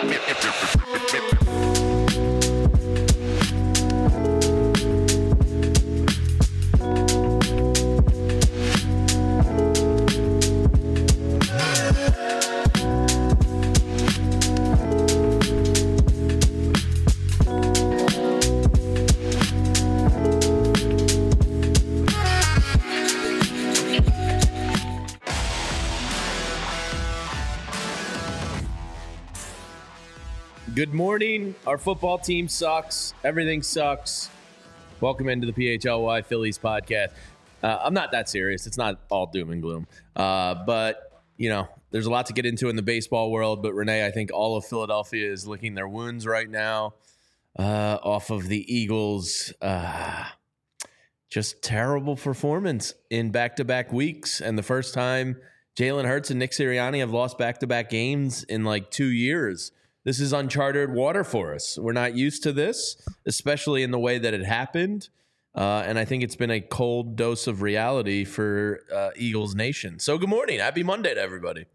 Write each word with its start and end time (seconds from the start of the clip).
Good 0.00 0.87
morning. 30.98 31.54
Our 31.64 31.78
football 31.78 32.18
team 32.18 32.48
sucks. 32.48 33.14
Everything 33.22 33.62
sucks. 33.62 34.30
Welcome 35.00 35.28
into 35.28 35.46
the 35.46 35.52
PHLY 35.52 36.24
Phillies 36.24 36.58
podcast. 36.58 37.12
Uh, 37.62 37.78
I'm 37.84 37.94
not 37.94 38.10
that 38.10 38.28
serious. 38.28 38.66
It's 38.66 38.76
not 38.76 38.98
all 39.08 39.26
doom 39.26 39.52
and 39.52 39.62
gloom. 39.62 39.86
Uh, 40.16 40.56
but, 40.66 41.22
you 41.36 41.50
know, 41.50 41.68
there's 41.92 42.06
a 42.06 42.10
lot 42.10 42.26
to 42.26 42.32
get 42.32 42.46
into 42.46 42.68
in 42.68 42.74
the 42.74 42.82
baseball 42.82 43.30
world. 43.30 43.62
But, 43.62 43.74
Renee, 43.74 44.04
I 44.04 44.10
think 44.10 44.32
all 44.32 44.56
of 44.56 44.64
Philadelphia 44.64 45.30
is 45.30 45.46
licking 45.46 45.76
their 45.76 45.86
wounds 45.86 46.26
right 46.26 46.50
now 46.50 46.94
uh, 47.56 47.98
off 48.02 48.30
of 48.30 48.48
the 48.48 48.66
Eagles' 48.66 49.52
uh, 49.62 50.24
just 51.30 51.62
terrible 51.62 52.16
performance 52.16 52.92
in 53.08 53.30
back 53.30 53.54
to 53.54 53.64
back 53.64 53.92
weeks. 53.92 54.40
And 54.40 54.58
the 54.58 54.64
first 54.64 54.94
time 54.94 55.36
Jalen 55.76 56.06
Hurts 56.06 56.30
and 56.30 56.40
Nick 56.40 56.50
Sirianni 56.50 56.98
have 56.98 57.12
lost 57.12 57.38
back 57.38 57.60
to 57.60 57.68
back 57.68 57.88
games 57.88 58.42
in 58.42 58.64
like 58.64 58.90
two 58.90 59.12
years 59.12 59.70
this 60.08 60.20
is 60.20 60.32
uncharted 60.32 60.90
water 60.90 61.22
for 61.22 61.54
us. 61.54 61.76
We're 61.78 61.92
not 61.92 62.14
used 62.14 62.42
to 62.44 62.52
this, 62.52 62.96
especially 63.26 63.82
in 63.82 63.90
the 63.90 63.98
way 63.98 64.18
that 64.18 64.32
it 64.32 64.42
happened. 64.42 65.10
Uh, 65.54 65.82
and 65.84 65.98
I 65.98 66.06
think 66.06 66.22
it's 66.22 66.34
been 66.34 66.50
a 66.50 66.62
cold 66.62 67.14
dose 67.14 67.46
of 67.46 67.60
reality 67.60 68.24
for 68.24 68.80
uh, 68.90 69.10
Eagles 69.16 69.54
Nation. 69.54 69.98
So, 69.98 70.16
good 70.16 70.30
morning. 70.30 70.60
Happy 70.60 70.82
Monday 70.82 71.12
to 71.12 71.20
everybody. 71.20 71.66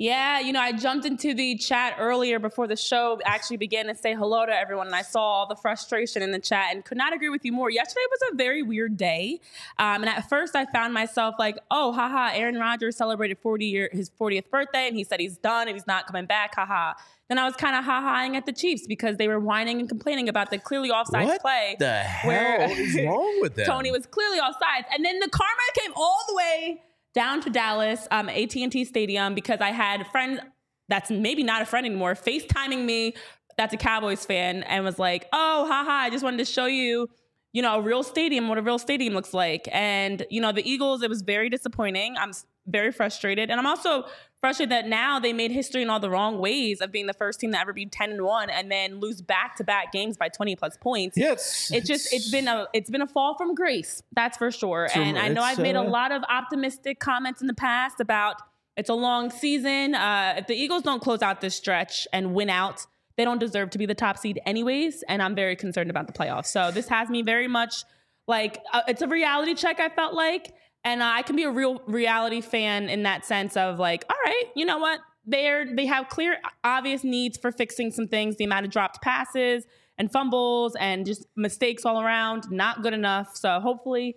Yeah, 0.00 0.40
you 0.40 0.54
know, 0.54 0.60
I 0.60 0.72
jumped 0.72 1.04
into 1.04 1.34
the 1.34 1.56
chat 1.56 1.96
earlier 1.98 2.38
before 2.38 2.66
the 2.66 2.74
show 2.74 3.20
actually 3.26 3.58
began 3.58 3.84
to 3.88 3.94
say 3.94 4.14
hello 4.14 4.46
to 4.46 4.52
everyone, 4.52 4.86
and 4.86 4.96
I 4.96 5.02
saw 5.02 5.20
all 5.20 5.46
the 5.46 5.56
frustration 5.56 6.22
in 6.22 6.30
the 6.30 6.38
chat 6.38 6.68
and 6.70 6.82
could 6.82 6.96
not 6.96 7.12
agree 7.12 7.28
with 7.28 7.44
you 7.44 7.52
more. 7.52 7.68
Yesterday 7.68 8.06
was 8.10 8.32
a 8.32 8.36
very 8.36 8.62
weird 8.62 8.96
day, 8.96 9.40
um, 9.78 9.96
and 10.02 10.06
at 10.08 10.26
first 10.26 10.56
I 10.56 10.64
found 10.64 10.94
myself 10.94 11.34
like, 11.38 11.58
"Oh, 11.70 11.92
haha!" 11.92 12.30
Aaron 12.32 12.54
Rodgers 12.54 12.96
celebrated 12.96 13.36
40 13.42 13.66
year 13.66 13.90
his 13.92 14.08
40th 14.08 14.48
birthday, 14.48 14.88
and 14.88 14.96
he 14.96 15.04
said 15.04 15.20
he's 15.20 15.36
done 15.36 15.68
and 15.68 15.76
he's 15.76 15.86
not 15.86 16.06
coming 16.06 16.24
back, 16.24 16.54
haha. 16.54 16.94
Then 17.28 17.36
I 17.36 17.44
was 17.44 17.54
kind 17.56 17.76
of 17.76 17.84
ha-haing 17.84 18.38
at 18.38 18.46
the 18.46 18.54
Chiefs 18.54 18.86
because 18.86 19.18
they 19.18 19.28
were 19.28 19.38
whining 19.38 19.80
and 19.80 19.88
complaining 19.88 20.30
about 20.30 20.50
the 20.50 20.56
clearly 20.56 20.90
offside 20.90 21.26
what 21.26 21.42
play. 21.42 21.76
the 21.78 21.98
hell 21.98 22.70
is 22.70 22.96
wrong 23.04 23.38
with 23.42 23.54
that? 23.56 23.66
Toney 23.66 23.92
was 23.92 24.06
clearly 24.06 24.38
offside, 24.38 24.86
and 24.94 25.04
then 25.04 25.18
the 25.20 25.28
karma 25.28 25.60
came 25.78 25.92
all 25.94 26.24
the 26.26 26.36
way 26.36 26.80
down 27.14 27.40
to 27.42 27.50
Dallas, 27.50 28.06
um, 28.10 28.28
AT&T 28.28 28.84
Stadium, 28.84 29.34
because 29.34 29.60
I 29.60 29.70
had 29.70 30.00
a 30.00 30.04
friend 30.04 30.40
that's 30.88 31.10
maybe 31.10 31.42
not 31.42 31.62
a 31.62 31.64
friend 31.64 31.86
anymore, 31.86 32.14
FaceTiming 32.14 32.84
me. 32.84 33.14
That's 33.56 33.74
a 33.74 33.76
Cowboys 33.76 34.24
fan, 34.24 34.62
and 34.64 34.84
was 34.84 34.98
like, 34.98 35.26
"Oh, 35.32 35.66
haha! 35.68 35.90
I 35.90 36.10
just 36.10 36.24
wanted 36.24 36.38
to 36.38 36.44
show 36.44 36.66
you." 36.66 37.08
You 37.52 37.62
know, 37.62 37.78
a 37.78 37.82
real 37.82 38.04
stadium, 38.04 38.48
what 38.48 38.58
a 38.58 38.62
real 38.62 38.78
stadium 38.78 39.12
looks 39.12 39.34
like. 39.34 39.68
And, 39.72 40.24
you 40.30 40.40
know, 40.40 40.52
the 40.52 40.68
Eagles, 40.68 41.02
it 41.02 41.10
was 41.10 41.22
very 41.22 41.50
disappointing. 41.50 42.14
I'm 42.16 42.32
very 42.66 42.92
frustrated. 42.92 43.50
And 43.50 43.58
I'm 43.58 43.66
also 43.66 44.04
frustrated 44.40 44.70
that 44.70 44.86
now 44.86 45.18
they 45.18 45.32
made 45.32 45.50
history 45.50 45.82
in 45.82 45.90
all 45.90 46.00
the 46.00 46.10
wrong 46.10 46.38
ways 46.38 46.80
of 46.80 46.90
being 46.90 47.06
the 47.06 47.14
first 47.14 47.40
team 47.40 47.52
to 47.52 47.60
ever 47.60 47.72
be 47.72 47.86
10 47.86 48.12
and 48.12 48.22
1 48.22 48.50
and 48.50 48.70
then 48.70 49.00
lose 49.00 49.20
back 49.20 49.56
to 49.56 49.64
back 49.64 49.92
games 49.92 50.16
by 50.16 50.28
20 50.28 50.56
plus 50.56 50.76
points. 50.78 51.16
Yes. 51.16 51.70
It's 51.72 51.86
just 51.86 52.12
it's 52.12 52.30
been 52.30 52.48
a 52.48 52.66
it's 52.72 52.90
been 52.90 53.02
a 53.02 53.06
fall 53.06 53.36
from 53.36 53.54
grace. 53.54 54.02
That's 54.12 54.38
for 54.38 54.50
sure. 54.50 54.88
and 54.94 55.18
I 55.18 55.28
know 55.28 55.42
I've 55.42 55.58
made 55.58 55.76
a 55.76 55.80
uh, 55.80 55.88
lot 55.88 56.12
of 56.12 56.22
optimistic 56.28 57.00
comments 57.00 57.40
in 57.40 57.46
the 57.46 57.54
past 57.54 58.00
about 58.00 58.36
it's 58.76 58.88
a 58.88 58.94
long 58.94 59.30
season. 59.30 59.94
Uh, 59.94 60.34
if 60.38 60.46
the 60.46 60.54
Eagles 60.54 60.82
don't 60.82 61.02
close 61.02 61.22
out 61.22 61.40
this 61.40 61.54
stretch 61.54 62.08
and 62.12 62.32
win 62.32 62.48
out, 62.48 62.86
they 63.16 63.24
don't 63.24 63.38
deserve 63.38 63.68
to 63.70 63.78
be 63.78 63.84
the 63.84 63.94
top 63.94 64.16
seed 64.16 64.40
anyways, 64.46 65.04
and 65.08 65.20
I'm 65.20 65.34
very 65.34 65.54
concerned 65.56 65.90
about 65.90 66.06
the 66.06 66.12
playoffs. 66.14 66.46
So 66.46 66.70
this 66.70 66.88
has 66.88 67.10
me 67.10 67.20
very 67.20 67.48
much 67.48 67.84
like 68.26 68.62
uh, 68.72 68.82
it's 68.88 69.02
a 69.02 69.08
reality 69.08 69.54
check 69.54 69.80
I 69.80 69.90
felt 69.90 70.14
like 70.14 70.54
and 70.84 71.02
I 71.02 71.22
can 71.22 71.36
be 71.36 71.44
a 71.44 71.50
real 71.50 71.82
reality 71.86 72.40
fan 72.40 72.88
in 72.88 73.02
that 73.02 73.24
sense 73.24 73.56
of 73.56 73.78
like, 73.78 74.04
all 74.08 74.16
right, 74.24 74.44
you 74.54 74.64
know 74.64 74.78
what? 74.78 75.00
They're 75.26 75.74
they 75.74 75.86
have 75.86 76.08
clear, 76.08 76.38
obvious 76.64 77.04
needs 77.04 77.38
for 77.38 77.52
fixing 77.52 77.90
some 77.90 78.08
things. 78.08 78.36
The 78.36 78.44
amount 78.44 78.66
of 78.66 78.72
dropped 78.72 79.02
passes 79.02 79.64
and 79.98 80.10
fumbles 80.10 80.74
and 80.80 81.04
just 81.04 81.26
mistakes 81.36 81.84
all 81.84 82.00
around, 82.00 82.50
not 82.50 82.82
good 82.82 82.94
enough. 82.94 83.36
So 83.36 83.60
hopefully, 83.60 84.16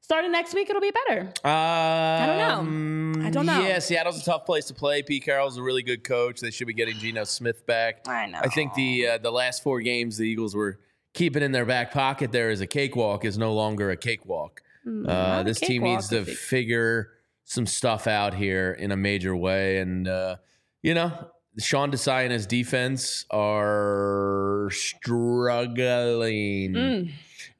starting 0.00 0.30
next 0.30 0.54
week, 0.54 0.68
it'll 0.68 0.82
be 0.82 0.92
better. 1.06 1.20
Um, 1.44 1.50
I 1.50 2.26
don't 2.26 2.38
know. 2.38 3.26
I 3.26 3.30
don't 3.30 3.46
know. 3.46 3.60
Yeah, 3.60 3.78
Seattle's 3.78 4.20
a 4.20 4.24
tough 4.24 4.44
place 4.44 4.66
to 4.66 4.74
play. 4.74 5.02
Pete 5.02 5.24
Carroll's 5.24 5.56
a 5.56 5.62
really 5.62 5.82
good 5.82 6.04
coach. 6.04 6.40
They 6.40 6.50
should 6.50 6.66
be 6.66 6.74
getting 6.74 6.96
Geno 6.96 7.24
Smith 7.24 7.66
back. 7.66 8.06
I 8.06 8.26
know. 8.26 8.40
I 8.42 8.48
think 8.48 8.74
the 8.74 9.08
uh, 9.08 9.18
the 9.18 9.32
last 9.32 9.62
four 9.62 9.80
games 9.80 10.18
the 10.18 10.24
Eagles 10.24 10.54
were 10.54 10.78
keeping 11.14 11.42
in 11.42 11.52
their 11.52 11.64
back 11.64 11.90
pocket 11.90 12.30
there 12.30 12.50
is 12.50 12.60
a 12.60 12.66
cakewalk 12.66 13.24
is 13.24 13.38
no 13.38 13.54
longer 13.54 13.90
a 13.90 13.96
cakewalk. 13.96 14.62
Mm, 14.88 15.08
uh, 15.08 15.42
this 15.42 15.60
team 15.60 15.82
needs 15.82 16.08
to 16.08 16.24
figure 16.24 17.10
some 17.44 17.66
stuff 17.66 18.06
out 18.06 18.34
here 18.34 18.72
in 18.72 18.92
a 18.92 18.96
major 18.96 19.36
way. 19.36 19.78
And, 19.78 20.08
uh, 20.08 20.36
you 20.82 20.94
know, 20.94 21.12
Sean 21.58 21.90
Desai 21.90 22.24
and 22.24 22.32
his 22.32 22.46
defense 22.46 23.26
are 23.30 24.70
struggling. 24.72 26.72
Mm. 26.72 27.10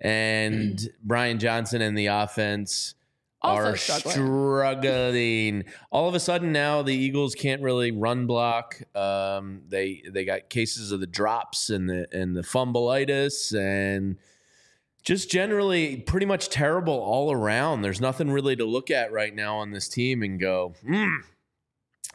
And 0.00 0.76
mm. 0.76 0.88
Brian 1.02 1.38
Johnson 1.38 1.82
and 1.82 1.98
the 1.98 2.06
offense 2.06 2.94
also 3.42 3.70
are 3.70 3.76
struggling. 3.76 4.12
struggling. 4.12 5.64
All 5.90 6.08
of 6.08 6.14
a 6.14 6.20
sudden 6.20 6.52
now 6.52 6.82
the 6.82 6.94
Eagles 6.94 7.34
can't 7.34 7.62
really 7.62 7.90
run 7.90 8.26
block. 8.26 8.80
Um, 8.94 9.62
they 9.68 10.02
they 10.08 10.24
got 10.24 10.48
cases 10.48 10.92
of 10.92 11.00
the 11.00 11.06
drops 11.06 11.70
and 11.70 11.88
the 11.88 12.08
and 12.12 12.36
the 12.36 12.42
fumbleitis 12.42 13.54
and– 13.54 14.16
just 15.08 15.30
generally 15.30 15.96
pretty 15.96 16.26
much 16.26 16.50
terrible 16.50 16.92
all 16.92 17.32
around. 17.32 17.80
There's 17.80 17.98
nothing 17.98 18.30
really 18.30 18.54
to 18.56 18.66
look 18.66 18.90
at 18.90 19.10
right 19.10 19.34
now 19.34 19.56
on 19.56 19.70
this 19.70 19.88
team 19.88 20.22
and 20.22 20.38
go, 20.38 20.74
hmm, 20.86 21.14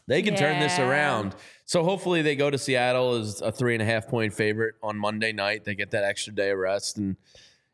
they 0.05 0.21
can 0.21 0.35
yeah. 0.35 0.39
turn 0.39 0.59
this 0.59 0.77
around. 0.77 1.35
So 1.65 1.83
hopefully 1.83 2.21
they 2.21 2.35
go 2.35 2.51
to 2.51 2.57
Seattle 2.59 3.15
as 3.15 3.41
a 3.41 3.51
three 3.51 3.73
and 3.73 3.81
a 3.81 3.85
half 3.85 4.07
point 4.07 4.31
favorite 4.31 4.75
on 4.83 4.99
Monday 4.99 5.31
night. 5.31 5.63
They 5.63 5.73
get 5.73 5.89
that 5.89 6.03
extra 6.03 6.35
day 6.35 6.51
of 6.51 6.59
rest 6.59 6.97
and 6.97 7.15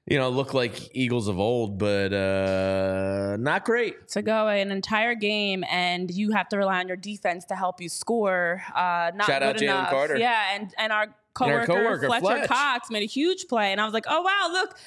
you 0.06 0.18
know 0.18 0.30
look 0.30 0.54
like 0.54 0.96
Eagles 0.96 1.28
of 1.28 1.38
old, 1.38 1.78
but 1.78 2.14
uh, 2.14 3.36
not 3.42 3.66
great 3.66 4.08
to 4.10 4.22
go 4.22 4.48
an 4.48 4.72
entire 4.72 5.16
game 5.16 5.66
and 5.70 6.10
you 6.10 6.32
have 6.32 6.48
to 6.48 6.58
rely 6.58 6.80
on 6.80 6.88
your 6.88 6.96
defense 6.96 7.44
to 7.48 7.56
help 7.56 7.82
you 7.82 7.90
score. 7.90 8.64
Uh, 8.74 9.12
not 9.14 9.28
Shout 9.28 9.42
good 9.42 9.44
out 9.44 9.56
Jalen 9.58 9.64
enough. 9.64 9.90
Carter. 9.90 10.16
Yeah, 10.16 10.56
and 10.56 10.74
and 10.78 10.94
our 10.94 11.08
coworker, 11.34 11.66
co-worker 11.66 12.08
Fletcher 12.08 12.22
Fletch. 12.22 12.48
Cox 12.48 12.90
made 12.90 13.04
a 13.04 13.06
huge 13.06 13.48
play, 13.50 13.74
and 13.74 13.82
I 13.82 13.84
was 13.84 13.94
like, 13.94 14.06
oh 14.08 14.22
wow, 14.22 14.48
look 14.54 14.78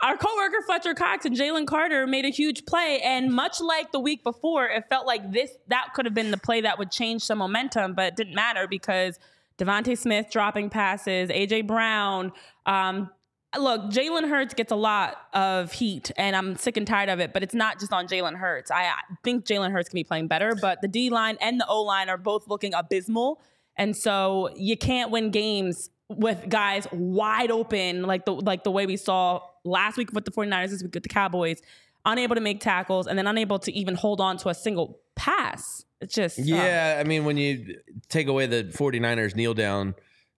our 0.00 0.16
coworker 0.16 0.62
Fletcher 0.64 0.94
Cox 0.94 1.24
and 1.24 1.36
Jalen 1.36 1.66
Carter 1.66 2.06
made 2.06 2.24
a 2.24 2.30
huge 2.30 2.64
play, 2.66 3.00
and 3.04 3.32
much 3.32 3.60
like 3.60 3.90
the 3.90 3.98
week 3.98 4.22
before, 4.22 4.66
it 4.66 4.84
felt 4.88 5.06
like 5.06 5.32
this 5.32 5.50
that 5.68 5.88
could 5.94 6.04
have 6.04 6.14
been 6.14 6.30
the 6.30 6.38
play 6.38 6.60
that 6.60 6.78
would 6.78 6.90
change 6.90 7.22
some 7.22 7.38
momentum, 7.38 7.94
but 7.94 8.06
it 8.06 8.16
didn't 8.16 8.34
matter 8.34 8.68
because 8.68 9.18
DeVonta 9.58 9.98
Smith 9.98 10.28
dropping 10.30 10.70
passes, 10.70 11.30
AJ 11.30 11.66
Brown. 11.66 12.32
Um, 12.64 13.10
look, 13.58 13.90
Jalen 13.90 14.28
Hurts 14.28 14.54
gets 14.54 14.70
a 14.70 14.76
lot 14.76 15.16
of 15.32 15.72
heat, 15.72 16.12
and 16.16 16.36
I'm 16.36 16.54
sick 16.54 16.76
and 16.76 16.86
tired 16.86 17.08
of 17.08 17.18
it. 17.18 17.32
But 17.32 17.42
it's 17.42 17.54
not 17.54 17.80
just 17.80 17.92
on 17.92 18.06
Jalen 18.06 18.36
Hurts. 18.36 18.70
I 18.70 18.92
think 19.24 19.46
Jalen 19.46 19.72
Hurts 19.72 19.88
can 19.88 19.96
be 19.96 20.04
playing 20.04 20.28
better, 20.28 20.54
but 20.60 20.80
the 20.80 20.88
D 20.88 21.10
line 21.10 21.36
and 21.40 21.60
the 21.60 21.66
O 21.66 21.82
line 21.82 22.08
are 22.08 22.18
both 22.18 22.46
looking 22.46 22.72
abysmal, 22.72 23.40
and 23.76 23.96
so 23.96 24.50
you 24.56 24.76
can't 24.76 25.10
win 25.10 25.32
games 25.32 25.90
with 26.08 26.48
guys 26.48 26.86
wide 26.90 27.50
open 27.50 28.02
like 28.02 28.24
the 28.24 28.32
like 28.32 28.64
the 28.64 28.70
way 28.70 28.86
we 28.86 28.96
saw 28.96 29.42
last 29.64 29.96
week 29.96 30.12
with 30.12 30.24
the 30.24 30.30
49ers, 30.30 30.70
this 30.70 30.82
week 30.82 30.94
with 30.94 31.02
the 31.02 31.08
Cowboys, 31.08 31.60
unable 32.04 32.34
to 32.34 32.40
make 32.40 32.60
tackles 32.60 33.06
and 33.06 33.18
then 33.18 33.26
unable 33.26 33.58
to 33.58 33.72
even 33.72 33.94
hold 33.94 34.20
on 34.20 34.36
to 34.38 34.48
a 34.48 34.54
single 34.54 35.00
pass. 35.14 35.84
It's 36.00 36.14
just 36.14 36.38
yeah. 36.38 36.96
Uh, 36.96 37.00
I 37.00 37.04
mean, 37.04 37.24
when 37.24 37.36
you 37.36 37.78
take 38.08 38.28
away 38.28 38.46
the 38.46 38.64
49ers 38.64 39.34
kneel 39.34 39.54
down 39.54 39.94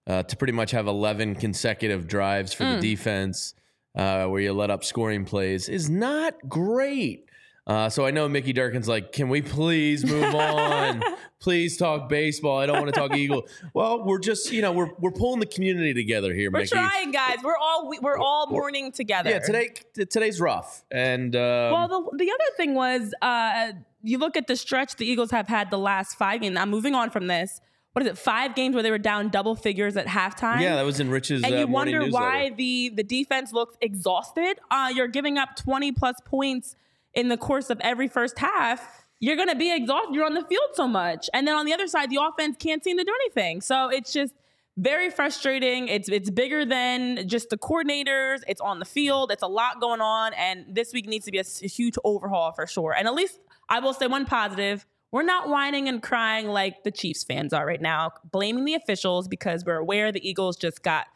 uh, 0.07 0.23
to 0.23 0.37
pretty 0.37 0.53
much 0.53 0.71
have 0.71 0.87
11 0.87 1.37
consecutive 1.37 2.07
drives 2.07 2.53
for 2.53 2.65
mm. 2.65 2.81
the 2.81 2.91
defense, 2.91 3.55
uh, 3.95 4.27
where 4.27 4.41
you 4.41 4.53
let 4.53 4.71
up 4.71 4.85
scoring 4.85 5.25
plays, 5.25 5.69
is 5.69 5.91
not 5.91 6.35
great. 6.49 7.30
Uh, 7.67 7.89
so 7.89 8.05
I 8.05 8.11
know 8.11 8.29
Mickey 8.29 8.53
Durkin's 8.53 8.89
like, 8.89 9.13
can 9.13 9.29
we 9.29 9.43
please 9.43 10.05
move 10.05 10.35
on? 10.35 11.03
please 11.41 11.77
talk 11.77 12.09
baseball. 12.09 12.59
I 12.59 12.67
don't 12.67 12.81
want 12.81 12.93
to 12.93 12.99
talk 12.99 13.15
Eagle. 13.15 13.47
Well, 13.75 14.05
we're 14.05 14.19
just, 14.19 14.53
you 14.53 14.63
know, 14.63 14.73
we're 14.73 14.91
we're 14.99 15.11
pulling 15.11 15.41
the 15.41 15.47
community 15.47 15.95
together 15.95 16.33
here. 16.35 16.51
We're 16.51 16.61
Mickey. 16.61 16.71
trying, 16.71 17.11
guys. 17.11 17.39
We're 17.43 17.57
all 17.57 17.93
we're 18.01 18.19
all 18.19 18.47
mourning 18.49 18.93
together. 18.93 19.31
Yeah, 19.31 19.39
today 19.41 19.71
today's 19.95 20.41
rough. 20.41 20.85
And 20.91 21.35
um, 21.37 21.73
well, 21.73 21.89
the 21.89 22.17
the 22.17 22.31
other 22.31 22.57
thing 22.57 22.75
was, 22.75 23.15
uh, 23.23 23.73
you 24.03 24.19
look 24.19 24.37
at 24.37 24.47
the 24.47 24.57
stretch 24.57 24.97
the 24.97 25.07
Eagles 25.07 25.31
have 25.31 25.49
had 25.49 25.71
the 25.71 25.79
last 25.79 26.17
five 26.17 26.41
games. 26.41 26.57
I'm 26.57 26.71
moving 26.71 26.95
on 26.95 27.11
from 27.11 27.27
this. 27.27 27.61
What 27.93 28.05
is 28.05 28.13
it? 28.13 28.19
Five 28.19 28.55
games 28.55 28.75
where 28.75 28.85
they 28.85 28.91
were 28.91 28.99
down 28.99 29.31
double 29.31 29.57
figures 29.57 29.97
at 29.97 30.07
halftime. 30.07 30.61
Yeah, 30.61 30.77
that 30.77 30.85
was 30.85 31.01
in 31.01 31.11
Rich's. 31.11 31.43
And 31.43 31.53
uh, 31.53 31.59
you 31.59 31.67
wonder 31.67 32.01
newsletter. 32.01 32.25
why 32.25 32.51
the 32.51 32.91
the 32.95 33.03
defense 33.03 33.53
looks 33.53 33.77
exhausted. 33.81 34.59
Uh, 34.71 34.93
you're 34.95 35.09
giving 35.09 35.39
up 35.39 35.57
20 35.57 35.93
plus 35.93 36.17
points 36.25 36.77
in 37.15 37.29
the 37.29 37.37
course 37.37 37.71
of 37.71 37.81
every 37.81 38.09
first 38.09 38.39
half, 38.39 39.05
you're 39.19 39.37
going 39.37 39.49
to 39.49 39.57
be 39.57 39.75
exhausted. 39.75 40.15
You're 40.15 40.25
on 40.25 40.35
the 40.35 40.45
field 40.45 40.71
so 40.75 40.89
much. 40.89 41.29
And 41.35 41.47
then 41.47 41.55
on 41.55 41.67
the 41.67 41.73
other 41.73 41.87
side, 41.87 42.11
the 42.11 42.19
offense 42.21 42.57
can't 42.59 42.83
seem 42.83 42.97
to 42.99 43.05
do 43.05 43.13
anything. 43.25 43.61
So 43.61 43.89
it's 43.89 44.13
just 44.13 44.35
very 44.79 45.11
frustrating. 45.11 45.89
It's 45.89 46.09
it's 46.09 46.31
bigger 46.31 46.65
than 46.65 47.29
just 47.29 47.51
the 47.51 47.59
coordinators. 47.59 48.41
It's 48.49 48.61
on 48.61 48.79
the 48.79 48.85
field. 48.85 49.31
It's 49.31 49.43
a 49.43 49.49
lot 49.49 49.81
going 49.81 50.01
on 50.01 50.33
and 50.35 50.65
this 50.75 50.93
week 50.95 51.07
needs 51.07 51.27
to 51.27 51.31
be 51.31 51.39
a, 51.39 51.45
a 51.63 51.67
huge 51.67 51.97
overhaul 52.03 52.53
for 52.53 52.67
sure. 52.67 52.95
And 52.97 53.07
at 53.07 53.15
least 53.15 53.41
I 53.69 53.81
will 53.81 53.93
say 53.93 54.07
one 54.07 54.25
positive, 54.25 54.87
we're 55.13 55.23
not 55.23 55.49
whining 55.49 55.89
and 55.89 56.03
crying 56.03 56.49
like 56.49 56.85
the 56.85 56.91
Chiefs 56.91 57.25
fans 57.25 57.53
are 57.53 57.67
right 57.67 57.81
now, 57.83 58.13
blaming 58.31 58.65
the 58.65 58.75
officials 58.75 59.29
because 59.29 59.65
we're 59.65 59.77
aware 59.77 60.13
the 60.13 60.27
Eagles 60.27 60.57
just 60.57 60.83
got 60.83 61.09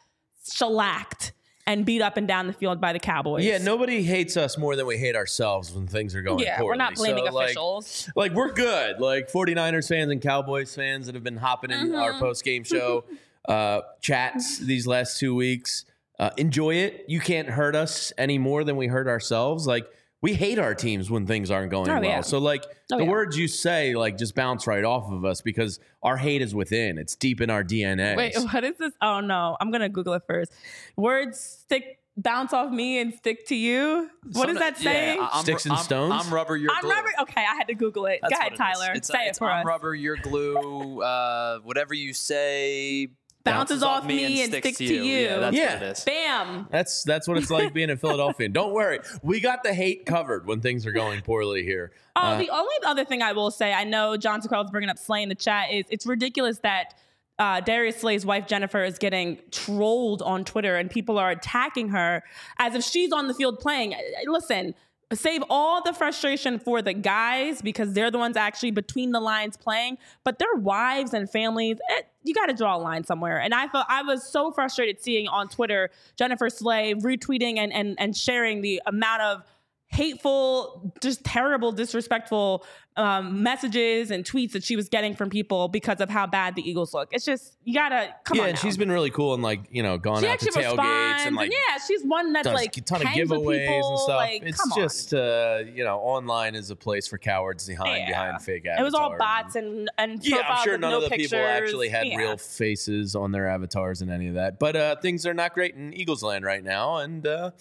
shellacked 0.51 1.33
and 1.67 1.85
beat 1.85 2.01
up 2.01 2.17
and 2.17 2.27
down 2.27 2.47
the 2.47 2.53
field 2.53 2.79
by 2.79 2.93
the 2.93 2.99
Cowboys. 2.99 3.43
Yeah, 3.43 3.57
nobody 3.57 4.03
hates 4.03 4.37
us 4.37 4.57
more 4.57 4.75
than 4.75 4.85
we 4.85 4.97
hate 4.97 5.15
ourselves 5.15 5.73
when 5.73 5.87
things 5.87 6.13
are 6.15 6.21
going 6.21 6.39
yeah, 6.39 6.57
poorly. 6.57 6.69
we're 6.69 6.75
not 6.75 6.95
blaming 6.95 7.25
so, 7.25 7.37
officials. 7.37 8.09
Like, 8.15 8.29
like, 8.29 8.37
we're 8.37 8.51
good. 8.51 8.99
Like 8.99 9.31
49ers 9.31 9.87
fans 9.87 10.11
and 10.11 10.21
Cowboys 10.21 10.75
fans 10.75 11.07
that 11.07 11.15
have 11.15 11.23
been 11.23 11.37
hopping 11.37 11.71
in 11.71 11.87
mm-hmm. 11.87 11.95
our 11.95 12.13
post-game 12.19 12.63
show 12.63 13.05
uh, 13.47 13.81
chats 13.99 14.59
these 14.59 14.85
last 14.85 15.19
two 15.19 15.33
weeks. 15.33 15.85
Uh, 16.19 16.29
enjoy 16.37 16.75
it. 16.75 17.05
You 17.07 17.19
can't 17.19 17.49
hurt 17.49 17.75
us 17.75 18.13
any 18.17 18.37
more 18.37 18.63
than 18.63 18.77
we 18.77 18.87
hurt 18.87 19.07
ourselves. 19.07 19.67
Like 19.67 19.87
we 20.25 20.33
hate 20.33 20.57
our 20.57 20.73
teams 20.73 21.11
when 21.11 21.27
things 21.27 21.51
aren't 21.51 21.69
going 21.69 21.87
oh, 21.87 22.01
well. 22.01 22.03
Yeah. 22.03 22.21
So 22.21 22.39
like 22.39 22.65
oh, 22.91 22.97
the 22.97 23.03
yeah. 23.03 23.09
words 23.11 23.37
you 23.37 23.47
say 23.47 23.93
like 23.93 24.17
just 24.17 24.33
bounce 24.33 24.65
right 24.65 24.83
off 24.83 25.11
of 25.11 25.23
us 25.23 25.41
because 25.41 25.79
our 26.01 26.17
hate 26.17 26.41
is 26.41 26.55
within. 26.55 26.97
It's 26.97 27.15
deep 27.15 27.41
in 27.41 27.51
our 27.51 27.63
DNA. 27.63 28.17
Wait, 28.17 28.33
what 28.51 28.63
is 28.63 28.75
this? 28.79 28.91
Oh 29.03 29.19
no, 29.19 29.55
I'm 29.61 29.69
gonna 29.69 29.87
Google 29.87 30.13
it 30.13 30.23
first. 30.25 30.51
Words 30.95 31.39
stick 31.39 31.99
bounce 32.17 32.53
off 32.53 32.71
me 32.71 32.99
and 32.99 33.13
stick 33.13 33.45
to 33.49 33.55
you. 33.55 34.09
What 34.31 34.47
Some, 34.47 34.49
is 34.49 34.57
that 34.57 34.77
saying? 34.77 35.19
Yeah, 35.19 35.29
Sticks 35.41 35.65
and 35.65 35.73
I'm, 35.73 35.83
stones. 35.83 36.25
I'm 36.25 36.33
rubber. 36.33 36.57
You're 36.57 36.71
I'm 36.71 36.81
glue. 36.81 36.89
rubber. 36.89 37.11
Okay, 37.21 37.41
I 37.41 37.53
had 37.55 37.67
to 37.67 37.75
Google 37.75 38.07
it. 38.07 38.17
That's 38.23 38.33
Go 38.33 38.39
ahead, 38.39 38.55
Tyler. 38.55 38.93
It's, 38.95 39.07
say 39.07 39.27
it's, 39.27 39.37
it 39.37 39.39
for 39.39 39.51
I'm 39.51 39.59
us. 39.59 39.65
rubber. 39.67 39.93
You're 39.93 40.17
glue. 40.17 41.03
Uh, 41.03 41.59
whatever 41.59 41.93
you 41.93 42.13
say 42.13 43.09
bounces, 43.45 43.83
off, 43.83 44.03
off 44.03 44.05
me 44.05 44.41
and, 44.41 44.51
sticks, 44.51 44.67
sticks 44.67 44.77
to 44.79 44.83
you. 44.85 45.03
you. 45.03 45.19
Yeah, 45.19 45.37
that's 45.37 45.55
yeah. 45.55 45.73
what 45.75 45.83
it 45.83 45.91
is. 45.91 46.03
Bam. 46.03 46.67
That's 46.69 47.03
that's 47.03 47.27
what 47.27 47.37
it's 47.37 47.49
like 47.49 47.73
being 47.73 47.89
a 47.89 47.97
Philadelphian. 47.97 48.51
Don't 48.51 48.73
worry, 48.73 48.99
we 49.23 49.39
got 49.39 49.63
the 49.63 49.73
hate 49.73 50.05
covered 50.05 50.45
when 50.45 50.61
things 50.61 50.85
are 50.85 50.91
going 50.91 51.21
poorly 51.21 51.63
here. 51.63 51.91
Oh, 52.15 52.21
uh, 52.21 52.37
the 52.37 52.49
only 52.49 52.75
other 52.85 53.05
thing 53.05 53.21
I 53.21 53.31
will 53.31 53.51
say, 53.51 53.73
I 53.73 53.83
know 53.83 54.17
John 54.17 54.41
Carl's 54.41 54.71
bringing 54.71 54.89
up 54.89 54.97
Slay 54.97 55.23
in 55.23 55.29
the 55.29 55.35
chat 55.35 55.71
is 55.71 55.85
it's 55.89 56.05
ridiculous 56.05 56.59
that. 56.59 56.95
Uh, 57.37 57.59
Darius 57.59 57.97
Slay's 57.97 58.25
wife 58.25 58.47
Jennifer 58.47 58.81
is 58.81 58.97
getting 58.97 59.37
trolled 59.51 60.21
on 60.21 60.45
Twitter, 60.45 60.77
and 60.77 60.89
people 60.89 61.19
are 61.19 61.31
attacking 61.31 61.89
her 61.89 62.23
as 62.59 62.75
if 62.75 62.83
she's 62.85 63.11
on 63.11 63.27
the 63.27 63.33
field 63.33 63.59
playing. 63.59 63.93
Listen, 64.25 64.73
save 65.13 65.43
all 65.49 65.81
the 65.83 65.93
frustration 65.93 66.57
for 66.57 66.81
the 66.81 66.93
guys 66.93 67.61
because 67.61 67.93
they're 67.93 68.09
the 68.09 68.17
ones 68.17 68.35
actually 68.35 68.71
between 68.71 69.11
the 69.11 69.19
lines 69.19 69.55
playing, 69.55 69.97
but 70.23 70.39
their 70.39 70.53
wives 70.55 71.13
and 71.13 71.29
families, 71.29 71.77
it, 71.89 72.05
eh, 72.05 72.07
you 72.23 72.33
got 72.33 72.47
to 72.47 72.53
draw 72.53 72.75
a 72.75 72.79
line 72.79 73.03
somewhere. 73.03 73.39
And 73.39 73.53
I 73.53 73.67
felt 73.67 73.85
I 73.87 74.01
was 74.01 74.27
so 74.27 74.51
frustrated 74.51 74.99
seeing 75.01 75.27
on 75.27 75.47
Twitter 75.47 75.91
Jennifer 76.17 76.49
Slay 76.49 76.95
retweeting 76.95 77.57
and 77.57 77.71
and 77.71 77.95
and 77.99 78.17
sharing 78.17 78.61
the 78.61 78.81
amount 78.87 79.21
of 79.21 79.43
hateful, 79.87 80.93
just 81.01 81.23
terrible, 81.23 81.71
disrespectful 81.71 82.65
um, 82.97 83.43
messages 83.43 84.09
and 84.09 84.23
tweets 84.23 84.53
that 84.53 84.63
she 84.63 84.75
was 84.75 84.87
getting 84.87 85.15
from 85.15 85.29
people 85.29 85.67
because 85.67 85.99
of 85.99 86.09
how 86.09 86.25
bad 86.25 86.55
the 86.55 86.67
Eagles 86.67 86.93
look. 86.93 87.09
It's 87.11 87.25
just 87.25 87.57
you 87.63 87.73
gotta 87.73 88.15
come 88.23 88.37
yeah, 88.37 88.43
on. 88.43 88.49
Yeah, 88.49 88.55
she's 88.55 88.77
been 88.77 88.91
really 88.91 89.09
cool 89.09 89.33
and 89.33 89.43
like 89.43 89.61
you 89.69 89.83
know 89.83 89.97
gone 89.97 90.21
she 90.21 90.27
out 90.27 90.39
to 90.39 90.49
tailgates 90.49 91.25
and 91.25 91.35
like 91.35 91.51
yeah, 91.51 91.77
she's 91.85 92.03
one 92.03 92.31
that's 92.31 92.47
like 92.47 92.75
a 92.77 92.81
ton 92.81 93.01
of 93.01 93.07
giveaways 93.09 93.67
and 93.67 93.99
stuff. 93.99 94.15
Like, 94.15 94.43
it's 94.43 94.75
just 94.75 95.13
uh, 95.13 95.63
you 95.73 95.83
know 95.83 95.97
online 95.99 96.55
is 96.55 96.71
a 96.71 96.75
place 96.75 97.07
for 97.07 97.17
cowards 97.17 97.67
behind 97.67 98.07
yeah. 98.07 98.07
behind 98.07 98.41
fake 98.41 98.65
avatars. 98.65 98.79
It 98.79 98.83
was 98.83 98.93
all 98.93 99.17
bots 99.17 99.55
and 99.55 99.89
and 99.97 100.25
yeah, 100.25 100.43
I'm 100.47 100.63
sure 100.63 100.77
none 100.77 100.91
no 100.91 100.97
of 100.97 101.03
the 101.03 101.09
pictures. 101.09 101.31
people 101.31 101.45
actually 101.45 101.89
had 101.89 102.07
yeah. 102.07 102.17
real 102.17 102.37
faces 102.37 103.15
on 103.15 103.31
their 103.31 103.47
avatars 103.49 104.01
and 104.01 104.09
any 104.09 104.29
of 104.29 104.35
that. 104.35 104.57
But 104.57 104.75
uh, 104.75 104.95
things 104.97 105.25
are 105.25 105.33
not 105.33 105.53
great 105.53 105.75
in 105.75 105.93
Eagles 105.93 106.23
land 106.23 106.45
right 106.45 106.63
now, 106.63 106.97
and. 106.97 107.25
Uh, 107.27 107.51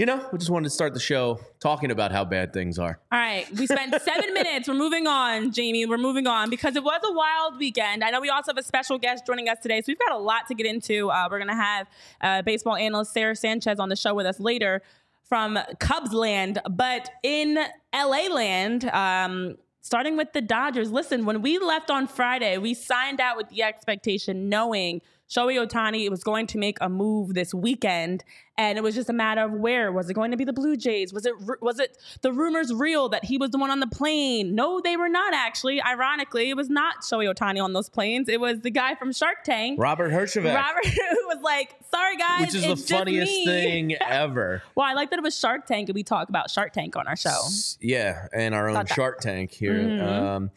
you 0.00 0.06
know, 0.06 0.26
we 0.32 0.38
just 0.38 0.50
wanted 0.50 0.64
to 0.64 0.70
start 0.70 0.94
the 0.94 0.98
show 0.98 1.38
talking 1.60 1.90
about 1.90 2.10
how 2.10 2.24
bad 2.24 2.54
things 2.54 2.78
are. 2.78 2.98
All 3.12 3.18
right. 3.18 3.46
We 3.54 3.66
spent 3.66 3.94
seven 4.00 4.32
minutes. 4.34 4.66
We're 4.66 4.72
moving 4.72 5.06
on, 5.06 5.52
Jamie. 5.52 5.84
We're 5.84 5.98
moving 5.98 6.26
on 6.26 6.48
because 6.48 6.74
it 6.74 6.82
was 6.82 7.02
a 7.04 7.12
wild 7.12 7.58
weekend. 7.58 8.02
I 8.02 8.08
know 8.08 8.18
we 8.18 8.30
also 8.30 8.52
have 8.52 8.56
a 8.56 8.62
special 8.62 8.96
guest 8.96 9.26
joining 9.26 9.50
us 9.50 9.58
today. 9.62 9.82
So 9.82 9.84
we've 9.88 9.98
got 9.98 10.12
a 10.12 10.18
lot 10.18 10.46
to 10.46 10.54
get 10.54 10.64
into. 10.64 11.10
Uh, 11.10 11.28
we're 11.30 11.36
going 11.36 11.50
to 11.50 11.54
have 11.54 11.86
uh, 12.22 12.40
baseball 12.40 12.76
analyst 12.76 13.12
Sara 13.12 13.36
Sanchez 13.36 13.78
on 13.78 13.90
the 13.90 13.96
show 13.96 14.14
with 14.14 14.24
us 14.24 14.40
later 14.40 14.80
from 15.28 15.58
Cubs 15.80 16.14
land. 16.14 16.62
But 16.70 17.10
in 17.22 17.58
LA 17.94 18.28
land, 18.32 18.86
um, 18.86 19.56
starting 19.82 20.16
with 20.16 20.32
the 20.32 20.40
Dodgers, 20.40 20.90
listen, 20.90 21.26
when 21.26 21.42
we 21.42 21.58
left 21.58 21.90
on 21.90 22.06
Friday, 22.06 22.56
we 22.56 22.72
signed 22.72 23.20
out 23.20 23.36
with 23.36 23.50
the 23.50 23.62
expectation 23.62 24.48
knowing– 24.48 25.02
Shohei 25.30 25.64
Ohtani 25.64 26.10
was 26.10 26.24
going 26.24 26.48
to 26.48 26.58
make 26.58 26.78
a 26.80 26.88
move 26.88 27.34
this 27.34 27.54
weekend, 27.54 28.24
and 28.58 28.76
it 28.76 28.82
was 28.82 28.96
just 28.96 29.08
a 29.08 29.12
matter 29.12 29.42
of 29.42 29.52
where 29.52 29.92
was 29.92 30.10
it 30.10 30.14
going 30.14 30.32
to 30.32 30.36
be 30.36 30.44
the 30.44 30.52
Blue 30.52 30.76
Jays? 30.76 31.12
Was 31.12 31.24
it 31.24 31.34
was 31.60 31.78
it 31.78 31.96
the 32.22 32.32
rumors 32.32 32.74
real 32.74 33.08
that 33.10 33.24
he 33.24 33.38
was 33.38 33.50
the 33.50 33.58
one 33.58 33.70
on 33.70 33.78
the 33.78 33.86
plane? 33.86 34.56
No, 34.56 34.80
they 34.80 34.96
were 34.96 35.08
not 35.08 35.32
actually. 35.32 35.80
Ironically, 35.80 36.50
it 36.50 36.56
was 36.56 36.68
not 36.68 37.02
Shohei 37.02 37.32
Ohtani 37.32 37.62
on 37.62 37.72
those 37.72 37.88
planes. 37.88 38.28
It 38.28 38.40
was 38.40 38.60
the 38.60 38.72
guy 38.72 38.96
from 38.96 39.12
Shark 39.12 39.44
Tank, 39.44 39.78
Robert 39.78 40.10
Herjavec. 40.10 40.52
Robert, 40.52 40.86
who 40.86 41.28
was 41.28 41.38
like, 41.42 41.76
"Sorry 41.92 42.16
guys, 42.16 42.40
which 42.40 42.54
is 42.56 42.66
the 42.66 42.94
funniest 42.94 43.44
thing 43.44 43.94
ever." 44.00 44.64
well, 44.74 44.86
I 44.86 44.94
like 44.94 45.10
that 45.10 45.20
it 45.20 45.22
was 45.22 45.38
Shark 45.38 45.66
Tank, 45.66 45.88
and 45.88 45.94
we 45.94 46.02
talk 46.02 46.28
about 46.28 46.50
Shark 46.50 46.72
Tank 46.72 46.96
on 46.96 47.06
our 47.06 47.16
show. 47.16 47.40
Yeah, 47.80 48.26
and 48.32 48.52
our 48.52 48.68
own 48.68 48.84
Shark 48.86 49.20
Tank 49.20 49.52
here. 49.52 49.74
Mm-hmm. 49.74 50.24
Um, 50.24 50.50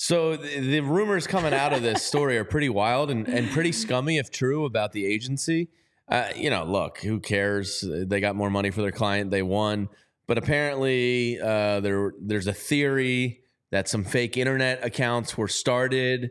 so 0.00 0.36
the, 0.36 0.60
the, 0.60 0.80
rumors 0.80 1.26
coming 1.26 1.52
out 1.52 1.72
of 1.72 1.82
this 1.82 2.04
story 2.04 2.38
are 2.38 2.44
pretty 2.44 2.68
wild 2.68 3.10
and, 3.10 3.26
and 3.28 3.50
pretty 3.50 3.72
scummy, 3.72 4.16
if 4.16 4.30
true, 4.30 4.64
about 4.64 4.92
the 4.92 5.04
agency. 5.04 5.68
Uh, 6.08 6.28
you 6.36 6.50
know, 6.50 6.64
look, 6.64 7.00
who 7.00 7.18
cares? 7.18 7.84
They 7.84 8.20
got 8.20 8.36
more 8.36 8.48
money 8.48 8.70
for 8.70 8.80
their 8.80 8.92
client, 8.92 9.32
they 9.32 9.42
won. 9.42 9.88
But 10.28 10.38
apparently, 10.38 11.40
uh, 11.40 11.80
there 11.80 12.12
there's 12.20 12.46
a 12.46 12.52
theory 12.52 13.40
that 13.72 13.88
some 13.88 14.04
fake 14.04 14.36
internet 14.36 14.84
accounts 14.84 15.36
were 15.36 15.48
started 15.48 16.30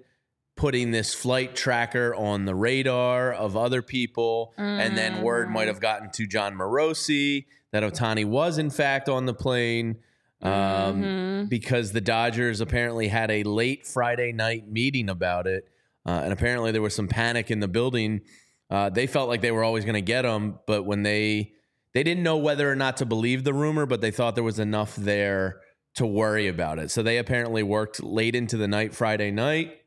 putting 0.55 0.91
this 0.91 1.13
flight 1.13 1.55
tracker 1.55 2.15
on 2.15 2.45
the 2.45 2.55
radar 2.55 3.33
of 3.33 3.57
other 3.57 3.81
people, 3.81 4.53
mm. 4.57 4.63
and 4.63 4.97
then 4.97 5.21
word 5.21 5.49
might 5.49 5.67
have 5.67 5.81
gotten 5.81 6.09
to 6.11 6.25
Jon 6.25 6.55
Morosi 6.55 7.45
that 7.71 7.83
Ohtani 7.83 8.25
was 8.25 8.57
in 8.57 8.69
fact 8.69 9.09
on 9.09 9.25
the 9.25 9.33
plane 9.33 9.97
um, 10.41 10.51
mm-hmm. 10.51 11.45
because 11.45 11.91
the 11.91 12.01
Dodgers 12.01 12.61
apparently 12.61 13.07
had 13.07 13.31
a 13.31 13.43
late 13.43 13.85
Friday 13.87 14.31
night 14.31 14.69
meeting 14.69 15.09
about 15.09 15.47
it. 15.47 15.67
Uh, 16.05 16.21
and 16.23 16.31
apparently 16.31 16.71
there 16.71 16.81
was 16.81 16.95
some 16.95 17.07
panic 17.07 17.51
in 17.51 17.59
the 17.59 17.67
building. 17.67 18.21
Uh, 18.69 18.89
they 18.89 19.07
felt 19.07 19.29
like 19.29 19.41
they 19.41 19.51
were 19.51 19.63
always 19.63 19.83
going 19.83 19.95
to 19.95 20.01
get 20.01 20.25
him, 20.25 20.59
but 20.65 20.83
when 20.83 21.03
they 21.03 21.53
they 21.93 22.03
didn't 22.03 22.23
know 22.23 22.37
whether 22.37 22.69
or 22.69 22.75
not 22.75 22.97
to 22.97 23.05
believe 23.05 23.43
the 23.43 23.53
rumor, 23.53 23.85
but 23.85 24.01
they 24.01 24.11
thought 24.11 24.35
there 24.35 24.43
was 24.43 24.59
enough 24.59 24.95
there 24.95 25.61
to 25.95 26.05
worry 26.05 26.47
about 26.47 26.77
it. 26.77 26.91
So 26.91 27.01
they 27.01 27.17
apparently 27.17 27.63
worked 27.63 28.03
late 28.03 28.35
into 28.35 28.55
the 28.55 28.67
night 28.67 28.93
Friday 28.93 29.31
night. 29.31 29.81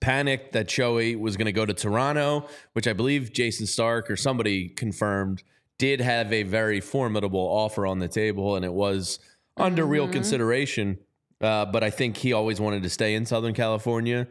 Panicked 0.00 0.52
that 0.52 0.68
Shohei 0.68 1.18
was 1.18 1.36
going 1.36 1.46
to 1.46 1.52
go 1.52 1.66
to 1.66 1.74
Toronto, 1.74 2.48
which 2.74 2.86
I 2.86 2.92
believe 2.92 3.32
Jayson 3.32 3.66
Stark 3.66 4.10
or 4.10 4.16
somebody 4.16 4.68
confirmed 4.68 5.42
did 5.78 6.00
have 6.00 6.32
a 6.32 6.42
very 6.42 6.80
formidable 6.80 7.40
offer 7.40 7.86
on 7.86 7.98
the 7.98 8.08
table, 8.08 8.56
and 8.56 8.64
it 8.64 8.72
was 8.72 9.18
under 9.56 9.82
mm-hmm. 9.82 9.92
real 9.92 10.08
consideration. 10.08 10.98
Uh, 11.40 11.66
but 11.66 11.84
I 11.84 11.90
think 11.90 12.16
he 12.16 12.32
always 12.32 12.60
wanted 12.60 12.82
to 12.82 12.90
stay 12.90 13.14
in 13.14 13.26
Southern 13.26 13.54
California. 13.54 14.26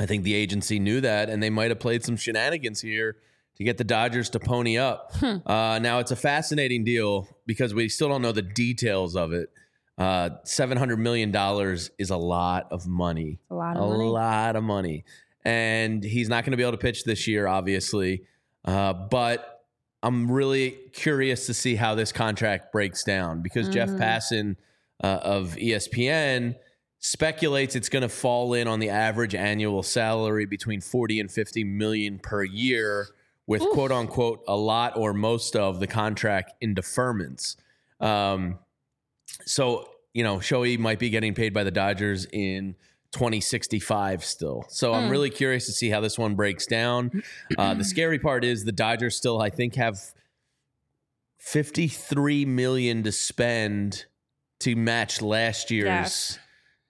I 0.00 0.06
think 0.06 0.24
the 0.24 0.34
agency 0.34 0.78
knew 0.78 1.00
that, 1.00 1.30
and 1.30 1.42
they 1.42 1.50
might 1.50 1.70
have 1.70 1.78
played 1.78 2.04
some 2.04 2.16
shenanigans 2.16 2.80
here 2.80 3.16
to 3.56 3.64
get 3.64 3.78
the 3.78 3.84
Dodgers 3.84 4.30
to 4.30 4.40
pony 4.40 4.78
up. 4.78 5.12
Hmm. 5.24 5.36
Uh, 5.46 5.78
now 5.78 6.00
it's 6.00 6.10
a 6.10 6.16
fascinating 6.16 6.84
deal 6.84 7.28
because 7.46 7.72
we 7.72 7.88
still 7.88 8.08
don't 8.08 8.20
know 8.20 8.32
the 8.32 8.42
details 8.42 9.14
of 9.14 9.32
it. 9.32 9.48
Uh, 9.96 10.30
seven 10.42 10.76
hundred 10.76 10.98
million 10.98 11.30
dollars 11.30 11.90
is 11.98 12.10
a 12.10 12.16
lot 12.16 12.66
of 12.72 12.86
money. 12.86 13.38
A 13.48 13.54
lot 13.54 13.76
of 13.76 13.84
a 13.84 13.88
money. 13.88 14.04
lot 14.04 14.56
of 14.56 14.64
money, 14.64 15.04
and 15.44 16.02
he's 16.02 16.28
not 16.28 16.44
going 16.44 16.50
to 16.50 16.56
be 16.56 16.64
able 16.64 16.72
to 16.72 16.78
pitch 16.78 17.04
this 17.04 17.28
year, 17.28 17.46
obviously. 17.46 18.24
Uh, 18.64 18.92
but 18.92 19.53
I'm 20.04 20.30
really 20.30 20.72
curious 20.92 21.46
to 21.46 21.54
see 21.54 21.76
how 21.76 21.94
this 21.94 22.12
contract 22.12 22.72
breaks 22.72 23.02
down 23.02 23.40
because 23.40 23.68
Jeff 23.70 23.88
Mhm. 23.88 23.98
Passan 23.98 24.56
uh, 25.02 25.18
of 25.22 25.56
ESPN 25.56 26.56
speculates 27.00 27.74
it's 27.74 27.88
going 27.88 28.02
to 28.02 28.08
fall 28.08 28.52
in 28.54 28.68
on 28.68 28.80
the 28.80 28.90
average 28.90 29.34
annual 29.34 29.82
salary 29.82 30.44
between 30.46 30.80
40 30.80 31.20
and 31.20 31.30
50 31.30 31.64
million 31.64 32.18
per 32.18 32.44
year 32.44 33.08
with 33.46 33.62
Oof. 33.62 33.72
quote 33.72 33.92
unquote 33.92 34.44
a 34.46 34.56
lot 34.56 34.96
or 34.96 35.12
most 35.14 35.56
of 35.56 35.80
the 35.80 35.86
contract 35.86 36.52
in 36.60 36.74
deferments. 36.74 37.56
Um, 37.98 38.58
so, 39.46 39.88
you 40.12 40.22
know, 40.22 40.36
Shohei 40.36 40.78
might 40.78 40.98
be 40.98 41.10
getting 41.10 41.34
paid 41.34 41.52
by 41.54 41.64
the 41.64 41.70
Dodgers 41.70 42.26
in 42.30 42.76
2065 43.14 44.24
still. 44.24 44.66
So 44.68 44.92
I'm 44.92 45.04
Hmm. 45.04 45.10
really 45.10 45.30
curious 45.30 45.66
to 45.66 45.72
see 45.72 45.88
how 45.88 46.00
this 46.00 46.18
one 46.18 46.34
breaks 46.34 46.66
down. 46.66 47.22
Uh, 47.56 47.74
the 47.74 47.84
scary 47.84 48.18
part 48.18 48.44
is 48.44 48.64
the 48.64 48.72
Dodgers 48.72 49.16
still, 49.16 49.40
I 49.40 49.48
think, 49.50 49.76
have 49.76 49.98
53 51.38 52.44
million 52.44 53.02
to 53.04 53.12
spend 53.12 54.06
to 54.60 54.76
match 54.76 55.20
last 55.22 55.70
year's 55.70 56.38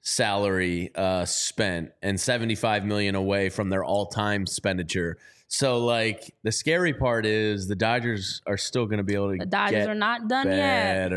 salary 0.02 0.90
uh, 0.94 1.24
spent 1.24 1.90
and 2.02 2.20
75 2.20 2.84
million 2.84 3.14
away 3.14 3.48
from 3.48 3.70
their 3.70 3.82
all-time 3.84 4.42
expenditure. 4.42 5.16
So 5.56 5.78
like 5.78 6.34
the 6.42 6.50
scary 6.50 6.92
part 6.92 7.24
is 7.24 7.68
the 7.68 7.76
Dodgers 7.76 8.42
are 8.44 8.56
still 8.56 8.86
going 8.86 8.98
to 8.98 9.04
be 9.04 9.14
able 9.14 9.30
to 9.30 9.38
The 9.38 9.46
Dodgers 9.46 9.84
get 9.84 9.88
are 9.88 9.94
not 9.94 10.26
done 10.26 10.48
yet. 10.48 11.12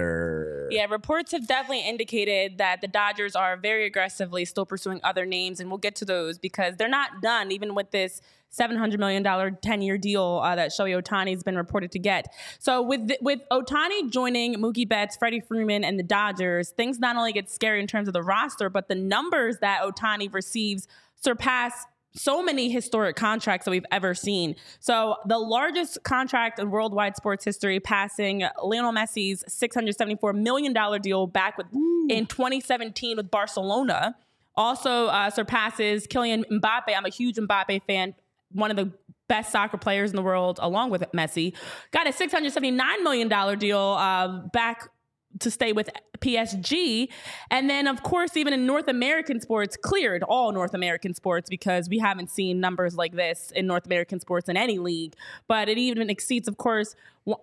Yeah, 0.69 0.85
reports 0.91 1.31
have 1.31 1.47
definitely 1.47 1.87
indicated 1.87 2.59
that 2.59 2.81
the 2.81 2.87
Dodgers 2.87 3.35
are 3.35 3.57
very 3.57 3.87
aggressively 3.87 4.45
still 4.45 4.67
pursuing 4.67 4.99
other 5.03 5.25
names, 5.25 5.59
and 5.59 5.71
we'll 5.71 5.79
get 5.79 5.95
to 5.95 6.05
those 6.05 6.37
because 6.37 6.75
they're 6.77 6.87
not 6.87 7.19
done, 7.19 7.51
even 7.51 7.73
with 7.73 7.89
this 7.89 8.21
$700 8.55 8.99
million 8.99 9.57
10 9.59 9.81
year 9.81 9.97
deal 9.97 10.41
uh, 10.43 10.55
that 10.55 10.69
Shohei 10.69 11.01
Ohtani 11.01 11.31
has 11.31 11.41
been 11.41 11.57
reported 11.57 11.91
to 11.93 11.99
get. 11.99 12.27
So, 12.59 12.83
with, 12.83 13.07
the, 13.07 13.17
with 13.21 13.39
Ohtani 13.51 14.11
joining 14.11 14.53
Mookie 14.55 14.87
Betts, 14.87 15.17
Freddie 15.17 15.39
Freeman, 15.39 15.83
and 15.83 15.97
the 15.97 16.03
Dodgers, 16.03 16.69
things 16.69 16.99
not 16.99 17.15
only 17.15 17.33
get 17.33 17.49
scary 17.49 17.79
in 17.79 17.87
terms 17.87 18.07
of 18.07 18.13
the 18.13 18.21
roster, 18.21 18.69
but 18.69 18.87
the 18.87 18.95
numbers 18.95 19.57
that 19.61 19.81
Ohtani 19.81 20.31
receives 20.31 20.87
surpass 21.15 21.87
so 22.17 22.41
many 22.41 22.69
historic 22.69 23.15
contracts 23.15 23.65
that 23.65 23.71
we've 23.71 23.85
ever 23.91 24.13
seen. 24.13 24.55
So 24.79 25.15
the 25.25 25.37
largest 25.37 26.03
contract 26.03 26.59
in 26.59 26.71
worldwide 26.71 27.15
sports 27.15 27.45
history, 27.45 27.79
passing 27.79 28.43
Lionel 28.61 28.91
Messi's 28.91 29.43
$674 29.49 30.35
million 30.35 30.73
deal 31.01 31.27
back 31.27 31.57
with 31.57 31.67
in 32.09 32.25
2017 32.25 33.17
with 33.17 33.29
Barcelona. 33.31 34.15
Also 34.55 35.07
uh, 35.07 35.29
surpasses 35.29 36.07
Kylian 36.07 36.43
Mbappe. 36.51 36.95
I'm 36.95 37.05
a 37.05 37.09
huge 37.09 37.35
Mbappe 37.35 37.83
fan, 37.85 38.15
one 38.51 38.71
of 38.71 38.77
the 38.77 38.91
best 39.27 39.51
soccer 39.51 39.77
players 39.77 40.09
in 40.09 40.15
the 40.15 40.21
world, 40.21 40.59
along 40.61 40.89
with 40.89 41.03
Messi. 41.13 41.53
Got 41.91 42.07
a 42.07 42.11
$679 42.11 43.03
million 43.03 43.59
deal 43.59 43.79
uh, 43.79 44.41
back 44.53 44.89
to 45.39 45.51
stay 45.51 45.73
with 45.73 45.89
PSG. 46.19 47.09
And 47.51 47.69
then, 47.69 47.87
of 47.87 48.03
course, 48.03 48.35
even 48.37 48.53
in 48.53 48.65
North 48.65 48.87
American 48.87 49.39
sports, 49.41 49.77
cleared 49.77 50.23
all 50.23 50.51
North 50.51 50.73
American 50.73 51.13
sports 51.13 51.49
because 51.49 51.89
we 51.89 51.99
haven't 51.99 52.29
seen 52.29 52.59
numbers 52.59 52.95
like 52.95 53.15
this 53.15 53.51
in 53.55 53.67
North 53.67 53.85
American 53.85 54.19
sports 54.19 54.49
in 54.49 54.57
any 54.57 54.79
league. 54.79 55.15
But 55.47 55.69
it 55.69 55.77
even 55.77 56.09
exceeds, 56.09 56.47
of 56.47 56.57
course, 56.57 56.95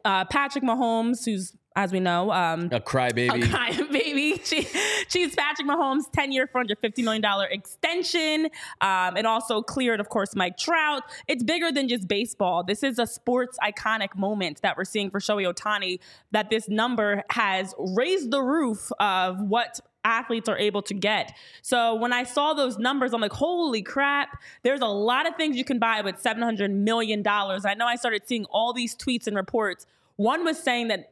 uh, 0.04 0.24
Patrick 0.26 0.64
Mahomes, 0.64 1.24
who's 1.24 1.54
as 1.76 1.90
we 1.90 2.00
know, 2.00 2.30
um, 2.30 2.66
a 2.70 2.80
crybaby. 2.80 3.30
a 3.30 3.46
crybaby. 3.46 4.14
She, 4.44 4.68
she's 5.08 5.34
Patrick 5.34 5.66
Mahomes' 5.66 6.10
10 6.12 6.30
year, 6.30 6.46
$450 6.46 7.02
million 7.02 7.24
extension. 7.50 8.48
Um, 8.80 9.16
it 9.16 9.24
also 9.24 9.62
cleared, 9.62 10.00
of 10.00 10.10
course, 10.10 10.36
Mike 10.36 10.58
Trout. 10.58 11.02
It's 11.28 11.42
bigger 11.42 11.72
than 11.72 11.88
just 11.88 12.06
baseball. 12.06 12.62
This 12.62 12.82
is 12.82 12.98
a 12.98 13.06
sports 13.06 13.58
iconic 13.64 14.16
moment 14.16 14.60
that 14.62 14.76
we're 14.76 14.84
seeing 14.84 15.10
for 15.10 15.18
Shohei 15.18 15.50
Ohtani, 15.52 15.98
that 16.32 16.50
this 16.50 16.68
number 16.68 17.22
has 17.30 17.74
raised 17.78 18.30
the 18.30 18.42
roof 18.42 18.92
of 19.00 19.40
what 19.40 19.80
athletes 20.04 20.48
are 20.48 20.58
able 20.58 20.82
to 20.82 20.94
get. 20.94 21.34
So 21.62 21.94
when 21.94 22.12
I 22.12 22.24
saw 22.24 22.52
those 22.52 22.78
numbers, 22.78 23.14
I'm 23.14 23.20
like, 23.20 23.32
holy 23.32 23.82
crap, 23.82 24.42
there's 24.62 24.80
a 24.80 24.86
lot 24.86 25.26
of 25.26 25.36
things 25.36 25.56
you 25.56 25.64
can 25.64 25.78
buy 25.78 26.02
with 26.02 26.22
$700 26.22 26.70
million. 26.70 27.26
I 27.26 27.74
know 27.74 27.86
I 27.86 27.96
started 27.96 28.26
seeing 28.26 28.44
all 28.46 28.72
these 28.72 28.94
tweets 28.94 29.26
and 29.26 29.36
reports. 29.36 29.86
One 30.16 30.44
was 30.44 30.62
saying 30.62 30.88
that 30.88 31.10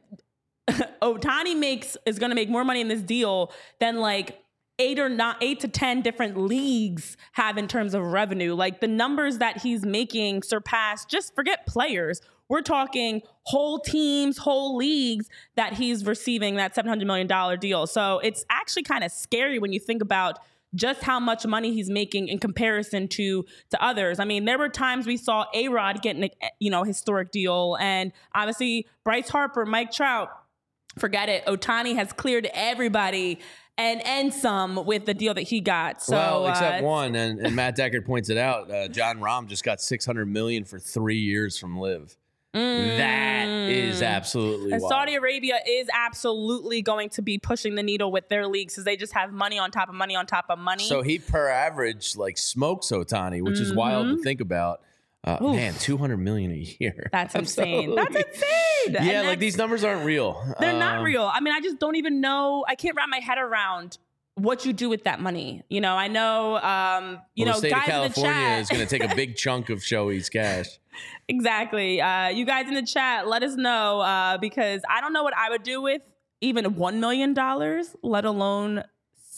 Ohtani 1.01 1.57
makes 1.57 1.97
is 2.05 2.19
going 2.19 2.29
to 2.29 2.35
make 2.35 2.49
more 2.49 2.63
money 2.63 2.81
in 2.81 2.87
this 2.87 3.01
deal 3.01 3.51
than 3.79 3.97
like 3.97 4.39
eight 4.79 4.97
or 4.97 5.09
not 5.09 5.37
eight 5.41 5.59
to 5.59 5.67
ten 5.67 6.01
different 6.01 6.37
leagues 6.37 7.17
have 7.33 7.57
in 7.57 7.67
terms 7.67 7.93
of 7.93 8.03
revenue. 8.03 8.53
Like 8.55 8.79
the 8.79 8.87
numbers 8.87 9.39
that 9.39 9.61
he's 9.61 9.85
making 9.85 10.43
surpass 10.43 11.05
just 11.05 11.35
forget 11.35 11.65
players. 11.67 12.21
We're 12.49 12.61
talking 12.61 13.21
whole 13.43 13.79
teams, 13.79 14.37
whole 14.37 14.75
leagues 14.75 15.29
that 15.55 15.73
he's 15.73 16.05
receiving 16.05 16.55
that 16.55 16.75
$700 16.75 17.05
million 17.05 17.59
deal. 17.59 17.87
So 17.87 18.19
it's 18.19 18.45
actually 18.49 18.83
kind 18.83 19.03
of 19.03 19.11
scary 19.11 19.59
when 19.59 19.73
you 19.73 19.79
think 19.79 20.01
about 20.01 20.39
just 20.75 21.03
how 21.03 21.19
much 21.19 21.45
money 21.45 21.73
he's 21.73 21.89
making 21.89 22.27
in 22.27 22.39
comparison 22.39 23.07
to 23.07 23.45
to 23.69 23.83
others. 23.83 24.19
I 24.19 24.25
mean, 24.25 24.45
there 24.45 24.57
were 24.57 24.69
times 24.69 25.05
we 25.05 25.17
saw 25.17 25.45
A 25.53 25.67
Rod 25.67 26.01
getting 26.01 26.23
a 26.23 26.29
you 26.59 26.71
know 26.71 26.83
historic 26.83 27.31
deal, 27.31 27.77
and 27.79 28.11
obviously 28.33 28.87
Bryce 29.03 29.29
Harper, 29.29 29.65
Mike 29.65 29.91
Trout. 29.91 30.29
Forget 30.97 31.29
it. 31.29 31.45
Ohtani 31.45 31.95
has 31.95 32.13
cleared 32.13 32.47
everybody 32.53 33.39
and 33.77 34.05
and 34.05 34.33
some 34.33 34.85
with 34.85 35.05
the 35.05 35.13
deal 35.13 35.33
that 35.33 35.41
he 35.43 35.59
got. 35.61 36.01
So 36.01 36.15
well, 36.15 36.47
except 36.47 36.83
uh, 36.83 36.85
one, 36.85 37.15
and, 37.15 37.39
and 37.39 37.55
Matt 37.55 37.75
Deckard 37.77 38.05
points 38.05 38.29
it 38.29 38.37
out. 38.37 38.69
Uh, 38.69 38.87
Jon 38.87 39.19
Rahm 39.19 39.47
just 39.47 39.63
got 39.63 39.81
six 39.81 40.05
hundred 40.05 40.27
million 40.27 40.63
for 40.63 40.79
three 40.79 41.19
years 41.19 41.57
from 41.57 41.77
LIV. 41.79 42.15
That 42.53 43.47
is 43.47 44.03
absolutely 44.03 44.73
And 44.73 44.81
wild. 44.81 44.91
Saudi 44.91 45.15
Arabia 45.15 45.55
is 45.67 45.87
absolutely 45.91 46.83
going 46.83 47.09
to 47.09 47.23
be 47.23 47.39
pushing 47.39 47.73
the 47.73 47.81
needle 47.81 48.11
with 48.11 48.29
their 48.29 48.45
leagues 48.45 48.73
because 48.73 48.85
they 48.85 48.95
just 48.95 49.13
have 49.13 49.33
money 49.33 49.57
on 49.57 49.71
top 49.71 49.89
of 49.89 49.95
money 49.95 50.15
on 50.15 50.27
top 50.27 50.45
of 50.49 50.59
money. 50.59 50.83
So 50.83 51.01
he 51.01 51.17
per 51.17 51.49
average 51.49 52.15
like 52.15 52.37
smokes 52.37 52.91
Ohtani, 52.91 53.41
which 53.41 53.59
is 53.59 53.73
wild 53.73 54.07
to 54.07 54.23
think 54.23 54.39
about. 54.39 54.81
Uh. 55.25 55.37
Man, 55.53 55.73
two 55.75 55.97
hundred 55.97 56.17
million 56.17 56.51
a 56.51 56.55
year. 56.79 57.09
that's 57.11 57.33
insane. 57.35 57.95
That's 57.95 58.15
insane. 58.15 58.95
And 58.97 59.05
Yeah, 59.05 59.21
like 59.21 59.39
these 59.39 59.57
numbers 59.57 59.83
aren't 59.83 60.05
real. 60.05 60.43
They're 60.59 60.77
not 60.77 60.97
Um, 60.97 61.03
real. 61.05 61.23
I 61.23 61.39
mean, 61.39 61.53
I 61.53 61.61
just 61.61 61.79
don't 61.79 61.95
even 61.95 62.19
know. 62.19 62.65
I 62.67 62.75
can't 62.75 62.95
wrap 62.97 63.07
my 63.09 63.19
head 63.19 63.37
around 63.37 63.97
what 64.35 64.65
you 64.65 64.73
do 64.73 64.89
with 64.89 65.03
that 65.05 65.21
money. 65.21 65.63
You 65.69 65.79
know, 65.79 65.95
I 65.95 66.07
know. 66.09 66.57
Um, 66.57 67.19
you 67.35 67.45
well, 67.45 67.53
know, 67.55 67.61
the 67.61 67.67
state 67.67 67.71
guys 67.71 67.81
of 67.81 68.15
California 68.15 68.31
in 68.31 68.37
the 68.37 68.45
chat 68.49 68.59
is 68.61 68.69
going 68.69 68.87
to 68.87 68.99
take 68.99 69.11
a 69.11 69.15
big 69.15 69.35
chunk 69.37 69.69
of 69.69 69.79
Shohei's 69.79 70.27
cash. 70.29 70.67
exactly. 71.29 72.01
Uh, 72.01 72.27
you 72.29 72.45
guys 72.45 72.67
in 72.67 72.73
the 72.73 72.85
chat, 72.85 73.27
let 73.27 73.43
us 73.43 73.55
know 73.55 74.01
uh, 74.01 74.37
because 74.39 74.81
I 74.89 75.01
don't 75.01 75.13
know 75.13 75.23
what 75.23 75.35
I 75.37 75.49
would 75.49 75.63
do 75.63 75.81
with 75.81 76.01
even 76.41 76.75
one 76.75 76.99
million 76.99 77.33
dollars, 77.33 77.95
let 78.03 78.25
alone. 78.25 78.83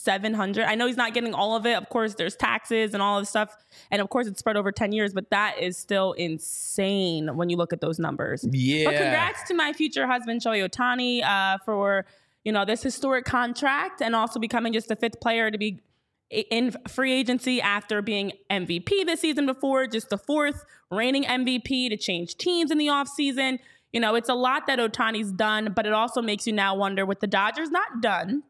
700. 0.06 0.64
I 0.64 0.76
know 0.76 0.86
he's 0.86 0.96
not 0.96 1.12
getting 1.12 1.34
all 1.34 1.56
of 1.56 1.66
it. 1.66 1.76
Of 1.76 1.88
course, 1.90 2.14
there's 2.14 2.36
taxes 2.36 2.94
and 2.94 3.02
all 3.02 3.18
this 3.18 3.28
stuff. 3.28 3.54
And 3.90 4.00
of 4.00 4.08
course, 4.08 4.28
it's 4.28 4.38
spread 4.38 4.56
over 4.56 4.70
10 4.72 4.92
years, 4.92 5.12
but 5.12 5.28
that 5.30 5.58
is 5.60 5.76
still 5.76 6.12
insane 6.12 7.36
when 7.36 7.50
you 7.50 7.56
look 7.56 7.72
at 7.72 7.80
those 7.80 7.98
numbers. 7.98 8.46
Yeah. 8.50 8.84
But 8.84 8.96
congrats 8.96 9.42
to 9.48 9.54
my 9.54 9.72
future 9.72 10.06
husband, 10.06 10.40
Shohei 10.40 10.66
Ohtani, 10.66 11.24
uh, 11.24 11.58
for 11.64 12.06
you 12.44 12.52
know 12.52 12.64
this 12.64 12.82
historic 12.82 13.24
contract 13.24 14.00
and 14.00 14.14
also 14.14 14.38
becoming 14.38 14.72
just 14.72 14.86
the 14.86 14.94
fifth 14.94 15.20
player 15.20 15.50
to 15.50 15.58
be 15.58 15.82
in 16.30 16.72
free 16.88 17.12
agency 17.12 17.60
after 17.60 18.00
being 18.00 18.32
MVP 18.50 19.04
this 19.04 19.20
season 19.20 19.46
before, 19.46 19.86
just 19.86 20.08
the 20.08 20.18
fourth 20.18 20.64
reigning 20.90 21.24
MVP 21.24 21.90
to 21.90 21.96
change 21.96 22.36
teams 22.36 22.70
in 22.70 22.78
the 22.78 22.86
offseason. 22.86 23.58
You 23.92 24.00
know, 24.00 24.14
it's 24.14 24.28
a 24.28 24.34
lot 24.34 24.66
that 24.66 24.78
Ohtani's 24.78 25.32
done, 25.32 25.72
but 25.74 25.86
it 25.86 25.92
also 25.92 26.20
makes 26.22 26.46
you 26.46 26.52
now 26.52 26.74
wonder 26.76 27.04
with 27.06 27.20
the 27.20 27.26
Dodgers 27.26 27.70
not 27.70 28.00
done, 28.00 28.42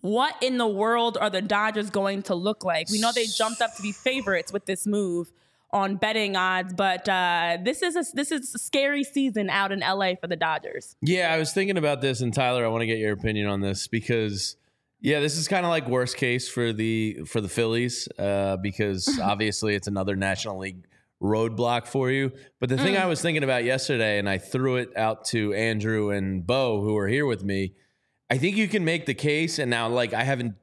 what 0.00 0.34
in 0.42 0.58
the 0.58 0.66
world 0.66 1.18
are 1.20 1.30
the 1.30 1.42
Dodgers 1.42 1.90
going 1.90 2.22
to 2.24 2.34
look 2.34 2.64
like? 2.64 2.90
We 2.90 3.00
know 3.00 3.12
they 3.12 3.26
jumped 3.26 3.60
up 3.60 3.74
to 3.76 3.82
be 3.82 3.92
favorites 3.92 4.52
with 4.52 4.66
this 4.66 4.86
move 4.86 5.32
on 5.70 5.96
betting 5.96 6.36
odds, 6.36 6.72
but 6.72 7.08
uh, 7.08 7.58
this 7.62 7.82
is 7.82 7.96
a, 7.96 8.04
this 8.14 8.32
is 8.32 8.54
a 8.54 8.58
scary 8.58 9.04
season 9.04 9.50
out 9.50 9.72
in 9.72 9.80
LA 9.80 10.14
for 10.20 10.26
the 10.26 10.36
Dodgers. 10.36 10.96
Yeah, 11.02 11.32
I 11.32 11.38
was 11.38 11.52
thinking 11.52 11.76
about 11.76 12.00
this, 12.00 12.20
and 12.20 12.32
Tyler, 12.32 12.64
I 12.64 12.68
want 12.68 12.82
to 12.82 12.86
get 12.86 12.98
your 12.98 13.12
opinion 13.12 13.48
on 13.48 13.60
this 13.60 13.86
because, 13.86 14.56
yeah, 15.00 15.20
this 15.20 15.36
is 15.36 15.46
kind 15.46 15.66
of 15.66 15.70
like 15.70 15.86
worst 15.88 16.16
case 16.16 16.48
for 16.48 16.72
the 16.72 17.18
for 17.26 17.40
the 17.40 17.48
Phillies 17.48 18.08
uh, 18.18 18.56
because 18.56 19.18
obviously 19.22 19.74
it's 19.74 19.88
another 19.88 20.16
National 20.16 20.58
League 20.58 20.86
roadblock 21.22 21.86
for 21.86 22.10
you. 22.10 22.32
But 22.60 22.68
the 22.68 22.78
thing 22.78 22.96
I 22.96 23.06
was 23.06 23.20
thinking 23.20 23.42
about 23.42 23.64
yesterday, 23.64 24.18
and 24.18 24.28
I 24.28 24.38
threw 24.38 24.76
it 24.76 24.96
out 24.96 25.24
to 25.26 25.52
Andrew 25.52 26.10
and 26.10 26.46
Bo, 26.46 26.80
who 26.80 26.96
are 26.96 27.08
here 27.08 27.26
with 27.26 27.42
me. 27.42 27.74
I 28.30 28.38
think 28.38 28.56
you 28.56 28.68
can 28.68 28.84
make 28.84 29.06
the 29.06 29.14
case, 29.14 29.58
and 29.58 29.70
now 29.70 29.88
like 29.88 30.12
I 30.12 30.24
haven't 30.24 30.54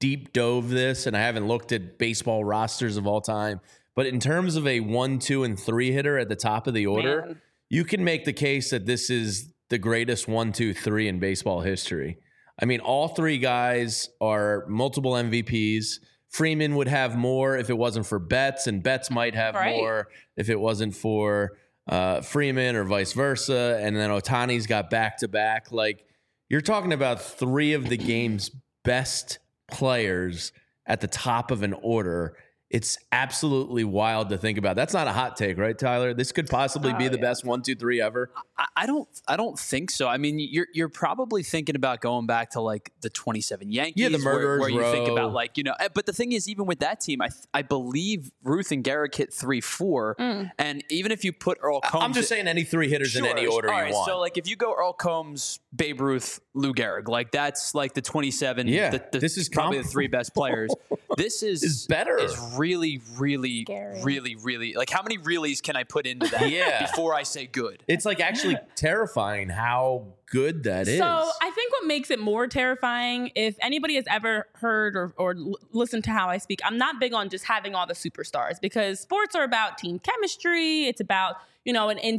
deep 0.00 0.32
dove 0.32 0.68
this, 0.70 1.06
and 1.06 1.16
I 1.16 1.20
haven't 1.20 1.46
looked 1.46 1.72
at 1.72 1.98
baseball 1.98 2.44
rosters 2.44 2.96
of 2.96 3.06
all 3.06 3.20
time. 3.20 3.60
But 3.94 4.06
in 4.06 4.20
terms 4.20 4.56
of 4.56 4.66
a 4.66 4.80
one, 4.80 5.18
two, 5.18 5.44
and 5.44 5.58
three 5.58 5.92
hitter 5.92 6.18
at 6.18 6.28
the 6.28 6.36
top 6.36 6.66
of 6.66 6.74
the 6.74 6.86
order, 6.86 7.22
Man. 7.26 7.40
you 7.68 7.84
can 7.84 8.02
make 8.02 8.24
the 8.24 8.32
case 8.32 8.70
that 8.70 8.86
this 8.86 9.10
is 9.10 9.52
the 9.68 9.78
greatest 9.78 10.26
one, 10.28 10.52
two, 10.52 10.72
three 10.74 11.08
in 11.08 11.18
baseball 11.18 11.60
history. 11.60 12.18
I 12.60 12.64
mean, 12.64 12.80
all 12.80 13.08
three 13.08 13.38
guys 13.38 14.08
are 14.20 14.64
multiple 14.68 15.12
MVPs. 15.12 16.00
Freeman 16.28 16.74
would 16.76 16.88
have 16.88 17.16
more 17.16 17.56
if 17.58 17.68
it 17.68 17.76
wasn't 17.76 18.06
for 18.06 18.18
Betts, 18.18 18.66
and 18.66 18.82
Betts 18.82 19.10
might 19.10 19.34
have 19.34 19.54
Right. 19.54 19.76
more 19.76 20.08
if 20.36 20.48
it 20.48 20.58
wasn't 20.58 20.94
for 20.94 21.58
uh, 21.86 22.22
Freeman 22.22 22.76
or 22.76 22.84
vice 22.84 23.12
versa. 23.12 23.78
And 23.82 23.94
then 23.96 24.08
Ohtani's 24.10 24.66
got 24.66 24.88
back 24.88 25.18
to 25.18 25.28
back. 25.28 25.70
Like 25.72 26.04
you're 26.52 26.60
talking 26.60 26.92
about 26.92 27.22
three 27.22 27.72
of 27.72 27.88
the 27.88 27.96
game's 27.96 28.50
best 28.84 29.38
players 29.70 30.52
at 30.84 31.00
the 31.00 31.06
top 31.06 31.50
of 31.50 31.62
an 31.62 31.72
order. 31.80 32.36
It's 32.72 32.98
absolutely 33.12 33.84
wild 33.84 34.30
to 34.30 34.38
think 34.38 34.56
about. 34.56 34.76
That's 34.76 34.94
not 34.94 35.06
a 35.06 35.12
hot 35.12 35.36
take, 35.36 35.58
right, 35.58 35.78
Tyler? 35.78 36.14
This 36.14 36.32
could 36.32 36.48
possibly 36.48 36.94
be 36.94 37.04
Oh, 37.06 37.08
the 37.10 37.16
yeah. 37.16 37.22
best 37.22 37.44
one, 37.44 37.60
two, 37.60 37.74
three 37.74 38.00
ever. 38.00 38.30
I, 38.56 38.66
I 38.76 38.86
don't. 38.86 39.06
I 39.28 39.36
don't 39.36 39.58
think 39.58 39.90
so. 39.90 40.08
I 40.08 40.16
mean, 40.16 40.38
you're 40.38 40.68
you're 40.72 40.88
probably 40.88 41.42
thinking 41.42 41.76
about 41.76 42.00
going 42.00 42.26
back 42.26 42.50
to 42.52 42.60
like 42.62 42.90
the 43.02 43.10
27 43.10 43.70
Yankees, 43.70 43.94
Yeah, 44.02 44.08
the 44.08 44.16
where- 44.24 44.34
Murderers 44.34 44.60
where, 44.62 44.70
you 44.70 44.82
think 44.90 45.08
about 45.08 45.34
like 45.34 45.58
you 45.58 45.64
know. 45.64 45.74
eh, 45.80 45.88
But 45.92 46.06
the 46.06 46.14
thing 46.14 46.32
is, 46.32 46.48
even 46.48 46.64
with 46.64 46.78
that 46.78 47.00
team, 47.02 47.20
I 47.20 47.28
I 47.52 47.60
believe 47.60 48.32
Ruth 48.42 48.72
and 48.72 48.82
Gehrig 48.82 49.14
hit 49.14 49.34
three 49.34 49.60
four, 49.60 50.16
and 50.18 50.82
even 50.88 51.12
if 51.12 51.24
you 51.24 51.32
put 51.34 51.58
Earle 51.60 51.82
Combs, 51.82 52.02
I'm 52.04 52.12
just 52.14 52.30
saying 52.30 52.48
any 52.48 52.64
three 52.64 52.88
hitters 52.88 53.14
in 53.16 53.26
any 53.26 53.46
order 53.46 53.70
All 53.70 53.86
you 53.86 53.92
want. 53.92 54.06
So 54.08 54.18
like 54.18 54.38
if 54.38 54.48
you 54.48 54.56
go 54.56 54.74
Earle 54.74 54.94
Combs, 54.94 55.60
Babe 55.76 56.00
Ruth, 56.00 56.40
Lou 56.54 56.72
Gehrig, 56.72 57.06
like 57.08 57.32
that's 57.32 57.74
like 57.74 57.92
the 57.92 58.00
27. 58.02 58.66
Yeah, 58.66 58.88
the, 58.90 59.04
the- 59.12 59.18
this 59.18 59.36
is 59.36 59.50
probably 59.50 59.78
the 59.78 59.84
three 59.88 60.06
best 60.08 60.32
players. 60.34 60.70
This 61.18 61.42
is 61.42 61.62
Is 61.62 61.86
better. 61.86 62.16
Is 62.16 62.34
really, 62.62 63.00
really, 63.18 63.62
Scary. 63.62 64.02
really, 64.02 64.36
really 64.36 64.74
like 64.74 64.90
how 64.90 65.02
many 65.02 65.18
reallys 65.18 65.62
can 65.62 65.76
I 65.76 65.84
put 65.84 66.06
into 66.06 66.28
that 66.30 66.48
Yeah. 66.50 66.86
before 66.86 67.14
I 67.14 67.22
say 67.24 67.46
good? 67.46 67.82
it's 67.88 68.04
like 68.04 68.20
actually 68.20 68.56
terrifying 68.76 69.48
how 69.48 70.06
good 70.26 70.64
that 70.64 70.88
is. 70.88 70.98
So 70.98 71.04
I 71.06 71.50
think 71.54 71.72
what 71.72 71.86
makes 71.86 72.10
it 72.10 72.18
more 72.18 72.46
terrifying, 72.46 73.30
if 73.34 73.56
anybody 73.60 73.96
has 73.96 74.04
ever 74.08 74.46
heard 74.54 74.96
or, 74.96 75.12
or 75.18 75.34
l- 75.36 75.56
listened 75.72 76.04
to 76.04 76.10
how 76.10 76.28
I 76.28 76.38
speak, 76.38 76.60
I'm 76.64 76.78
not 76.78 76.98
big 77.00 77.12
on 77.12 77.28
just 77.28 77.44
having 77.44 77.74
all 77.74 77.86
the 77.86 77.92
superstars 77.94 78.60
because 78.60 78.98
sports 79.00 79.34
are 79.34 79.44
about 79.44 79.76
team 79.78 79.98
chemistry. 79.98 80.84
It's 80.84 81.00
about 81.00 81.36
you 81.64 81.72
know, 81.72 81.90
and 81.90 82.00
in, 82.00 82.18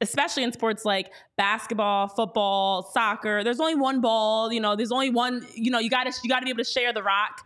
especially 0.00 0.44
in 0.44 0.52
sports 0.52 0.84
like 0.84 1.10
basketball, 1.36 2.06
football, 2.06 2.84
soccer. 2.92 3.42
There's 3.42 3.58
only 3.58 3.74
one 3.74 4.00
ball. 4.00 4.52
You 4.52 4.60
know, 4.60 4.76
there's 4.76 4.92
only 4.92 5.10
one. 5.10 5.44
You 5.54 5.70
know, 5.72 5.80
you 5.80 5.90
got 5.90 6.04
to 6.04 6.12
you 6.22 6.28
got 6.30 6.38
to 6.40 6.44
be 6.44 6.50
able 6.50 6.62
to 6.62 6.70
share 6.70 6.92
the 6.92 7.02
rock. 7.02 7.44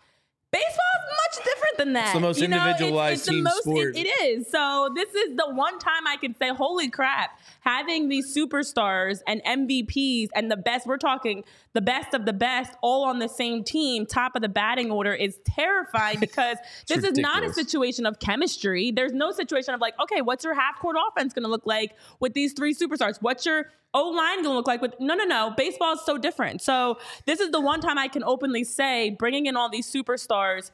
Baseball 0.51 0.95
is 1.03 1.17
much 1.37 1.45
different 1.45 1.77
than 1.79 1.93
that. 1.93 2.05
It's 2.05 2.13
the 2.15 2.21
most 2.21 2.41
You 2.41 2.49
know, 2.49 2.57
individualized 2.57 3.19
it's 3.21 3.27
the 3.27 3.33
team 3.33 3.43
most- 3.45 3.63
sport. 3.63 3.97
it- 3.97 4.07
it 4.07 4.23
is. 4.23 4.51
So 4.51 4.91
this 4.95 5.13
is 5.15 5.37
the 5.37 5.51
one 5.51 5.79
time 5.79 6.07
I 6.07 6.17
can 6.17 6.35
say, 6.37 6.49
holy 6.49 6.89
crap, 6.89 7.39
having 7.69 8.09
these 8.09 8.35
superstars 8.35 9.21
and 9.27 9.43
MVPs 9.45 10.29
and 10.35 10.51
the 10.51 10.57
best, 10.57 10.87
we're 10.87 10.97
talking 10.97 11.45
the 11.75 11.83
best 11.83 12.15
of 12.15 12.25
the 12.25 12.33
best 12.33 12.73
all 12.83 13.05
on 13.05 13.19
the 13.19 13.29
same 13.29 13.63
team, 13.63 14.07
top 14.07 14.35
of 14.35 14.41
the 14.41 14.49
batting 14.49 14.91
order 14.91 15.13
is 15.13 15.39
terrifying 15.45 16.19
because 16.21 16.57
this 16.89 17.05
is 17.05 17.19
not 17.19 17.45
a 17.45 17.53
situation 17.53 18.07
of 18.07 18.19
chemistry. 18.21 18.91
There's 18.91 19.13
no 19.13 19.33
situation 19.33 19.75
of 19.75 19.81
like, 19.83 19.93
okay, 20.01 20.23
what's 20.23 20.45
your 20.45 20.55
half 20.55 20.79
court 20.79 20.97
offense 21.11 21.35
going 21.35 21.43
to 21.43 21.51
look 21.51 21.67
like 21.67 21.95
with 22.21 22.33
these 22.33 22.55
three 22.55 22.75
superstars? 22.75 23.19
What's 23.21 23.45
your 23.45 23.67
O 23.93 24.09
line 24.09 24.37
going 24.37 24.53
to 24.53 24.55
look 24.55 24.67
like 24.67 24.81
with 24.81 24.95
no, 24.99 25.15
no, 25.15 25.25
no. 25.25 25.53
Baseball 25.57 25.95
is 25.95 26.01
so 26.05 26.17
different. 26.17 26.63
So 26.63 26.99
this 27.27 27.41
is 27.41 27.51
the 27.51 27.61
one 27.61 27.81
time 27.81 27.99
I 27.99 28.09
can 28.09 28.25
openly 28.25 28.65
say 28.65 29.11
bringing 29.19 29.47
in 29.47 29.57
all 29.57 29.69
these 29.69 29.91
superstars 29.91 30.71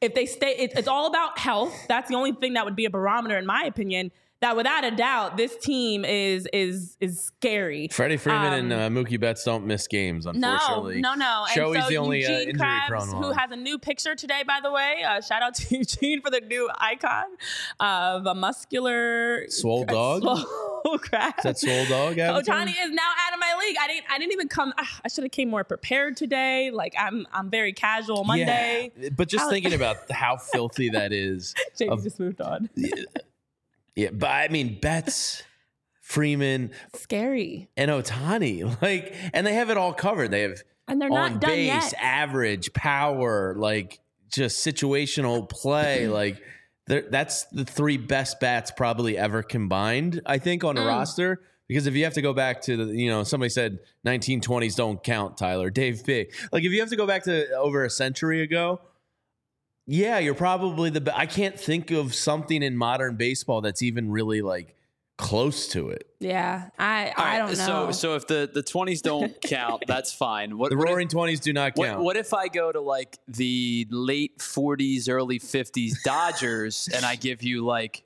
if 0.00 0.14
they 0.14 0.26
stay, 0.26 0.56
it, 0.56 0.72
it's 0.74 0.88
all 0.88 1.06
about 1.06 1.38
health. 1.38 1.72
That's 1.88 2.08
the 2.08 2.16
only 2.16 2.32
thing 2.32 2.54
that 2.54 2.64
would 2.64 2.74
be 2.74 2.84
a 2.86 2.90
barometer, 2.90 3.38
in 3.38 3.46
my 3.46 3.62
opinion. 3.62 4.10
That 4.42 4.56
without 4.56 4.84
a 4.84 4.90
doubt, 4.90 5.36
this 5.36 5.56
team 5.56 6.04
is 6.04 6.46
is 6.52 6.96
is 7.00 7.20
scary. 7.22 7.88
Freddie 7.92 8.16
Freeman 8.16 8.52
and 8.52 8.72
Um, 8.72 8.96
uh, 8.98 9.02
Mookie 9.02 9.18
Betts 9.18 9.44
don't 9.44 9.64
miss 9.66 9.86
games, 9.86 10.26
No, 10.26 10.32
unfortunately. 10.32 11.00
no, 11.00 11.14
no. 11.14 11.44
And 11.48 11.54
Joey's 11.56 11.84
so 11.84 11.88
the 11.88 11.96
only 11.98 12.26
uh, 12.26 12.30
injury 12.40 12.54
Krabs, 12.54 12.86
prone 12.88 13.08
who 13.22 13.30
has 13.30 13.52
a 13.52 13.56
new 13.56 13.78
picture 13.78 14.16
today, 14.16 14.42
by 14.46 14.58
the 14.60 14.72
way. 14.72 15.04
Uh, 15.08 15.20
shout 15.20 15.42
out 15.42 15.54
to 15.54 15.76
Eugene 15.78 16.20
for 16.20 16.30
the 16.30 16.40
new 16.40 16.68
icon 16.78 17.24
of 17.80 18.26
a 18.26 18.34
muscular 18.34 19.44
Swole 19.48 19.84
dog? 19.84 20.22
Swole 20.22 20.98
Krabs. 20.98 21.38
Is 21.38 21.44
that 21.44 21.58
Soul 21.58 21.84
Dog? 21.86 22.16
Ohtani 22.16 22.70
is 22.70 22.90
now 22.90 23.10
out 23.26 23.32
of 23.34 23.38
my 23.38 23.54
league. 23.64 23.76
I 23.80 23.86
didn't. 23.86 24.06
I 24.10 24.18
didn't 24.18 24.32
even 24.32 24.48
come. 24.48 24.74
ah, 24.76 25.00
I 25.04 25.08
should 25.08 25.22
have 25.22 25.30
came 25.30 25.50
more 25.50 25.62
prepared 25.62 26.16
today. 26.16 26.72
Like 26.72 26.94
I'm. 26.98 27.28
I'm 27.32 27.48
very 27.48 27.72
casual 27.72 28.24
Monday. 28.24 28.90
Yeah, 28.98 29.10
but 29.16 29.28
just 29.28 29.48
thinking 29.48 29.72
about 29.72 29.98
how 30.10 30.36
filthy 30.36 30.88
that 30.88 31.12
is. 31.12 31.54
Jamie 31.78 32.02
just 32.02 32.18
moved 32.18 32.40
on. 32.40 32.68
Yeah, 33.96 34.10
but 34.12 34.30
I 34.30 34.48
mean, 34.48 34.78
Betts, 34.80 35.42
Freeman, 36.00 36.70
Scary, 36.94 37.68
and 37.76 37.90
Ohtani, 37.90 38.64
like, 38.82 39.14
and 39.32 39.46
they 39.46 39.54
have 39.54 39.70
it 39.70 39.76
all 39.76 39.92
covered. 39.92 40.30
They 40.30 40.42
have 40.42 40.62
and 40.88 41.00
they're 41.00 41.10
on 41.12 41.32
not 41.34 41.40
done 41.40 41.50
base, 41.50 41.66
yet. 41.66 41.94
average, 42.00 42.72
power, 42.72 43.54
like 43.56 44.00
just 44.30 44.66
situational 44.66 45.48
play. 45.48 46.08
like 46.08 46.42
that's 46.86 47.44
the 47.52 47.64
three 47.64 47.96
best 47.96 48.40
bats 48.40 48.70
probably 48.70 49.16
ever 49.16 49.42
combined. 49.42 50.20
I 50.26 50.38
think 50.38 50.64
on 50.64 50.76
a 50.76 50.80
Mm. 50.80 50.86
roster. 50.88 51.40
Because 51.68 51.86
if 51.86 51.94
you 51.94 52.04
have 52.04 52.14
to 52.14 52.22
go 52.22 52.34
back 52.34 52.60
to 52.62 52.76
the, 52.76 52.92
you 52.92 53.08
know, 53.08 53.22
somebody 53.22 53.48
said 53.48 53.78
1920s 54.04 54.74
don't 54.76 55.02
count, 55.02 55.38
Tyler, 55.38 55.70
Dave 55.70 56.04
Big. 56.04 56.34
Like 56.50 56.64
if 56.64 56.72
you 56.72 56.80
have 56.80 56.90
to 56.90 56.96
go 56.96 57.06
back 57.06 57.22
to 57.24 57.50
over 57.56 57.84
a 57.84 57.88
century 57.88 58.42
ago, 58.42 58.80
yeah, 59.86 60.18
you're 60.18 60.34
probably 60.34 60.90
the. 60.90 61.00
Be- 61.00 61.10
I 61.14 61.26
can't 61.26 61.58
think 61.58 61.90
of 61.90 62.14
something 62.14 62.62
in 62.62 62.76
modern 62.76 63.16
baseball 63.16 63.60
that's 63.60 63.82
even 63.82 64.10
really 64.10 64.42
like 64.42 64.76
close 65.18 65.68
to 65.68 65.90
it. 65.90 66.08
Yeah, 66.20 66.68
I 66.78 67.10
All 67.10 67.24
I 67.24 67.24
right, 67.24 67.38
don't 67.38 67.58
know. 67.58 67.90
So 67.90 67.92
so 67.92 68.14
if 68.16 68.26
the 68.26 68.50
the 68.52 68.62
20s 68.62 69.02
don't 69.02 69.40
count, 69.42 69.84
that's 69.86 70.12
fine. 70.12 70.56
What 70.58 70.70
The 70.70 70.76
what 70.76 70.84
if- 70.84 70.90
Roaring 70.90 71.08
Twenties 71.08 71.40
do 71.40 71.52
not 71.52 71.74
count. 71.74 72.00
what 72.02 72.16
if 72.16 72.32
I 72.34 72.48
go 72.48 72.72
to 72.72 72.80
like 72.80 73.18
the 73.28 73.86
late 73.90 74.38
40s, 74.38 75.08
early 75.08 75.38
50s 75.38 76.02
Dodgers 76.04 76.88
and 76.94 77.04
I 77.04 77.16
give 77.16 77.42
you 77.42 77.64
like 77.64 78.04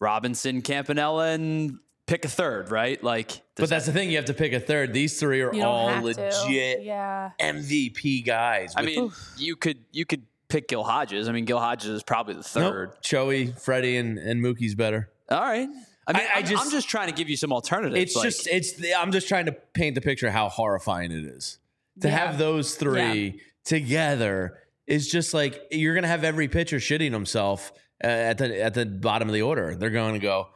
Robinson, 0.00 0.62
Campanella, 0.62 1.30
and 1.30 1.78
pick 2.06 2.24
a 2.24 2.28
third, 2.28 2.70
right? 2.70 3.02
Like, 3.02 3.42
but 3.56 3.68
that's 3.68 3.86
the 3.86 3.92
thing. 3.92 4.10
You 4.10 4.16
have 4.16 4.26
to 4.26 4.34
pick 4.34 4.52
a 4.52 4.60
third. 4.60 4.92
These 4.92 5.18
three 5.20 5.40
are 5.42 5.52
all 5.62 5.88
have 5.88 6.00
to. 6.00 6.06
legit 6.06 6.82
Yeah. 6.84 7.30
MVP 7.40 8.24
guys. 8.24 8.74
I 8.76 8.82
with- 8.82 8.86
mean, 8.96 9.12
you 9.36 9.56
could 9.56 9.78
you 9.92 10.04
could 10.06 10.22
pick 10.48 10.68
Gil 10.68 10.84
Hodges. 10.84 11.28
I 11.28 11.32
mean, 11.32 11.44
Gil 11.44 11.58
Hodges 11.58 11.90
is 11.90 12.02
probably 12.02 12.34
the 12.34 12.40
Nope. 12.56 12.72
third. 12.72 12.90
Joey, 13.02 13.46
Freddie, 13.52 13.96
and, 13.96 14.18
and 14.18 14.42
Mookie's 14.42 14.74
better. 14.74 15.10
All 15.30 15.40
right. 15.40 15.68
I 16.06 16.12
mean, 16.12 16.22
I- 16.22 16.26
I 16.26 16.36
I, 16.36 16.38
am 16.38 16.46
just- 16.46 16.64
I'm 16.64 16.70
just 16.70 16.88
trying 16.88 17.08
to 17.08 17.14
give 17.14 17.28
you 17.28 17.36
some 17.36 17.52
alternatives. 17.52 18.00
It's 18.02 18.16
like- 18.16 18.24
just 18.24 18.46
it's. 18.48 18.72
The, 18.72 18.94
I'm 18.94 19.12
just 19.12 19.28
trying 19.28 19.46
to 19.46 19.52
paint 19.74 19.94
the 19.94 20.00
picture 20.00 20.30
how 20.30 20.48
horrifying 20.48 21.12
it 21.12 21.24
is 21.24 21.58
to 22.00 22.08
Yeah. 22.08 22.16
have 22.16 22.38
those 22.38 22.74
three 22.76 23.40
together. 23.64 24.58
Is 24.86 25.06
just 25.10 25.34
like 25.34 25.60
you're 25.70 25.94
gonna 25.94 26.08
have 26.08 26.24
every 26.24 26.48
pitcher 26.48 26.78
shitting 26.78 27.12
himself 27.12 27.72
uh, 28.02 28.06
at 28.06 28.38
the 28.38 28.58
at 28.62 28.72
the 28.72 28.86
bottom 28.86 29.28
of 29.28 29.34
the 29.34 29.42
order. 29.42 29.74
They're 29.74 29.90
going 29.90 30.14
to 30.14 30.18
go. 30.18 30.48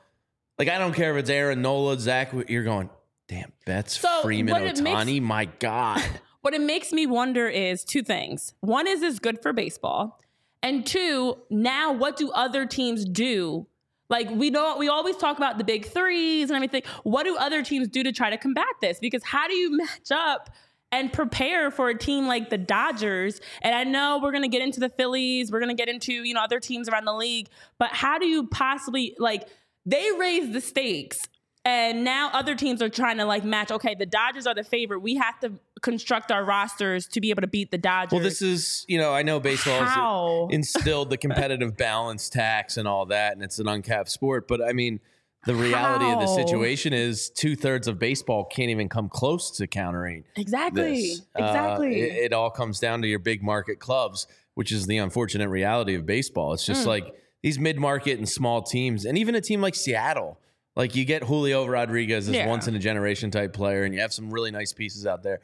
Like 0.59 0.69
I 0.71 0.79
don't 0.79 0.95
care 0.95 1.11
if 1.13 1.21
it's 1.21 1.29
Aaron 1.31 1.61
Nola, 1.61 1.99
Zach. 2.01 2.33
You're 2.49 2.65
going. 2.65 2.89
Damn, 3.29 3.53
Betts, 3.67 4.01
So, 4.01 4.23
Freeman, 4.23 4.53
what 4.53 4.63
it 4.63 4.81
makes- 4.81 4.97
Ohtani. 4.97 5.21
my 5.23 5.45
God. 5.45 6.03
What 6.43 6.55
it 6.55 6.61
makes 6.61 6.93
me 6.93 7.07
wonder 7.07 7.49
is 7.49 7.85
two 7.85 8.03
things. 8.03 8.53
One 8.61 8.89
is 8.89 9.03
is 9.03 9.21
good 9.21 9.41
for 9.41 9.53
baseball, 9.53 10.21
and 10.63 10.85
two, 10.85 11.39
now 11.51 11.93
what 11.93 12.17
do 12.17 12.31
other 12.33 12.67
teams 12.67 13.05
do? 13.05 13.67
Like 14.09 14.29
we 14.31 14.51
don't 14.51 14.79
we 14.79 14.89
always 14.89 15.17
talk 15.17 15.37
about 15.37 15.59
the 15.59 15.65
big 15.65 15.87
threes 15.87 16.51
and 16.51 16.57
everything. 16.57 16.83
What 17.05 17.25
do 17.25 17.37
other 17.37 17.63
teams 17.63 17.89
do 17.89 18.03
to 18.03 18.13
try 18.13 18.29
to 18.31 18.37
combat 18.37 18.67
this? 18.81 18.99
Because 18.99 19.23
how 19.23 19.49
do 19.49 19.55
you 19.55 19.77
match 19.77 20.11
up 20.11 20.51
and 20.91 21.13
prepare 21.13 21.71
for 21.71 21.89
a 21.89 21.97
team 21.97 22.27
like 22.27 22.51
the 22.51 22.59
Dodgers? 22.59 23.41
And 23.63 23.75
I 23.75 23.85
know 23.85 24.21
we're 24.23 24.33
gonna 24.33 24.49
get 24.49 24.63
into 24.63 24.81
the 24.81 24.91
Phillies, 24.91 25.53
we're 25.53 25.61
gonna 25.61 25.75
get 25.75 25.89
into, 25.89 26.13
you 26.13 26.35
know, 26.35 26.43
other 26.43 26.61
teams 26.61 26.89
around 26.89 27.05
the 27.05 27.15
league, 27.15 27.49
but 27.79 27.91
how 27.93 28.19
do 28.19 28.27
you 28.27 28.49
possibly 28.49 29.15
like 29.19 29.49
they 29.87 30.11
raise 30.19 30.53
the 30.53 30.61
stakes 30.61 31.27
and 31.65 32.05
now 32.05 32.31
other 32.33 32.55
teams 32.55 32.83
are 32.83 32.89
trying 32.89 33.19
to 33.19 33.25
like 33.25 33.45
match. 33.45 33.71
Okay, 33.71 33.95
the 33.95 34.07
Dodgers 34.07 34.47
are 34.47 34.55
the 34.55 34.65
favorite. 34.65 35.01
We 35.01 35.17
have 35.17 35.39
to 35.41 35.53
construct 35.81 36.33
our 36.33 36.45
rosters 36.45 37.07
to 37.09 37.21
be 37.21 37.31
able 37.31 37.43
to 37.43 37.49
beat 37.49 37.71
the 37.71 37.79
Dodgers. 37.79 38.13
Well, 38.13 38.23
this 38.23 38.43
is 38.43 38.85
you 38.89 38.99
know 38.99 39.13
I 39.13 39.23
know 39.23 39.41
baseball 39.41 39.81
has 39.81 39.89
How? 39.89 40.49
instilled 40.51 41.11
the 41.11 41.17
competitive 41.17 41.77
balance 41.77 42.29
tax 42.29 42.77
and 42.77 42.89
all 42.89 43.07
that, 43.07 43.35
and 43.35 43.43
it's 43.43 43.59
an 43.59 43.69
uncapped 43.69 44.11
sport. 44.11 44.49
But 44.49 44.63
I 44.63 44.73
mean, 44.73 45.01
the 45.45 45.55
reality 45.55 46.07
of 46.07 46.21
the 46.21 46.27
situation 46.27 46.93
is 46.93 47.31
two 47.31 47.57
thirds 47.57 47.87
of 47.89 47.99
baseball 47.99 48.45
can't 48.45 48.71
even 48.71 48.89
come 48.89 49.09
close 49.09 49.51
to 49.53 49.67
countering 49.67 50.25
exactly, 50.37 51.01
this. 51.01 51.23
Uh, 51.39 51.45
exactly. 51.45 52.01
it, 52.01 52.25
it 52.25 52.33
all 52.33 52.51
comes 52.51 52.81
down 52.81 53.03
to 53.03 53.09
your 53.09 53.19
big 53.19 53.43
market 53.43 53.79
clubs, 53.79 54.27
which 54.55 54.73
is 54.73 54.87
the 54.87 54.99
unfortunate 54.99 55.49
reality 55.49 55.95
of 55.95 56.07
baseball. 56.07 56.53
It's 56.53 56.67
just 56.67 56.87
like 56.87 57.15
these 57.43 57.59
mid 57.59 57.79
market 57.79 58.19
and 58.19 58.29
small 58.29 58.63
teams, 58.63 59.05
and 59.05 59.17
even 59.17 59.35
a 59.35 59.41
team 59.41 59.61
like 59.61 59.75
Seattle. 59.75 60.39
Like 60.77 60.97
you 60.97 61.05
get 61.05 61.23
Julio 61.25 61.67
Rodriguez 61.67 62.29
as 62.29 62.35
Yeah. 62.35 62.49
once 62.49 62.67
in 62.67 62.75
a 62.75 62.79
generation 62.79 63.31
type 63.31 63.53
player, 63.53 63.85
and 63.85 63.95
you 63.95 64.01
have 64.01 64.13
some 64.13 64.31
really 64.31 64.51
nice 64.51 64.73
pieces 64.73 65.07
out 65.07 65.23
there. 65.23 65.41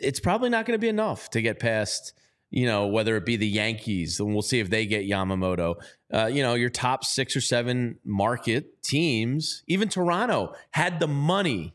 It's 0.00 0.20
probably 0.20 0.48
not 0.50 0.66
going 0.66 0.78
to 0.78 0.80
be 0.80 0.88
enough 0.88 1.30
to 1.30 1.42
get 1.42 1.58
past, 1.58 2.12
you 2.50 2.66
know, 2.66 2.86
whether 2.86 3.16
it 3.16 3.24
be 3.26 3.36
the 3.36 3.48
Yankees, 3.48 4.20
and 4.20 4.32
we'll 4.32 4.42
see 4.42 4.60
if 4.60 4.70
they 4.70 4.86
get 4.86 5.08
Yamamoto. 5.08 5.74
Uh, 6.12 6.26
you 6.26 6.42
know, 6.42 6.54
your 6.54 6.70
top 6.70 7.04
six 7.04 7.34
or 7.34 7.40
seven 7.40 7.98
market 8.04 8.82
teams, 8.82 9.64
even 9.66 9.88
Toronto 9.88 10.54
had 10.70 11.00
the 11.00 11.08
money 11.08 11.74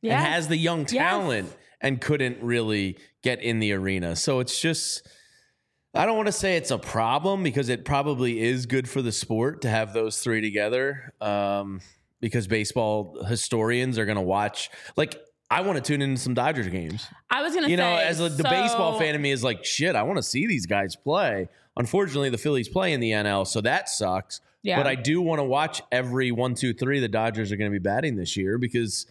Yes. 0.00 0.14
and 0.24 0.32
has 0.34 0.48
the 0.48 0.56
young 0.56 0.80
Yes. 0.80 0.90
talent 0.90 1.56
and 1.80 2.00
couldn't 2.00 2.42
really 2.42 2.96
get 3.22 3.40
in 3.40 3.60
the 3.60 3.72
arena. 3.72 4.16
So 4.16 4.40
it's 4.40 4.60
just 4.60 5.06
I 5.94 6.06
don't 6.06 6.16
want 6.16 6.26
to 6.28 6.32
say 6.32 6.56
it's 6.56 6.70
a 6.70 6.78
problem 6.78 7.42
because 7.42 7.68
it 7.68 7.84
probably 7.84 8.40
is 8.40 8.64
good 8.64 8.88
for 8.88 9.02
the 9.02 9.12
sport 9.12 9.60
to 9.62 9.68
have 9.68 9.92
those 9.92 10.20
three 10.20 10.40
together. 10.40 11.12
Um, 11.20 11.82
because 12.22 12.46
baseball 12.46 13.22
historians 13.24 13.98
are 13.98 14.06
going 14.06 14.16
to 14.16 14.22
watch. 14.22 14.70
Like, 14.96 15.20
I 15.50 15.60
want 15.60 15.76
to 15.76 15.82
tune 15.82 16.00
into 16.00 16.18
some 16.18 16.32
Dodgers 16.32 16.68
games. 16.68 17.06
I 17.30 17.42
was 17.42 17.52
going 17.52 17.64
to, 17.64 17.70
you 17.70 17.76
know, 17.76 17.96
as 17.96 18.20
a, 18.20 18.30
the 18.30 18.44
so, 18.44 18.48
baseball 18.48 18.98
fan 18.98 19.14
of 19.14 19.20
me 19.20 19.32
is 19.32 19.44
like, 19.44 19.66
shit, 19.66 19.94
I 19.94 20.04
want 20.04 20.16
to 20.16 20.22
see 20.22 20.46
these 20.46 20.64
guys 20.64 20.96
play. 20.96 21.48
Unfortunately, 21.76 22.30
the 22.30 22.38
Phillies 22.38 22.70
play 22.70 22.94
in 22.94 23.00
the 23.00 23.10
NL, 23.10 23.46
so 23.46 23.60
that 23.60 23.90
sucks. 23.90 24.40
Yeah. 24.62 24.78
But 24.78 24.86
I 24.86 24.94
do 24.94 25.20
want 25.20 25.40
to 25.40 25.44
watch 25.44 25.82
every 25.90 26.30
one, 26.30 26.54
two, 26.54 26.72
three 26.72 27.00
the 27.00 27.08
Dodgers 27.08 27.52
are 27.52 27.56
going 27.56 27.70
to 27.70 27.74
be 27.74 27.82
batting 27.82 28.16
this 28.16 28.36
year 28.36 28.56
because 28.56 29.06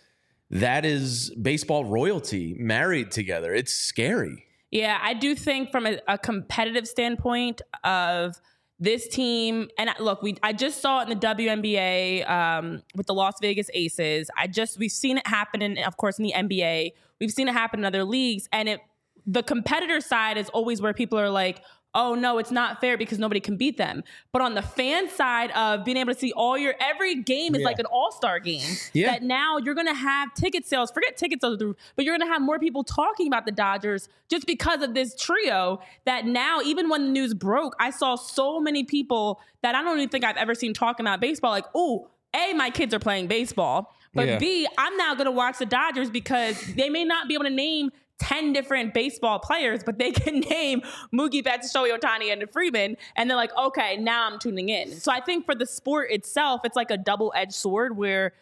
that 0.50 0.86
is 0.86 1.30
baseball 1.32 1.86
royalty 1.86 2.56
married 2.58 3.12
together. 3.12 3.54
It's 3.54 3.74
scary. 3.74 4.46
Yeah, 4.72 4.98
I 5.02 5.14
do 5.14 5.36
think 5.36 5.70
from 5.70 5.86
a, 5.86 6.00
a 6.08 6.18
competitive 6.18 6.88
standpoint 6.88 7.62
of 7.84 8.40
this 8.82 9.08
team, 9.08 9.70
and 9.78 9.92
look, 10.00 10.24
we 10.24 10.36
I 10.42 10.54
just 10.54 10.82
saw 10.82 11.02
it 11.02 11.10
in 11.10 11.20
the 11.20 11.28
WNBA 11.28 12.28
um, 12.28 12.82
with 12.96 13.06
the 13.06 13.14
Las 13.14 13.36
Vegas 13.40 13.70
Aces. 13.76 14.30
I 14.36 14.48
just 14.48 14.80
we've 14.80 14.92
seen 14.92 15.20
it 15.20 15.28
happen, 15.28 15.62
in, 15.62 15.78
of 15.78 15.98
course, 15.98 16.18
in 16.18 16.24
the 16.24 16.34
NBA. 16.36 16.94
We've 17.20 17.32
seen 17.32 17.48
it 17.48 17.54
happen 17.54 17.82
in 17.82 17.86
other 17.86 18.04
leagues, 18.04 18.50
and 18.52 18.68
it 18.68 18.82
the 19.28 19.44
competitor 19.44 20.02
side 20.02 20.40
is 20.40 20.50
always 20.50 20.82
where 20.82 20.96
people 20.96 21.20
are 21.20 21.30
like, 21.30 21.62
oh 21.94 22.16
no, 22.16 22.38
it's 22.38 22.52
not 22.52 22.80
fair 22.82 22.98
because 22.98 23.20
nobody 23.20 23.40
can 23.40 23.58
beat 23.58 23.78
them. 23.78 24.04
But 24.32 24.42
on 24.42 24.56
the 24.56 24.62
fan 24.62 25.10
side 25.10 25.52
of 25.52 25.84
being 25.84 25.98
able 25.98 26.14
to 26.14 26.20
see 26.20 26.32
all 26.34 26.58
your 26.58 26.76
every 26.80 27.16
game 27.16 27.56
is 27.56 27.62
yeah. 27.62 27.68
like 27.68 27.80
an 27.80 27.86
all-star 27.86 28.40
game. 28.40 28.78
Yeah. 28.94 29.12
That 29.12 29.24
now 29.24 29.58
you're 29.58 29.76
gonna 29.76 29.94
have 29.94 30.34
ticket 30.34 30.66
sales, 30.66 30.92
forget 30.92 31.18
ticket 31.18 31.42
sales, 31.42 31.58
but 31.96 32.06
you're 32.06 32.18
gonna 32.18 32.32
have 32.32 32.42
more 32.42 32.60
people 32.60 32.84
talking 32.84 33.28
about 33.28 33.46
the 33.46 33.52
Dodgers 33.52 34.10
just 34.30 34.48
because 34.48 34.82
of 34.82 34.94
this 34.94 35.16
trio 35.16 35.82
that 36.06 36.26
now, 36.26 36.62
even 36.62 36.90
when 36.90 37.06
the 37.06 37.12
news 37.12 37.34
broke, 37.34 37.76
I 37.80 37.90
saw 37.90 38.16
so 38.16 38.60
many 38.60 38.84
people 38.84 39.42
that 39.62 39.76
I 39.76 39.82
don't 39.84 39.98
even 39.98 40.10
think 40.10 40.24
I've 40.24 40.38
ever 40.38 40.56
seen 40.56 40.74
talking 40.74 41.06
about 41.06 41.20
baseball, 41.20 41.52
like, 41.52 41.66
oh, 41.76 42.08
A, 42.34 42.54
my 42.54 42.70
kids 42.70 42.94
are 42.94 43.00
playing 43.00 43.28
baseball. 43.28 43.94
But 44.14 44.28
yeah. 44.28 44.40
B, 44.40 44.68
I'm 44.78 44.98
now 44.98 45.14
going 45.16 45.26
to 45.26 45.32
watch 45.32 45.58
the 45.58 45.66
Dodgers 45.66 46.10
because 46.10 46.62
they 46.76 46.90
may 46.90 47.06
not 47.06 47.30
be 47.30 47.34
able 47.34 47.46
to 47.46 47.50
name 47.50 47.92
10 48.22 48.54
different 48.54 48.94
baseball 48.94 49.40
players, 49.40 49.84
but 49.84 49.98
they 49.98 50.12
can 50.12 50.40
name 50.42 50.82
Mookie 51.14 51.44
Betts, 51.44 51.74
Shohei 51.74 51.98
Ohtani, 51.98 52.32
and 52.32 52.50
Freeman. 52.50 52.96
And 53.16 53.30
they're 53.30 53.38
like, 53.38 53.56
okay, 53.58 53.98
now 53.98 54.30
I'm 54.30 54.40
tuning 54.40 54.70
in. 54.70 54.92
So 54.92 55.12
I 55.12 55.20
think 55.20 55.46
for 55.46 55.56
the 55.56 55.66
sport 55.66 56.12
itself, 56.12 56.62
it's 56.64 56.76
like 56.76 56.92
a 56.92 56.98
double 56.98 57.34
edged 57.36 57.54
sword 57.54 57.98
where 57.98 58.34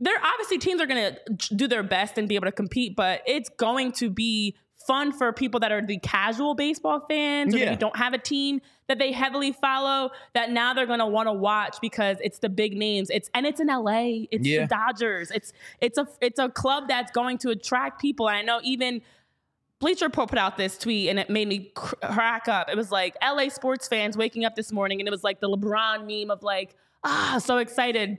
there 0.00 0.16
obviously 0.22 0.58
teams 0.58 0.80
are 0.80 0.86
going 0.86 1.14
to 1.14 1.54
do 1.54 1.66
their 1.66 1.82
best 1.82 2.18
and 2.18 2.28
be 2.28 2.34
able 2.34 2.46
to 2.46 2.52
compete, 2.52 2.94
but 2.96 3.22
it's 3.26 3.48
going 3.48 3.92
to 3.92 4.10
be 4.10 4.56
fun 4.86 5.12
for 5.12 5.32
people 5.32 5.60
that 5.60 5.70
are 5.72 5.84
the 5.84 5.98
casual 5.98 6.54
baseball 6.54 7.04
fans 7.08 7.54
or 7.54 7.58
yeah. 7.58 7.66
maybe 7.66 7.76
don't 7.76 7.96
have 7.96 8.12
a 8.12 8.18
team 8.18 8.60
that 8.88 8.98
they 8.98 9.12
heavily 9.12 9.52
follow 9.52 10.10
that 10.34 10.50
now 10.50 10.74
they're 10.74 10.86
going 10.86 10.98
to 10.98 11.06
want 11.06 11.28
to 11.28 11.32
watch 11.32 11.76
because 11.80 12.16
it's 12.20 12.40
the 12.40 12.48
big 12.48 12.76
names 12.76 13.08
it's 13.10 13.30
and 13.32 13.46
it's 13.46 13.60
in 13.60 13.68
LA 13.68 14.24
it's 14.30 14.46
yeah. 14.46 14.62
the 14.62 14.66
Dodgers 14.66 15.30
it's 15.30 15.52
it's 15.80 15.98
a 15.98 16.08
it's 16.20 16.40
a 16.40 16.48
club 16.48 16.88
that's 16.88 17.12
going 17.12 17.38
to 17.38 17.50
attract 17.50 18.00
people 18.00 18.28
and 18.28 18.36
I 18.36 18.42
know 18.42 18.60
even 18.64 19.02
Bleacher 19.82 20.04
Report 20.04 20.30
put 20.30 20.38
out 20.38 20.56
this 20.56 20.78
tweet 20.78 21.08
and 21.08 21.18
it 21.18 21.28
made 21.28 21.48
me 21.48 21.72
crack 21.74 22.46
up. 22.46 22.70
It 22.70 22.76
was 22.76 22.92
like 22.92 23.16
LA 23.20 23.48
sports 23.48 23.88
fans 23.88 24.16
waking 24.16 24.44
up 24.44 24.54
this 24.54 24.70
morning 24.70 25.00
and 25.00 25.08
it 25.08 25.10
was 25.10 25.24
like 25.24 25.40
the 25.40 25.48
LeBron 25.48 26.06
meme 26.06 26.30
of 26.30 26.44
like, 26.44 26.76
ah, 27.02 27.40
so 27.44 27.58
excited 27.58 28.18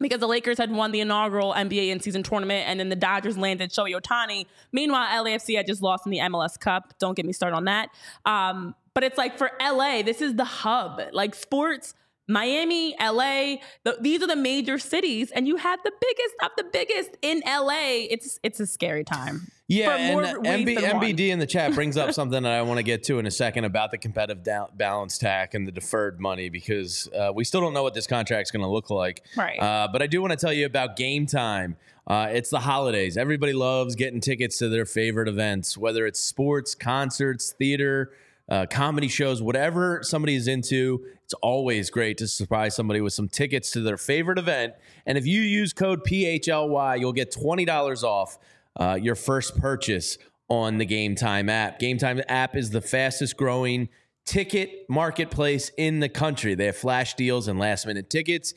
because 0.00 0.18
the 0.18 0.26
Lakers 0.26 0.58
had 0.58 0.72
won 0.72 0.90
the 0.90 0.98
inaugural 0.98 1.54
NBA 1.54 1.90
in 1.90 2.00
season 2.00 2.24
tournament 2.24 2.68
and 2.68 2.80
then 2.80 2.88
the 2.88 2.96
Dodgers 2.96 3.38
landed 3.38 3.70
Shohei 3.70 3.96
Ohtani. 3.96 4.46
Meanwhile, 4.72 5.24
LAFC 5.24 5.56
had 5.56 5.68
just 5.68 5.82
lost 5.82 6.04
in 6.04 6.10
the 6.10 6.18
MLS 6.18 6.58
Cup. 6.58 6.94
Don't 6.98 7.14
get 7.16 7.24
me 7.24 7.32
started 7.32 7.54
on 7.54 7.66
that. 7.66 7.90
Um, 8.26 8.74
but 8.92 9.04
it's 9.04 9.16
like 9.16 9.38
for 9.38 9.52
LA, 9.60 10.02
this 10.02 10.20
is 10.20 10.34
the 10.34 10.44
hub. 10.44 11.00
Like 11.12 11.36
sports 11.36 11.94
Miami, 12.26 12.96
LA, 13.00 13.58
the, 13.84 13.98
these 14.00 14.20
are 14.20 14.26
the 14.26 14.34
major 14.34 14.78
cities, 14.78 15.30
and 15.30 15.46
you 15.46 15.56
have 15.56 15.78
the 15.84 15.92
biggest 16.00 16.34
of 16.42 16.50
the 16.56 16.64
biggest 16.72 17.10
in 17.22 17.42
LA. 17.46 18.06
It's 18.10 18.40
it's 18.42 18.58
a 18.58 18.66
scary 18.66 19.04
time. 19.04 19.48
Yeah, 19.66 19.96
and 19.96 20.44
MB, 20.44 20.76
MBD 20.76 21.30
in 21.30 21.38
the 21.38 21.46
chat 21.46 21.74
brings 21.74 21.96
up 21.96 22.12
something 22.12 22.42
that 22.42 22.52
I 22.52 22.60
want 22.62 22.78
to 22.78 22.82
get 22.82 23.02
to 23.04 23.18
in 23.18 23.26
a 23.26 23.30
second 23.30 23.64
about 23.64 23.90
the 23.90 23.98
competitive 23.98 24.44
da- 24.44 24.66
balance 24.74 25.16
tack 25.16 25.54
and 25.54 25.66
the 25.66 25.72
deferred 25.72 26.20
money 26.20 26.50
because 26.50 27.08
uh, 27.18 27.32
we 27.34 27.44
still 27.44 27.62
don't 27.62 27.72
know 27.72 27.82
what 27.82 27.94
this 27.94 28.06
contract 28.06 28.48
is 28.48 28.50
going 28.50 28.62
to 28.62 28.68
look 28.68 28.90
like. 28.90 29.24
Right. 29.36 29.58
Uh, 29.58 29.88
but 29.90 30.02
I 30.02 30.06
do 30.06 30.20
want 30.20 30.32
to 30.32 30.36
tell 30.36 30.52
you 30.52 30.66
about 30.66 30.96
Game 30.96 31.26
Time. 31.26 31.76
Uh, 32.06 32.28
it's 32.30 32.50
the 32.50 32.60
holidays. 32.60 33.16
Everybody 33.16 33.54
loves 33.54 33.94
getting 33.94 34.20
tickets 34.20 34.58
to 34.58 34.68
their 34.68 34.84
favorite 34.84 35.28
events, 35.28 35.78
whether 35.78 36.06
it's 36.06 36.20
sports, 36.20 36.74
concerts, 36.74 37.52
theater 37.52 38.12
uh, 38.48 38.66
comedy 38.68 39.08
shows, 39.08 39.40
whatever 39.40 40.00
somebody 40.02 40.34
is 40.34 40.48
into. 40.48 41.06
It's 41.24 41.34
always 41.34 41.88
great 41.88 42.18
to 42.18 42.28
surprise 42.28 42.76
somebody 42.76 43.00
with 43.00 43.14
some 43.14 43.28
tickets 43.28 43.70
to 43.70 43.80
their 43.80 43.96
favorite 43.96 44.38
event. 44.38 44.74
And 45.06 45.16
if 45.16 45.26
you 45.26 45.40
use 45.40 45.72
code 45.72 46.04
PHLY, 46.04 47.00
you'll 47.00 47.14
get 47.14 47.32
$20 47.32 48.02
off 48.02 48.38
uh, 48.76 48.98
your 49.00 49.14
first 49.14 49.58
purchase 49.58 50.18
on 50.48 50.78
the 50.78 50.84
Game 50.84 51.14
Time 51.14 51.48
app. 51.48 51.78
Game 51.78 51.98
Time 51.98 52.20
app 52.28 52.56
is 52.56 52.70
the 52.70 52.80
fastest 52.80 53.36
growing 53.36 53.88
ticket 54.24 54.86
marketplace 54.88 55.70
in 55.76 56.00
the 56.00 56.08
country. 56.08 56.54
They 56.54 56.66
have 56.66 56.76
flash 56.76 57.14
deals 57.14 57.48
and 57.48 57.58
last 57.58 57.86
minute 57.86 58.10
tickets 58.10 58.54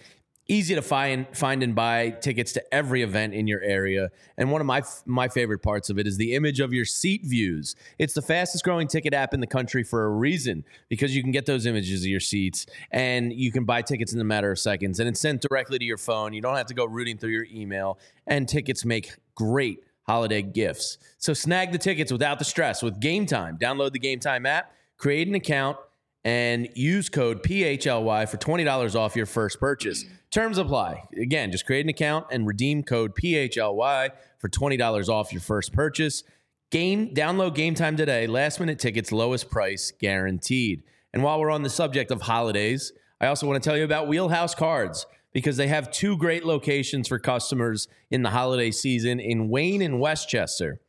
easy 0.49 0.75
to 0.75 0.81
find 0.81 1.27
find 1.35 1.61
and 1.61 1.75
buy 1.75 2.09
tickets 2.09 2.53
to 2.53 2.73
every 2.73 3.01
event 3.01 3.33
in 3.33 3.47
your 3.47 3.61
area 3.61 4.09
and 4.37 4.51
one 4.51 4.61
of 4.61 4.67
my 4.67 4.81
my 5.05 5.27
favorite 5.27 5.59
parts 5.59 5.89
of 5.89 5.99
it 5.99 6.07
is 6.07 6.17
the 6.17 6.35
image 6.35 6.59
of 6.59 6.73
your 6.73 6.85
seat 6.85 7.21
views 7.25 7.75
it's 7.99 8.13
the 8.13 8.21
fastest 8.21 8.63
growing 8.63 8.87
ticket 8.87 9.13
app 9.13 9.33
in 9.33 9.39
the 9.39 9.47
country 9.47 9.83
for 9.83 10.05
a 10.05 10.09
reason 10.09 10.63
because 10.89 11.15
you 11.15 11.21
can 11.21 11.31
get 11.31 11.45
those 11.45 11.65
images 11.65 12.01
of 12.01 12.07
your 12.07 12.19
seats 12.19 12.65
and 12.91 13.33
you 13.33 13.51
can 13.51 13.65
buy 13.65 13.81
tickets 13.81 14.13
in 14.13 14.21
a 14.21 14.23
matter 14.23 14.51
of 14.51 14.59
seconds 14.59 14.99
and 14.99 15.09
it's 15.09 15.19
sent 15.19 15.41
directly 15.41 15.77
to 15.77 15.85
your 15.85 15.97
phone 15.97 16.33
you 16.33 16.41
don't 16.41 16.55
have 16.55 16.67
to 16.67 16.73
go 16.73 16.85
rooting 16.85 17.17
through 17.17 17.31
your 17.31 17.47
email 17.51 17.99
and 18.25 18.47
tickets 18.47 18.85
make 18.85 19.11
great 19.35 19.79
holiday 20.07 20.41
gifts 20.41 20.97
so 21.17 21.33
snag 21.33 21.71
the 21.71 21.77
tickets 21.77 22.11
without 22.11 22.39
the 22.39 22.45
stress 22.45 22.81
with 22.81 22.99
game 22.99 23.25
time 23.25 23.57
download 23.57 23.91
the 23.91 23.99
game 23.99 24.19
time 24.19 24.45
app 24.45 24.71
create 24.97 25.27
an 25.27 25.35
account 25.35 25.77
and 26.27 26.67
use 26.75 27.07
code 27.07 27.41
PHLY 27.41 28.27
for 28.27 28.35
$20 28.35 28.95
off 28.95 29.15
your 29.15 29.25
first 29.25 29.61
purchase. 29.61 30.03
Terms 30.29 30.57
apply. 30.57 31.03
Again, 31.15 31.53
just 31.53 31.65
create 31.65 31.85
an 31.85 31.89
account 31.89 32.25
and 32.31 32.45
redeem 32.45 32.83
code 32.83 33.15
PHLY 33.15 34.09
for 34.37 34.49
$20 34.49 35.07
off 35.07 35.31
your 35.31 35.39
first 35.39 35.71
purchase. 35.71 36.23
Game 36.69 37.13
download 37.15 37.55
game 37.55 37.75
time 37.75 37.95
today. 37.95 38.27
Last 38.27 38.59
minute 38.59 38.77
tickets, 38.77 39.13
lowest 39.13 39.49
price 39.49 39.93
guaranteed. 39.99 40.83
And 41.13 41.23
while 41.23 41.39
we're 41.39 41.49
on 41.49 41.63
the 41.63 41.69
subject 41.69 42.11
of 42.11 42.23
holidays, 42.23 42.91
I 43.21 43.27
also 43.27 43.47
want 43.47 43.63
to 43.63 43.69
tell 43.69 43.77
you 43.77 43.85
about 43.85 44.09
Wheelhouse 44.09 44.53
Cards 44.53 45.05
because 45.37 45.55
they 45.55 45.67
have 45.67 45.91
two 45.91 46.17
great 46.17 46.43
locations 46.47 47.07
for 47.07 47.19
customers 47.19 47.87
in 48.09 48.23
the 48.23 48.29
holiday 48.31 48.71
season 48.71 49.19
in 49.19 49.49
Wayne 49.49 49.83
and 49.83 49.99
Westchester. 49.99 50.81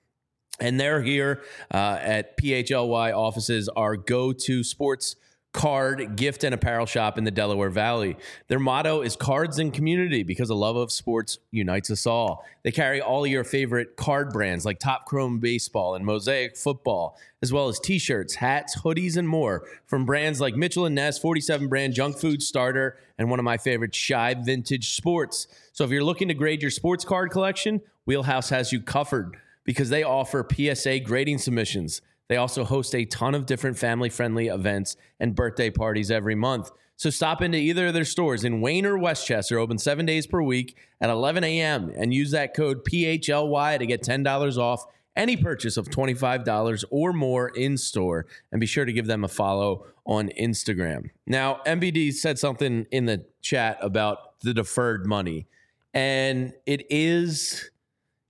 And 0.59 0.81
they're 0.81 1.03
here 1.03 1.43
uh, 1.71 1.99
at 2.01 2.35
PHLY 2.39 3.15
offices, 3.15 3.69
our 3.69 3.95
go 3.95 4.33
to 4.33 4.65
sports 4.65 5.17
card, 5.53 6.17
gift, 6.17 6.45
and 6.45 6.55
apparel 6.55 6.87
shop 6.87 7.17
in 7.17 7.25
the 7.25 7.31
Delaware 7.31 7.71
Valley. 7.71 8.17
Their 8.49 8.59
motto 8.59 9.01
is 9.01 9.17
cards 9.17 9.59
and 9.59 9.73
community 9.73 10.23
because 10.23 10.51
a 10.51 10.55
love 10.55 10.77
of 10.77 10.93
sports 10.93 11.39
unites 11.51 11.91
us 11.91 12.07
all. 12.07 12.45
They 12.63 12.71
carry 12.71 13.01
all 13.01 13.27
your 13.27 13.45
favorite 13.45 13.97
card 13.97 14.31
brands 14.31 14.65
like 14.65 14.79
Topps 14.79 15.09
Chrome 15.09 15.39
Baseball 15.39 15.95
and 15.95 16.05
Mosaic 16.05 16.57
Football, 16.57 17.19
as 17.43 17.53
well 17.53 17.69
as 17.69 17.81
t 17.81 17.99
shirts, 17.99 18.37
hats, 18.37 18.81
hoodies, 18.83 19.17
and 19.17 19.29
more 19.29 19.67
from 19.87 20.05
brands 20.05 20.41
like 20.41 20.55
Mitchell 20.55 20.85
and 20.85 20.95
Ness, 20.95 21.19
47 21.19 21.69
brand 21.69 21.95
junk 21.95 22.19
food 22.19 22.43
starter, 22.43 22.99
and 23.17 23.31
one 23.31 23.39
of 23.39 23.45
my 23.45 23.57
favorite 23.57 23.93
Shibe 23.93 24.45
Vintage 24.45 24.95
Sports. 24.95 25.49
So 25.73 25.85
if 25.85 25.91
you're 25.91 26.05
looking 26.05 26.29
to 26.29 26.35
grade 26.35 26.63
your 26.63 26.71
sports 26.71 27.05
card 27.05 27.31
collection, 27.31 27.81
Wheelhouse 28.05 28.51
has 28.51 28.73
you 28.73 28.81
covered 28.81 29.39
because 29.65 29.91
they 29.91 30.03
offer 30.03 30.47
PSA 30.51 31.01
grading 31.01 31.39
submissions. 31.39 32.01
They 32.29 32.37
also 32.37 32.65
host 32.65 32.95
a 32.95 33.05
ton 33.05 33.35
of 33.35 33.47
different 33.47 33.79
family 33.79 34.11
friendly 34.11 34.49
events 34.49 34.97
and 35.19 35.35
birthday 35.35 35.71
parties 35.71 36.11
every 36.11 36.35
month. 36.35 36.71
So 36.97 37.11
stop 37.11 37.43
into 37.43 37.59
either 37.59 37.87
of 37.87 37.95
their 37.95 38.05
stores 38.05 38.45
in 38.45 38.61
Wayne 38.61 38.85
or 38.85 38.99
Westchester, 38.99 39.59
open 39.59 39.79
seven 39.79 40.05
days 40.05 40.27
per 40.27 40.43
week 40.43 40.77
at 41.01 41.11
11 41.11 41.45
a.m., 41.45 41.93
and 41.97 42.13
use 42.13 42.33
that 42.33 42.55
code 42.55 42.85
PHLY 42.85 43.79
to 43.79 43.87
get 43.87 44.03
$10 44.03 44.59
off 44.59 44.85
any 45.15 45.37
purchase 45.37 45.77
of 45.77 45.89
$25 45.89 46.85
or 46.91 47.13
more 47.13 47.49
in 47.51 47.77
store. 47.77 48.27
And 48.51 48.61
be 48.61 48.67
sure 48.67 48.85
to 48.85 48.93
give 48.93 49.07
them 49.07 49.23
a 49.23 49.29
follow 49.29 49.87
on 50.07 50.31
Instagram. 50.41 51.11
Now, 51.27 51.61
MBD 51.67 52.15
said 52.15 52.39
something 52.39 52.87
in 52.91 53.07
the 53.07 53.25
chat 53.43 53.79
about 53.81 54.41
the 54.41 54.53
deferred 54.53 55.07
money, 55.07 55.47
and 55.95 56.53
it 56.67 56.87
is. 56.91 57.71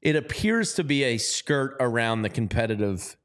It 0.00 0.14
appears 0.14 0.74
to 0.74 0.84
be 0.84 1.02
a 1.04 1.18
skirt 1.18 1.76
around 1.80 2.22
the 2.22 2.28
competitive 2.28 3.16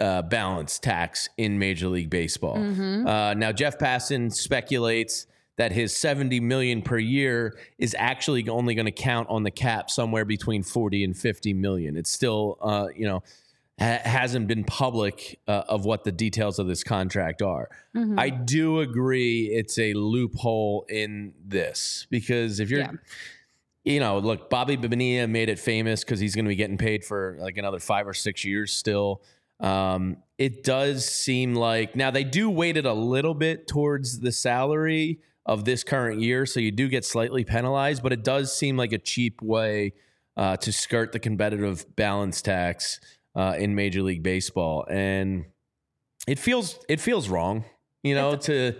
uh, 0.00 0.22
balance 0.22 0.78
tax 0.78 1.28
in 1.36 1.58
Major 1.58 1.88
League 1.88 2.10
Baseball. 2.10 2.56
Mm-hmm. 2.56 3.06
Uh, 3.06 3.34
now, 3.34 3.52
Jeff 3.52 3.78
Passan 3.78 4.32
speculates 4.32 5.26
that 5.56 5.72
his 5.72 5.94
70 5.96 6.40
million 6.40 6.82
per 6.82 6.98
year 6.98 7.56
is 7.78 7.94
actually 7.98 8.48
only 8.48 8.74
going 8.74 8.86
to 8.86 8.92
count 8.92 9.28
on 9.30 9.44
the 9.44 9.50
cap 9.50 9.88
somewhere 9.88 10.24
between 10.24 10.62
40 10.62 11.04
and 11.04 11.16
50 11.16 11.54
million. 11.54 11.96
It's 11.96 12.10
still, 12.10 12.58
uh, 12.60 12.88
you 12.94 13.06
know, 13.06 13.22
ha- 13.78 14.00
hasn't 14.02 14.48
been 14.48 14.64
public 14.64 15.38
uh, 15.46 15.62
of 15.68 15.84
what 15.84 16.04
the 16.04 16.12
details 16.12 16.58
of 16.58 16.66
this 16.66 16.82
contract 16.82 17.40
are. 17.40 17.68
Mm-hmm. 17.96 18.18
I 18.18 18.30
do 18.30 18.80
agree 18.80 19.46
it's 19.46 19.78
a 19.78 19.94
loophole 19.94 20.86
in 20.88 21.34
this 21.44 22.06
because 22.10 22.58
if 22.58 22.68
you're, 22.68 22.80
yeah. 22.80 22.92
you 23.84 24.00
know, 24.00 24.18
look, 24.18 24.50
Bobby 24.50 24.74
Bonilla 24.76 25.28
made 25.28 25.48
it 25.48 25.60
famous 25.60 26.02
because 26.02 26.18
he's 26.18 26.34
going 26.34 26.46
to 26.46 26.50
be 26.50 26.56
getting 26.56 26.78
paid 26.78 27.04
for 27.04 27.36
like 27.40 27.56
another 27.58 27.78
five 27.78 28.08
or 28.08 28.14
six 28.14 28.44
years 28.44 28.72
still. 28.72 29.22
Um, 29.60 30.18
it 30.38 30.64
does 30.64 31.08
seem 31.08 31.54
like 31.54 31.94
now 31.94 32.10
they 32.10 32.24
do 32.24 32.50
weight 32.50 32.76
it 32.76 32.86
a 32.86 32.92
little 32.92 33.34
bit 33.34 33.68
towards 33.68 34.18
the 34.20 34.32
salary 34.32 35.20
of 35.46 35.64
this 35.64 35.84
current 35.84 36.20
year, 36.20 36.46
so 36.46 36.58
you 36.58 36.70
do 36.70 36.88
get 36.88 37.04
slightly 37.04 37.44
penalized, 37.44 38.02
but 38.02 38.12
it 38.12 38.24
does 38.24 38.56
seem 38.56 38.76
like 38.76 38.92
a 38.92 38.98
cheap 38.98 39.42
way 39.42 39.92
uh, 40.36 40.56
to 40.56 40.72
skirt 40.72 41.12
the 41.12 41.18
competitive 41.18 41.84
balance 41.96 42.42
tax 42.42 42.98
uh, 43.36 43.54
in 43.58 43.74
Major 43.74 44.02
League 44.02 44.22
Baseball, 44.22 44.86
and 44.90 45.44
it 46.26 46.38
feels 46.38 46.78
it 46.88 47.00
feels 47.00 47.28
wrong, 47.28 47.64
you 48.02 48.14
know, 48.14 48.36
to 48.36 48.74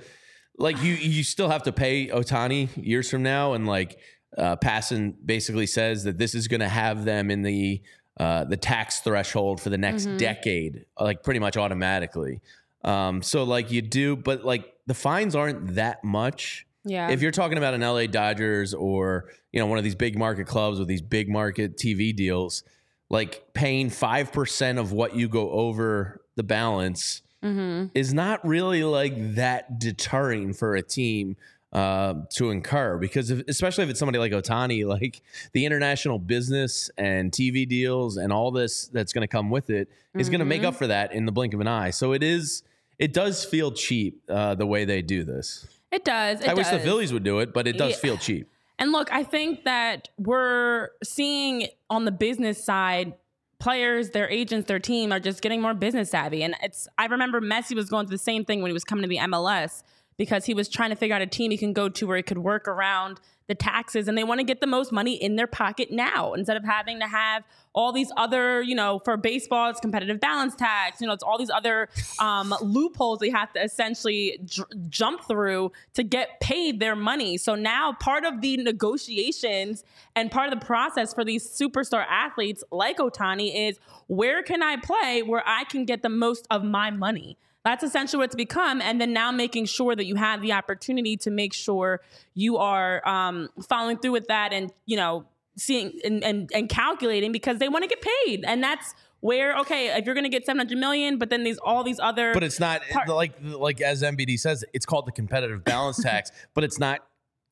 like 0.59 0.83
you 0.83 0.95
you 0.95 1.23
still 1.23 1.49
have 1.49 1.65
to 1.65 1.73
pay 1.73 2.09
Ohtani 2.09 2.69
years 2.77 3.11
from 3.11 3.23
now, 3.23 3.53
and 3.53 3.67
like 3.67 3.99
uh, 4.37 4.57
Passan 4.57 5.15
basically 5.25 5.67
says 5.67 6.05
that 6.05 6.19
this 6.19 6.35
is 6.35 6.49
going 6.49 6.61
to 6.61 6.69
have 6.69 7.05
them 7.05 7.31
in 7.31 7.43
the 7.43 7.83
uh, 8.19 8.45
the 8.45 8.57
tax 8.57 9.01
threshold 9.01 9.61
for 9.61 9.71
the 9.71 9.79
next 9.79 10.07
mm-hmm. 10.07 10.17
decade, 10.19 10.85
like 10.99 11.23
pretty 11.23 11.41
much 11.41 11.57
automatically. 11.57 12.41
Um, 12.85 13.23
so 13.23 13.45
like 13.45 13.71
you 13.71 13.83
do, 13.83 14.17
but 14.17 14.45
like 14.45 14.73
the 14.87 14.95
fines 14.95 15.35
aren't 15.35 15.75
that 15.75 16.05
much. 16.05 16.67
Yeah. 16.85 17.11
If 17.11 17.23
you're 17.23 17.33
talking 17.33 17.59
about 17.59 17.75
an 17.75 17.81
LA 17.81 18.07
Dodgers 18.07 18.75
or, 18.75 19.31
you 19.53 19.59
know, 19.59 19.67
one 19.67 19.79
of 19.79 19.85
these 19.85 19.95
big 19.95 20.19
market 20.19 20.47
clubs 20.47 20.79
with 20.79 20.87
these 20.87 21.03
big 21.03 21.29
market 21.29 21.77
TV 21.77 22.15
deals, 22.15 22.63
like 23.11 23.43
paying 23.55 23.91
5% 23.91 24.79
of 24.79 24.93
what 24.93 25.17
you 25.17 25.29
go 25.29 25.51
over 25.51 26.21
the 26.37 26.43
balance 26.43 27.23
mm-hmm. 27.43 27.87
is 27.95 28.13
not 28.13 28.47
really 28.47 28.85
like 28.85 29.35
that 29.35 29.79
deterring 29.79 30.53
for 30.53 30.75
a 30.75 30.83
team 30.83 31.37
uh, 31.75 32.15
to 32.31 32.51
incur 32.51 32.97
because 32.99 33.31
if, 33.31 33.47
especially 33.49 33.85
if 33.85 33.91
it's 33.91 33.99
somebody 33.99 34.19
like 34.19 34.33
Ohtani, 34.33 34.87
like 34.89 35.21
the 35.53 35.67
international 35.67 36.19
business 36.19 36.91
and 36.97 37.33
TV 37.33 37.69
deals 37.69 38.17
and 38.17 38.33
all 38.33 38.51
this 38.51 38.87
that's 38.87 39.13
going 39.13 39.23
to 39.23 39.29
come 39.29 39.51
with 39.51 39.71
it 39.71 39.89
is 40.15 40.27
mm-hmm. 40.27 40.33
going 40.33 40.39
to 40.39 40.45
make 40.45 40.63
up 40.63 40.77
for 40.77 40.87
that 40.87 41.13
in 41.13 41.27
the 41.27 41.33
blink 41.33 41.53
of 41.53 41.61
an 41.61 41.67
eye. 41.67 41.91
So 41.91 42.13
it 42.13 42.23
is 42.23 42.63
it 42.99 43.13
does 43.13 43.45
feel 43.45 43.73
cheap 43.73 44.23
uh, 44.29 44.55
the 44.55 44.67
way 44.67 44.85
they 44.85 45.03
do 45.03 45.25
this. 45.25 45.67
It 45.91 46.05
does. 46.05 46.41
It 46.41 46.47
I 46.47 46.55
does. 46.55 46.59
wish 46.59 46.69
the 46.69 46.79
Phillies 46.79 47.13
would 47.13 47.25
do 47.25 47.41
it, 47.41 47.53
but 47.53 47.67
it 47.67 47.77
does 47.77 47.93
yeah. 47.93 47.99
feel 47.99 48.17
cheap. 48.17 48.49
And 48.79 48.93
look, 48.93 49.13
I 49.13 49.23
think 49.23 49.65
that 49.65 50.09
we're 50.19 50.91
seeing 51.03 51.69
on 51.91 52.05
the 52.05 52.11
business 52.11 52.63
side, 52.63 53.15
players, 53.61 54.11
their 54.11 54.29
agents, 54.29 54.67
their 54.67 54.81
team 54.81 55.13
are 55.13 55.21
just 55.21 55.43
getting 55.43 55.61
more 55.61 55.75
business 55.75 56.11
savvy. 56.11 56.43
And 56.43 56.55
it's 56.63 56.89
I 56.99 57.07
remember 57.07 57.41
Messi 57.41 57.75
was 57.75 57.89
going 57.89 58.07
through 58.07 58.17
the 58.17 58.23
same 58.23 58.45
thing 58.45 58.63
when 58.63 58.71
he 58.71 58.73
was 58.73 58.85
coming 58.85 59.03
to 59.03 59.09
the 59.09 59.19
MLS 59.19 59.83
because 60.17 60.45
he 60.45 60.55
was 60.55 60.69
trying 60.69 60.91
to 60.91 60.97
figure 60.97 61.15
out 61.15 61.23
a 61.23 61.27
team 61.27 61.51
he 61.51 61.57
can 61.57 61.73
go 61.73 61.89
to 61.89 62.07
where 62.07 62.17
he 62.17 62.23
could 62.23 62.39
work 62.39 62.69
around 62.69 63.21
the 63.47 63.55
taxes 63.55 64.09
and 64.09 64.17
they 64.17 64.25
want 64.25 64.41
to 64.41 64.45
get 64.45 64.61
the 64.61 64.67
most 64.67 64.91
money 64.91 65.23
in 65.23 65.37
their 65.37 65.47
pocket 65.47 65.91
now 65.91 66.33
instead 66.33 66.57
of 66.57 66.65
having 66.65 66.99
to 67.01 67.07
have 67.07 67.45
all 67.75 67.93
these 67.93 68.11
other, 68.17 68.63
you 68.63 68.75
know, 68.75 69.01
for 69.05 69.17
baseball, 69.17 69.69
it's 69.69 69.81
competitive 69.81 70.19
balance 70.19 70.55
tax, 70.55 71.01
you 71.01 71.07
know, 71.07 71.13
it's 71.13 71.23
all 71.23 71.37
these 71.37 71.51
other 71.51 71.89
um, 72.21 72.55
loopholes 72.63 73.19
they 73.19 73.29
have 73.29 73.53
to 73.53 73.63
essentially 73.63 74.41
jump 74.89 75.25
through 75.25 75.73
to 75.93 76.03
get 76.03 76.41
paid 76.41 76.81
their 76.81 76.97
money. 76.97 77.37
So 77.37 77.55
now 77.55 77.93
part 77.93 78.25
of 78.25 78.41
the 78.41 78.57
negotiations 78.57 79.85
and 80.17 80.31
part 80.31 80.51
of 80.51 80.59
the 80.59 80.65
process 80.65 81.13
for 81.13 81.25
these 81.25 81.47
superstar 81.47 82.07
athletes 82.09 82.65
like 82.71 82.99
Ohtani 82.99 83.69
is 83.69 83.79
where 84.07 84.43
can 84.43 84.63
I 84.63 84.77
play 84.77 85.23
where 85.23 85.43
I 85.45 85.65
can 85.65 85.85
get 85.85 86.03
the 86.03 86.09
most 86.09 86.47
of 86.51 86.65
my 86.65 86.91
money? 86.91 87.37
That's 87.65 87.83
essentially 87.83 88.19
what 88.19 88.27
it's 88.27 88.35
become. 88.35 88.83
And 88.83 89.01
then 89.01 89.13
now 89.13 89.33
making 89.33 89.67
sure 89.67 89.97
that 89.97 90.05
you 90.05 90.17
have 90.17 90.43
the 90.43 90.53
opportunity 90.53 91.17
to 91.19 91.31
make 91.31 91.55
sure 91.55 92.03
you 92.35 92.59
are 92.59 93.07
um, 93.09 93.49
following 93.69 93.99
through 93.99 94.13
with 94.13 94.29
that 94.29 94.53
and, 94.53 94.73
you 94.85 94.97
know, 94.97 95.25
seeing 95.57 95.93
and, 96.05 96.23
and, 96.23 96.51
and 96.55 96.69
calculating 96.69 97.33
because 97.33 97.59
they 97.59 97.69
want 97.69 97.83
to 97.85 97.89
get 97.89 98.05
paid. 98.27 98.45
And 98.47 98.63
that's 98.63 98.95
where 99.21 99.57
okay 99.57 99.87
if 99.97 100.05
you're 100.05 100.15
going 100.15 100.25
to 100.25 100.31
get 100.31 100.45
700 100.45 100.77
million 100.77 101.17
but 101.17 101.31
then 101.31 101.45
these 101.45 101.57
all 101.57 101.83
these 101.83 101.99
other 101.99 102.35
but 102.35 102.43
it's 102.43 102.61
not 102.61 102.83
part- 102.91 103.09
like 103.09 103.33
like 103.43 103.81
as 103.81 104.03
mbd 104.03 104.39
says 104.39 104.67
it's 104.75 104.85
called 104.85 105.07
the 105.07 105.13
competitive 105.13 105.65
balance 105.65 105.97
tax 106.03 106.31
but 106.53 106.63
it's 106.63 106.79
not 106.79 107.01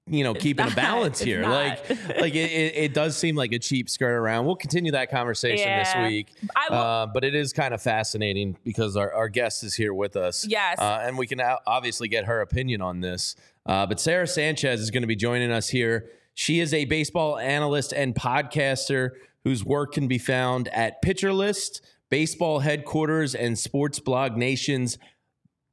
you 0.06 0.24
know, 0.24 0.34
keeping 0.34 0.64
not, 0.64 0.72
a 0.72 0.76
balance 0.76 1.20
here. 1.20 1.42
Like, 1.46 1.88
like 2.18 2.34
it, 2.34 2.50
it, 2.50 2.76
it, 2.76 2.94
does 2.94 3.16
seem 3.16 3.36
like 3.36 3.52
a 3.52 3.58
cheap 3.58 3.88
skirt 3.88 4.14
around. 4.14 4.46
We'll 4.46 4.56
continue 4.56 4.92
that 4.92 5.10
conversation 5.10 5.68
yeah. 5.68 5.84
this 5.84 6.10
week. 6.10 6.32
Uh, 6.70 7.06
but 7.06 7.24
it 7.24 7.34
is 7.34 7.52
kind 7.52 7.72
of 7.72 7.80
fascinating 7.80 8.56
because 8.64 8.96
our, 8.96 9.12
our 9.12 9.28
guest 9.28 9.62
is 9.62 9.74
here 9.74 9.94
with 9.94 10.16
us. 10.16 10.44
Yes. 10.46 10.78
Uh, 10.78 11.00
and 11.02 11.16
we 11.16 11.26
can 11.26 11.40
obviously 11.66 12.08
get 12.08 12.24
her 12.24 12.40
opinion 12.40 12.82
on 12.82 13.00
this. 13.00 13.36
Uh, 13.64 13.86
but 13.86 14.00
Sara 14.00 14.26
Sanchez 14.26 14.80
is 14.80 14.90
going 14.90 15.02
to 15.02 15.06
be 15.06 15.16
joining 15.16 15.52
us 15.52 15.68
here. 15.68 16.10
She 16.34 16.60
is 16.60 16.74
a 16.74 16.84
baseball 16.86 17.38
analyst 17.38 17.92
and 17.92 18.14
podcaster 18.14 19.10
whose 19.44 19.64
work 19.64 19.92
can 19.92 20.08
be 20.08 20.18
found 20.18 20.68
at 20.68 21.02
Pitcher 21.02 21.32
List, 21.32 21.80
Baseball 22.08 22.60
Headquarters, 22.60 23.34
and 23.34 23.58
Sports 23.58 23.98
Blog 23.98 24.36
Nation's 24.36 24.98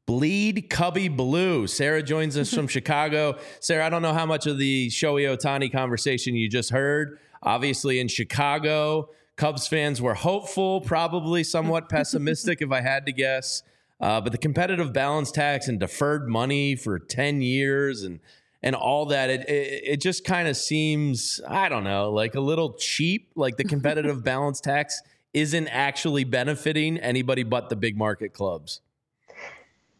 Bleed 0.09 0.71
Cubby 0.71 1.07
Blue. 1.07 1.67
Sara 1.67 2.01
joins 2.01 2.35
us 2.35 2.51
from 2.51 2.67
Chicago. 2.77 3.37
Sara, 3.59 3.85
I 3.85 3.89
don't 3.89 4.01
know 4.01 4.11
how 4.11 4.25
much 4.25 4.47
of 4.47 4.57
the 4.57 4.87
Shohei 4.87 5.37
Ohtani 5.37 5.71
conversation 5.71 6.35
you 6.35 6.49
just 6.49 6.71
heard. 6.71 7.19
Obviously, 7.43 7.99
in 7.99 8.07
Chicago, 8.07 9.11
Cubs 9.35 9.67
fans 9.67 10.01
were 10.01 10.15
hopeful, 10.15 10.81
probably 10.81 11.43
somewhat 11.43 11.89
pessimistic, 11.91 12.59
if 12.59 12.71
I 12.71 12.81
had 12.81 13.05
to 13.05 13.11
guess. 13.11 13.61
Uh, 14.01 14.19
but 14.19 14.31
the 14.31 14.39
competitive 14.39 14.93
balance 14.93 15.31
tax 15.31 15.67
and 15.67 15.79
deferred 15.79 16.27
money 16.27 16.75
for 16.75 16.97
10 16.97 17.43
years 17.43 18.01
and 18.01 18.19
and 18.63 18.75
all 18.75 19.05
that, 19.05 19.29
it, 19.29 19.47
it, 19.47 19.83
it 19.85 20.01
just 20.01 20.25
kind 20.25 20.47
of 20.47 20.57
seems, 20.57 21.39
I 21.47 21.69
don't 21.69 21.83
know, 21.83 22.11
like 22.11 22.33
a 22.33 22.41
little 22.41 22.73
cheap. 22.73 23.29
Like 23.35 23.57
the 23.57 23.63
competitive 23.63 24.23
balance 24.23 24.59
tax 24.59 25.03
isn't 25.35 25.67
actually 25.67 26.23
benefiting 26.23 26.97
anybody 26.97 27.43
but 27.43 27.69
the 27.69 27.75
big 27.75 27.95
market 27.95 28.33
clubs. 28.33 28.81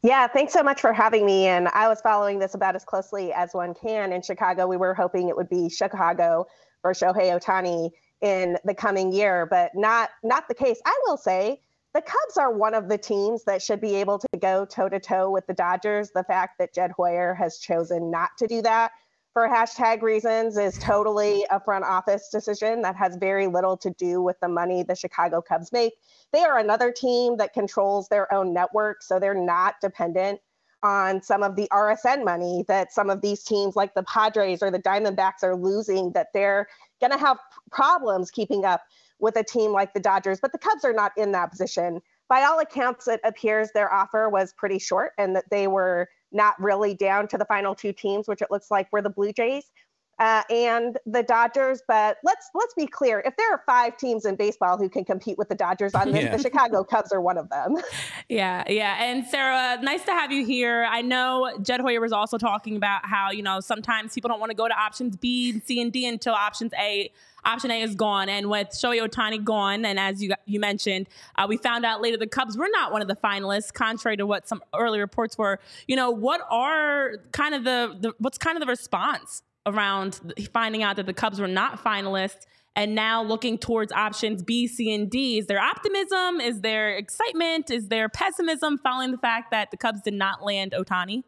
Yeah, 0.02 0.28
thanks 0.28 0.54
so 0.54 0.64
much 0.64 0.80
for 0.80 0.94
having 0.94 1.26
me. 1.26 1.48
And 1.48 1.68
I 1.70 1.90
was 1.90 2.00
following 2.00 2.40
this 2.40 2.54
about 2.54 2.76
as 2.76 2.86
closely 2.86 3.34
as 3.34 3.54
one 3.54 3.74
can. 3.74 4.14
In 4.14 4.22
Chicago, 4.22 4.66
we 4.66 4.78
were 4.78 4.94
hoping 4.94 5.28
it 5.28 5.36
would 5.36 5.50
be 5.50 5.70
Chicago 5.70 6.48
for 6.82 6.94
Shohei 6.94 7.38
Ohtani 7.38 7.92
in 8.22 8.58
the 8.64 8.74
coming 8.74 9.12
year, 9.12 9.46
but 9.46 9.72
not 9.76 10.10
not 10.24 10.48
the 10.48 10.54
case. 10.54 10.80
I 10.86 10.98
will 11.06 11.18
say 11.18 11.62
the 11.94 12.02
Cubs 12.02 12.38
are 12.38 12.54
one 12.54 12.74
of 12.74 12.88
the 12.88 12.98
teams 12.98 13.44
that 13.44 13.62
should 13.62 13.82
be 13.82 13.96
able 13.96 14.20
to 14.20 14.28
go 14.40 14.64
toe 14.64 14.88
to 14.88 15.00
toe 15.00 15.30
with 15.32 15.46
the 15.48 15.54
Dodgers. 15.54 16.12
The 16.12 16.24
fact 16.24 16.60
that 16.60 16.74
Jed 16.74 16.92
Hoyer 16.92 17.34
has 17.34 17.58
chosen 17.58 18.10
not 18.10 18.30
to 18.38 18.48
do 18.48 18.62
that 18.62 18.92
for 19.34 19.48
hashtag 19.48 20.02
reasons 20.02 20.58
is 20.58 20.78
totally 20.80 21.46
a 21.52 21.60
front 21.60 21.86
office 21.86 22.30
decision 22.30 22.82
that 22.82 22.96
has 22.96 23.16
very 23.16 23.48
little 23.48 23.78
to 23.78 23.92
do 23.92 24.22
with 24.22 24.40
the 24.40 24.48
money 24.48 24.84
the 24.84 24.96
Chicago 24.96 25.42
Cubs 25.42 25.72
make. 25.72 25.94
They 26.34 26.44
are 26.44 26.58
another 26.58 26.92
team 26.92 27.38
that 27.38 27.54
controls 27.54 28.08
their 28.10 28.32
own 28.34 28.54
network, 28.54 29.04
so 29.04 29.20
they're 29.20 29.34
not 29.34 29.76
dependent 29.82 30.40
on 30.82 31.22
some 31.22 31.44
of 31.44 31.56
the 31.56 31.68
RSN 31.72 32.24
money 32.24 32.64
that 32.68 32.94
some 32.94 33.10
of 33.10 33.22
these 33.22 33.44
teams 33.44 33.76
like 33.76 33.94
the 33.94 34.04
Padres 34.04 34.64
or 34.64 34.72
the 34.72 34.80
Diamondbacks 34.80 35.44
are 35.44 35.56
losing, 35.56 36.12
that 36.14 36.28
they're 36.34 36.68
going 37.02 37.12
to 37.12 37.18
have 37.18 37.38
problems 37.72 38.32
keeping 38.32 38.66
up 38.66 38.82
with 39.20 39.36
a 39.36 39.44
team 39.44 39.72
like 39.72 39.94
the 39.94 40.00
Dodgers. 40.00 40.40
But 40.40 40.54
the 40.54 40.58
Cubs 40.58 40.86
are 40.86 40.94
not 40.94 41.12
in 41.18 41.34
that 41.34 41.52
position. 41.52 42.02
By 42.30 42.44
all 42.44 42.60
accounts, 42.60 43.08
it 43.08 43.20
appears 43.24 43.72
their 43.72 43.94
offer 43.94 44.30
was 44.30 44.54
pretty 44.54 44.80
short 44.80 45.12
and 45.18 45.36
that 45.36 45.50
they 45.50 45.68
were 45.68 46.08
not 46.32 46.60
really 46.62 46.94
down 46.94 47.28
to 47.30 47.38
the 47.38 47.46
final 47.46 47.76
two 47.76 47.94
teams, 47.94 48.28
which 48.28 48.42
it 48.42 48.52
looks 48.52 48.70
like 48.70 48.92
were 48.92 49.02
the 49.02 49.10
Blue 49.10 49.34
Jays. 49.34 49.72
Uh, 50.20 50.44
and 50.50 50.98
the 51.06 51.24
Dodgers. 51.24 51.82
But 51.88 52.18
let's 52.24 52.50
let's 52.54 52.74
be 52.74 52.86
clear: 52.86 53.22
if 53.26 53.38
there 53.38 53.52
are 53.54 53.64
five 53.66 53.98
teams 53.98 54.26
in 54.26 54.36
baseball 54.36 54.78
who 54.78 54.90
can 54.90 55.06
compete 55.06 55.38
with 55.38 55.50
the 55.50 55.56
Dodgers 55.56 55.96
on 55.96 56.12
this, 56.12 56.24
yeah. 56.24 56.36
the 56.36 56.42
Chicago 56.42 56.84
Cubs 56.84 57.12
are 57.12 57.22
one 57.22 57.38
of 57.38 57.50
them. 57.50 57.78
Yeah, 58.28 58.64
yeah. 58.68 59.04
And 59.04 59.26
Sara, 59.26 59.82
nice 59.82 60.06
to 60.06 60.12
have 60.12 60.32
you 60.32 60.46
here. 60.46 60.86
I 60.88 61.02
know 61.02 61.52
Jed 61.64 61.80
Hoyer 61.80 62.00
was 62.00 62.12
also 62.12 62.38
talking 62.38 62.76
about 62.76 63.04
how 63.04 63.32
you 63.32 63.42
know 63.42 63.60
sometimes 63.60 64.14
people 64.14 64.28
don't 64.28 64.40
want 64.40 64.52
to 64.52 64.56
go 64.56 64.68
to 64.68 64.80
options 64.80 65.16
B, 65.16 65.60
C, 65.66 65.82
and 65.82 65.92
D 65.92 66.06
until 66.06 66.36
options 66.36 66.72
A. 66.78 67.12
Option 67.46 67.72
A 67.72 67.82
is 67.82 67.96
gone, 67.96 68.30
and 68.30 68.50
with 68.50 68.70
Shohei 68.70 69.02
Ohtani 69.02 69.44
gone, 69.44 69.84
and 69.86 70.00
as 70.00 70.22
you 70.22 70.34
you 70.46 70.60
mentioned, 70.60 71.08
uh, 71.38 71.46
we 71.50 71.58
found 71.58 71.86
out 71.86 72.02
later 72.02 72.18
the 72.18 72.28
Cubs 72.28 72.58
were 72.58 72.70
not 72.72 72.92
one 72.92 73.02
of 73.02 73.08
the 73.08 73.16
finalists, 73.16 73.74
contrary 73.74 74.18
to 74.18 74.28
what 74.28 74.48
some 74.48 74.62
early 74.78 75.00
reports 75.00 75.38
were. 75.38 75.60
You 75.88 75.96
know, 75.96 76.12
what 76.12 76.42
are 76.52 77.14
kind 77.32 77.56
of 77.56 77.64
the, 77.64 77.98
the 78.00 78.14
what's 78.20 78.38
kind 78.38 78.58
of 78.58 78.62
the 78.62 78.68
response 78.68 79.42
around 79.70 80.20
finding 80.54 80.84
out 80.84 80.96
that 80.98 81.06
the 81.06 81.14
Cubs 81.14 81.40
were 81.40 81.48
not 81.48 81.84
finalists 81.84 82.46
and 82.76 82.96
now 82.96 83.24
looking 83.24 83.58
towards 83.58 83.92
options 83.92 84.44
B, 84.44 84.68
C, 84.68 84.94
and 84.94 85.10
D. 85.10 85.38
Is 85.40 85.48
there 85.48 85.60
optimism? 85.60 86.40
Is 86.40 86.62
there 86.62 86.96
excitement? 86.96 87.70
Is 87.70 87.88
there 87.88 88.10
pessimism 88.10 88.78
following 88.78 89.12
the 89.12 89.18
fact 89.18 89.52
that 89.52 89.72
the 89.72 89.78
Cubs 89.78 90.02
did 90.02 90.14
not 90.14 90.44
land 90.44 90.74
Ohtani? 90.78 91.24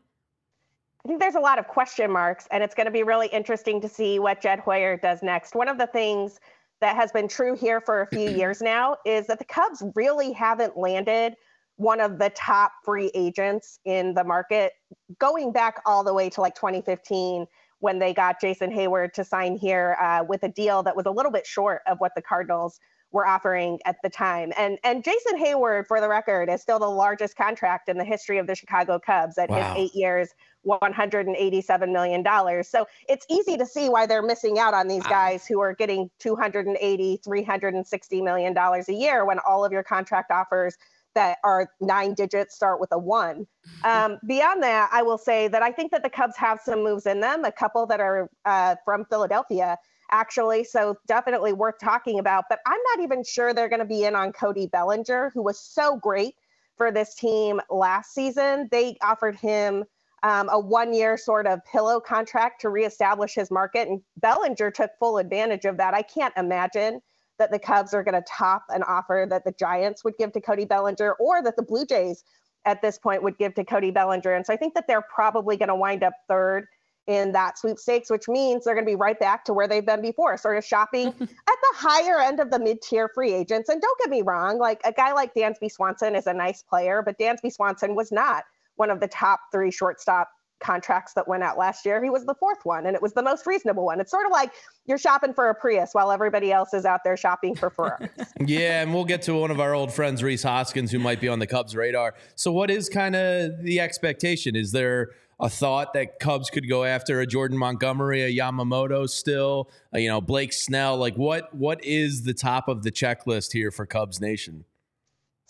I 1.03 1.07
think 1.07 1.19
there's 1.19 1.35
a 1.35 1.39
lot 1.39 1.57
of 1.57 1.67
question 1.67 2.11
marks, 2.11 2.47
and 2.51 2.63
it's 2.63 2.75
going 2.75 2.85
to 2.85 2.91
be 2.91 3.03
really 3.03 3.27
interesting 3.27 3.81
to 3.81 3.89
see 3.89 4.19
what 4.19 4.39
Jed 4.39 4.59
Hoyer 4.59 4.97
does 4.97 5.23
next. 5.23 5.55
One 5.55 5.67
of 5.67 5.79
the 5.79 5.87
things 5.87 6.39
that 6.79 6.95
has 6.95 7.11
been 7.11 7.27
true 7.27 7.55
here 7.55 7.81
for 7.81 8.01
a 8.01 8.07
few 8.07 8.29
years 8.29 8.61
now 8.61 8.97
is 9.05 9.27
that 9.27 9.39
the 9.39 9.45
Cubs 9.45 9.83
really 9.95 10.31
haven't 10.31 10.77
landed 10.77 11.35
one 11.77 11.99
of 11.99 12.19
the 12.19 12.29
top 12.31 12.71
free 12.85 13.09
agents 13.15 13.79
in 13.85 14.13
the 14.13 14.23
market 14.23 14.73
going 15.19 15.51
back 15.51 15.81
all 15.85 16.03
the 16.03 16.13
way 16.13 16.29
to 16.29 16.41
like 16.41 16.53
2015 16.53 17.47
when 17.81 17.99
they 17.99 18.13
got 18.13 18.39
Jason 18.39 18.71
Heyward 18.71 19.11
to 19.13 19.23
sign 19.23 19.57
here 19.57 19.97
uh, 20.01 20.23
with 20.23 20.43
a 20.43 20.49
deal 20.49 20.81
that 20.83 20.95
was 20.95 21.05
a 21.05 21.11
little 21.11 21.31
bit 21.31 21.45
short 21.45 21.81
of 21.87 21.99
what 21.99 22.13
the 22.15 22.21
Cardinals 22.21 22.79
were 23.11 23.27
offering 23.27 23.79
at 23.85 23.97
the 24.03 24.09
time. 24.09 24.53
And 24.57 24.77
and 24.83 25.03
Jason 25.03 25.37
Heyward, 25.37 25.87
for 25.87 25.99
the 25.99 26.07
record, 26.07 26.49
is 26.49 26.61
still 26.61 26.79
the 26.79 26.89
largest 26.89 27.35
contract 27.35 27.89
in 27.89 27.97
the 27.97 28.05
history 28.05 28.37
of 28.37 28.47
the 28.47 28.55
Chicago 28.55 28.99
Cubs 28.99 29.37
at 29.37 29.49
wow. 29.49 29.73
his 29.73 29.83
eight 29.83 29.95
years, 29.95 30.29
$187 30.65 31.91
million. 31.91 32.63
So 32.63 32.87
it's 33.09 33.25
easy 33.29 33.57
to 33.57 33.65
see 33.65 33.89
why 33.89 34.05
they're 34.05 34.21
missing 34.21 34.59
out 34.59 34.73
on 34.73 34.87
these 34.87 35.03
wow. 35.03 35.09
guys 35.09 35.45
who 35.45 35.59
are 35.59 35.73
getting 35.73 36.09
280, 36.19 37.19
360 37.23 38.21
million 38.21 38.53
dollars 38.53 38.87
a 38.89 38.93
year 38.93 39.25
when 39.25 39.39
all 39.39 39.65
of 39.65 39.71
your 39.71 39.83
contract 39.83 40.31
offers 40.31 40.77
that 41.15 41.37
are 41.43 41.69
nine 41.79 42.13
digits 42.13 42.55
start 42.55 42.79
with 42.79 42.91
a 42.91 42.99
one. 42.99 43.47
Um, 43.83 44.19
beyond 44.27 44.61
that, 44.61 44.89
I 44.93 45.01
will 45.01 45.17
say 45.17 45.47
that 45.47 45.63
I 45.63 45.71
think 45.71 45.91
that 45.91 46.03
the 46.03 46.09
Cubs 46.09 46.37
have 46.37 46.59
some 46.63 46.83
moves 46.83 47.07
in 47.07 47.19
them, 47.19 47.45
a 47.45 47.51
couple 47.51 47.87
that 47.87 47.99
are 47.99 48.29
uh, 48.45 48.75
from 48.85 49.05
Philadelphia, 49.05 49.75
actually. 50.11 50.63
So 50.63 50.97
definitely 51.07 51.53
worth 51.53 51.79
talking 51.81 52.19
about. 52.19 52.43
But 52.47 52.59
I'm 52.67 52.79
not 52.91 53.03
even 53.03 53.23
sure 53.23 53.53
they're 53.55 53.69
going 53.69 53.79
to 53.79 53.85
be 53.85 54.03
in 54.03 54.15
on 54.15 54.33
Cody 54.33 54.67
Bellinger, 54.67 55.31
who 55.33 55.41
was 55.41 55.59
so 55.59 55.97
great 55.97 56.35
for 56.77 56.91
this 56.91 57.15
team 57.15 57.59
last 57.71 58.13
season. 58.13 58.67
They 58.71 58.97
offered 59.01 59.35
him. 59.35 59.83
Um, 60.23 60.49
a 60.51 60.59
one 60.59 60.93
year 60.93 61.17
sort 61.17 61.47
of 61.47 61.65
pillow 61.65 61.99
contract 61.99 62.61
to 62.61 62.69
reestablish 62.69 63.33
his 63.33 63.49
market. 63.49 63.87
And 63.87 64.01
Bellinger 64.17 64.69
took 64.69 64.91
full 64.99 65.17
advantage 65.17 65.65
of 65.65 65.77
that. 65.77 65.95
I 65.95 66.03
can't 66.03 66.33
imagine 66.37 67.01
that 67.41 67.49
the 67.49 67.57
Cubs 67.57 67.91
are 67.95 68.03
going 68.03 68.13
to 68.13 68.23
top 68.29 68.65
an 68.69 68.83
offer 68.83 69.25
that 69.27 69.43
the 69.43 69.51
Giants 69.53 70.03
would 70.03 70.15
give 70.19 70.31
to 70.33 70.39
Cody 70.39 70.63
Bellinger 70.63 71.13
or 71.13 71.41
that 71.41 71.55
the 71.55 71.63
Blue 71.63 71.87
Jays 71.87 72.23
at 72.65 72.83
this 72.83 72.99
point 72.99 73.23
would 73.23 73.35
give 73.39 73.55
to 73.55 73.63
Cody 73.63 73.89
Bellinger. 73.89 74.31
And 74.31 74.45
so 74.45 74.53
I 74.53 74.57
think 74.57 74.75
that 74.75 74.85
they're 74.87 75.01
probably 75.01 75.57
going 75.57 75.69
to 75.69 75.75
wind 75.75 76.03
up 76.03 76.13
third 76.27 76.67
in 77.07 77.31
that 77.31 77.57
sweepstakes, 77.57 78.11
which 78.11 78.27
means 78.27 78.63
they're 78.63 78.75
going 78.75 78.85
to 78.85 78.91
be 78.91 78.95
right 78.95 79.19
back 79.19 79.43
to 79.45 79.53
where 79.53 79.67
they've 79.67 79.83
been 79.85 80.03
before, 80.03 80.37
sort 80.37 80.55
of 80.55 80.63
shopping 80.63 81.07
at 81.19 81.19
the 81.19 81.73
higher 81.73 82.19
end 82.19 82.39
of 82.39 82.51
the 82.51 82.59
mid 82.59 82.79
tier 82.83 83.09
free 83.09 83.33
agents. 83.33 83.69
And 83.69 83.81
don't 83.81 83.99
get 83.99 84.11
me 84.11 84.21
wrong, 84.21 84.59
like 84.59 84.79
a 84.85 84.93
guy 84.93 85.11
like 85.11 85.33
Dansby 85.33 85.71
Swanson 85.71 86.15
is 86.15 86.27
a 86.27 86.33
nice 86.33 86.61
player, 86.61 87.01
but 87.03 87.17
Dansby 87.17 87.51
Swanson 87.51 87.95
was 87.95 88.11
not 88.11 88.43
one 88.75 88.91
of 88.91 88.99
the 88.99 89.07
top 89.07 89.39
three 89.51 89.71
shortstop 89.71 90.29
contracts 90.61 91.13
that 91.13 91.27
went 91.27 91.43
out 91.43 91.57
last 91.57 91.85
year. 91.85 92.03
He 92.03 92.09
was 92.09 92.25
the 92.25 92.35
fourth 92.35 92.63
one, 92.63 92.85
and 92.85 92.95
it 92.95 93.01
was 93.01 93.13
the 93.13 93.23
most 93.23 93.45
reasonable 93.45 93.85
one. 93.85 93.99
It's 93.99 94.11
sort 94.11 94.25
of 94.25 94.31
like 94.31 94.51
you're 94.85 94.97
shopping 94.97 95.33
for 95.33 95.49
a 95.49 95.55
Prius 95.55 95.93
while 95.93 96.11
everybody 96.11 96.51
else 96.51 96.73
is 96.73 96.85
out 96.85 97.01
there 97.03 97.17
shopping 97.17 97.55
for 97.55 97.69
Ferraris. 97.69 98.09
yeah, 98.45 98.81
and 98.81 98.93
we'll 98.93 99.05
get 99.05 99.21
to 99.23 99.33
one 99.33 99.51
of 99.51 99.59
our 99.59 99.73
old 99.73 99.91
friends, 99.91 100.23
Rhys 100.23 100.43
Hoskins, 100.43 100.91
who 100.91 100.99
might 100.99 101.19
be 101.19 101.27
on 101.27 101.39
the 101.39 101.47
Cubs' 101.47 101.75
radar. 101.75 102.15
So, 102.35 102.51
what 102.51 102.71
is 102.71 102.89
kind 102.89 103.15
of 103.15 103.63
the 103.63 103.79
expectation? 103.79 104.55
Is 104.55 104.71
there 104.71 105.09
a 105.39 105.49
thought 105.49 105.93
that 105.93 106.19
Cubs 106.19 106.49
could 106.49 106.69
go 106.69 106.83
after 106.83 107.19
a 107.19 107.25
Jordan 107.25 107.57
Montgomery, 107.57 108.21
a 108.21 108.31
Yamamoto 108.31 109.09
still, 109.09 109.69
uh, 109.93 109.97
you 109.97 110.07
know, 110.07 110.21
Blake 110.21 110.53
Snell? 110.53 110.97
Like, 110.97 111.15
what 111.15 111.53
what 111.53 111.83
is 111.83 112.23
the 112.23 112.33
top 112.33 112.67
of 112.67 112.83
the 112.83 112.91
checklist 112.91 113.51
here 113.53 113.71
for 113.71 113.85
Cubs 113.85 114.21
Nation? 114.21 114.65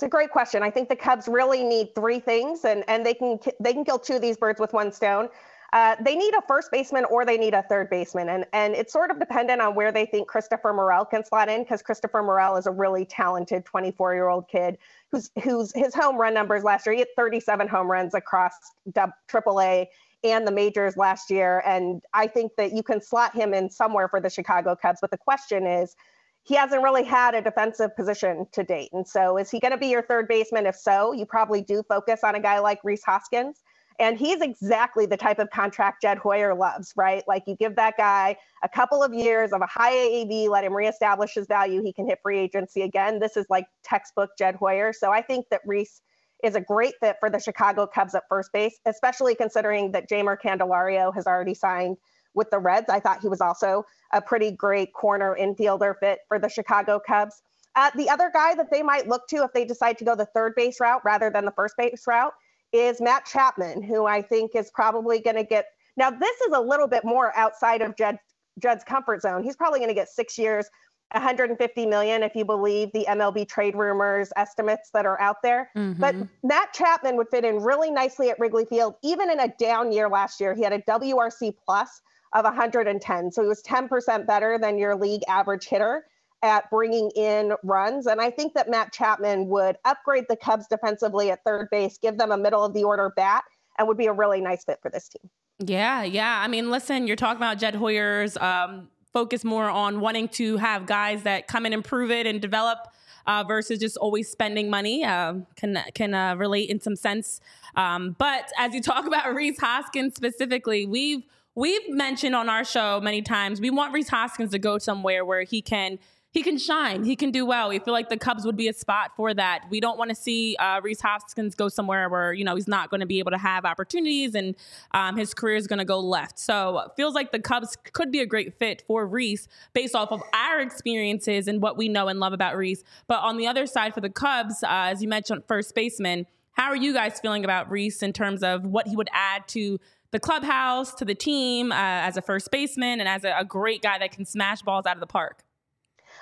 It's 0.02 0.08
a 0.08 0.10
great 0.10 0.32
question. 0.32 0.64
I 0.64 0.72
think 0.72 0.90
the 0.90 0.96
Cubs 0.96 1.28
really 1.28 1.64
need 1.64 1.94
three 1.94 2.20
things, 2.20 2.66
and 2.66 2.84
and 2.88 3.06
they 3.06 3.14
can 3.14 3.38
they 3.60 3.72
can 3.72 3.86
kill 3.86 4.00
two 4.00 4.16
of 4.16 4.22
these 4.24 4.36
birds 4.36 4.60
with 4.60 4.74
one 4.74 4.92
stone. 4.92 5.30
Uh, 5.74 5.96
they 6.04 6.16
need 6.16 6.34
a 6.34 6.42
first 6.48 6.72
baseman 6.72 7.06
or 7.06 7.24
they 7.24 7.38
need 7.38 7.54
a 7.54 7.62
third 7.62 7.88
baseman, 7.88 8.28
and 8.30 8.48
and 8.52 8.74
it's 8.74 8.92
sort 8.92 9.12
of 9.12 9.20
dependent 9.20 9.62
on 9.62 9.76
where 9.76 9.92
they 9.92 10.08
think 10.08 10.28
Christopher 10.28 10.74
Morel 10.74 11.06
can 11.06 11.24
slot 11.24 11.50
in 11.50 11.62
because 11.62 11.84
Christopher 11.84 12.24
Morel 12.24 12.58
is 12.58 12.66
a 12.66 12.72
really 12.72 13.06
talented 13.06 13.64
24 13.64 14.16
year 14.16 14.28
old 14.28 14.48
kid 14.48 14.80
who's 15.12 15.30
who's 15.44 15.72
his 15.76 15.94
home 15.94 16.18
run 16.18 16.34
numbers 16.34 16.64
last 16.64 16.88
year. 16.88 16.94
He 16.94 17.00
had 17.02 17.10
37 17.16 17.68
home 17.68 17.86
runs 17.86 18.16
across 18.16 18.54
AAA 18.92 19.86
and 20.24 20.48
the 20.48 20.52
majors 20.52 20.98
last 20.98 21.30
year, 21.30 21.62
and 21.64 22.02
I 22.16 22.26
think 22.26 22.54
that 22.58 22.74
you 22.74 22.82
can 22.82 23.04
slot 23.04 23.36
him 23.36 23.54
in 23.54 23.70
somewhere 23.70 24.08
for 24.08 24.20
the 24.20 24.32
Chicago 24.32 24.76
Cubs. 24.76 24.98
But 25.00 25.12
the 25.12 25.18
question 25.18 25.68
is 25.68 25.96
he 26.44 26.56
hasn't 26.56 26.82
really 26.82 27.04
had 27.04 27.36
a 27.36 27.42
defensive 27.42 27.96
position 27.96 28.48
to 28.52 28.64
date. 28.64 28.90
And 28.94 29.08
so, 29.08 29.38
is 29.38 29.50
he 29.52 29.60
going 29.60 29.72
to 29.72 29.78
be 29.78 29.88
your 29.88 30.02
third 30.02 30.28
baseman? 30.28 30.66
If 30.66 30.76
so, 30.76 31.14
you 31.14 31.26
probably 31.26 31.62
do 31.62 31.84
focus 31.88 32.22
on 32.24 32.36
a 32.36 32.40
guy 32.40 32.60
like 32.60 32.80
Rhys 32.84 33.04
Hoskins. 33.04 33.62
And 34.00 34.18
he's 34.18 34.42
exactly 34.42 35.06
the 35.06 35.18
type 35.18 35.38
of 35.38 35.52
contract 35.52 36.02
Jed 36.02 36.18
Hoyer 36.18 36.56
loves, 36.56 36.92
right? 36.96 37.24
Like 37.28 37.44
you 37.46 37.56
give 37.56 37.76
that 37.76 37.98
guy 37.98 38.36
a 38.64 38.70
couple 38.70 39.04
of 39.04 39.14
years 39.14 39.52
of 39.54 39.62
a 39.62 39.68
high 39.68 39.94
AAV, 39.94 40.50
let 40.50 40.64
him 40.64 40.74
reestablish 40.74 41.36
his 41.36 41.46
value. 41.46 41.84
He 41.84 41.94
can 41.94 42.08
hit 42.08 42.18
free 42.24 42.40
agency 42.40 42.82
again. 42.82 43.20
This 43.20 43.38
is 43.38 43.46
like 43.50 43.68
textbook 43.84 44.32
Jed 44.40 44.56
Hoyer. 44.56 44.92
So 44.92 45.12
I 45.12 45.22
think 45.22 45.46
that 45.52 45.62
Rhys 45.68 46.02
is 46.44 46.56
a 46.56 46.62
great 46.62 46.94
fit 47.00 47.18
for 47.20 47.30
the 47.30 47.38
Chicago 47.40 47.86
Cubs 47.86 48.16
at 48.16 48.24
first 48.28 48.52
base, 48.52 48.80
especially 48.86 49.36
considering 49.36 49.92
that 49.92 50.10
Jeimer 50.10 50.36
Candelario 50.44 51.14
has 51.14 51.28
already 51.28 51.54
signed 51.54 51.98
with 52.34 52.50
the 52.50 52.60
Reds. 52.60 52.90
I 52.90 53.00
thought 53.00 53.22
he 53.22 53.28
was 53.28 53.42
also 53.42 53.86
a 54.14 54.22
pretty 54.22 54.52
great 54.52 54.94
corner 54.94 55.36
infielder 55.40 55.96
fit 56.00 56.20
for 56.28 56.40
the 56.40 56.50
Chicago 56.50 57.00
Cubs. 57.06 57.42
Uh, 57.76 57.90
the 57.96 58.10
other 58.10 58.30
guy 58.34 58.54
that 58.56 58.70
they 58.70 58.84
might 58.84 59.08
look 59.08 59.28
to 59.30 59.38
if 59.38 59.54
they 59.54 59.64
decide 59.64 59.98
to 59.98 60.06
go 60.06 60.16
the 60.16 60.26
third 60.26 60.54
base 60.56 60.80
route 60.80 61.02
rather 61.06 61.30
than 61.30 61.46
the 61.46 61.52
first 61.52 61.76
base 61.78 62.06
route 62.06 62.34
is 62.74 63.02
Matt 63.02 63.26
Chapman, 63.26 63.82
who 63.82 64.06
I 64.06 64.22
think 64.22 64.56
is 64.56 64.72
probably 64.72 65.20
going 65.20 65.36
to 65.36 65.44
get. 65.44 65.66
Now, 65.98 66.10
this 66.10 66.42
is 66.42 66.54
a 66.54 66.60
little 66.60 66.88
bit 66.88 67.04
more 67.04 67.36
outside 67.38 67.82
of 67.82 67.96
Jed, 67.96 68.18
Jed's 68.60 68.84
comfort 68.84 69.22
zone. 69.22 69.44
He's 69.44 69.56
probably 69.56 69.80
going 69.80 69.90
to 69.90 69.96
get 69.96 70.10
six 70.10 70.38
years, 70.38 70.70
150 71.14 71.86
million 71.86 72.24
if 72.24 72.36
you 72.36 72.46
believe 72.46 72.92
the 72.94 73.06
MLB 73.10 73.48
trade 73.48 73.76
rumors 73.76 74.32
estimates 74.38 74.90
that 74.94 75.06
are 75.06 75.20
out 75.20 75.38
there. 75.44 75.70
Mm-hmm. 75.76 76.00
But 76.00 76.16
Matt 76.44 76.74
Chapman 76.74 77.18
would 77.18 77.28
fit 77.30 77.44
in 77.44 77.58
really 77.58 77.92
nicely 77.92 78.30
at 78.30 78.40
Wrigley 78.40 78.66
Field. 78.66 78.96
Even 79.04 79.30
in 79.30 79.40
a 79.40 79.50
down 79.60 79.92
year 79.92 80.10
last 80.10 80.40
year, 80.40 80.54
he 80.54 80.64
had 80.64 80.74
a 80.74 80.82
WRC 80.84 81.54
plus 81.66 82.02
of 82.34 82.46
110. 82.46 83.32
So 83.32 83.42
he 83.42 83.48
was 83.48 83.62
10% 83.62 84.26
better 84.26 84.58
than 84.58 84.78
your 84.78 84.96
league 84.96 85.22
average 85.28 85.66
hitter 85.66 86.06
at 86.44 86.70
bringing 86.70 87.12
in 87.16 87.54
runs. 87.64 88.08
And 88.08 88.20
I 88.20 88.30
think 88.30 88.54
that 88.54 88.70
Matt 88.70 88.94
Chapman 88.94 89.48
would 89.48 89.78
upgrade 89.86 90.26
the 90.28 90.36
Cubs 90.36 90.68
defensively 90.68 91.30
at 91.30 91.44
third 91.44 91.68
base, 91.70 91.98
give 91.98 92.18
them 92.18 92.32
a 92.32 92.38
middle 92.38 92.64
of 92.64 92.74
the 92.74 92.84
order 92.84 93.12
bat, 93.16 93.44
and 93.78 93.88
would 93.88 93.98
be 93.98 94.08
a 94.08 94.14
really 94.14 94.42
nice 94.42 94.64
fit 94.64 94.80
for 94.82 94.90
this 94.90 95.10
team. 95.10 95.30
Yeah, 95.60 96.04
yeah. 96.04 96.42
I 96.44 96.48
mean, 96.48 96.72
listen, 96.72 97.06
you're 97.06 97.16
talking 97.16 97.38
about 97.38 97.60
Jed 97.60 97.76
Hoyer's 97.76 98.38
um, 98.38 98.90
focus 99.14 99.44
more 99.44 99.70
on 99.70 100.00
wanting 100.00 100.30
to 100.30 100.58
have 100.58 100.86
guys 100.88 101.24
that 101.24 101.48
come 101.48 101.66
and 101.66 101.84
prove 101.84 102.12
it 102.12 102.26
and 102.26 102.42
develop. 102.42 102.80
Uh, 103.28 103.44
versus 103.48 103.78
just 103.78 103.98
always 103.98 104.28
spending 104.28 104.68
money 104.68 105.06
uh, 105.06 105.36
can 105.56 105.78
can 105.94 106.16
uh, 106.16 106.36
relate 106.36 106.72
in 106.72 106.82
some 106.82 106.96
sense. 106.96 107.40
Um, 107.76 108.16
but 108.18 108.52
as 108.58 108.74
you 108.74 108.82
talk 108.82 109.06
about 109.06 109.36
Rhys 109.36 109.60
Hoskins 109.60 110.16
specifically, 110.16 110.88
we've 110.88 111.22
we've 111.56 111.90
mentioned 111.90 112.36
on 112.36 112.50
our 112.50 112.64
show 112.64 113.00
many 113.02 113.22
times 113.22 113.60
we 113.60 113.70
want 113.70 113.94
Rhys 113.94 114.10
Hoskins 114.10 114.52
to 114.52 114.60
go 114.60 114.78
somewhere 114.78 115.26
where 115.26 115.44
he 115.44 115.62
can 115.62 116.00
he 116.34 116.44
can 116.44 116.58
shine. 116.58 117.04
He 117.04 117.18
can 117.18 117.32
do 117.32 117.46
well. 117.46 117.68
We 117.68 117.80
feel 117.80 117.94
like 117.94 118.08
the 118.08 118.16
Cubs 118.16 118.46
would 118.46 118.56
be 118.56 118.70
a 118.70 118.74
spot 118.74 119.12
for 119.18 119.34
that. 119.34 119.66
We 119.70 119.82
don't 119.82 119.98
want 119.98 120.12
to 120.12 120.16
see 120.16 120.56
uh, 120.58 120.80
Rhys 120.82 121.02
Hoskins 121.02 121.56
go 121.56 121.68
somewhere 121.68 122.08
where 122.08 122.32
you 122.32 122.46
know 122.46 122.56
he's 122.56 122.70
not 122.70 122.90
going 122.90 123.02
to 123.02 123.06
be 123.06 123.20
able 123.20 123.32
to 123.32 123.38
have 123.38 123.66
opportunities 123.66 124.34
and 124.34 124.56
um, 124.94 125.18
his 125.18 125.34
career 125.34 125.58
is 125.58 125.68
going 125.68 125.80
to 125.80 125.86
go 125.86 126.00
left. 126.00 126.40
So 126.40 126.90
feels 126.96 127.14
like 127.14 127.34
the 127.34 127.40
Cubs 127.40 127.76
could 127.92 128.12
be 128.12 128.22
a 128.22 128.26
great 128.26 128.58
fit 128.58 128.84
for 128.88 129.06
Rhys 129.06 129.50
based 129.74 129.94
off 129.94 130.14
of 130.14 130.22
our 130.34 130.62
experiences 130.62 131.50
and 131.50 131.62
what 131.62 131.76
we 131.78 131.90
know 131.90 132.08
and 132.08 132.20
love 132.22 132.32
about 132.32 132.56
Rhys. 132.56 132.82
But 133.08 133.20
on 133.20 133.36
the 133.36 133.48
other 133.48 133.66
side 133.66 133.94
for 133.94 134.00
the 134.00 134.10
Cubs, 134.10 134.64
uh, 134.64 134.68
as 134.70 135.02
you 135.02 135.10
mentioned, 135.10 135.44
first 135.48 135.76
baseman. 135.76 136.28
How 136.54 136.68
are 136.68 136.76
you 136.76 136.94
guys 136.94 137.20
feeling 137.20 137.46
about 137.46 137.72
Rhys 137.72 138.04
in 138.04 138.12
terms 138.12 138.44
of 138.44 138.66
what 138.66 138.88
he 138.88 138.96
would 138.96 139.10
add 139.14 139.48
to 139.50 139.80
the 140.12 140.20
clubhouse 140.20 140.94
to 140.96 141.06
the 141.06 141.16
team 141.16 141.72
uh, 141.72 141.76
as 141.76 142.18
a 142.18 142.22
first 142.22 142.52
baseman 142.52 143.00
and 143.00 143.08
as 143.08 143.24
a, 143.24 143.34
a 143.38 143.46
great 143.46 143.82
guy 143.82 143.98
that 143.98 144.12
can 144.12 144.26
smash 144.26 144.62
balls 144.62 144.86
out 144.86 144.96
of 144.96 145.00
the 145.00 145.08
park. 145.08 145.44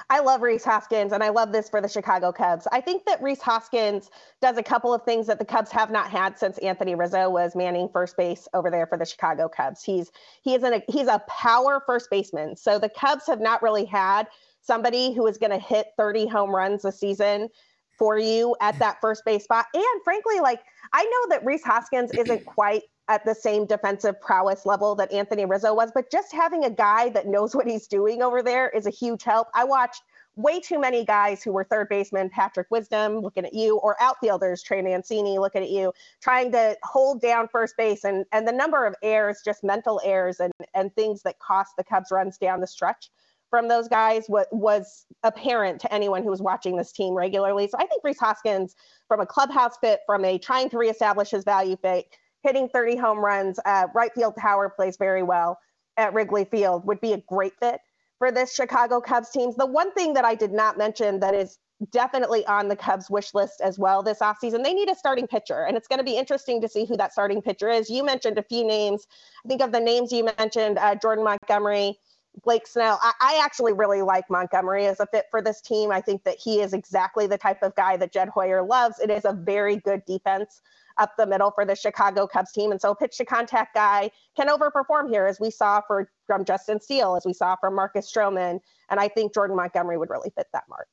I 0.10 0.19
love 0.21 0.41
Rhys 0.41 0.63
Hoskins, 0.63 1.12
and 1.12 1.23
I 1.23 1.30
love 1.30 1.52
this 1.52 1.69
for 1.69 1.82
the 1.82 1.88
Chicago 1.88 2.32
Cubs. 2.32 2.67
I 2.71 2.82
think 2.82 3.06
that 3.06 3.21
Rhys 3.21 3.41
Hoskins 3.41 4.10
does 4.41 4.58
a 4.58 4.63
couple 4.63 4.94
of 4.94 5.04
things 5.04 5.27
that 5.27 5.40
the 5.40 5.46
Cubs 5.46 5.71
have 5.71 5.92
not 5.92 6.10
had 6.10 6.37
since 6.37 6.58
Anthony 6.60 6.96
Rizzo 6.96 7.29
was 7.29 7.56
manning 7.56 7.90
first 7.92 8.15
base 8.15 8.48
over 8.54 8.71
there 8.71 8.87
for 8.87 8.98
the 8.98 9.06
Chicago 9.06 9.50
Cubs. 9.50 9.83
He's 9.83 10.12
he 10.42 10.56
is 10.56 10.63
a 10.63 10.81
he's 10.87 11.08
a 11.08 11.21
power 11.27 11.83
first 11.85 12.10
baseman. 12.10 12.56
So 12.56 12.79
the 12.79 12.90
Cubs 12.90 13.27
have 13.27 13.42
not 13.42 13.62
really 13.62 13.85
had 13.85 14.27
somebody 14.62 15.13
who 15.13 15.27
is 15.27 15.37
going 15.37 15.52
to 15.52 15.60
hit 15.60 15.87
30 15.98 16.27
home 16.27 16.56
runs 16.56 16.85
a 16.85 16.92
season 16.92 17.50
for 17.98 18.17
you 18.17 18.56
at 18.62 18.79
that 18.79 19.00
first 19.02 19.25
base 19.25 19.44
spot. 19.44 19.65
And 19.73 20.04
frankly, 20.04 20.40
like 20.40 20.62
I 20.94 21.04
know 21.04 21.35
that 21.35 21.46
Rhys 21.46 21.63
Hoskins 21.63 22.12
isn't 22.12 22.46
quite 22.46 22.83
at 23.10 23.26
the 23.26 23.34
same 23.34 23.66
defensive 23.66 24.22
prowess 24.22 24.66
level 24.66 24.96
that 24.96 25.12
Anthony 25.12 25.44
Rizzo 25.46 25.74
was, 25.74 25.92
but 25.94 26.10
just 26.12 26.32
having 26.32 26.64
a 26.64 26.70
guy 26.70 27.10
that 27.10 27.28
knows 27.28 27.56
what 27.56 27.68
he's 27.68 27.88
doing 27.88 28.22
over 28.22 28.42
there 28.44 28.70
is 28.70 28.86
a 28.86 28.92
huge 28.92 29.24
help. 29.24 29.48
I 29.56 29.64
watched 29.64 30.04
way 30.36 30.60
too 30.60 30.80
many 30.80 31.04
guys 31.04 31.44
who 31.44 31.52
were 31.52 31.64
third 31.64 31.90
baseman, 31.90 32.30
Patrick 32.30 32.68
Wisdom 32.70 33.20
looking 33.20 33.46
at 33.46 33.54
you, 33.54 33.78
or 33.78 34.02
outfielders, 34.02 34.62
Trey 34.62 34.82
Mancini 34.82 35.40
looking 35.40 35.64
at 35.64 35.70
you, 35.70 35.92
trying 36.22 36.52
to 36.52 36.78
hold 36.84 37.20
down 37.20 37.48
first 37.52 37.76
base 37.78 38.06
and 38.06 38.26
and 38.32 38.48
the 38.48 38.54
number 38.54 38.86
of 38.86 38.96
errors, 39.02 39.42
just 39.44 39.64
mental 39.64 40.00
errors 40.06 40.40
and 40.40 40.54
and 40.76 40.96
things 40.96 41.24
that 41.24 41.40
cost 41.40 41.76
the 41.78 41.84
Cubs 41.84 42.12
runs 42.12 42.38
down 42.38 42.62
the 42.62 42.68
stretch 42.68 43.10
from 43.50 43.68
those 43.68 43.88
guys 43.88 44.26
was, 44.30 44.46
was 44.52 45.08
apparent 45.24 45.82
to 45.82 45.92
anyone 45.92 46.24
who 46.24 46.30
was 46.30 46.42
watching 46.42 46.78
this 46.78 46.92
team 46.92 47.16
regularly. 47.16 47.68
So 47.68 47.78
I 47.80 47.88
think 47.88 48.04
Rhys 48.04 48.20
Hoskins, 48.20 48.76
from 49.08 49.22
a 49.22 49.26
clubhouse 49.26 49.78
fit, 49.78 50.02
from 50.06 50.24
a 50.24 50.38
trying 50.38 50.70
to 50.70 50.78
reestablish 50.78 51.32
his 51.32 51.44
value 51.44 51.76
fit, 51.76 52.06
hitting 52.44 52.69
30 52.69 52.96
home 52.96 53.19
runs, 53.19 53.60
uh, 53.65 53.87
right 53.94 54.12
field 54.13 54.35
power 54.35 54.69
plays 54.69 54.98
very 54.98 55.23
well 55.23 55.60
at 55.98 56.13
Wrigley 56.13 56.46
Field, 56.46 56.85
would 56.85 57.02
be 57.02 57.13
a 57.13 57.21
great 57.27 57.54
fit 57.60 57.81
for 58.17 58.31
this 58.31 58.54
Chicago 58.54 59.02
Cubs 59.02 59.29
team. 59.29 59.52
The 59.58 59.65
one 59.65 59.92
thing 59.94 60.13
that 60.13 60.25
I 60.25 60.35
did 60.35 60.52
not 60.52 60.77
mention 60.77 61.19
that 61.19 61.33
is 61.33 61.58
definitely 61.92 62.46
on 62.46 62.67
the 62.67 62.75
Cubs 62.75 63.10
wish 63.10 63.33
list 63.33 63.62
as 63.62 63.79
well 63.79 64.04
this 64.04 64.19
offseason. 64.19 64.63
They 64.63 64.73
need 64.73 64.90
a 64.90 64.96
starting 64.96 65.27
pitcher, 65.27 65.63
and 65.63 65.77
it's 65.77 65.87
going 65.87 66.00
to 66.00 66.04
be 66.04 66.17
interesting 66.17 66.62
to 66.62 66.67
see 66.67 66.85
who 66.85 66.98
that 66.98 67.13
starting 67.13 67.42
pitcher 67.42 67.69
is. 67.69 67.90
You 67.90 68.04
mentioned 68.04 68.37
a 68.37 68.44
few 68.44 68.65
names. 68.65 69.08
I 69.46 69.48
think 69.48 69.62
of 69.62 69.71
the 69.71 69.79
names 69.79 70.12
you 70.12 70.29
mentioned, 70.37 70.77
uh, 70.77 70.96
Jordan 70.96 71.23
Montgomery, 71.23 71.98
Blake 72.44 72.67
Snell. 72.67 73.00
I, 73.02 73.13
I, 73.19 73.42
actually 73.44 73.73
really 73.73 74.02
like 74.02 74.29
Montgomery 74.29 74.85
as 74.85 75.00
a 75.00 75.08
fit 75.08 75.25
for 75.31 75.42
this 75.42 75.62
team. 75.62 75.92
I 75.92 76.00
think 76.00 76.23
that 76.23 76.37
he 76.37 76.62
is 76.62 76.73
exactly 76.73 77.27
the 77.27 77.37
type 77.37 77.63
of 77.63 77.75
guy 77.75 77.98
that 77.98 78.13
Jed 78.13 78.29
Hoyer 78.29 78.62
loves. 78.62 79.00
It 79.00 79.10
is 79.10 79.25
a 79.25 79.33
very 79.33 79.77
good 79.77 80.06
defense 80.06 80.62
up 81.00 81.15
the 81.17 81.25
middle 81.25 81.52
for 81.52 81.65
the 81.65 81.75
Chicago 81.75 82.27
Cubs 82.27 82.52
team. 82.52 82.71
And 82.71 82.79
so 82.79 82.93
pitch 82.93 83.17
to 83.17 83.25
contact 83.25 83.73
guy 83.73 84.12
can 84.35 84.47
overperform 84.47 85.10
here, 85.10 85.25
as 85.25 85.39
we 85.39 85.50
saw 85.50 85.81
for 85.81 86.12
from 86.27 86.45
Justin 86.45 86.79
Steele, 86.79 87.15
as 87.15 87.25
we 87.25 87.33
saw 87.33 87.56
from 87.56 87.75
Marcus 87.75 88.12
Stroman. 88.12 88.60
And 88.89 89.00
I 89.00 89.08
think 89.08 89.33
Jordan 89.33 89.56
Montgomery 89.56 89.97
would 89.97 90.10
really 90.10 90.31
fit 90.35 90.47
that 90.54 90.63
mark. 90.69 90.87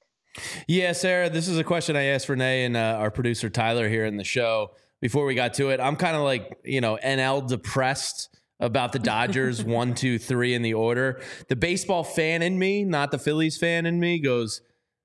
Yeah, 0.66 0.92
Sara, 0.92 1.30
this 1.30 1.48
is 1.48 1.58
a 1.58 1.64
question 1.64 1.96
I 1.96 2.04
asked 2.04 2.28
Renee 2.28 2.64
and 2.64 2.76
uh, 2.76 2.96
our 2.98 3.10
producer 3.10 3.48
Tyler 3.48 3.88
here 3.88 4.04
in 4.04 4.16
the 4.16 4.24
show 4.24 4.72
before 5.00 5.24
we 5.24 5.34
got 5.34 5.54
to 5.54 5.70
it. 5.70 5.80
I'm 5.80 5.96
kind 5.96 6.16
of 6.16 6.22
like, 6.22 6.58
you 6.64 6.80
know, 6.80 6.98
NL 7.02 7.46
depressed 7.46 8.28
about 8.60 8.92
the 8.92 8.98
Dodgers 8.98 9.64
one, 9.64 9.94
two, 9.94 10.18
three 10.18 10.54
in 10.54 10.62
the 10.62 10.74
order. 10.74 11.20
The 11.48 11.56
baseball 11.56 12.04
fan 12.04 12.42
in 12.42 12.58
me, 12.58 12.84
not 12.84 13.10
the 13.10 13.18
Phillies 13.18 13.56
fan 13.56 13.86
in 13.86 14.00
me, 14.00 14.18
goes, 14.18 14.60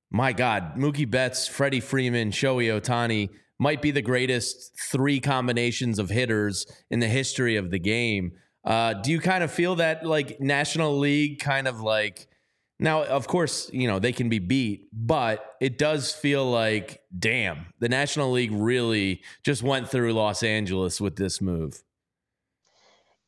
my 0.10 0.34
God, 0.34 0.76
Mookie 0.76 1.10
Betts, 1.10 1.48
Freddie 1.48 1.80
Freeman, 1.80 2.32
Shohei 2.32 2.68
Ohtani 2.68 3.30
might 3.62 3.80
be 3.80 3.92
the 3.92 4.02
greatest 4.02 4.72
three 4.90 5.20
combinations 5.20 6.00
of 6.00 6.10
hitters 6.10 6.66
in 6.90 7.00
the 7.00 7.08
history 7.08 7.58
of 7.58 7.70
the 7.70 7.78
game. 7.78 8.32
Uh, 8.66 8.94
do 8.94 9.12
you 9.12 9.20
kind 9.20 9.44
of 9.44 9.52
feel 9.52 9.76
that 9.76 10.04
like 10.04 10.42
National 10.42 10.98
League 10.98 11.40
kind 11.40 11.68
of 11.68 11.80
like 11.80 12.28
now, 12.80 13.04
of 13.04 13.28
course, 13.28 13.70
you 13.72 13.88
know, 13.88 14.00
they 14.00 14.14
can 14.14 14.30
be 14.30 14.40
beat, 14.40 14.88
but 14.92 15.46
it 15.62 15.78
does 15.78 16.12
feel 16.12 16.50
like, 16.50 17.02
damn, 17.18 17.68
the 17.78 17.88
National 17.88 18.32
League 18.32 18.52
really 18.52 19.22
just 19.44 19.62
went 19.62 19.88
through 19.88 20.14
Los 20.14 20.42
Angeles 20.42 21.00
with 21.00 21.16
this 21.16 21.40
move. 21.40 21.84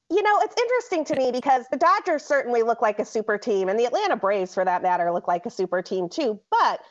You 0.09 0.23
know, 0.23 0.39
it's 0.41 0.55
interesting 0.59 1.05
to 1.05 1.15
me 1.15 1.31
because 1.31 1.65
the 1.69 1.77
Dodgers 1.77 2.23
certainly 2.23 2.63
look 2.63 2.81
like 2.81 2.97
a 2.97 3.05
super 3.05 3.37
team, 3.37 3.69
and 3.69 3.79
the 3.79 3.85
Atlanta 3.85 4.15
Braves, 4.15 4.55
for 4.55 4.65
that 4.65 4.81
matter, 4.81 5.11
look 5.11 5.27
like 5.27 5.45
a 5.45 5.51
super 5.51 5.83
team 5.83 6.09
too. 6.09 6.39
But 6.49 6.81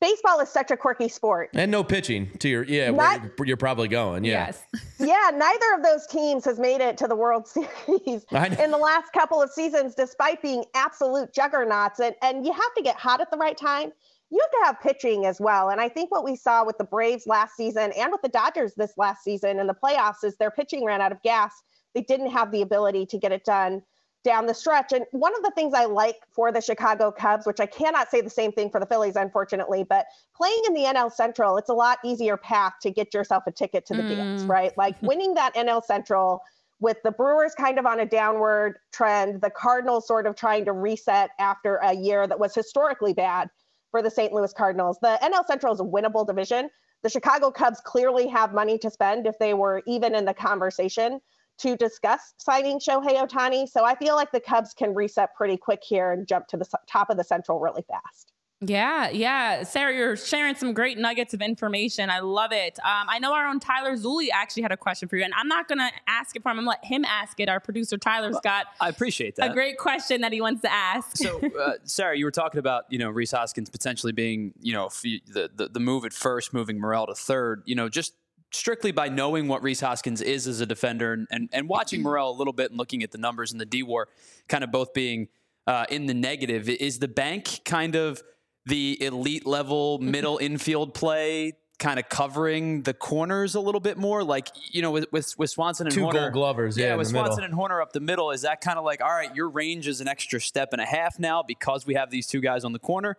baseball 0.00 0.40
is 0.40 0.48
such 0.48 0.70
a 0.70 0.76
quirky 0.76 1.08
sport. 1.08 1.50
And 1.54 1.70
no 1.70 1.84
pitching 1.84 2.30
to 2.38 2.48
your 2.48 2.64
yeah, 2.64 2.90
Not, 2.90 3.22
you're, 3.38 3.46
you're, 3.48 3.56
probably 3.56 3.88
going. 3.88 4.24
Yeah. 4.24 4.46
Yes. 4.46 4.64
yeah, 4.98 5.30
neither 5.34 5.74
of 5.74 5.82
those 5.82 6.06
teams 6.06 6.44
has 6.44 6.58
made 6.58 6.80
it 6.80 6.96
to 6.98 7.06
the 7.06 7.16
World 7.16 7.46
Series 7.86 8.24
in 8.32 8.70
the 8.70 8.78
last 8.80 9.12
couple 9.12 9.40
of 9.40 9.50
seasons, 9.50 9.94
despite 9.94 10.42
being 10.42 10.64
absolute 10.74 11.32
juggernauts. 11.32 12.00
And 12.00 12.14
and 12.22 12.44
you 12.44 12.52
have 12.52 12.74
to 12.76 12.82
get 12.82 12.96
hot 12.96 13.20
at 13.20 13.30
the 13.30 13.36
right 13.36 13.56
time. 13.56 13.92
You 14.30 14.40
have 14.40 14.50
to 14.50 14.66
have 14.66 14.80
pitching 14.80 15.26
as 15.26 15.40
well. 15.40 15.70
And 15.70 15.80
I 15.80 15.88
think 15.88 16.12
what 16.12 16.24
we 16.24 16.36
saw 16.36 16.64
with 16.64 16.78
the 16.78 16.84
Braves 16.84 17.26
last 17.26 17.56
season 17.56 17.92
and 17.96 18.12
with 18.12 18.22
the 18.22 18.28
Dodgers 18.28 18.74
this 18.76 18.92
last 18.96 19.24
season 19.24 19.58
in 19.58 19.66
the 19.66 19.74
playoffs 19.74 20.22
is 20.22 20.36
their 20.36 20.52
pitching 20.52 20.84
ran 20.84 21.00
out 21.00 21.10
of 21.10 21.20
gas. 21.22 21.52
They 21.94 22.02
didn't 22.02 22.30
have 22.30 22.52
the 22.52 22.62
ability 22.62 23.06
to 23.06 23.18
get 23.18 23.32
it 23.32 23.44
done 23.44 23.82
down 24.22 24.46
the 24.46 24.54
stretch. 24.54 24.92
And 24.92 25.06
one 25.12 25.34
of 25.34 25.42
the 25.42 25.50
things 25.54 25.72
I 25.74 25.86
like 25.86 26.16
for 26.30 26.52
the 26.52 26.60
Chicago 26.60 27.10
Cubs, 27.10 27.46
which 27.46 27.60
I 27.60 27.66
cannot 27.66 28.10
say 28.10 28.20
the 28.20 28.30
same 28.30 28.52
thing 28.52 28.70
for 28.70 28.78
the 28.78 28.86
Phillies, 28.86 29.16
unfortunately, 29.16 29.84
but 29.84 30.06
playing 30.36 30.60
in 30.68 30.74
the 30.74 30.84
NL 30.84 31.10
Central, 31.10 31.56
it's 31.56 31.70
a 31.70 31.74
lot 31.74 31.98
easier 32.04 32.36
path 32.36 32.74
to 32.82 32.90
get 32.90 33.14
yourself 33.14 33.44
a 33.46 33.52
ticket 33.52 33.86
to 33.86 33.94
the 33.94 34.02
mm. 34.02 34.16
dance, 34.16 34.42
right? 34.42 34.76
Like 34.76 34.96
winning 35.02 35.34
that 35.34 35.54
NL 35.54 35.82
Central 35.82 36.42
with 36.80 36.98
the 37.02 37.10
Brewers 37.10 37.54
kind 37.54 37.78
of 37.78 37.86
on 37.86 38.00
a 38.00 38.06
downward 38.06 38.78
trend, 38.92 39.40
the 39.40 39.50
Cardinals 39.50 40.06
sort 40.06 40.26
of 40.26 40.34
trying 40.34 40.64
to 40.64 40.72
reset 40.72 41.30
after 41.38 41.76
a 41.76 41.94
year 41.94 42.26
that 42.26 42.38
was 42.38 42.54
historically 42.54 43.12
bad 43.12 43.48
for 43.90 44.02
the 44.02 44.10
St. 44.10 44.32
Louis 44.32 44.52
Cardinals. 44.52 44.98
The 45.00 45.18
NL 45.22 45.46
Central 45.46 45.74
is 45.74 45.80
a 45.80 45.84
winnable 45.84 46.26
division. 46.26 46.70
The 47.02 47.10
Chicago 47.10 47.50
Cubs 47.50 47.80
clearly 47.80 48.26
have 48.28 48.52
money 48.52 48.78
to 48.78 48.90
spend 48.90 49.26
if 49.26 49.38
they 49.38 49.54
were 49.54 49.82
even 49.86 50.14
in 50.14 50.24
the 50.24 50.34
conversation 50.34 51.20
to 51.60 51.76
discuss 51.76 52.34
signing 52.38 52.78
Shohei 52.78 53.16
Ohtani. 53.16 53.68
So 53.68 53.84
I 53.84 53.94
feel 53.94 54.16
like 54.16 54.32
the 54.32 54.40
Cubs 54.40 54.74
can 54.74 54.94
reset 54.94 55.34
pretty 55.34 55.56
quick 55.56 55.82
here 55.82 56.12
and 56.12 56.26
jump 56.26 56.46
to 56.48 56.56
the 56.56 56.66
top 56.90 57.10
of 57.10 57.16
the 57.16 57.24
Central 57.24 57.60
really 57.60 57.82
fast. 57.88 58.32
Yeah, 58.62 59.08
yeah. 59.08 59.62
Sara, 59.62 59.94
you're 59.94 60.16
sharing 60.16 60.54
some 60.54 60.74
great 60.74 60.98
nuggets 60.98 61.32
of 61.32 61.40
information. 61.40 62.10
I 62.10 62.20
love 62.20 62.52
it. 62.52 62.78
Um, 62.80 63.06
I 63.08 63.18
know 63.18 63.32
our 63.32 63.46
own 63.46 63.58
Tyler 63.58 63.96
Zulli 63.96 64.26
actually 64.30 64.64
had 64.64 64.72
a 64.72 64.76
question 64.76 65.08
for 65.08 65.16
you, 65.16 65.24
and 65.24 65.32
I'm 65.34 65.48
not 65.48 65.66
going 65.66 65.78
to 65.78 65.90
ask 66.06 66.36
it 66.36 66.42
for 66.42 66.50
him. 66.50 66.58
I'm 66.58 66.66
going 66.66 66.76
to 66.76 66.82
let 66.82 66.84
him 66.84 67.06
ask 67.06 67.40
it. 67.40 67.48
Our 67.48 67.58
producer 67.58 67.96
Tyler's 67.96 68.32
well, 68.32 68.42
got 68.44 68.66
I 68.78 68.90
appreciate 68.90 69.36
that. 69.36 69.50
a 69.50 69.54
great 69.54 69.78
question 69.78 70.20
that 70.20 70.32
he 70.34 70.42
wants 70.42 70.60
to 70.60 70.70
ask. 70.70 71.16
So, 71.16 71.40
uh, 71.58 71.72
Sara, 71.84 72.18
you 72.18 72.26
were 72.26 72.30
talking 72.30 72.58
about, 72.58 72.84
you 72.90 72.98
know, 72.98 73.08
Rhys 73.08 73.30
Hoskins 73.30 73.70
potentially 73.70 74.12
being, 74.12 74.52
you 74.60 74.74
know, 74.74 74.90
the, 75.02 75.48
the, 75.54 75.70
the 75.72 75.80
move 75.80 76.04
at 76.04 76.12
first, 76.12 76.52
moving 76.52 76.78
Morel 76.78 77.06
to 77.06 77.14
third. 77.14 77.62
You 77.64 77.76
know, 77.76 77.88
just 77.88 78.12
strictly 78.50 78.92
by 78.92 79.08
knowing 79.08 79.48
what 79.48 79.62
Rhys 79.62 79.80
Hoskins 79.80 80.20
is 80.20 80.46
as 80.46 80.60
a 80.60 80.66
defender 80.66 81.12
and, 81.12 81.28
and, 81.30 81.48
and 81.52 81.68
watching 81.68 82.02
Morel 82.02 82.30
a 82.30 82.36
little 82.36 82.52
bit 82.52 82.70
and 82.70 82.78
looking 82.78 83.02
at 83.02 83.12
the 83.12 83.18
numbers 83.18 83.52
and 83.52 83.60
the 83.60 83.66
D 83.66 83.82
war 83.82 84.08
kind 84.48 84.64
of 84.64 84.70
both 84.70 84.92
being 84.92 85.28
uh, 85.66 85.86
in 85.88 86.06
the 86.06 86.14
negative, 86.14 86.68
is 86.68 86.98
the 86.98 87.08
bank 87.08 87.60
kind 87.64 87.94
of 87.94 88.22
the 88.66 89.02
elite 89.02 89.46
level 89.46 89.98
middle 89.98 90.38
infield 90.38 90.94
play 90.94 91.52
kind 91.78 91.98
of 91.98 92.08
covering 92.10 92.82
the 92.82 92.92
corners 92.92 93.54
a 93.54 93.60
little 93.60 93.80
bit 93.80 93.96
more? 93.96 94.24
Like 94.24 94.48
you 94.70 94.82
know 94.82 94.90
with 94.90 95.06
with, 95.12 95.38
with 95.38 95.50
Swanson 95.50 95.86
and 95.86 95.94
two 95.94 96.02
Hoerner, 96.02 96.12
gold 96.12 96.32
glovers 96.32 96.76
yeah, 96.76 96.88
yeah 96.88 96.94
with 96.96 97.08
Swanson 97.08 97.42
middle. 97.42 97.44
and 97.44 97.70
Hoerner 97.70 97.80
up 97.80 97.92
the 97.92 98.00
middle 98.00 98.32
is 98.32 98.42
that 98.42 98.60
kind 98.60 98.78
of 98.78 98.84
like 98.84 99.00
all 99.00 99.10
right 99.10 99.34
your 99.34 99.48
range 99.48 99.86
is 99.86 100.00
an 100.00 100.08
extra 100.08 100.40
step 100.40 100.72
and 100.72 100.80
a 100.80 100.86
half 100.86 101.18
now 101.18 101.42
because 101.42 101.86
we 101.86 101.94
have 101.94 102.10
these 102.10 102.26
two 102.26 102.40
guys 102.40 102.64
on 102.64 102.72
the 102.72 102.78
corner? 102.78 103.16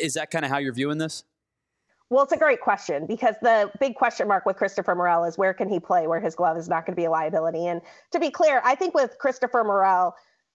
Is 0.00 0.14
that 0.14 0.30
kind 0.30 0.44
of 0.44 0.50
how 0.50 0.58
you're 0.58 0.72
viewing 0.72 0.98
this 0.98 1.24
well, 2.10 2.24
it's 2.24 2.32
a 2.32 2.38
great 2.38 2.60
question 2.60 3.06
because 3.06 3.34
the 3.42 3.70
big 3.80 3.94
question 3.94 4.28
mark 4.28 4.46
with 4.46 4.56
Christopher 4.56 4.94
Morel 4.94 5.24
is 5.24 5.36
where 5.36 5.52
can 5.52 5.68
he 5.68 5.78
play 5.78 6.06
where 6.06 6.20
his 6.20 6.34
glove 6.34 6.56
is 6.56 6.68
not 6.68 6.86
going 6.86 6.94
to 6.94 7.00
be 7.00 7.04
a 7.04 7.10
liability. 7.10 7.66
And 7.66 7.82
to 8.12 8.18
be 8.20 8.30
clear, 8.30 8.62
I 8.64 8.74
think 8.74 8.94
with 8.94 9.18
Christopher 9.18 9.62
Morel, 9.62 10.14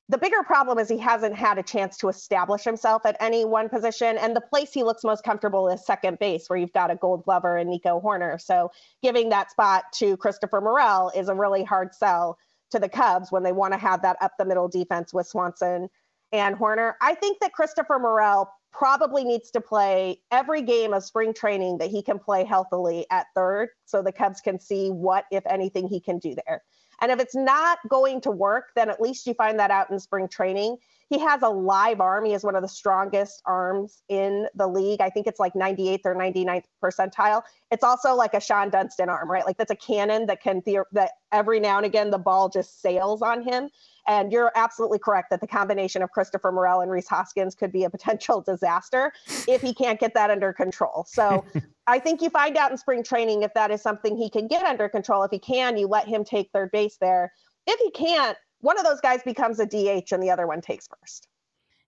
the 0.10 0.18
bigger 0.18 0.42
problem 0.44 0.80
is 0.80 0.90
he 0.90 0.98
hasn't 0.98 1.36
had 1.36 1.58
a 1.58 1.64
chance 1.64 1.98
to 1.98 2.10
establish 2.10 2.64
himself 2.64 3.06
at 3.06 3.16
any 3.20 3.46
one 3.46 3.70
position. 3.70 4.18
And 4.18 4.36
the 4.36 4.42
place 4.42 4.74
he 4.74 4.84
looks 4.84 5.04
most 5.04 5.24
comfortable 5.24 5.70
is 5.70 5.86
second 5.86 6.20
base, 6.20 6.50
where 6.50 6.58
you've 6.58 6.74
got 6.74 6.92
a 6.92 6.96
gold 6.96 7.24
glover 7.24 7.58
and 7.58 7.70
Nico 7.70 8.02
Hoerner. 8.02 8.42
So 8.42 8.72
giving 9.02 9.30
that 9.30 9.52
spot 9.52 9.86
to 9.94 10.18
Christopher 10.18 10.60
Morel 10.60 11.12
is 11.16 11.30
a 11.30 11.36
really 11.36 11.64
hard 11.64 11.94
sell 11.94 12.38
to 12.72 12.80
the 12.80 12.90
Cubs 12.90 13.32
when 13.32 13.44
they 13.44 13.52
want 13.52 13.74
to 13.74 13.80
have 13.80 14.02
that 14.02 14.18
up 14.22 14.34
the 14.38 14.46
middle 14.46 14.68
defense 14.68 15.14
with 15.14 15.28
Swanson 15.28 15.88
and 16.32 16.56
Hoerner. 16.56 16.94
I 17.00 17.14
think 17.14 17.40
that 17.40 17.54
Christopher 17.54 18.00
Morel 18.00 18.52
probably 18.74 19.24
needs 19.24 19.52
to 19.52 19.62
play 19.62 20.20
every 20.32 20.62
game 20.62 20.94
of 20.94 21.04
spring 21.04 21.34
training 21.34 21.78
that 21.78 21.90
he 21.90 22.02
can 22.02 22.20
play 22.20 22.44
healthily 22.44 23.06
at 23.12 23.28
third 23.36 23.70
so 23.86 24.02
the 24.02 24.12
Cubs 24.12 24.42
can 24.42 24.60
see 24.60 24.90
what, 24.90 25.26
if 25.32 25.46
anything, 25.46 25.88
he 25.88 26.00
can 26.00 26.20
do 26.20 26.36
there. 26.46 26.64
And 27.02 27.12
if 27.12 27.20
it's 27.20 27.36
not 27.36 27.80
going 27.90 28.22
to 28.22 28.32
work, 28.32 28.66
then 28.76 28.90
at 28.90 29.02
least 29.02 29.28
you 29.28 29.34
find 29.34 29.60
that 29.60 29.72
out 29.72 29.92
in 29.92 30.00
spring 30.00 30.28
training. 30.28 30.78
He 31.10 31.20
has 31.20 31.42
a 31.42 31.50
live 31.50 32.00
arm. 32.00 32.26
He 32.26 32.34
is 32.34 32.44
one 32.44 32.56
of 32.56 32.62
the 32.62 32.68
strongest 32.68 33.42
arms 33.46 34.04
in 34.10 34.48
the 34.56 34.68
league. 34.68 35.02
I 35.02 35.10
think 35.10 35.28
it's 35.28 35.40
like 35.40 35.54
98th 35.54 36.02
or 36.06 36.16
99th 36.16 36.64
percentile. 36.84 37.44
It's 37.72 37.84
also 37.84 38.16
like 38.16 38.34
a 38.34 38.38
Shawon 38.38 38.72
Dunston 38.72 39.10
arm, 39.10 39.30
right? 39.30 39.46
Like 39.46 39.58
that's 39.58 39.72
a 39.72 39.76
cannon 39.76 40.26
that 40.28 40.42
can, 40.42 40.62
that 40.94 41.12
every 41.32 41.60
now 41.60 41.78
and 41.78 41.86
again 41.86 42.10
the 42.10 42.18
ball 42.18 42.50
just 42.50 42.82
sails 42.82 43.22
on 43.22 43.44
him. 43.44 43.70
And 44.08 44.32
you're 44.32 44.52
absolutely 44.56 45.00
correct 45.00 45.30
that 45.30 45.42
the 45.42 45.48
combination 45.48 46.02
of 46.02 46.12
Christopher 46.12 46.52
Morel 46.52 46.82
and 46.82 46.92
Rhys 46.92 47.08
Hoskins 47.08 47.56
could 47.56 47.72
be 47.72 47.84
a 47.84 47.90
potential 47.90 48.42
disaster 48.46 49.14
if 49.48 49.62
he 49.62 49.74
can't 49.74 50.00
get 50.00 50.14
that 50.14 50.30
under 50.30 50.54
control. 50.54 51.06
So 51.08 51.46
I 51.88 52.00
think 52.00 52.22
you 52.22 52.30
find 52.30 52.58
out 52.58 52.72
in 52.72 52.78
spring 52.78 53.04
training 53.04 53.44
if 53.44 53.54
that 53.54 53.72
is 53.72 53.82
something 53.82 54.16
he 54.16 54.30
can 54.30 54.48
get 54.48 54.64
under 54.64 54.90
control. 54.90 55.24
If 55.24 55.32
he 55.32 55.40
can, 55.40 55.78
you 55.78 55.88
let 55.88 56.08
him 56.08 56.24
take 56.24 56.50
third 56.52 56.72
base 56.72 56.98
there. 57.00 57.32
If 57.66 57.80
he 57.80 57.92
can't, 57.92 58.38
one 58.62 58.78
of 58.78 58.86
those 58.86 59.02
guys 59.02 59.22
becomes 59.24 59.60
a 59.60 59.66
DH 59.66 60.12
and 60.12 60.22
the 60.22 60.30
other 60.30 60.48
one 60.48 60.62
takes 60.62 60.88
first. 60.88 61.28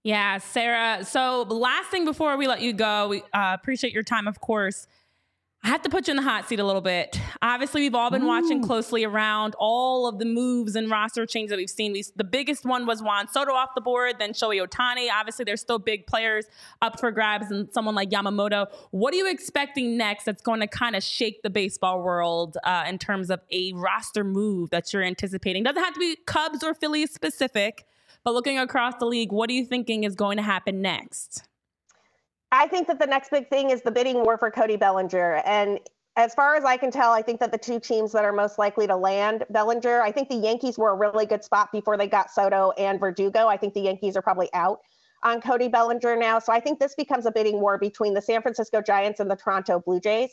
Yeah, 0.04 0.38
Sara. 0.38 1.04
So, 1.04 1.44
last 1.44 1.90
thing 1.90 2.06
before 2.06 2.38
we 2.38 2.46
let 2.46 2.62
you 2.62 2.74
go, 2.74 3.08
we 3.08 3.24
uh, 3.34 3.56
appreciate 3.56 3.92
your 3.92 4.04
time, 4.04 4.28
of 4.28 4.40
course. 4.40 4.86
I 5.66 5.70
have 5.70 5.82
to 5.82 5.90
put 5.90 6.08
you 6.08 6.12
in 6.12 6.18
the 6.18 6.22
hot 6.22 6.48
seat 6.48 6.60
a 6.60 6.64
little 6.64 6.80
bit. 6.80 7.20
Obviously, 7.42 7.82
we've 7.82 7.96
all 7.96 8.12
been 8.12 8.22
Ooh. 8.22 8.28
watching 8.28 8.62
closely 8.62 9.04
around 9.04 9.56
all 9.58 10.08
of 10.08 10.20
the 10.20 10.26
moves 10.26 10.76
and 10.76 10.92
roster 10.92 11.26
changes 11.26 11.50
that 11.50 11.58
we've 11.58 11.72
seen. 11.72 11.92
We, 11.92 12.04
the 12.16 12.24
biggest 12.24 12.66
one 12.66 12.86
was 12.86 13.02
Juan 13.02 13.28
Soto 13.28 13.52
off 13.52 13.70
the 13.74 13.82
board, 13.82 14.18
then 14.20 14.34
Shohei 14.34 14.64
Ohtani. 14.64 15.08
Obviously, 15.12 15.44
there's 15.44 15.62
still 15.62 15.80
big 15.80 16.06
players 16.06 16.46
up 16.84 17.00
for 17.00 17.10
grabs, 17.10 17.50
and 17.50 17.68
someone 17.74 17.96
like 17.96 18.12
Yamamoto. 18.12 18.68
What 18.92 19.12
are 19.16 19.18
you 19.18 19.28
expecting 19.28 19.98
next 19.98 20.26
that's 20.26 20.44
going 20.44 20.60
to 20.60 20.68
kind 20.68 20.96
of 20.96 21.02
shake 21.02 21.42
the 21.42 21.50
baseball 21.50 22.04
world 22.04 22.58
uh, 22.64 22.84
in 22.88 23.00
terms 23.00 23.32
of 23.32 23.42
a 23.52 23.74
roster 23.74 24.24
move 24.24 24.70
that 24.70 24.94
you're 24.94 25.02
anticipating? 25.02 25.64
Doesn't 25.64 25.84
have 25.84 25.96
to 25.96 26.00
be 26.00 26.16
Cubs 26.28 26.64
or 26.64 26.76
Phillies 26.76 27.12
specific, 27.12 27.88
But 28.24 28.34
looking 28.34 28.58
across 28.58 28.96
the 29.00 29.06
league, 29.06 29.32
what 29.32 29.50
are 29.50 29.54
you 29.54 29.66
thinking 29.66 30.04
is 30.04 30.16
going 30.16 30.38
to 30.38 30.44
happen 30.44 30.82
next? 30.82 31.44
I 32.52 32.68
think 32.68 32.88
that 32.88 33.00
the 33.00 33.08
next 33.08 33.32
big 33.32 33.50
thing 33.50 33.70
is 33.70 33.82
the 33.82 33.92
bidding 33.92 34.24
war 34.24 34.38
for 34.38 34.52
Cody 34.52 34.76
Bellinger. 34.76 35.42
And 35.46 35.80
as 36.18 36.34
far 36.34 36.56
as 36.56 36.64
I 36.64 36.78
can 36.78 36.92
tell, 36.92 37.12
I 37.12 37.22
think 37.22 37.40
that 37.42 37.52
the 37.52 37.58
two 37.58 37.80
teams 37.80 38.14
that 38.14 38.24
are 38.24 38.32
most 38.32 38.58
likely 38.58 38.88
to 38.88 38.96
land 38.96 39.44
Bellinger, 39.50 40.02
I 40.02 40.12
think 40.12 40.30
the 40.30 40.36
Yankees 40.36 40.78
were 40.78 40.92
a 40.92 40.96
really 40.96 41.26
good 41.26 41.44
spot 41.44 41.72
before 41.72 41.98
they 41.98 42.08
got 42.08 42.32
Soto 42.32 42.72
and 42.78 43.00
Verdugo. 43.00 43.48
I 43.48 43.58
think 43.58 43.74
the 43.74 43.82
Yankees 43.82 44.16
are 44.16 44.22
probably 44.22 44.50
out 44.54 44.80
on 45.24 45.42
Cody 45.42 45.68
Bellinger 45.68 46.16
now. 46.16 46.40
So 46.40 46.54
I 46.54 46.60
think 46.60 46.80
this 46.80 46.96
becomes 46.96 47.26
a 47.26 47.32
bidding 47.32 47.60
war 47.60 47.78
between 47.78 48.14
the 48.14 48.22
San 48.22 48.42
Francisco 48.42 48.82
Giants 48.82 49.20
and 49.20 49.30
the 49.30 49.36
Toronto 49.36 49.80
Blue 49.80 50.00
Jays. 50.00 50.30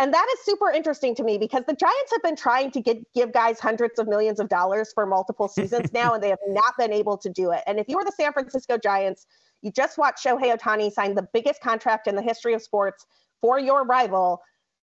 And 0.00 0.12
that 0.12 0.26
is 0.34 0.44
super 0.44 0.70
interesting 0.70 1.14
to 1.16 1.22
me 1.22 1.38
because 1.38 1.62
the 1.66 1.74
Giants 1.74 2.12
have 2.12 2.22
been 2.22 2.36
trying 2.36 2.70
to 2.72 2.80
get, 2.80 2.98
give 3.14 3.32
guys 3.32 3.60
hundreds 3.60 3.98
of 3.98 4.08
millions 4.08 4.40
of 4.40 4.48
dollars 4.48 4.92
for 4.92 5.06
multiple 5.06 5.48
seasons 5.48 5.92
now, 5.94 6.14
and 6.14 6.22
they 6.22 6.30
have 6.30 6.40
not 6.48 6.76
been 6.76 6.92
able 6.92 7.16
to 7.18 7.30
do 7.30 7.52
it. 7.52 7.62
And 7.66 7.78
if 7.78 7.88
you 7.88 7.96
were 7.96 8.04
the 8.04 8.12
San 8.12 8.32
Francisco 8.32 8.76
Giants, 8.76 9.26
you 9.64 9.72
just 9.72 9.96
watched 9.96 10.24
Shohei 10.24 10.54
Ohtani 10.56 10.92
sign 10.92 11.14
the 11.14 11.26
biggest 11.32 11.62
contract 11.62 12.06
in 12.06 12.14
the 12.14 12.22
history 12.22 12.52
of 12.52 12.60
sports 12.60 13.06
for 13.40 13.58
your 13.58 13.84
rival. 13.84 14.42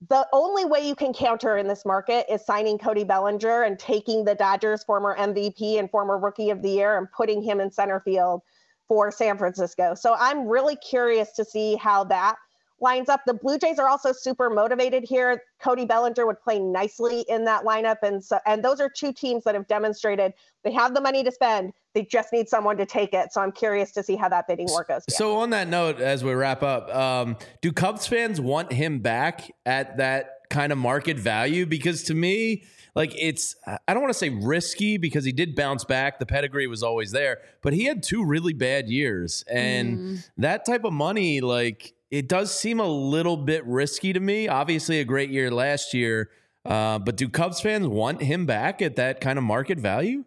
The 0.09 0.27
only 0.33 0.64
way 0.64 0.81
you 0.89 0.95
can 0.95 1.12
counter 1.12 1.59
in 1.59 1.68
this 1.68 1.85
market 1.85 2.25
is 2.33 2.45
signing 2.45 2.79
Cody 2.79 3.05
Bellinger 3.05 3.64
and 3.64 3.79
taking 3.79 4.25
the 4.25 4.35
Dodgers' 4.35 4.83
former 4.83 5.14
MVP 5.16 5.79
and 5.79 5.91
former 5.91 6.18
Rookie 6.18 6.49
of 6.49 6.62
the 6.62 6.70
Year 6.70 6.97
and 6.97 7.07
putting 7.12 7.43
him 7.43 7.61
in 7.61 7.70
center 7.70 8.01
field 8.01 8.41
for 8.89 9.11
San 9.11 9.37
Francisco. 9.37 9.95
So 9.95 10.16
I'm 10.18 10.49
really 10.49 10.77
curious 10.77 11.33
to 11.33 11.45
see 11.45 11.77
how 11.77 12.05
that 12.05 12.37
lines 12.83 13.09
up. 13.09 13.22
The 13.24 13.35
Blue 13.35 13.59
Jays 13.59 13.78
are 13.78 13.89
also 13.89 14.12
super 14.12 14.51
motivated 14.51 15.05
here. 15.05 15.43
Cody 15.61 15.87
Bellinger 15.87 16.26
would 16.26 16.41
play 16.41 16.59
nicely 16.59 17.24
in 17.28 17.45
that 17.45 17.64
lineup, 17.64 17.97
and 18.03 18.22
so 18.22 18.39
and 18.47 18.62
those 18.62 18.80
are 18.80 18.91
two 18.95 19.12
teams 19.12 19.45
that 19.45 19.55
have 19.55 19.66
demonstrated 19.68 20.35
they 20.64 20.72
have 20.72 20.95
the 20.95 21.01
money 21.01 21.24
to 21.24 21.33
spend. 21.33 21.72
They 21.95 22.05
just 22.05 22.33
need 22.33 22.49
someone 22.49 22.76
to 22.76 22.87
take 22.87 23.14
it. 23.14 23.33
So 23.33 23.41
I'm 23.41 23.53
curious 23.53 23.93
to 23.93 24.03
see 24.03 24.16
how 24.16 24.28
that 24.28 24.47
bidding 24.47 24.66
war 24.68 24.85
goes. 24.87 25.05
Down. 25.05 25.16
So 25.16 25.37
on 25.39 25.51
that 25.51 25.68
note, 25.68 26.01
as 26.01 26.22
we 26.24 26.33
wrap 26.33 26.62
up, 26.62 26.95
um, 26.95 27.37
do 27.61 27.72
Cubs 27.72 28.07
fans 28.07 28.41
want 28.41 28.72
him 28.72 29.01
back 29.01 29.51
at 29.66 29.97
that 29.99 30.49
kind 30.51 30.72
of 30.72 30.78
market 30.78 31.18
value? 31.18 31.66
Because 31.66 32.03
to 32.05 32.14
me. 32.14 32.64
Like 32.95 33.14
it's, 33.16 33.57
I 33.66 33.95
don't 33.95 34.03
want 34.03 34.12
to 34.12 34.18
say 34.18 34.28
risky 34.28 34.99
because 34.99 35.24
he 35.24 35.33
did 35.33 35.57
bounce 35.57 35.83
back. 35.83 36.18
The 36.18 36.26
pedigree 36.26 36.66
was 36.66 36.83
always 36.83 37.11
there, 37.11 37.39
but 37.62 37.72
he 37.72 37.87
had 37.87 38.03
two 38.03 38.22
really 38.22 38.53
bad 38.53 38.91
years, 38.91 39.43
and 39.51 39.99
mm. 39.99 40.30
that 40.37 40.66
type 40.66 40.85
of 40.85 40.93
money, 40.93 41.41
like 41.41 41.95
it 42.13 42.29
does 42.29 42.55
seem 42.55 42.79
a 42.79 42.87
little 42.87 43.39
bit 43.39 43.67
risky 43.67 44.13
to 44.13 44.21
me. 44.21 44.47
Obviously, 44.47 45.01
a 45.01 45.05
great 45.05 45.31
year 45.31 45.51
last 45.51 45.95
year, 45.95 46.29
uh, 46.67 46.99
but 46.99 47.17
do 47.17 47.27
Cubs 47.27 47.63
fans 47.63 47.89
want 47.89 48.21
him 48.21 48.45
back 48.45 48.83
at 48.83 48.97
that 48.97 49.23
kind 49.23 49.39
of 49.39 49.45
market 49.45 49.81
value? 49.81 50.25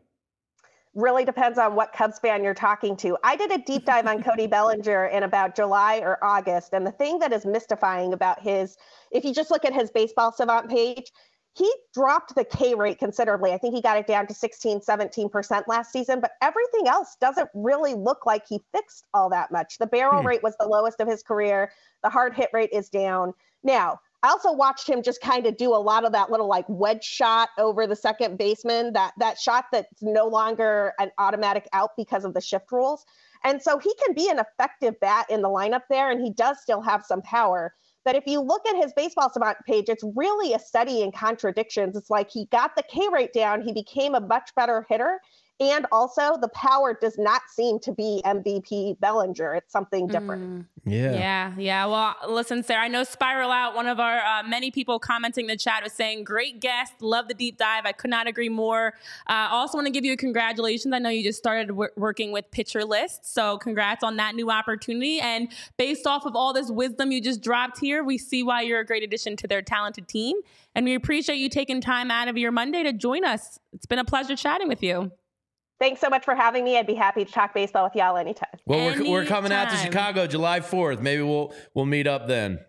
Really 0.96 1.26
depends 1.26 1.60
on 1.60 1.76
what 1.76 1.94
Cubs 1.94 2.18
fan 2.18 2.44
you're 2.44 2.56
talking 2.56 2.98
to. 2.98 3.16
I 3.24 3.36
did 3.36 3.52
a 3.52 3.60
deep 3.60 3.86
dive 3.86 4.08
on 4.08 4.24
Cody 4.24 4.48
Bellinger 4.48 5.06
in 5.08 5.24
about 5.24 5.56
July 5.56 6.00
or 6.00 6.18
August, 6.24 6.74
and 6.74 6.88
the 6.88 6.92
thing 6.92 7.20
that 7.20 7.32
is 7.32 7.46
mystifying 7.46 8.14
about 8.14 8.42
his, 8.42 8.78
if 9.12 9.24
you 9.24 9.32
just 9.32 9.52
look 9.52 9.64
at 9.64 9.74
his 9.74 9.92
baseball 9.92 10.32
savant 10.32 10.70
page, 10.70 11.12
he 11.56 11.72
dropped 11.94 12.36
the 12.36 12.44
K 12.44 12.76
rate 12.76 13.00
considerably. 13.00 13.54
I 13.54 13.58
think 13.58 13.74
he 13.74 13.82
got 13.82 13.98
it 13.98 14.08
down 14.08 14.28
to 14.28 14.34
16, 14.34 14.82
17% 14.82 15.68
last 15.68 15.92
season, 15.92 16.20
but 16.20 16.32
everything 16.42 16.88
else 16.88 17.16
doesn't 17.22 17.50
really 17.54 17.94
look 17.94 18.26
like 18.26 18.46
he 18.48 18.60
fixed 18.74 19.06
all 19.14 19.30
that 19.30 19.52
much. 19.52 19.78
The 19.78 19.88
barrel 19.88 20.22
hmm. 20.22 20.28
rate 20.28 20.44
was 20.44 20.56
the 20.60 20.68
lowest 20.68 21.00
of 21.00 21.08
his 21.08 21.24
career, 21.24 21.72
the 22.04 22.10
hard 22.10 22.36
hit 22.36 22.50
rate 22.52 22.72
is 22.74 22.90
down. 22.90 23.34
Now, 23.64 24.02
I 24.22 24.30
also 24.30 24.52
watched 24.52 24.90
him 24.90 25.02
just 25.02 25.22
kind 25.22 25.46
of 25.46 25.56
do 25.56 25.74
a 25.74 25.78
lot 25.78 26.04
of 26.04 26.12
that 26.12 26.30
little 26.30 26.48
like 26.48 26.66
wedge 26.68 27.04
shot 27.04 27.50
over 27.58 27.88
the 27.88 27.96
second 27.96 28.38
baseman, 28.38 28.92
that 28.94 29.14
that 29.20 29.40
shot 29.40 29.66
that's 29.72 30.02
no 30.02 30.28
longer 30.28 30.94
an 31.00 31.12
automatic 31.20 31.68
out 31.72 31.92
because 31.96 32.26
of 32.26 32.34
the 32.34 32.42
shift 32.42 32.72
rules. 32.72 33.06
And 33.44 33.62
so 33.62 33.78
he 33.78 33.94
can 34.04 34.14
be 34.14 34.30
an 34.30 34.40
effective 34.40 35.00
bat 35.00 35.28
in 35.30 35.42
the 35.42 35.48
lineup 35.48 35.84
there, 35.90 36.10
and 36.10 36.22
he 36.22 36.32
does 36.32 36.60
still 36.60 36.82
have 36.82 37.06
some 37.06 37.22
power. 37.22 37.76
But 38.06 38.16
if 38.16 38.28
you 38.28 38.40
look 38.40 38.66
at 38.68 38.76
his 38.76 38.94
baseball 38.94 39.32
savant 39.32 39.58
page, 39.66 39.90
it's 39.90 40.04
really 40.16 40.54
a 40.54 40.60
study 40.60 41.02
in 41.02 41.12
contradictions. 41.12 41.98
It's 41.98 42.12
like 42.12 42.30
he 42.30 42.46
got 42.46 42.76
the 42.76 42.84
K 42.84 43.10
rate 43.12 43.34
down, 43.34 43.62
he 43.62 43.74
became 43.74 44.14
a 44.14 44.22
much 44.22 44.52
better 44.56 44.86
hitter, 44.88 45.20
and 45.62 45.86
also, 45.90 46.38
the 46.42 46.50
power 46.50 46.98
does 47.00 47.18
not 47.18 47.42
seem 47.50 47.80
to 47.80 47.94
be 47.94 48.22
MVP 48.26 49.00
Bellinger. 49.00 49.56
It's 49.56 49.72
something 49.72 50.06
different. 50.06 50.44
Mm. 50.44 50.66
Yeah. 50.84 51.14
Yeah. 51.14 51.54
Yeah. 51.58 51.86
Well, 51.86 52.16
listen, 52.28 52.62
Sara, 52.62 52.84
I 52.84 52.88
know 52.90 53.06
Spiral 53.06 53.52
Out, 53.52 53.74
one 53.74 53.88
of 53.88 53.98
our 53.98 54.18
uh, 54.18 54.44
many 54.44 54.70
people 54.70 55.00
commenting 55.00 55.46
in 55.46 55.48
the 55.48 55.56
chat 55.56 55.82
was 55.82 55.94
saying, 55.94 56.26
great 56.26 56.60
guest. 56.60 57.02
Love 57.02 57.30
the 57.30 57.34
deep 57.34 57.58
dive. 57.58 57.86
I 57.86 57.94
could 57.94 58.10
not 58.10 58.28
agree 58.28 58.50
more. 58.50 58.96
I 59.28 59.46
uh, 59.46 59.50
also 59.52 59.78
want 59.78 59.88
to 59.88 59.92
give 59.92 60.04
you 60.04 60.12
a 60.12 60.18
congratulations. 60.18 60.94
I 60.94 61.00
know 61.00 61.10
you 61.10 61.24
just 61.24 61.40
started 61.40 61.70
w- 61.70 61.92
working 61.96 62.34
with 62.34 62.52
Pitcher 62.52 62.84
List. 62.84 63.34
So, 63.34 63.58
congrats 63.58 64.04
on 64.04 64.18
that 64.18 64.36
new 64.36 64.52
opportunity. 64.52 65.22
And 65.22 65.48
based 65.78 66.06
off 66.06 66.26
of 66.26 66.36
all 66.36 66.52
this 66.52 66.70
wisdom 66.70 67.14
you 67.14 67.22
just 67.22 67.42
dropped 67.42 67.80
here, 67.80 68.04
we 68.04 68.18
see 68.18 68.44
why 68.44 68.62
you're 68.62 68.82
a 68.82 68.86
great 68.86 69.04
addition 69.04 69.38
to 69.38 69.48
their 69.48 69.62
talented 69.62 70.10
team. 70.10 70.36
And 70.76 70.86
we 70.86 70.96
appreciate 70.96 71.38
you 71.38 71.48
taking 71.48 71.80
time 71.80 72.12
out 72.12 72.28
of 72.28 72.38
your 72.38 72.52
Monday 72.52 72.84
to 72.84 72.92
join 72.92 73.24
us. 73.24 73.58
It's 73.72 73.86
been 73.86 74.00
a 74.00 74.06
pleasure 74.06 74.36
chatting 74.36 74.68
with 74.68 74.84
you. 74.84 75.12
Thanks 75.80 76.00
so 76.00 76.10
much 76.10 76.24
for 76.24 76.36
having 76.36 76.64
me. 76.64 76.78
I'd 76.78 76.88
be 76.88 76.94
happy 76.94 77.26
to 77.26 77.32
talk 77.32 77.54
baseball 77.54 77.84
with 77.84 77.96
y'all 77.96 78.16
anytime. 78.18 78.48
Well, 78.66 78.80
we're, 78.80 78.92
anytime. 78.92 79.12
we're 79.12 79.26
coming 79.26 79.52
out 79.52 79.70
to 79.70 79.78
Chicago 79.78 80.26
July 80.26 80.62
4th. 80.62 81.02
Maybe 81.02 81.22
we'll 81.22 81.54
we'll 81.74 81.86
meet 81.86 82.08
up 82.08 82.28
then. 82.28 82.60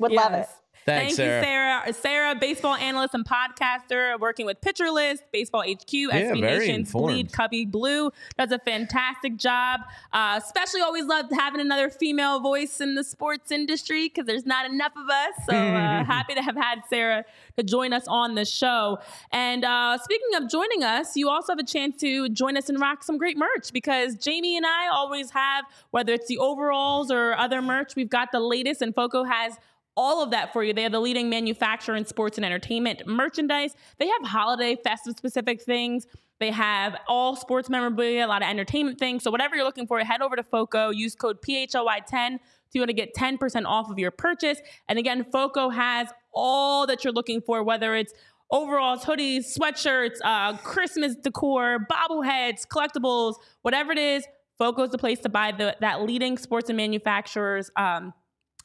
Would 0.00 0.12
yes. 0.12 0.24
love 0.24 0.32
it. 0.34 0.48
Thanks, 0.86 1.16
Thank 1.16 1.16
Sara. 1.16 1.38
you, 1.38 1.44
Sara. 1.44 1.92
Sara, 1.92 2.34
baseball 2.34 2.74
analyst 2.74 3.14
and 3.14 3.24
podcaster, 3.24 4.18
working 4.18 4.46
with 4.46 4.60
Pitcher 4.60 4.90
List, 4.90 5.22
Baseball 5.32 5.62
HQ, 5.62 5.92
yeah, 5.92 6.32
SB 6.32 6.40
Nation's 6.40 6.92
Bleed 6.92 7.32
Cubbie 7.32 7.70
Blue. 7.70 8.10
Does 8.38 8.52
a 8.52 8.58
fantastic 8.58 9.36
job. 9.36 9.80
Uh, 10.12 10.40
especially 10.42 10.80
always 10.80 11.04
love 11.04 11.26
having 11.30 11.60
another 11.60 11.90
female 11.90 12.40
voice 12.40 12.80
in 12.80 12.94
the 12.94 13.04
sports 13.04 13.50
industry 13.50 14.08
because 14.08 14.26
there's 14.26 14.46
not 14.46 14.70
enough 14.70 14.92
of 14.96 15.08
us. 15.08 15.46
So 15.48 15.56
uh, 15.56 16.04
happy 16.04 16.34
to 16.34 16.42
have 16.42 16.56
had 16.56 16.82
Sara 16.88 17.24
to 17.56 17.62
join 17.62 17.92
us 17.92 18.06
on 18.08 18.34
the 18.34 18.44
show. 18.44 18.98
And 19.32 19.64
uh, 19.64 19.98
speaking 19.98 20.42
of 20.42 20.48
joining 20.48 20.82
us, 20.82 21.16
you 21.16 21.28
also 21.28 21.52
have 21.52 21.58
a 21.58 21.64
chance 21.64 22.00
to 22.00 22.28
join 22.28 22.56
us 22.56 22.68
and 22.68 22.80
rock 22.80 23.02
some 23.02 23.18
great 23.18 23.36
merch 23.36 23.72
because 23.72 24.16
Jamie 24.16 24.56
and 24.56 24.66
I 24.66 24.88
always 24.88 25.30
have, 25.30 25.64
whether 25.90 26.12
it's 26.12 26.26
the 26.26 26.38
overalls 26.38 27.10
or 27.10 27.34
other 27.34 27.62
merch, 27.62 27.96
we've 27.96 28.10
got 28.10 28.32
the 28.32 28.40
latest, 28.40 28.82
and 28.82 28.94
Foco 28.94 29.24
has 29.24 29.58
all 29.96 30.22
of 30.22 30.30
that 30.30 30.52
for 30.52 30.62
you. 30.62 30.72
They 30.72 30.84
are 30.84 30.90
the 30.90 31.00
leading 31.00 31.28
manufacturer 31.28 31.96
in 31.96 32.04
sports 32.06 32.38
and 32.38 32.44
entertainment 32.44 33.06
merchandise. 33.06 33.74
They 33.98 34.08
have 34.08 34.22
holiday, 34.22 34.76
festive 34.76 35.16
specific 35.16 35.62
things. 35.62 36.06
They 36.38 36.50
have 36.50 36.96
all 37.06 37.36
sports 37.36 37.68
memorabilia, 37.68 38.24
a 38.24 38.28
lot 38.28 38.42
of 38.42 38.48
entertainment 38.48 38.98
things. 38.98 39.22
So 39.22 39.30
whatever 39.30 39.56
you're 39.56 39.64
looking 39.64 39.86
for, 39.86 39.98
head 40.00 40.22
over 40.22 40.36
to 40.36 40.42
FOCO, 40.42 40.90
use 40.90 41.14
code 41.14 41.42
PHLY10 41.42 42.38
so 42.70 42.78
you 42.78 42.82
want 42.82 42.90
to 42.90 42.94
get 42.94 43.14
10% 43.14 43.66
off 43.66 43.90
of 43.90 43.98
your 43.98 44.12
purchase. 44.12 44.60
And 44.88 44.96
again, 44.96 45.26
FOCO 45.32 45.70
has 45.70 46.08
all 46.32 46.86
that 46.86 47.02
you're 47.02 47.12
looking 47.12 47.40
for, 47.40 47.64
whether 47.64 47.96
it's 47.96 48.14
overalls, 48.52 49.04
hoodies, 49.04 49.58
sweatshirts, 49.58 50.18
uh, 50.24 50.56
Christmas 50.58 51.16
decor, 51.16 51.84
bobbleheads, 51.90 52.66
collectibles, 52.68 53.34
whatever 53.62 53.90
it 53.90 53.98
is, 53.98 54.24
FOCO 54.58 54.84
is 54.84 54.90
the 54.90 54.98
place 54.98 55.18
to 55.20 55.28
buy 55.28 55.50
the, 55.50 55.76
that 55.80 56.02
leading 56.02 56.38
sports 56.38 56.68
and 56.70 56.76
manufacturers 56.76 57.70
um, 57.76 58.12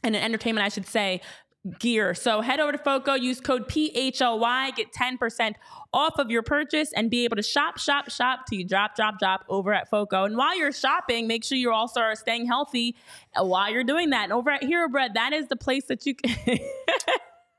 and 0.06 0.16
an 0.16 0.22
entertainment, 0.24 0.66
I 0.66 0.70
should 0.70 0.88
say, 0.88 1.22
gear. 1.80 2.14
So 2.14 2.42
head 2.42 2.60
over 2.60 2.72
to 2.72 2.78
FOCO, 2.78 3.16
use 3.16 3.42
code 3.42 3.68
PHLY, 3.68 4.76
get 4.76 4.94
10% 4.94 5.56
off 5.94 6.20
of 6.20 6.30
your 6.30 6.44
purchase 6.44 6.92
and 6.94 7.10
be 7.10 7.24
able 7.24 7.38
to 7.38 7.44
shop, 7.44 7.80
shop, 7.80 8.10
shop 8.10 8.42
till 8.48 8.60
you 8.60 8.68
drop, 8.68 8.96
drop, 8.96 9.18
drop 9.18 9.46
over 9.50 9.74
at 9.74 9.90
FOCO. 9.90 10.26
And 10.26 10.38
while 10.38 10.58
you're 10.58 10.72
shopping, 10.72 11.28
make 11.28 11.44
sure 11.44 11.58
you 11.58 11.72
also 11.72 12.02
are 12.02 12.16
staying 12.16 12.46
healthy 12.46 12.96
while 13.36 13.72
you're 13.72 13.84
doing 13.84 14.12
that. 14.12 14.26
And 14.26 14.34
over 14.34 14.52
at 14.52 14.64
Hero 14.64 14.88
Bread, 14.88 15.16
that 15.16 15.34
is 15.34 15.48
the 15.48 15.56
place 15.56 15.86
that 15.86 16.06
you 16.06 16.16
can. 16.16 16.38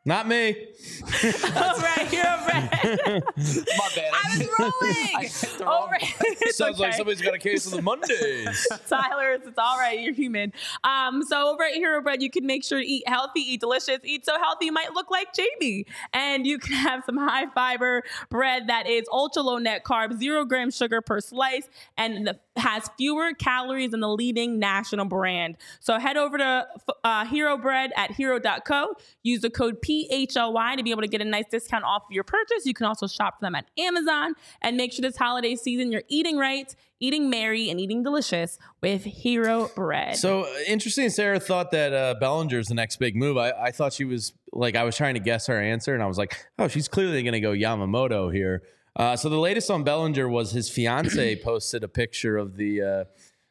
Not 0.06 0.28
me. 0.28 0.50
All 1.56 1.78
right, 1.80 2.12
you're 2.12 2.22
right. 2.22 2.70
My 3.36 3.88
bad. 3.96 4.12
I 4.14 4.38
was 4.38 4.48
rolling. 4.58 5.66
all 5.66 5.88
right. 5.88 6.04
Sounds 6.50 6.76
okay. 6.76 6.82
like 6.84 6.94
somebody's 6.94 7.20
got 7.20 7.34
a 7.34 7.38
case 7.38 7.66
of 7.66 7.72
the 7.72 7.82
Mondays. 7.82 8.68
Tyler, 8.88 9.32
it's 9.32 9.58
all 9.58 9.78
right. 9.78 9.98
You're 9.98 10.14
human. 10.14 10.52
Um, 10.84 11.22
so 11.24 11.52
over 11.52 11.64
at 11.64 11.74
Hero 11.74 12.00
Bread, 12.02 12.22
you 12.22 12.30
can 12.30 12.46
make 12.46 12.62
sure 12.62 12.78
to 12.78 12.86
eat 12.86 13.02
healthy, 13.08 13.40
eat 13.40 13.60
delicious, 13.60 13.98
eat 14.04 14.24
so 14.24 14.38
healthy 14.38 14.66
you 14.66 14.72
might 14.72 14.92
look 14.92 15.10
like 15.10 15.34
Jamie. 15.34 15.86
And 16.12 16.46
you 16.46 16.58
can 16.58 16.74
have 16.74 17.02
some 17.04 17.16
high 17.16 17.46
fiber 17.46 18.02
bread 18.30 18.68
that 18.68 18.88
is 18.88 19.06
ultra 19.10 19.42
low 19.42 19.58
net 19.58 19.82
carbs, 19.84 20.18
zero 20.18 20.44
gram 20.44 20.70
sugar 20.70 21.00
per 21.00 21.20
slice, 21.20 21.68
and 21.96 22.28
the, 22.28 22.38
has 22.56 22.88
fewer 22.96 23.32
calories 23.34 23.90
than 23.90 24.00
the 24.00 24.08
leading 24.08 24.58
national 24.58 25.06
brand. 25.06 25.56
So 25.80 25.98
head 25.98 26.16
over 26.16 26.38
to 26.38 26.66
uh, 27.04 27.26
Hero 27.26 27.58
Bread 27.58 27.92
at 27.96 28.12
hero.co. 28.12 28.94
Use 29.22 29.40
the 29.40 29.50
code 29.50 29.82
P 29.82 29.95
PHLY 30.10 30.76
to 30.76 30.82
be 30.82 30.90
able 30.90 31.02
to 31.02 31.08
get 31.08 31.20
a 31.20 31.24
nice 31.24 31.46
discount 31.50 31.84
off 31.84 32.04
your 32.10 32.24
purchase. 32.24 32.66
You 32.66 32.74
can 32.74 32.86
also 32.86 33.06
shop 33.06 33.38
for 33.38 33.44
them 33.44 33.54
at 33.54 33.66
Amazon 33.78 34.34
and 34.62 34.76
make 34.76 34.92
sure 34.92 35.02
this 35.02 35.16
holiday 35.16 35.56
season 35.56 35.92
you're 35.92 36.02
eating 36.08 36.36
right, 36.36 36.74
eating 37.00 37.30
merry, 37.30 37.70
and 37.70 37.80
eating 37.80 38.02
delicious 38.02 38.58
with 38.82 39.04
Hero 39.04 39.70
Bread. 39.74 40.16
So 40.16 40.42
uh, 40.42 40.58
interesting. 40.66 41.10
Sara 41.10 41.40
thought 41.40 41.70
that 41.72 41.92
uh, 41.92 42.14
Bellinger's 42.20 42.68
the 42.68 42.74
next 42.74 42.96
big 42.96 43.16
move. 43.16 43.36
I, 43.36 43.50
I 43.52 43.70
thought 43.70 43.92
she 43.92 44.04
was 44.04 44.32
like, 44.52 44.76
I 44.76 44.84
was 44.84 44.96
trying 44.96 45.14
to 45.14 45.20
guess 45.20 45.46
her 45.46 45.60
answer, 45.60 45.94
and 45.94 46.02
I 46.02 46.06
was 46.06 46.18
like, 46.18 46.36
oh, 46.58 46.68
she's 46.68 46.88
clearly 46.88 47.22
going 47.22 47.34
to 47.34 47.40
go 47.40 47.52
Yamamoto 47.52 48.32
here. 48.32 48.62
Uh, 48.96 49.14
so 49.14 49.28
the 49.28 49.38
latest 49.38 49.70
on 49.70 49.84
Bellinger 49.84 50.28
was 50.28 50.52
his 50.52 50.70
fiance 50.70 51.36
posted 51.44 51.84
a 51.84 51.88
picture 51.88 52.36
of 52.36 52.56
the 52.56 52.82
uh, 52.82 53.04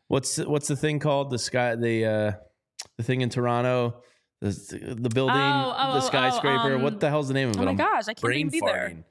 what's 0.07 0.37
what's 0.37 0.67
the 0.67 0.75
thing 0.75 0.99
called 0.99 1.29
the 1.29 1.37
sky 1.37 1.75
the 1.75 2.05
uh, 2.05 2.31
the 2.97 3.03
thing 3.03 3.21
in 3.21 3.29
Toronto 3.29 4.01
the 4.41 4.95
the 4.99 5.09
building 5.09 5.35
Oh, 5.35 5.75
oh, 5.77 5.87
the 5.93 5.93
oh, 5.93 5.97
oh, 5.97 6.07
skyscraper. 6.07 6.75
um, 6.75 6.81
what 6.81 6.99
the 6.99 7.09
hell's 7.09 7.27
the 7.27 7.33
name 7.33 7.49
of 7.49 7.55
it? 7.55 7.59
oh 7.61 7.65
my 7.65 7.71
I'm 7.71 7.77
gosh, 7.77 8.03
I 8.03 8.13
can't 8.13 8.21
brain 8.21 8.49
think 8.49 8.63
of 8.63 8.69
either. 8.69 8.79
farting. 8.79 9.03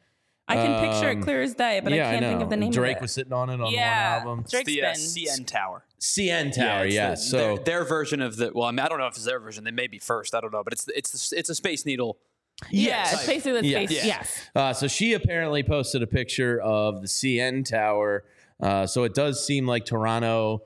I 0.47 0.57
can 0.57 0.79
picture 0.91 1.11
Um, 1.11 1.19
it 1.19 1.23
clear 1.23 1.41
as 1.43 1.55
day, 1.55 1.81
but 1.83 1.93
yeah, 1.95 2.07
I 2.09 2.13
can't 2.13 2.25
think 2.27 2.43
of 2.43 2.51
the 2.51 2.57
name 2.59 2.71
Drake 2.71 2.97
of 2.97 2.99
it. 2.99 3.03
was 3.03 3.13
sitting 3.13 3.33
on 3.33 3.49
it 3.49 3.61
on 3.63 3.73
yeah, 3.73 4.19
one 4.19 4.29
album. 4.29 4.45
Drake's 4.51 4.67
the 4.67 4.83
uh, 4.85 4.91
CN 4.93 5.47
Tower. 5.47 5.85
CN 5.99 6.55
Tower, 6.55 6.85
it's 6.85 6.95
yeah. 6.95 7.11
the- 7.13 7.17
so 7.17 7.37
their, 7.39 7.65
their 7.65 7.85
version 7.85 8.21
of 8.21 8.37
the 8.37 8.53
well, 8.55 8.69
I, 8.69 8.71
mean, 8.71 8.81
I 8.81 8.89
don't 8.89 8.99
know 8.99 9.07
if 9.07 9.15
it's 9.15 9.25
their 9.25 9.41
version. 9.41 9.65
They 9.65 9.71
may 9.71 9.87
be 9.87 9.99
first. 9.99 10.35
I 10.35 10.41
don't 10.43 10.53
know, 10.53 10.63
but 10.63 10.75
it's 10.75 10.87
it's 10.95 11.33
it's 11.33 11.49
a 11.49 11.55
Space 11.55 11.87
Needle. 11.87 12.19
Yeah, 12.71 13.11
it's 13.11 13.27
basically 13.27 13.63
the 13.63 13.67
Yes. 13.69 13.89
space. 13.91 14.05
Yeah. 14.05 14.07
Yes. 14.07 14.51
Uh, 14.55 14.73
so 14.75 14.87
she 14.87 15.15
apparently 15.15 15.63
posted 15.63 16.03
a 16.03 16.07
picture 16.07 16.61
of 16.61 17.01
the 17.01 17.09
CN 17.09 17.65
Tower. 17.69 18.25
Uh, 18.61 18.87
so 18.87 19.03
it 19.05 19.15
does 19.15 19.45
seem 19.45 19.67
like 19.67 19.85
Toronto 19.87 20.63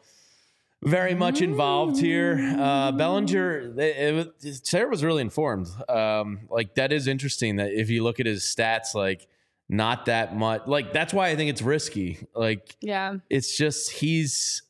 very 0.82 1.14
much 1.14 1.40
involved 1.42 2.00
here. 2.00 2.38
Uh, 2.58 2.92
Bellinger, 2.92 3.74
it, 3.78 4.32
it, 4.42 4.66
Sara 4.66 4.88
was 4.88 5.02
really 5.04 5.22
informed. 5.22 5.68
Um, 5.88 6.40
like 6.50 6.74
that 6.76 6.92
is 6.92 7.06
interesting 7.08 7.56
that 7.56 7.72
if 7.72 7.90
you 7.90 8.02
look 8.04 8.20
at 8.20 8.26
his 8.26 8.42
stats, 8.42 8.94
like 8.94 9.26
not 9.68 10.06
that 10.06 10.36
much. 10.36 10.62
Like 10.66 10.92
that's 10.92 11.12
why 11.12 11.28
I 11.28 11.36
think 11.36 11.50
it's 11.50 11.62
risky. 11.62 12.18
Like 12.34 12.76
Yeah. 12.80 13.16
it's 13.28 13.56
just 13.56 13.90
he's. 13.90 14.62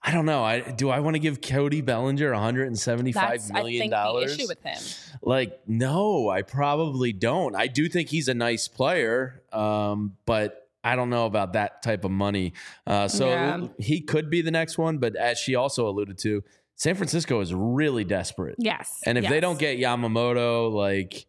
I 0.00 0.12
don't 0.12 0.26
know. 0.26 0.44
I 0.44 0.60
do. 0.60 0.88
I 0.90 1.00
want 1.00 1.16
to 1.16 1.18
give 1.18 1.40
Cody 1.42 1.80
Bellinger 1.80 2.30
175 2.30 3.28
That's 3.30 3.52
million 3.52 3.90
dollars. 3.90 4.36
the 4.36 4.42
issue 4.42 4.48
with 4.48 4.62
him. 4.62 4.78
Like, 5.20 5.60
no, 5.66 6.30
I 6.30 6.42
probably 6.42 7.12
don't. 7.12 7.56
I 7.56 7.66
do 7.66 7.88
think 7.88 8.08
he's 8.08 8.28
a 8.28 8.32
nice 8.34 8.68
player, 8.68 9.42
um, 9.52 10.16
but 10.24 10.67
I 10.84 10.96
don't 10.96 11.10
know 11.10 11.26
about 11.26 11.52
that 11.54 11.82
type 11.82 12.04
of 12.04 12.10
money. 12.10 12.52
Uh, 12.86 13.08
so 13.08 13.28
Yeah. 13.28 13.66
he 13.78 14.00
could 14.00 14.30
be 14.30 14.42
the 14.42 14.50
next 14.50 14.78
one, 14.78 14.98
but 14.98 15.16
as 15.16 15.38
she 15.38 15.54
also 15.54 15.88
alluded 15.88 16.18
to, 16.18 16.42
San 16.76 16.94
Francisco 16.94 17.40
is 17.40 17.52
really 17.52 18.04
desperate. 18.04 18.54
Yes. 18.58 19.00
And 19.04 19.18
if 19.18 19.28
they 19.28 19.40
don't 19.40 19.58
get 19.58 19.78
Yamamoto, 19.78 20.72
like 20.72 21.26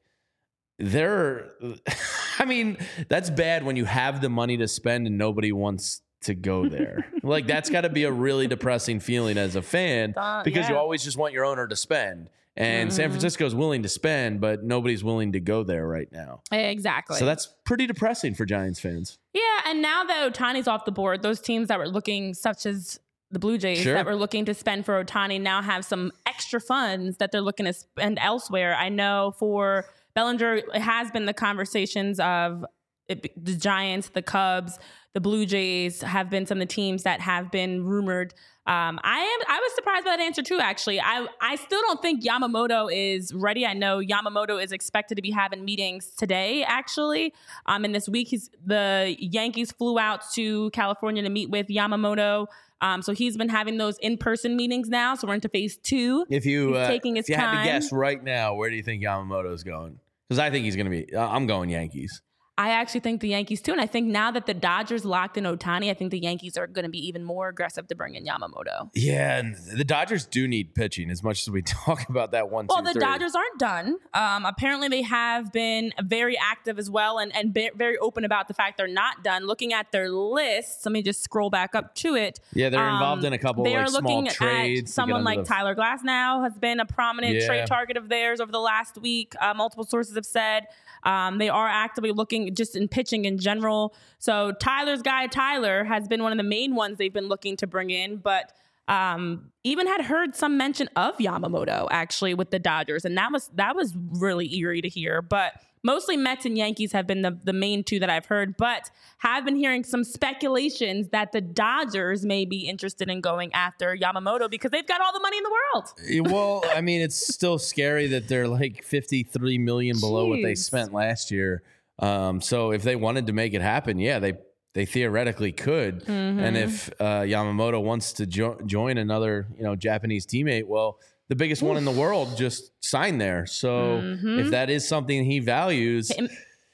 they're, 0.77 1.49
I 2.39 2.45
mean, 2.45 2.77
that's 3.07 3.29
bad 3.29 3.63
when 3.65 3.75
you 3.75 3.85
have 3.85 4.21
the 4.21 4.29
money 4.29 4.57
to 4.57 4.67
spend 4.67 5.07
and 5.07 5.17
nobody 5.17 5.51
wants 5.51 6.01
to 6.21 6.35
go 6.35 6.67
there. 6.67 7.07
like 7.23 7.47
that's 7.47 7.69
got 7.69 7.81
to 7.81 7.89
be 7.89 8.03
a 8.03 8.11
really 8.11 8.47
depressing 8.47 8.99
feeling 8.99 9.37
as 9.37 9.55
a 9.55 9.61
fan 9.61 10.13
Uh, 10.15 10.43
because 10.43 10.69
you 10.69 10.75
always 10.75 11.03
just 11.03 11.17
want 11.17 11.33
your 11.33 11.45
owner 11.45 11.67
to 11.67 11.75
spend. 11.75 12.29
And 12.57 12.91
San 12.91 13.07
Mhm. 13.07 13.11
Francisco 13.11 13.45
is 13.45 13.55
willing 13.55 13.83
to 13.83 13.89
spend, 13.89 14.41
but 14.41 14.63
nobody's 14.63 15.03
willing 15.03 15.31
to 15.31 15.39
go 15.39 15.63
there 15.63 15.87
right 15.87 16.11
now. 16.11 16.41
exactly. 16.51 17.17
So 17.17 17.25
that's 17.25 17.47
pretty 17.65 17.87
depressing 17.87 18.33
for 18.35 18.45
Giants 18.45 18.79
fans. 18.79 19.17
Yeah, 19.33 19.41
and 19.67 19.81
now 19.81 20.03
that 20.03 20.33
Ohtani's 20.33 20.67
off 20.67 20.83
the 20.85 20.91
board, 20.91 21.21
those 21.21 21.39
teams 21.39 21.69
that 21.69 21.77
were 21.79 21.87
looking, 21.87 22.33
such 22.33 22.65
as 22.65 22.99
the 23.31 23.39
Blue 23.39 23.57
Jays, 23.57 23.79
Sure. 23.81 23.93
that 23.93 24.05
were 24.05 24.15
looking 24.15 24.43
to 24.45 24.53
spend 24.53 24.85
for 24.85 25.01
Ohtani, 25.03 25.39
now 25.39 25.61
have 25.61 25.85
some 25.85 26.11
extra 26.25 26.59
funds 26.59 27.17
that 27.17 27.31
they're 27.31 27.39
looking 27.41 27.65
to 27.67 27.73
spend 27.73 28.17
elsewhere. 28.19 28.75
I 28.75 28.89
know 28.89 29.33
for 29.37 29.85
Bellinger, 30.15 30.55
it 30.55 30.81
has 30.81 31.11
been 31.11 31.25
the 31.27 31.33
conversations 31.33 32.19
of 32.19 32.65
it, 33.07 33.31
the 33.43 33.55
Giants, 33.55 34.09
the 34.09 34.21
Cubs, 34.21 34.79
the 35.13 35.21
Blue 35.21 35.45
Jays 35.45 36.01
have 36.01 36.29
been 36.29 36.45
some 36.45 36.57
of 36.61 36.67
the 36.67 36.73
teams 36.73 37.03
that 37.03 37.21
have 37.21 37.49
been 37.51 37.83
rumored. 37.85 38.33
Um, 38.69 38.99
I 39.03 39.17
am. 39.17 39.39
I 39.47 39.59
was 39.59 39.73
surprised 39.73 40.05
by 40.05 40.11
that 40.11 40.19
answer 40.19 40.43
too. 40.43 40.59
Actually, 40.59 41.01
I 41.01 41.25
I 41.41 41.55
still 41.55 41.81
don't 41.81 42.03
think 42.03 42.23
Yamamoto 42.23 42.87
is 42.93 43.33
ready. 43.33 43.65
I 43.65 43.73
know 43.73 43.97
Yamamoto 43.97 44.63
is 44.63 44.71
expected 44.71 45.15
to 45.15 45.23
be 45.23 45.31
having 45.31 45.65
meetings 45.65 46.11
today. 46.15 46.63
Actually, 46.63 47.33
um, 47.65 47.83
and 47.83 47.95
this 47.95 48.07
week 48.07 48.27
he's 48.27 48.51
the 48.63 49.15
Yankees 49.17 49.71
flew 49.71 49.97
out 49.97 50.21
to 50.33 50.69
California 50.69 51.23
to 51.23 51.29
meet 51.29 51.49
with 51.49 51.69
Yamamoto. 51.69 52.45
Um, 52.79 53.01
so 53.01 53.11
he's 53.11 53.35
been 53.37 53.49
having 53.49 53.77
those 53.77 53.97
in 53.97 54.17
person 54.17 54.55
meetings 54.55 54.87
now. 54.87 55.15
So 55.15 55.27
we're 55.27 55.33
into 55.33 55.49
phase 55.49 55.77
two. 55.77 56.27
If 56.29 56.45
you 56.45 56.75
uh, 56.75 56.87
taking 56.87 57.15
his 57.15 57.25
if 57.25 57.29
you 57.29 57.35
had 57.37 57.63
to 57.63 57.67
guess 57.67 57.91
right 57.91 58.23
now, 58.23 58.53
where 58.53 58.69
do 58.69 58.75
you 58.75 58.83
think 58.83 59.01
Yamamoto's 59.01 59.63
going? 59.63 59.97
Because 60.27 60.37
I 60.37 60.51
think 60.51 60.65
he's 60.65 60.75
going 60.75 60.85
to 60.85 60.91
be. 60.91 61.11
Uh, 61.11 61.27
I'm 61.27 61.47
going 61.47 61.71
Yankees. 61.71 62.21
I 62.59 62.71
actually 62.71 62.99
think 62.99 63.21
the 63.21 63.29
Yankees 63.29 63.61
too, 63.61 63.71
and 63.71 63.79
I 63.79 63.85
think 63.87 64.07
now 64.07 64.31
that 64.31 64.45
the 64.45 64.53
Dodgers 64.53 65.05
locked 65.05 65.37
in 65.37 65.45
Ohtani, 65.45 65.89
I 65.89 65.93
think 65.93 66.11
the 66.11 66.19
Yankees 66.19 66.57
are 66.57 66.67
going 66.67 66.83
to 66.83 66.89
be 66.89 66.99
even 67.07 67.23
more 67.23 67.47
aggressive 67.47 67.87
to 67.87 67.95
bring 67.95 68.15
in 68.15 68.25
Yamamoto. 68.25 68.89
Yeah, 68.93 69.37
and 69.37 69.55
the 69.77 69.85
Dodgers 69.85 70.25
do 70.25 70.45
need 70.45 70.75
pitching 70.75 71.09
as 71.09 71.23
much 71.23 71.41
as 71.43 71.49
we 71.49 71.61
talk 71.85 72.09
about 72.09 72.31
that 72.31 72.49
one. 72.49 72.65
Well, 72.67 72.79
two, 72.79 72.83
the 72.83 72.91
three. 72.93 72.99
Dodgers 72.99 73.33
aren't 73.33 73.59
done. 73.59 73.95
Um, 74.13 74.45
apparently, 74.45 74.89
they 74.89 75.03
have 75.03 75.53
been 75.53 75.93
very 76.03 76.37
active 76.37 76.77
as 76.77 76.89
well, 76.89 77.17
and 77.17 77.33
and 77.33 77.53
be- 77.53 77.71
very 77.75 77.97
open 77.99 78.25
about 78.25 78.49
the 78.49 78.53
fact 78.53 78.77
they're 78.77 78.87
not 78.89 79.23
done. 79.23 79.45
Looking 79.47 79.71
at 79.71 79.93
their 79.93 80.09
list, 80.11 80.85
let 80.85 80.91
me 80.91 81.01
just 81.01 81.23
scroll 81.23 81.49
back 81.49 81.75
up 81.75 81.95
to 81.95 82.15
it. 82.15 82.41
Yeah, 82.53 82.67
they're 82.67 82.89
involved 82.89 83.21
Um, 83.21 83.27
in 83.27 83.33
a 83.33 83.37
couple 83.37 83.63
They 83.63 83.77
like 83.77 83.85
are 83.85 83.87
small 83.87 84.01
looking 84.23 84.31
trades. 84.33 84.89
at 84.91 84.93
someone 84.93 85.23
like 85.23 85.39
the- 85.39 85.45
Tyler 85.45 85.75
Glasnow 85.75 86.43
has 86.43 86.57
been 86.59 86.81
a 86.81 86.85
prominent 86.85 87.35
Yeah. 87.35 87.47
trade 87.47 87.67
target 87.67 87.95
of 87.95 88.09
theirs 88.09 88.41
over 88.41 88.51
the 88.51 88.59
last 88.59 88.97
week. 88.97 89.33
Uh, 89.39 89.53
multiple 89.53 89.85
sources 89.85 90.15
have 90.15 90.25
said 90.25 90.67
um, 91.03 91.37
they 91.37 91.47
are 91.47 91.67
actively 91.69 92.11
looking 92.11 92.48
just 92.51 92.75
in 92.75 92.87
pitching 92.87 93.25
in 93.25 93.37
general. 93.37 93.93
So 94.17 94.51
Tyler's 94.53 95.01
guy 95.01 95.27
Tyler 95.27 95.83
has 95.83 96.07
been 96.07 96.23
one 96.23 96.31
of 96.31 96.37
the 96.37 96.43
main 96.43 96.75
ones 96.75 96.97
they've 96.97 97.13
been 97.13 97.27
looking 97.27 97.57
to 97.57 97.67
bring 97.67 97.89
in, 97.89 98.17
but. 98.17 98.53
Um, 98.87 99.51
even 99.63 99.85
had 99.85 100.01
heard 100.01 100.35
some 100.35 100.57
mention 100.57 100.89
of 100.95 101.15
Yamamoto 101.19 101.87
actually 101.91 102.33
with 102.33 102.49
the 102.49 102.57
Dodgers, 102.57 103.05
and 103.05 103.15
that 103.19 103.31
was 103.31 103.51
that 103.53 103.75
was 103.75 103.95
really 103.95 104.51
eerie 104.55 104.81
to 104.81 104.89
hear. 104.89 105.21
But 105.21 105.61
mostly 105.83 106.17
Mets 106.17 106.45
and 106.45 106.57
Yankees 106.57 106.91
have 106.91 107.07
been 107.07 107.21
the, 107.21 107.37
the 107.43 107.53
main 107.53 107.83
two 107.83 107.99
that 107.99 108.09
I've 108.09 108.25
heard, 108.25 108.57
but 108.57 108.89
have 109.19 109.45
been 109.45 109.55
hearing 109.55 109.83
some 109.83 110.03
speculations 110.03 111.09
that 111.09 111.31
the 111.31 111.41
Dodgers 111.41 112.25
may 112.25 112.45
be 112.45 112.67
interested 112.67 113.09
in 113.09 113.21
going 113.21 113.53
after 113.53 113.95
Yamamoto 113.95 114.49
because 114.49 114.71
they've 114.71 114.87
got 114.87 115.01
all 115.01 115.13
the 115.13 115.19
money 115.19 115.37
in 115.37 115.43
the 115.43 115.51
world. 115.51 116.31
well, 116.33 116.63
I 116.75 116.81
mean, 116.81 117.01
it's 117.01 117.33
still 117.33 117.57
scary 117.57 118.07
that 118.07 118.27
they're 118.27 118.47
like 118.47 118.83
53 118.83 119.57
million 119.57 119.99
below 119.99 120.27
what 120.27 120.41
they 120.41 120.55
spent 120.55 120.93
last 120.93 121.31
year. 121.31 121.63
Um, 121.99 122.41
so 122.41 122.71
if 122.71 122.83
they 122.83 122.95
wanted 122.95 123.27
to 123.27 123.33
make 123.33 123.53
it 123.53 123.61
happen, 123.61 123.99
yeah, 123.99 124.19
they 124.19 124.33
they 124.73 124.85
theoretically 124.85 125.51
could. 125.51 126.01
Mm-hmm. 126.05 126.39
And 126.39 126.55
if 126.57 126.89
uh, 126.99 127.21
Yamamoto 127.21 127.81
wants 127.81 128.13
to 128.13 128.25
jo- 128.25 128.59
join 128.65 128.97
another, 128.97 129.47
you 129.57 129.63
know, 129.63 129.75
Japanese 129.75 130.25
teammate, 130.27 130.65
well, 130.67 130.99
the 131.27 131.35
biggest 131.35 131.61
one 131.63 131.75
in 131.77 131.85
the 131.85 131.91
world 131.91 132.37
just 132.37 132.71
signed 132.83 133.19
there. 133.19 133.45
So 133.45 133.99
Mm-hmm. 134.01 134.39
if 134.39 134.51
that 134.51 134.69
is 134.69 134.87
something 134.87 135.25
he 135.25 135.39
values, 135.39 136.11
And, 136.11 136.29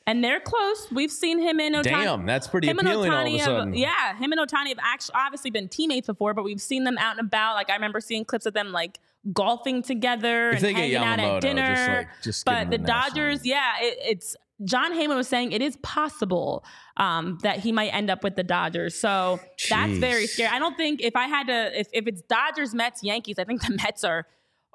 and 0.06 0.24
they're 0.24 0.40
close. 0.42 0.88
We've 0.92 1.12
seen 1.12 1.40
him 1.42 1.60
in 1.60 1.74
Ohtani. 1.74 1.84
damn, 1.84 2.26
that's 2.26 2.48
pretty 2.48 2.68
him 2.68 2.78
and 2.80 2.88
appealing 2.88 3.12
all 3.12 3.26
of 3.26 3.34
a 3.34 3.40
sudden. 3.40 3.68
have, 3.70 3.76
yeah, 3.76 4.16
him 4.18 4.32
and 4.34 4.42
Ohtani 4.42 4.68
have 4.70 4.80
actually 4.82 5.16
obviously 5.16 5.50
been 5.50 5.68
teammates 5.70 6.06
before, 6.08 6.34
but 6.34 6.44
we've 6.44 6.62
seen 6.62 6.84
them 6.84 6.98
out 7.00 7.18
and 7.18 7.26
about. 7.26 7.56
Like 7.56 7.70
I 7.70 7.74
remember 7.76 8.00
seeing 8.02 8.24
clips 8.26 8.46
of 8.46 8.54
them 8.54 8.72
like 8.74 9.00
golfing 9.34 9.82
together 9.82 10.50
If 10.52 10.62
and 10.64 10.76
hanging 10.76 10.96
out 10.98 11.20
at 11.20 11.42
dinner. 11.42 11.66
just, 11.66 11.88
like, 11.88 12.08
just 12.24 12.46
but 12.46 12.70
the 12.72 12.78
national 12.78 12.86
Dodgers, 13.10 13.46
yeah, 13.46 13.72
it, 13.82 13.98
it's 14.02 14.36
Jon 14.64 14.94
Heyman 14.94 15.16
was 15.16 15.28
saying 15.28 15.52
it 15.52 15.62
is 15.62 15.78
possible 15.78 16.64
um, 16.98 17.38
that 17.44 17.60
he 17.60 17.72
might 17.72 17.90
end 17.90 18.10
up 18.10 18.24
with 18.24 18.36
the 18.36 18.44
Dodgers. 18.44 18.98
So 18.98 19.40
that's 19.70 19.98
very 19.98 20.28
scary. 20.28 20.50
I 20.50 20.60
don't 20.60 20.78
think 20.78 21.02
if 21.02 21.16
I 21.16 21.28
had 21.28 21.48
to, 21.48 21.80
if, 21.80 21.88
if 21.92 22.08
it's 22.08 22.22
Dodgers, 22.22 22.74
Mets, 22.74 23.04
Yankees, 23.04 23.38
I 23.38 23.44
think 23.44 23.62
the 23.62 23.78
Mets 23.84 24.04
are 24.04 24.26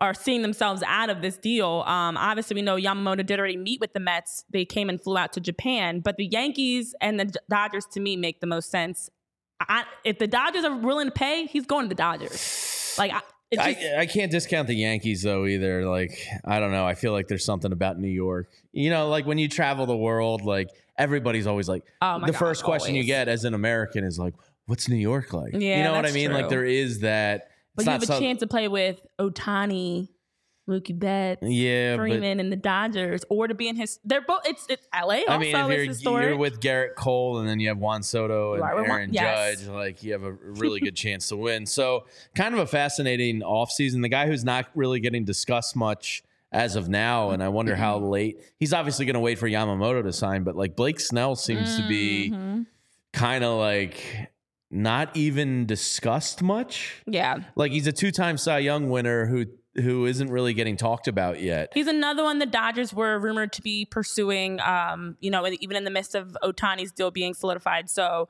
are 0.02 0.14
seeing 0.14 0.40
themselves 0.40 0.82
out 0.86 1.10
of 1.10 1.20
this 1.20 1.36
deal. 1.36 1.84
Um, 1.86 2.16
obviously, 2.16 2.54
we 2.54 2.62
know 2.62 2.76
Yamamoto 2.76 3.24
did 3.24 3.38
already 3.38 3.58
meet 3.58 3.80
with 3.80 3.92
the 3.92 4.00
Mets. 4.00 4.44
They 4.50 4.64
came 4.64 4.88
and 4.88 4.98
flew 4.98 5.18
out 5.18 5.34
to 5.34 5.40
Japan, 5.40 6.00
but 6.00 6.16
the 6.16 6.24
Yankees 6.24 6.94
and 7.02 7.20
the 7.20 7.34
Dodgers 7.50 7.84
to 7.92 8.00
me 8.00 8.16
make 8.16 8.40
the 8.40 8.46
most 8.46 8.70
sense. 8.70 9.10
I, 9.60 9.84
if 10.04 10.18
the 10.18 10.26
Dodgers 10.26 10.64
are 10.64 10.74
willing 10.74 11.08
to 11.08 11.12
pay, 11.12 11.44
he's 11.44 11.66
going 11.66 11.84
to 11.84 11.88
the 11.90 11.94
Dodgers. 11.94 12.94
Like, 12.96 13.12
I, 13.12 13.20
just, 13.52 13.66
I, 13.66 14.00
I 14.00 14.06
can't 14.06 14.30
discount 14.30 14.68
the 14.68 14.74
Yankees 14.74 15.22
though 15.22 15.46
either. 15.46 15.84
Like 15.88 16.24
I 16.44 16.60
don't 16.60 16.72
know. 16.72 16.86
I 16.86 16.94
feel 16.94 17.12
like 17.12 17.28
there's 17.28 17.44
something 17.44 17.72
about 17.72 17.98
New 17.98 18.08
York. 18.08 18.48
You 18.72 18.90
know, 18.90 19.08
like 19.08 19.26
when 19.26 19.38
you 19.38 19.48
travel 19.48 19.86
the 19.86 19.96
world, 19.96 20.42
like 20.42 20.68
everybody's 20.98 21.46
always 21.46 21.68
like 21.68 21.82
Oh 22.02 22.20
the 22.20 22.26
God, 22.26 22.36
first 22.36 22.64
question 22.64 22.94
you 22.94 23.04
get 23.04 23.28
as 23.28 23.44
an 23.44 23.54
American 23.54 24.04
is 24.04 24.18
like, 24.18 24.34
"What's 24.66 24.88
New 24.88 24.96
York 24.96 25.32
like?" 25.32 25.52
Yeah, 25.54 25.78
you 25.78 25.84
know 25.84 25.92
what 25.94 26.06
I 26.06 26.12
mean? 26.12 26.32
Like 26.32 26.48
there 26.48 26.64
is 26.64 27.00
that. 27.00 27.48
but 27.74 27.86
you 27.86 27.92
have 27.92 28.02
a 28.02 28.06
some- 28.06 28.20
chance 28.20 28.40
to 28.40 28.46
play 28.46 28.68
with 28.68 29.00
Ohtani, 29.18 30.08
Mookie 30.70 30.98
Betts, 30.98 31.42
Yeah, 31.42 31.96
but 31.96 32.02
Freeman, 32.02 32.38
and 32.40 32.52
the 32.52 32.56
Dodgers, 32.56 33.24
or 33.28 33.48
to 33.48 33.54
be 33.54 33.68
in 33.68 33.76
his. 33.76 33.98
They're 34.04 34.20
both. 34.20 34.42
It's 34.46 34.66
it's 34.68 34.86
LA. 34.94 35.00
Also, 35.00 35.24
I 35.28 35.38
mean, 35.38 35.56
if 35.56 35.68
you're, 35.68 35.84
historic. 35.84 36.28
you're 36.28 36.36
with 36.36 36.60
Gerrit 36.60 36.94
Cole 36.94 37.38
and 37.38 37.48
then 37.48 37.58
you 37.60 37.68
have 37.68 37.78
Juan 37.78 38.02
Soto 38.02 38.54
and 38.54 38.62
we're 38.62 38.74
Juan- 38.82 38.90
Aaron 38.90 39.12
yes. 39.12 39.60
Judge, 39.62 39.68
like 39.68 40.02
you 40.02 40.12
have 40.12 40.22
a 40.22 40.32
really 40.42 40.80
good 40.80 40.94
chance 40.96 41.28
to 41.28 41.36
win. 41.36 41.66
So, 41.66 42.06
kind 42.34 42.54
of 42.54 42.60
a 42.60 42.66
fascinating 42.66 43.40
offseason. 43.40 44.02
The 44.02 44.08
guy 44.08 44.26
who's 44.26 44.44
not 44.44 44.66
really 44.74 45.00
getting 45.00 45.24
discussed 45.24 45.74
much 45.76 46.22
as 46.52 46.74
of 46.76 46.88
now, 46.88 47.30
and 47.30 47.42
I 47.42 47.48
wonder 47.48 47.76
how 47.76 47.98
late 47.98 48.38
he's 48.58 48.72
obviously 48.72 49.06
going 49.06 49.14
to 49.14 49.20
wait 49.20 49.38
for 49.38 49.48
Yamamoto 49.48 50.02
to 50.02 50.12
sign, 50.12 50.42
but 50.44 50.56
like 50.56 50.76
Blake 50.76 50.98
Snell 51.00 51.36
seems 51.36 51.76
to 51.76 51.86
be 51.88 52.30
Mhm. 52.32 52.66
kind 53.12 53.44
of 53.44 53.58
like 53.58 54.02
not 54.72 55.16
even 55.16 55.66
discussed 55.66 56.42
much. 56.42 57.02
Yeah. 57.06 57.38
Like 57.56 57.72
he's 57.72 57.86
a 57.88 57.92
two-time 57.92 58.36
Cy 58.38 58.58
Young 58.60 58.88
winner 58.88 59.26
who 59.26 59.46
who 59.76 60.06
isn't 60.06 60.30
really 60.30 60.52
getting 60.52 60.76
talked 60.76 61.06
about 61.06 61.40
yet. 61.40 61.70
He's 61.74 61.86
another 61.86 62.24
one 62.24 62.38
the 62.38 62.46
Dodgers 62.46 62.92
were 62.92 63.18
rumored 63.18 63.52
to 63.54 63.62
be 63.62 63.84
pursuing. 63.84 64.60
Um, 64.60 65.16
you 65.20 65.30
know, 65.30 65.46
even 65.60 65.76
in 65.76 65.84
the 65.84 65.90
midst 65.90 66.14
of 66.14 66.36
Ohtani's 66.42 66.92
deal 66.92 67.10
being 67.10 67.34
solidified. 67.34 67.88
So, 67.88 68.28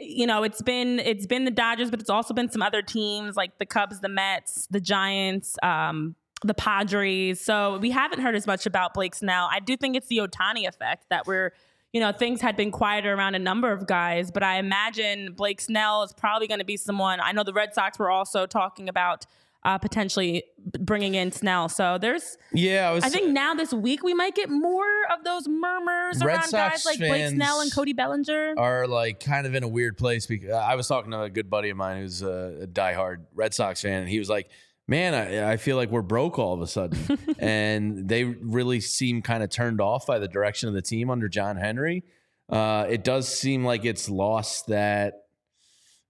you 0.00 0.26
know, 0.26 0.42
it's 0.42 0.62
been 0.62 0.98
it's 1.00 1.26
been 1.26 1.44
the 1.44 1.50
Dodgers, 1.50 1.90
but 1.90 2.00
it's 2.00 2.10
also 2.10 2.34
been 2.34 2.50
some 2.50 2.62
other 2.62 2.82
teams 2.82 3.36
like 3.36 3.58
the 3.58 3.66
Cubs, 3.66 4.00
the 4.00 4.08
Mets, 4.08 4.66
the 4.70 4.80
Giants. 4.80 5.56
Um, 5.62 6.14
the 6.42 6.54
Padres. 6.54 7.38
So 7.38 7.76
we 7.76 7.90
haven't 7.90 8.20
heard 8.20 8.34
as 8.34 8.46
much 8.46 8.64
about 8.64 8.94
Blake 8.94 9.14
Snell. 9.14 9.50
I 9.52 9.60
do 9.60 9.76
think 9.76 9.94
it's 9.94 10.08
the 10.08 10.18
Ohtani 10.18 10.66
effect 10.66 11.04
that 11.10 11.26
we're 11.26 11.52
you 11.92 12.00
know, 12.00 12.12
things 12.12 12.40
had 12.40 12.56
been 12.56 12.70
quieter 12.70 13.12
around 13.12 13.34
a 13.34 13.38
number 13.38 13.72
of 13.72 13.86
guys, 13.86 14.30
but 14.30 14.44
I 14.44 14.58
imagine 14.58 15.32
Blake 15.32 15.60
Snell 15.60 16.04
is 16.04 16.12
probably 16.12 16.46
going 16.46 16.60
to 16.60 16.64
be 16.64 16.76
someone. 16.76 17.18
I 17.20 17.32
know 17.32 17.42
the 17.42 17.52
Red 17.52 17.74
Sox 17.74 17.98
were 17.98 18.10
also 18.10 18.46
talking 18.46 18.88
about 18.88 19.26
uh, 19.64 19.78
potentially 19.78 20.44
bringing 20.80 21.14
in 21.14 21.32
Snell. 21.32 21.68
So 21.68 21.98
there's, 21.98 22.38
yeah, 22.52 22.90
I, 22.90 22.92
was, 22.92 23.04
I, 23.04 23.08
think 23.10 23.30
now 23.30 23.54
this 23.54 23.72
week 23.72 24.02
we 24.02 24.14
might 24.14 24.34
get 24.34 24.48
more 24.48 24.86
of 25.12 25.22
those 25.24 25.46
murmurs 25.48 26.18
Red 26.18 26.26
around 26.26 26.48
Sox 26.48 26.52
guys 26.52 26.86
like 26.86 26.98
Blake 26.98 27.28
Snell 27.28 27.60
and 27.60 27.72
Cody 27.72 27.92
Bellinger. 27.92 28.54
Are 28.56 28.86
like 28.86 29.20
kind 29.20 29.46
of 29.46 29.54
in 29.54 29.62
a 29.62 29.68
weird 29.68 29.98
place 29.98 30.26
because 30.26 30.50
I 30.50 30.74
was 30.76 30.88
talking 30.88 31.10
to 31.10 31.22
a 31.22 31.30
good 31.30 31.50
buddy 31.50 31.70
of 31.70 31.76
mine 31.76 31.98
who's 31.98 32.22
a, 32.22 32.68
diehard 32.72 33.24
Red 33.34 33.52
Sox 33.52 33.82
fan, 33.82 34.00
and 34.00 34.08
he 34.08 34.18
was 34.18 34.30
like, 34.30 34.48
man, 34.86 35.14
I, 35.14 35.52
I, 35.52 35.56
feel 35.56 35.76
like 35.76 35.90
we're 35.90 36.02
broke 36.02 36.38
all 36.38 36.54
of 36.54 36.60
a 36.60 36.66
sudden. 36.66 36.98
and 37.38 38.08
they 38.08 38.24
really 38.24 38.80
seem 38.80 39.22
kind 39.22 39.42
of 39.42 39.50
turned 39.50 39.80
off 39.80 40.06
by 40.06 40.18
the 40.18 40.28
direction 40.28 40.68
of 40.68 40.74
the 40.74 40.82
team 40.82 41.10
under 41.10 41.28
John 41.28 41.56
Henry. 41.56 42.02
Uh, 42.48 42.86
it 42.88 43.04
does 43.04 43.28
seem 43.28 43.64
like 43.64 43.84
it's 43.84 44.08
lost 44.08 44.66
that 44.66 45.26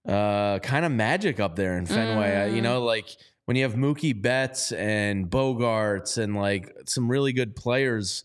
uh, 0.07 0.57
kind 0.59 0.85
of 0.85 0.91
magic 0.91 1.39
up 1.39 1.55
there 1.55 1.77
in 1.77 1.85
Fenway. 1.85 2.31
Mm. 2.31 2.55
you 2.55 2.61
know, 2.61 2.83
like 2.83 3.05
when 3.51 3.57
you 3.57 3.63
have 3.63 3.73
Mookie 3.73 4.19
Betts 4.19 4.71
and 4.71 5.29
Bogaerts 5.29 6.17
and 6.17 6.37
like 6.37 6.73
some 6.85 7.11
really 7.11 7.33
good 7.33 7.53
players 7.53 8.23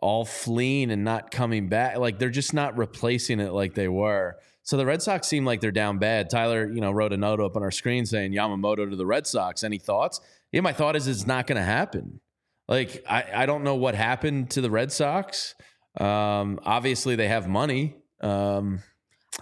all 0.00 0.24
fleeing 0.24 0.92
and 0.92 1.02
not 1.02 1.32
coming 1.32 1.68
back, 1.68 1.96
like 1.96 2.20
they're 2.20 2.30
just 2.30 2.54
not 2.54 2.78
replacing 2.78 3.40
it 3.40 3.50
like 3.50 3.74
they 3.74 3.88
were. 3.88 4.36
So 4.62 4.76
the 4.76 4.86
Red 4.86 5.02
Sox 5.02 5.26
seem 5.26 5.44
like 5.44 5.60
they're 5.60 5.72
down 5.72 5.98
bad. 5.98 6.30
Tyler, 6.30 6.70
you 6.72 6.80
know, 6.80 6.92
wrote 6.92 7.12
a 7.12 7.16
note 7.16 7.40
up 7.40 7.56
on 7.56 7.64
our 7.64 7.72
screen 7.72 8.06
saying 8.06 8.30
Yamamoto 8.30 8.88
to 8.88 8.94
the 8.94 9.04
Red 9.04 9.26
Sox. 9.26 9.64
Any 9.64 9.78
thoughts? 9.78 10.20
Yeah, 10.52 10.60
my 10.60 10.72
thought 10.72 10.94
is 10.94 11.08
it's 11.08 11.26
not 11.26 11.48
going 11.48 11.58
to 11.58 11.64
happen. 11.64 12.20
Like 12.68 13.02
I, 13.10 13.24
I 13.34 13.46
don't 13.46 13.64
know 13.64 13.74
what 13.74 13.96
happened 13.96 14.50
to 14.50 14.60
the 14.60 14.70
Red 14.70 14.92
Sox. 14.92 15.56
Um, 15.98 16.60
obviously 16.62 17.16
they 17.16 17.26
have 17.26 17.48
money. 17.48 17.96
Um, 18.20 18.84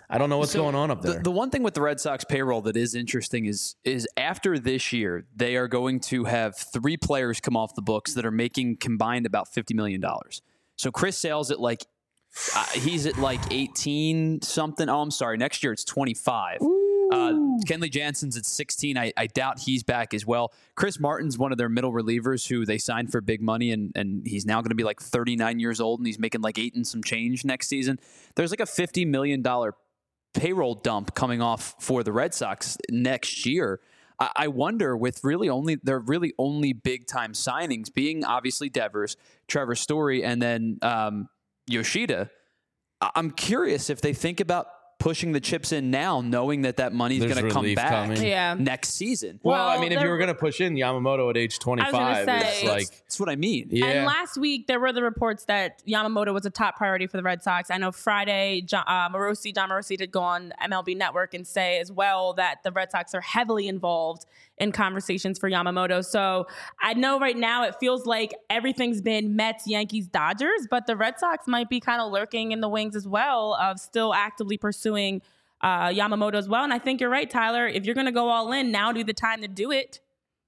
I 0.08 0.18
don't 0.18 0.30
know 0.30 0.38
what's 0.38 0.52
so 0.52 0.62
going 0.62 0.74
on 0.74 0.90
up 0.90 1.02
there. 1.02 1.14
The, 1.14 1.24
the, 1.24 1.30
one 1.30 1.50
thing 1.50 1.62
with 1.62 1.74
the 1.74 1.82
Red 1.82 2.00
Sox 2.00 2.24
payroll 2.24 2.62
that 2.62 2.76
is 2.76 2.94
interesting 2.94 3.46
is 3.46 3.76
is 3.84 4.08
after 4.16 4.58
this 4.58 4.92
year, 4.92 5.26
they 5.34 5.56
are 5.56 5.68
going 5.68 6.00
to 6.00 6.24
have 6.24 6.56
three 6.56 6.96
players 6.96 7.40
come 7.40 7.56
off 7.56 7.74
the 7.74 7.82
books 7.82 8.14
that 8.14 8.24
are 8.24 8.30
making 8.30 8.76
combined 8.76 9.26
about 9.26 9.48
fifty 9.48 9.74
million 9.74 10.00
dollars. 10.00 10.42
So 10.76 10.90
Chris 10.90 11.18
Sale's 11.18 11.50
at 11.50 11.60
like 11.60 11.86
uh, 12.54 12.66
he's 12.74 13.06
at 13.06 13.18
like 13.18 13.40
18 13.50 14.42
something. 14.42 14.88
Oh, 14.88 15.00
I'm 15.00 15.10
sorry. 15.10 15.36
Next 15.36 15.62
year 15.62 15.72
it's 15.72 15.84
25. 15.84 16.60
Uh, 17.10 17.32
Kenley 17.66 17.90
Jansen's 17.90 18.36
at 18.36 18.44
16. 18.44 18.98
I, 18.98 19.12
I, 19.16 19.28
doubt 19.28 19.60
he's 19.60 19.82
back 19.82 20.12
as 20.12 20.26
well. 20.26 20.52
Chris 20.74 21.00
Martin's 21.00 21.38
one 21.38 21.52
of 21.52 21.58
their 21.58 21.70
middle 21.70 21.90
relievers 21.90 22.46
who 22.46 22.66
they 22.66 22.76
signed 22.76 23.10
for 23.10 23.22
big 23.22 23.40
money, 23.40 23.70
and, 23.70 23.92
and 23.94 24.26
he's 24.26 24.44
now 24.44 24.60
going 24.60 24.68
to 24.68 24.74
be 24.74 24.84
like 24.84 25.00
39 25.00 25.58
years 25.58 25.80
old, 25.80 26.00
and 26.00 26.06
he's 26.06 26.18
making 26.18 26.42
like 26.42 26.58
eight 26.58 26.74
and 26.74 26.86
some 26.86 27.02
change 27.02 27.46
next 27.46 27.68
season. 27.68 27.98
There's 28.34 28.50
like 28.50 28.60
a 28.60 28.64
$50 28.64 29.06
million 29.06 29.42
payroll 30.34 30.74
dump 30.74 31.14
coming 31.14 31.40
off 31.40 31.74
for 31.80 32.02
the 32.02 32.12
Red 32.12 32.34
Sox 32.34 32.76
next 32.90 33.46
year. 33.46 33.80
I, 34.20 34.48
wonder 34.48 34.96
with 34.96 35.22
really 35.22 35.48
only 35.48 35.76
their 35.76 36.00
really 36.00 36.34
only 36.38 36.72
big 36.72 37.06
time 37.06 37.34
signings 37.34 37.92
being 37.92 38.24
obviously 38.24 38.68
Devers, 38.68 39.16
Trevor 39.46 39.76
Story, 39.76 40.24
and 40.24 40.42
then 40.42 40.78
um, 40.82 41.28
Yoshida. 41.68 42.28
I'm 43.00 43.30
curious 43.30 43.90
if 43.90 44.00
they 44.00 44.12
think 44.12 44.40
about 44.40 44.66
pushing 44.98 45.32
the 45.32 45.40
chips 45.40 45.70
in 45.70 45.90
now, 45.90 46.20
knowing 46.20 46.62
that 46.62 46.76
that 46.78 46.92
money 46.92 47.18
is 47.18 47.32
going 47.32 47.44
to 47.46 47.50
come 47.50 47.74
back 47.74 48.20
yeah. 48.20 48.54
next 48.58 48.90
season. 48.90 49.38
Well, 49.42 49.56
well 49.56 49.78
I 49.78 49.80
mean, 49.80 49.92
if 49.92 50.02
you 50.02 50.08
were 50.08 50.18
going 50.18 50.28
to 50.28 50.34
push 50.34 50.60
in 50.60 50.74
Yamamoto 50.74 51.30
at 51.30 51.36
age 51.36 51.58
25, 51.60 52.24
say, 52.24 52.38
it's 52.38 52.64
like 52.64 52.88
that's 52.90 53.20
what 53.20 53.28
I 53.28 53.36
mean. 53.36 53.68
Yeah. 53.70 53.86
And 53.86 54.06
last 54.06 54.36
week 54.36 54.66
there 54.66 54.80
were 54.80 54.92
the 54.92 55.02
reports 55.02 55.44
that 55.44 55.82
Yamamoto 55.86 56.34
was 56.34 56.44
a 56.46 56.50
top 56.50 56.76
priority 56.76 57.06
for 57.06 57.16
the 57.16 57.22
Red 57.22 57.42
Sox. 57.42 57.70
I 57.70 57.78
know 57.78 57.92
Friday, 57.92 58.62
Jon, 58.62 58.84
uh, 58.86 59.08
Morosi, 59.08 59.54
Jon 59.54 59.70
Morosi 59.70 59.96
did 59.96 60.10
go 60.10 60.20
on 60.20 60.52
MLB 60.62 60.96
Network 60.96 61.32
and 61.32 61.46
say 61.46 61.78
as 61.78 61.92
well 61.92 62.32
that 62.34 62.62
the 62.64 62.72
Red 62.72 62.90
Sox 62.90 63.14
are 63.14 63.20
heavily 63.20 63.68
involved 63.68 64.26
in 64.58 64.72
conversations 64.72 65.38
for 65.38 65.48
Yamamoto. 65.48 66.04
So 66.04 66.48
I 66.82 66.94
know 66.94 67.20
right 67.20 67.36
now 67.36 67.62
it 67.62 67.76
feels 67.78 68.06
like 68.06 68.34
everything's 68.50 69.00
been 69.00 69.36
Mets, 69.36 69.68
Yankees, 69.68 70.08
Dodgers, 70.08 70.66
but 70.68 70.88
the 70.88 70.96
Red 70.96 71.20
Sox 71.20 71.46
might 71.46 71.68
be 71.68 71.78
kind 71.78 72.00
of 72.00 72.10
lurking 72.10 72.50
in 72.50 72.60
the 72.60 72.68
wings 72.68 72.96
as 72.96 73.06
well 73.06 73.54
of 73.60 73.78
still 73.78 74.12
actively 74.12 74.58
pursuing 74.58 74.87
uh, 75.60 75.88
Yamamoto 75.88 76.34
as 76.34 76.48
well. 76.48 76.64
And 76.64 76.72
I 76.72 76.78
think 76.78 77.00
you're 77.00 77.10
right, 77.10 77.28
Tyler. 77.28 77.66
If 77.66 77.84
you're 77.84 77.94
going 77.94 78.06
to 78.06 78.12
go 78.12 78.28
all 78.28 78.52
in, 78.52 78.70
now 78.70 78.92
do 78.92 79.04
the 79.04 79.12
time 79.12 79.42
to 79.42 79.48
do 79.48 79.70
it. 79.70 80.00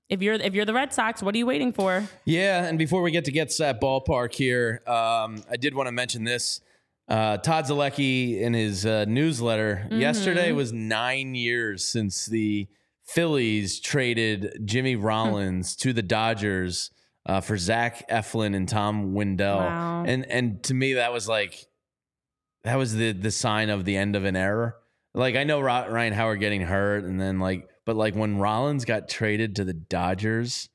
If 0.09 0.23
you're 0.23 0.35
if 0.35 0.55
you're 0.55 0.65
the 0.65 0.75
Red 0.75 0.93
Sox, 0.93 1.23
what 1.23 1.35
are 1.37 1.39
you 1.39 1.47
waiting 1.47 1.73
for? 1.73 2.05
Yeah, 2.25 2.65
and 2.65 2.77
before 2.77 3.01
we 3.01 3.13
get 3.13 3.25
to 3.27 3.33
get 3.33 3.57
that 3.59 3.81
ballpark 3.81 4.35
here, 4.35 4.83
um, 4.87 5.45
I 5.49 5.57
did 5.57 5.75
want 5.75 5.87
to 5.87 5.93
mention 5.93 6.25
this. 6.25 6.61
Uh, 7.09 7.37
Todd 7.39 7.67
Zolecki 7.67 8.41
in 8.41 8.53
his 8.53 8.85
uh, 8.85 9.05
newsletter 9.07 9.87
mm-hmm. 9.87 10.01
yesterday 10.01 10.53
was 10.53 10.73
nine 10.73 11.35
years 11.37 11.85
since 11.85 12.27
the 12.27 12.69
Phillies 13.05 13.81
traded 13.81 14.63
Jimmy. 14.65 14.97
Rollins 14.97 15.77
to 15.77 15.93
the 15.93 16.03
Dodgers 16.03 16.91
uh, 17.27 17.41
for 17.41 17.57
Zach 17.57 18.09
Eflin 18.09 18.57
and 18.57 18.69
Tom 18.69 19.15
Windle, 19.15 19.59
wow. 19.59 20.05
and 20.05 20.29
and 20.29 20.61
to 20.65 20.75
me 20.75 20.95
that 20.95 21.13
was 21.13 21.29
like 21.29 21.67
that 22.65 22.77
was 22.77 22.95
the 22.95 23.13
the 23.13 23.31
sign 23.31 23.71
of 23.71 23.85
the 23.85 23.97
end 23.97 24.17
of 24.17 24.25
an 24.25 24.37
era. 24.37 24.75
Like 25.15 25.37
I 25.37 25.45
know 25.45 25.61
Ryan 25.61 26.13
Howard 26.13 26.41
getting 26.41 26.63
hurt, 26.63 27.05
and 27.05 27.21
then 27.21 27.41
like, 27.41 27.69
but 27.85 27.97
like 27.97 28.15
when 28.15 28.39
Rollins 28.39 28.85
got 28.85 29.09
traded 29.09 29.57
to 29.57 29.65
the 29.65 29.75
Dodgers. 29.75 30.69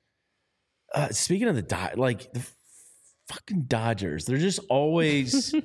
Uh, 0.93 1.09
speaking 1.09 1.47
of 1.47 1.55
the 1.55 1.61
Dod, 1.61 1.97
like 1.97 2.31
the 2.31 2.45
fucking 3.27 3.63
Dodgers, 3.63 4.25
they're 4.25 4.37
just 4.37 4.59
always. 4.69 5.53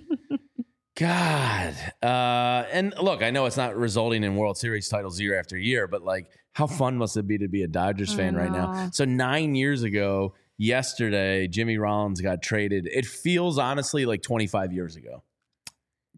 God. 0.97 1.75
Uh, 2.03 2.65
and 2.73 2.93
look, 3.01 3.23
I 3.23 3.31
know 3.31 3.47
it's 3.47 3.57
not 3.57 3.75
resulting 3.75 4.23
in 4.23 4.37
World 4.37 4.59
Series 4.59 4.89
titles 4.89 5.19
year 5.19 5.39
after 5.39 5.57
year, 5.57 5.87
but 5.87 6.03
like 6.03 6.27
how 6.53 6.67
fun 6.67 6.99
must 6.99 7.17
it 7.17 7.27
be 7.27 7.39
to 7.39 7.49
be 7.49 7.63
a 7.63 7.69
Dodgers 7.69 8.13
fan 8.13 8.35
right 8.37 8.51
now? 8.51 8.91
So 8.93 9.05
nine 9.05 9.55
years 9.55 9.83
ago, 9.83 10.35
yesterday, 10.59 11.47
Jimmy 11.49 11.79
Rollins 11.79 12.21
got 12.21 12.43
traded. 12.43 12.87
It 12.87 13.07
feels 13.07 13.59
honestly 13.59 14.05
like 14.05 14.23
25 14.23 14.73
years 14.73 14.97
ago. 14.97 15.23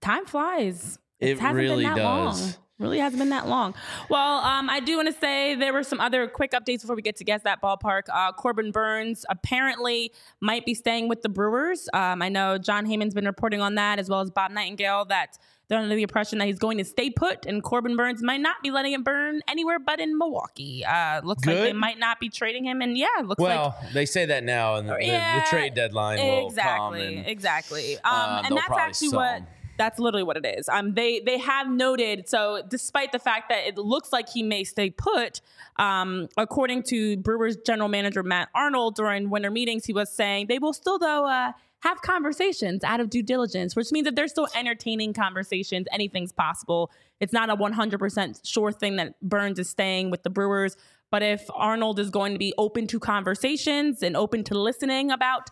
Time 0.03 0.27
flies. 0.27 0.99
It, 1.21 1.41
it 1.41 1.53
really 1.53 1.85
does. 1.85 1.99
Long. 1.99 2.55
Really 2.79 2.99
hasn't 2.99 3.21
been 3.21 3.29
that 3.29 3.47
long. 3.47 3.75
Well, 4.11 4.39
um, 4.39 4.69
I 4.69 4.81
do 4.81 4.97
want 4.97 5.07
to 5.07 5.15
say 5.21 5.55
there 5.55 5.73
were 5.73 5.85
some 5.85 6.01
other 6.01 6.27
quick 6.27 6.51
updates 6.51 6.81
before 6.81 6.97
we 6.97 7.03
get 7.03 7.15
to 7.17 7.25
guess 7.25 7.43
that 7.43 7.63
ballpark. 7.63 8.03
Uh, 8.13 8.33
Corbin 8.33 8.73
Burnes 8.73 9.25
apparently 9.31 10.13
might 10.41 10.67
be 10.67 10.75
staying 10.75 11.09
with 11.09 11.23
the 11.23 11.29
Brewers. 11.29 11.89
Um, 11.95 12.23
I 12.23 12.29
know 12.29 12.59
Jon 12.59 12.85
Heyman's 12.85 13.15
been 13.15 13.27
reporting 13.27 13.61
on 13.61 13.77
that, 13.77 14.01
as 14.01 14.09
well 14.09 14.21
as 14.21 14.31
Bob 14.31 14.51
Nightingale, 14.51 15.05
that 15.05 15.39
they're 15.69 15.79
under 15.79 15.95
the 15.95 16.03
impression 16.03 16.41
that 16.41 16.47
he's 16.47 16.59
going 16.59 16.77
to 16.79 16.85
stay 16.85 17.09
put, 17.09 17.47
and 17.47 17.63
Corbin 17.63 17.97
Burnes 17.97 18.21
might 18.21 18.41
not 18.41 18.57
be 18.65 18.73
letting 18.73 18.95
it 18.95 19.05
burn 19.05 19.43
anywhere 19.47 19.79
but 19.79 20.01
in 20.01 20.19
Milwaukee. 20.19 20.85
Uh, 20.85 21.21
looks 21.23 21.45
Good. 21.45 21.55
like 21.55 21.65
they 21.65 21.73
might 21.73 22.01
not 22.01 22.19
be 22.19 22.31
trading 22.31 22.65
him, 22.65 22.83
and 22.83 22.99
yeah, 22.99 23.07
looks 23.25 23.39
like 23.39 23.57
well, 23.57 23.77
like 23.81 23.93
they 23.93 24.07
say 24.07 24.27
that 24.27 24.43
now, 24.43 24.75
and 24.75 24.89
the, 24.89 24.99
yeah, 25.01 25.37
the, 25.37 25.41
the 25.41 25.47
trade 25.47 25.75
deadline 25.75 26.19
will 26.19 26.49
exactly, 26.49 27.19
and, 27.19 27.27
exactly. 27.29 27.95
Um, 27.99 28.03
uh, 28.13 28.43
and 28.45 28.57
that's 28.57 28.77
actually 28.77 29.11
what. 29.11 29.43
That's 29.79 29.99
literally 29.99 30.23
what 30.23 30.37
it 30.37 30.47
is. 30.47 30.69
Um, 30.69 30.95
they 30.95 31.21
they 31.21 31.39
have 31.39 31.69
noted 31.69 32.29
so 32.29 32.63
despite 32.69 33.13
the 33.13 33.19
fact 33.19 33.49
that 33.49 33.67
it 33.67 33.79
looks 33.79 34.13
like 34.13 34.29
he 34.29 34.43
may 34.43 34.65
stay 34.65 34.91
put, 34.91 35.41
um, 35.77 36.29
according 36.37 36.85
to 36.85 37.17
Brewers 37.17 37.57
general 37.57 37.89
manager 37.89 38.23
Matt 38.23 38.49
Arnold 38.55 38.97
during 38.97 39.31
winter 39.31 39.51
meetings, 39.51 39.85
he 39.85 39.93
was 39.93 40.11
saying 40.11 40.47
they 40.49 40.59
will 40.59 40.73
still 40.73 40.99
though 40.99 41.27
uh, 41.27 41.53
have 41.83 42.01
conversations 42.01 42.85
out 42.85 43.01
of 43.01 43.11
due 43.11 43.23
diligence, 43.23 43.75
which 43.75 43.91
means 43.91 44.05
that 44.05 44.15
they're 44.15 44.29
still 44.29 44.49
entertaining 44.55 45.13
conversations. 45.13 45.87
Anything's 45.91 46.33
possible. 46.33 46.91
It's 47.19 47.33
not 47.33 47.51
a 47.51 47.57
100% 47.57 48.41
sure 48.45 48.73
thing 48.73 48.97
that 48.97 49.21
Burnes 49.21 49.59
is 49.59 49.69
staying 49.69 50.11
with 50.11 50.23
the 50.23 50.31
Brewers. 50.31 50.77
But 51.13 51.23
if 51.23 51.47
Arnold 51.55 51.99
is 51.99 52.09
going 52.09 52.33
to 52.33 52.39
be 52.39 52.55
open 52.57 52.87
to 52.87 52.99
conversations 52.99 54.03
and 54.03 54.17
open 54.17 54.45
to 54.45 54.59
listening 54.59 55.11
about 55.11 55.51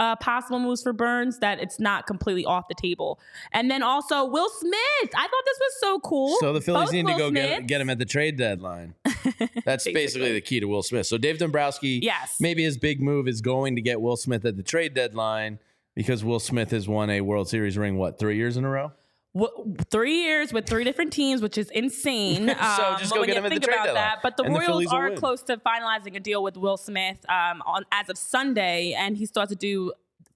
uh, 0.00 0.16
possible 0.16 0.58
moves 0.58 0.82
for 0.82 0.94
Burnes, 0.94 1.38
that 1.40 1.60
it's 1.60 1.78
not 1.78 2.06
completely 2.06 2.46
off 2.46 2.66
the 2.66 2.74
table. 2.74 3.20
And 3.52 3.70
then 3.70 3.82
also 3.82 4.24
Will 4.24 4.48
Smith. 4.48 5.10
I 5.14 5.22
thought 5.22 5.44
this 5.44 5.58
was 5.60 5.80
so 5.80 5.98
cool. 6.00 6.34
So 6.40 6.54
the 6.54 6.62
Phillies 6.62 6.86
Both 6.86 6.92
need 6.94 7.04
Will 7.04 7.12
to 7.12 7.18
go 7.18 7.30
get, 7.30 7.66
get, 7.66 7.80
him 7.82 7.90
at 7.90 7.98
the 7.98 8.06
trade 8.06 8.38
deadline. 8.38 8.94
That's 9.04 9.84
basically. 9.84 9.92
basically 9.92 10.32
the 10.32 10.40
key 10.40 10.60
to 10.60 10.66
Will 10.66 10.82
Smith. 10.82 11.06
So 11.06 11.18
Dave 11.18 11.36
Dombrowski, 11.36 12.00
yes. 12.02 12.38
maybe 12.40 12.64
his 12.64 12.78
big 12.78 13.02
move 13.02 13.28
is 13.28 13.42
going 13.42 13.76
to 13.76 13.82
get 13.82 14.00
Will 14.00 14.16
Smith 14.16 14.46
at 14.46 14.56
the 14.56 14.62
trade 14.62 14.94
deadline 14.94 15.58
because 15.94 16.24
Will 16.24 16.40
Smith 16.40 16.70
has 16.70 16.88
won 16.88 17.10
a 17.10 17.20
World 17.20 17.50
Series 17.50 17.76
ring, 17.76 17.98
what, 17.98 18.18
three 18.18 18.36
years 18.36 18.56
in 18.56 18.64
a 18.64 18.70
row? 18.70 18.92
W- 19.34 19.76
three 19.90 20.22
years 20.22 20.52
with 20.52 20.66
three 20.66 20.84
different 20.84 21.12
teams, 21.12 21.42
which 21.42 21.58
is 21.58 21.70
insane. 21.70 22.46
So 22.76 22.84
Um, 22.84 22.98
just 22.98 23.12
go 23.14 23.24
get 23.24 23.36
him 23.36 23.44
at 23.44 23.48
the 23.48 23.56
think 23.56 23.64
trade 23.64 23.78
about 23.80 23.94
that. 23.94 24.18
But 24.22 24.36
the 24.36 24.44
And 24.44 24.54
Royals 24.54 24.86
will 24.86 24.94
are 24.94 25.10
close 25.12 25.42
to 25.44 25.56
finalizing 25.58 26.16
a 26.16 26.20
deal 26.20 26.42
with 26.42 26.56
Will 26.56 26.76
Smith 26.76 27.18
um, 27.28 27.62
on 27.66 27.84
as 27.92 28.08
of 28.08 28.16
Sunday, 28.18 28.92
and 28.92 29.16
he 29.16 29.26
still 29.26 29.42
has 29.42 29.50
to 29.50 29.56
do 29.56 29.92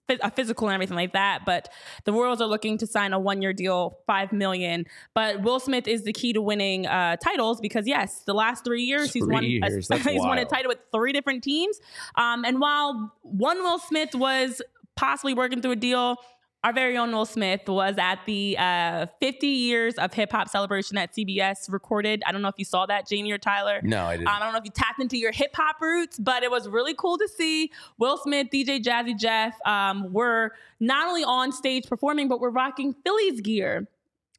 a 0.08 0.30
physical 0.30 0.68
and 0.68 0.74
everything 0.74 0.96
like 0.96 1.12
that. 1.14 1.44
But 1.44 1.68
the 2.04 2.12
Royals 2.12 2.40
are 2.40 2.46
looking 2.46 2.78
to 2.78 2.86
sign 2.86 3.12
a 3.12 3.18
one-year 3.18 3.52
deal, 3.52 3.98
five 4.06 4.32
million. 4.32 4.86
But 5.14 5.42
Will 5.42 5.58
Smith 5.60 5.88
is 5.88 6.04
the 6.04 6.12
key 6.12 6.32
to 6.32 6.40
winning 6.40 6.86
uh, 6.86 7.16
titles 7.16 7.60
because 7.60 7.86
yes, 7.86 8.22
the 8.24 8.34
last 8.34 8.64
three 8.64 8.82
years 8.82 9.12
he's 9.12 9.26
won. 9.26 9.44
A, 9.44 9.46
years, 9.46 9.88
that's 9.88 10.04
he's 10.04 10.20
won 10.22 10.38
a 10.38 10.44
title 10.44 10.68
with 10.68 10.78
three 10.92 11.12
different 11.12 11.42
teams. 11.42 11.80
Um, 12.14 12.44
and 12.44 12.60
while 12.60 13.12
one 13.22 13.58
Will 13.58 13.78
Smith 13.78 14.14
was 14.14 14.62
possibly 14.96 15.34
working 15.34 15.60
through 15.62 15.72
a 15.72 15.76
deal. 15.76 16.16
Our 16.66 16.72
very 16.72 16.98
own 16.98 17.12
Will 17.12 17.24
Smith 17.24 17.68
was 17.68 17.94
at 17.96 18.18
the 18.26 18.58
uh, 18.58 19.06
50 19.20 19.46
years 19.46 19.94
of 19.94 20.12
hip 20.12 20.32
hop 20.32 20.48
celebration 20.48 20.98
at 20.98 21.14
CBS 21.14 21.70
recorded. 21.70 22.24
I 22.26 22.32
don't 22.32 22.42
know 22.42 22.48
if 22.48 22.56
you 22.58 22.64
saw 22.64 22.86
that, 22.86 23.06
Jamie 23.06 23.30
or 23.30 23.38
Tyler. 23.38 23.78
No, 23.84 24.06
I 24.06 24.16
didn't. 24.16 24.26
Um, 24.26 24.34
I 24.34 24.40
don't 24.40 24.52
know 24.52 24.58
if 24.58 24.64
you 24.64 24.72
tapped 24.72 25.00
into 25.00 25.16
your 25.16 25.30
hip 25.30 25.54
hop 25.54 25.80
roots, 25.80 26.18
but 26.18 26.42
it 26.42 26.50
was 26.50 26.68
really 26.68 26.92
cool 26.92 27.18
to 27.18 27.28
see 27.28 27.70
Will 27.98 28.16
Smith, 28.16 28.48
DJ 28.52 28.82
Jazzy 28.82 29.16
Jeff 29.16 29.56
um, 29.64 30.12
were 30.12 30.54
not 30.80 31.06
only 31.06 31.22
on 31.22 31.52
stage 31.52 31.86
performing, 31.86 32.26
but 32.26 32.40
were 32.40 32.50
rocking 32.50 32.96
Phillies 33.04 33.40
gear. 33.42 33.86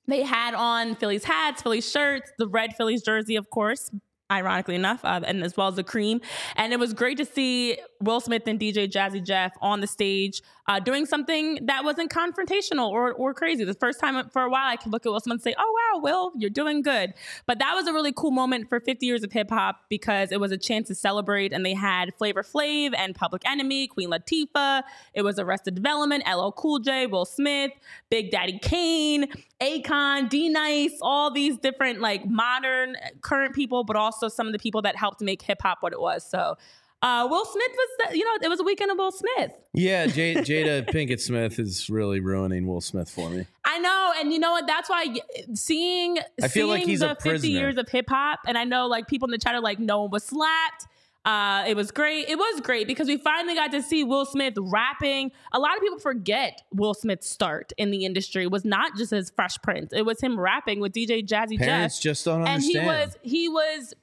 They 0.05 0.23
had 0.23 0.53
on 0.53 0.95
Phillies 0.95 1.23
hats, 1.23 1.61
Phillies 1.61 1.89
shirts, 1.89 2.29
the 2.37 2.49
red 2.49 2.75
Phillies 2.75 3.03
jersey, 3.03 3.37
of 3.37 3.49
course, 3.51 3.89
ironically 4.29 4.75
enough, 4.75 4.99
uh, 5.05 5.21
and 5.23 5.45
as 5.45 5.55
well 5.55 5.69
as 5.69 5.75
the 5.75 5.83
cream. 5.85 6.19
And 6.57 6.73
it 6.73 6.79
was 6.79 6.93
great 6.93 7.17
to 7.19 7.25
see 7.25 7.77
Will 8.01 8.19
Smith 8.19 8.43
and 8.47 8.59
DJ 8.59 8.89
Jazzy 8.89 9.23
Jeff 9.23 9.53
on 9.61 9.81
the 9.81 9.87
stage 9.87 10.41
uh, 10.67 10.79
doing 10.79 11.05
something 11.05 11.65
that 11.65 11.83
wasn't 11.85 12.11
confrontational 12.11 12.89
or, 12.89 13.13
or 13.13 13.33
crazy. 13.33 13.63
The 13.63 13.73
first 13.73 13.99
time 13.99 14.29
for 14.29 14.41
a 14.41 14.49
while, 14.49 14.67
I 14.67 14.75
could 14.75 14.91
look 14.91 15.05
at 15.05 15.11
Will 15.11 15.19
Smith 15.19 15.35
and 15.35 15.41
say, 15.41 15.55
Oh, 15.57 15.75
wow, 15.93 16.01
Will, 16.01 16.31
you're 16.35 16.49
doing 16.49 16.81
good. 16.81 17.13
But 17.45 17.59
that 17.59 17.73
was 17.73 17.87
a 17.87 17.93
really 17.93 18.11
cool 18.11 18.31
moment 18.31 18.67
for 18.67 18.79
50 18.79 19.05
years 19.05 19.23
of 19.23 19.31
hip 19.31 19.49
hop 19.49 19.85
because 19.89 20.31
it 20.31 20.39
was 20.39 20.51
a 20.51 20.57
chance 20.57 20.89
to 20.89 20.95
celebrate. 20.95 21.53
And 21.53 21.65
they 21.65 21.73
had 21.73 22.13
Flavor 22.15 22.43
Flav 22.43 22.93
and 22.97 23.15
Public 23.15 23.43
Enemy, 23.49 23.87
Queen 23.87 24.09
Latifah. 24.09 24.83
It 25.13 25.21
was 25.21 25.39
Arrested 25.39 25.75
Development, 25.75 26.23
LL 26.27 26.51
Cool 26.51 26.79
J, 26.79 27.07
Will 27.07 27.25
Smith, 27.25 27.71
Big 28.09 28.29
Daddy 28.31 28.59
Kane, 28.61 29.31
Akon, 29.61 30.29
D 30.29 30.49
Nice, 30.49 30.97
all 31.01 31.31
these 31.31 31.57
different 31.57 32.01
like 32.01 32.25
modern 32.25 32.97
current 33.21 33.55
people, 33.55 33.85
but 33.85 33.95
also 33.95 34.27
some 34.27 34.47
of 34.47 34.53
the 34.53 34.59
people 34.59 34.81
that 34.81 34.97
helped 34.97 35.21
make 35.21 35.41
hip 35.41 35.61
hop 35.61 35.77
what 35.81 35.93
it 35.93 36.01
was. 36.01 36.29
So 36.29 36.57
uh, 37.01 37.27
Will 37.29 37.45
Smith 37.45 37.71
was, 37.71 38.09
the, 38.11 38.17
you 38.17 38.23
know, 38.25 38.31
it 38.41 38.49
was 38.49 38.59
a 38.59 38.63
weekend 38.63 38.91
of 38.91 38.97
Will 38.97 39.11
Smith. 39.11 39.51
Yeah, 39.73 40.07
J- 40.07 40.35
Jada 40.37 40.87
Pinkett 40.89 41.19
Smith 41.19 41.59
is 41.59 41.89
really 41.89 42.19
ruining 42.19 42.65
Will 42.67 42.81
Smith 42.81 43.09
for 43.09 43.29
me. 43.29 43.45
I 43.65 43.77
know, 43.79 44.13
and 44.19 44.33
you 44.33 44.39
know 44.39 44.51
what? 44.51 44.65
That's 44.65 44.89
why 44.89 45.15
seeing 45.53 46.17
I 46.41 46.47
feel 46.47 46.67
like 46.67 46.79
seeing 46.79 46.89
he's 46.89 47.01
a 47.01 47.09
the 47.09 47.15
fifty 47.15 47.29
prisoner. 47.29 47.59
years 47.59 47.77
of 47.77 47.87
hip 47.89 48.09
hop, 48.09 48.39
and 48.47 48.57
I 48.57 48.63
know 48.63 48.87
like 48.87 49.07
people 49.07 49.27
in 49.27 49.31
the 49.31 49.37
chat 49.37 49.53
are 49.53 49.61
like, 49.61 49.77
no 49.79 50.01
one 50.03 50.11
was 50.11 50.23
slapped. 50.23 50.87
Uh, 51.25 51.65
it 51.67 51.75
was 51.75 51.91
great. 51.91 52.29
It 52.29 52.37
was 52.37 52.61
great 52.61 52.87
because 52.87 53.07
we 53.07 53.17
finally 53.17 53.53
got 53.53 53.71
to 53.73 53.81
see 53.81 54.05
Will 54.05 54.25
Smith 54.25 54.53
rapping. 54.57 55.31
A 55.51 55.59
lot 55.59 55.75
of 55.75 55.81
people 55.81 55.99
forget 55.99 56.61
Will 56.73 56.93
Smith's 56.93 57.29
start 57.29 57.73
in 57.77 57.91
the 57.91 58.05
industry 58.05 58.47
was 58.47 58.63
not 58.63 58.95
just 58.95 59.11
as 59.11 59.29
Fresh 59.35 59.57
Prince. 59.61 59.91
It 59.91 60.05
was 60.05 60.21
him 60.21 60.39
rapping 60.39 60.79
with 60.79 60.93
DJ 60.93 61.27
Jazzy 61.27 61.59
Parents 61.59 61.97
Jeff, 61.99 62.01
just 62.01 62.25
don't 62.25 62.43
understand. 62.47 62.53
and 62.53 62.63
he 62.63 62.79
was 62.87 63.17
he 63.23 63.49
was 63.49 63.93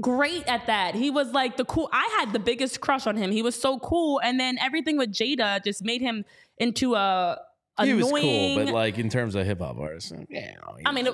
great 0.00 0.46
at 0.46 0.66
that. 0.66 0.94
He 0.94 1.10
was 1.10 1.32
like 1.32 1.56
the 1.56 1.64
cool. 1.64 1.88
I 1.92 2.16
had 2.18 2.32
the 2.32 2.38
biggest 2.38 2.80
crush 2.80 3.06
on 3.06 3.16
him. 3.16 3.30
He 3.30 3.42
was 3.42 3.54
so 3.54 3.78
cool, 3.78 4.20
and 4.22 4.38
then 4.38 4.58
everything 4.58 4.96
with 4.96 5.12
Jada 5.12 5.62
just 5.62 5.84
made 5.84 6.00
him 6.00 6.24
into 6.58 6.94
a 6.94 7.38
he 7.84 7.92
was 7.94 8.10
cool, 8.10 8.56
but 8.56 8.68
like 8.72 8.98
in 8.98 9.08
terms 9.08 9.34
of 9.34 9.44
hip 9.46 9.60
hop 9.60 9.78
artists, 9.78 10.12
yeah, 10.30 10.50
you 10.50 10.56
know, 10.56 10.76
I 10.86 10.92
mean, 10.92 11.08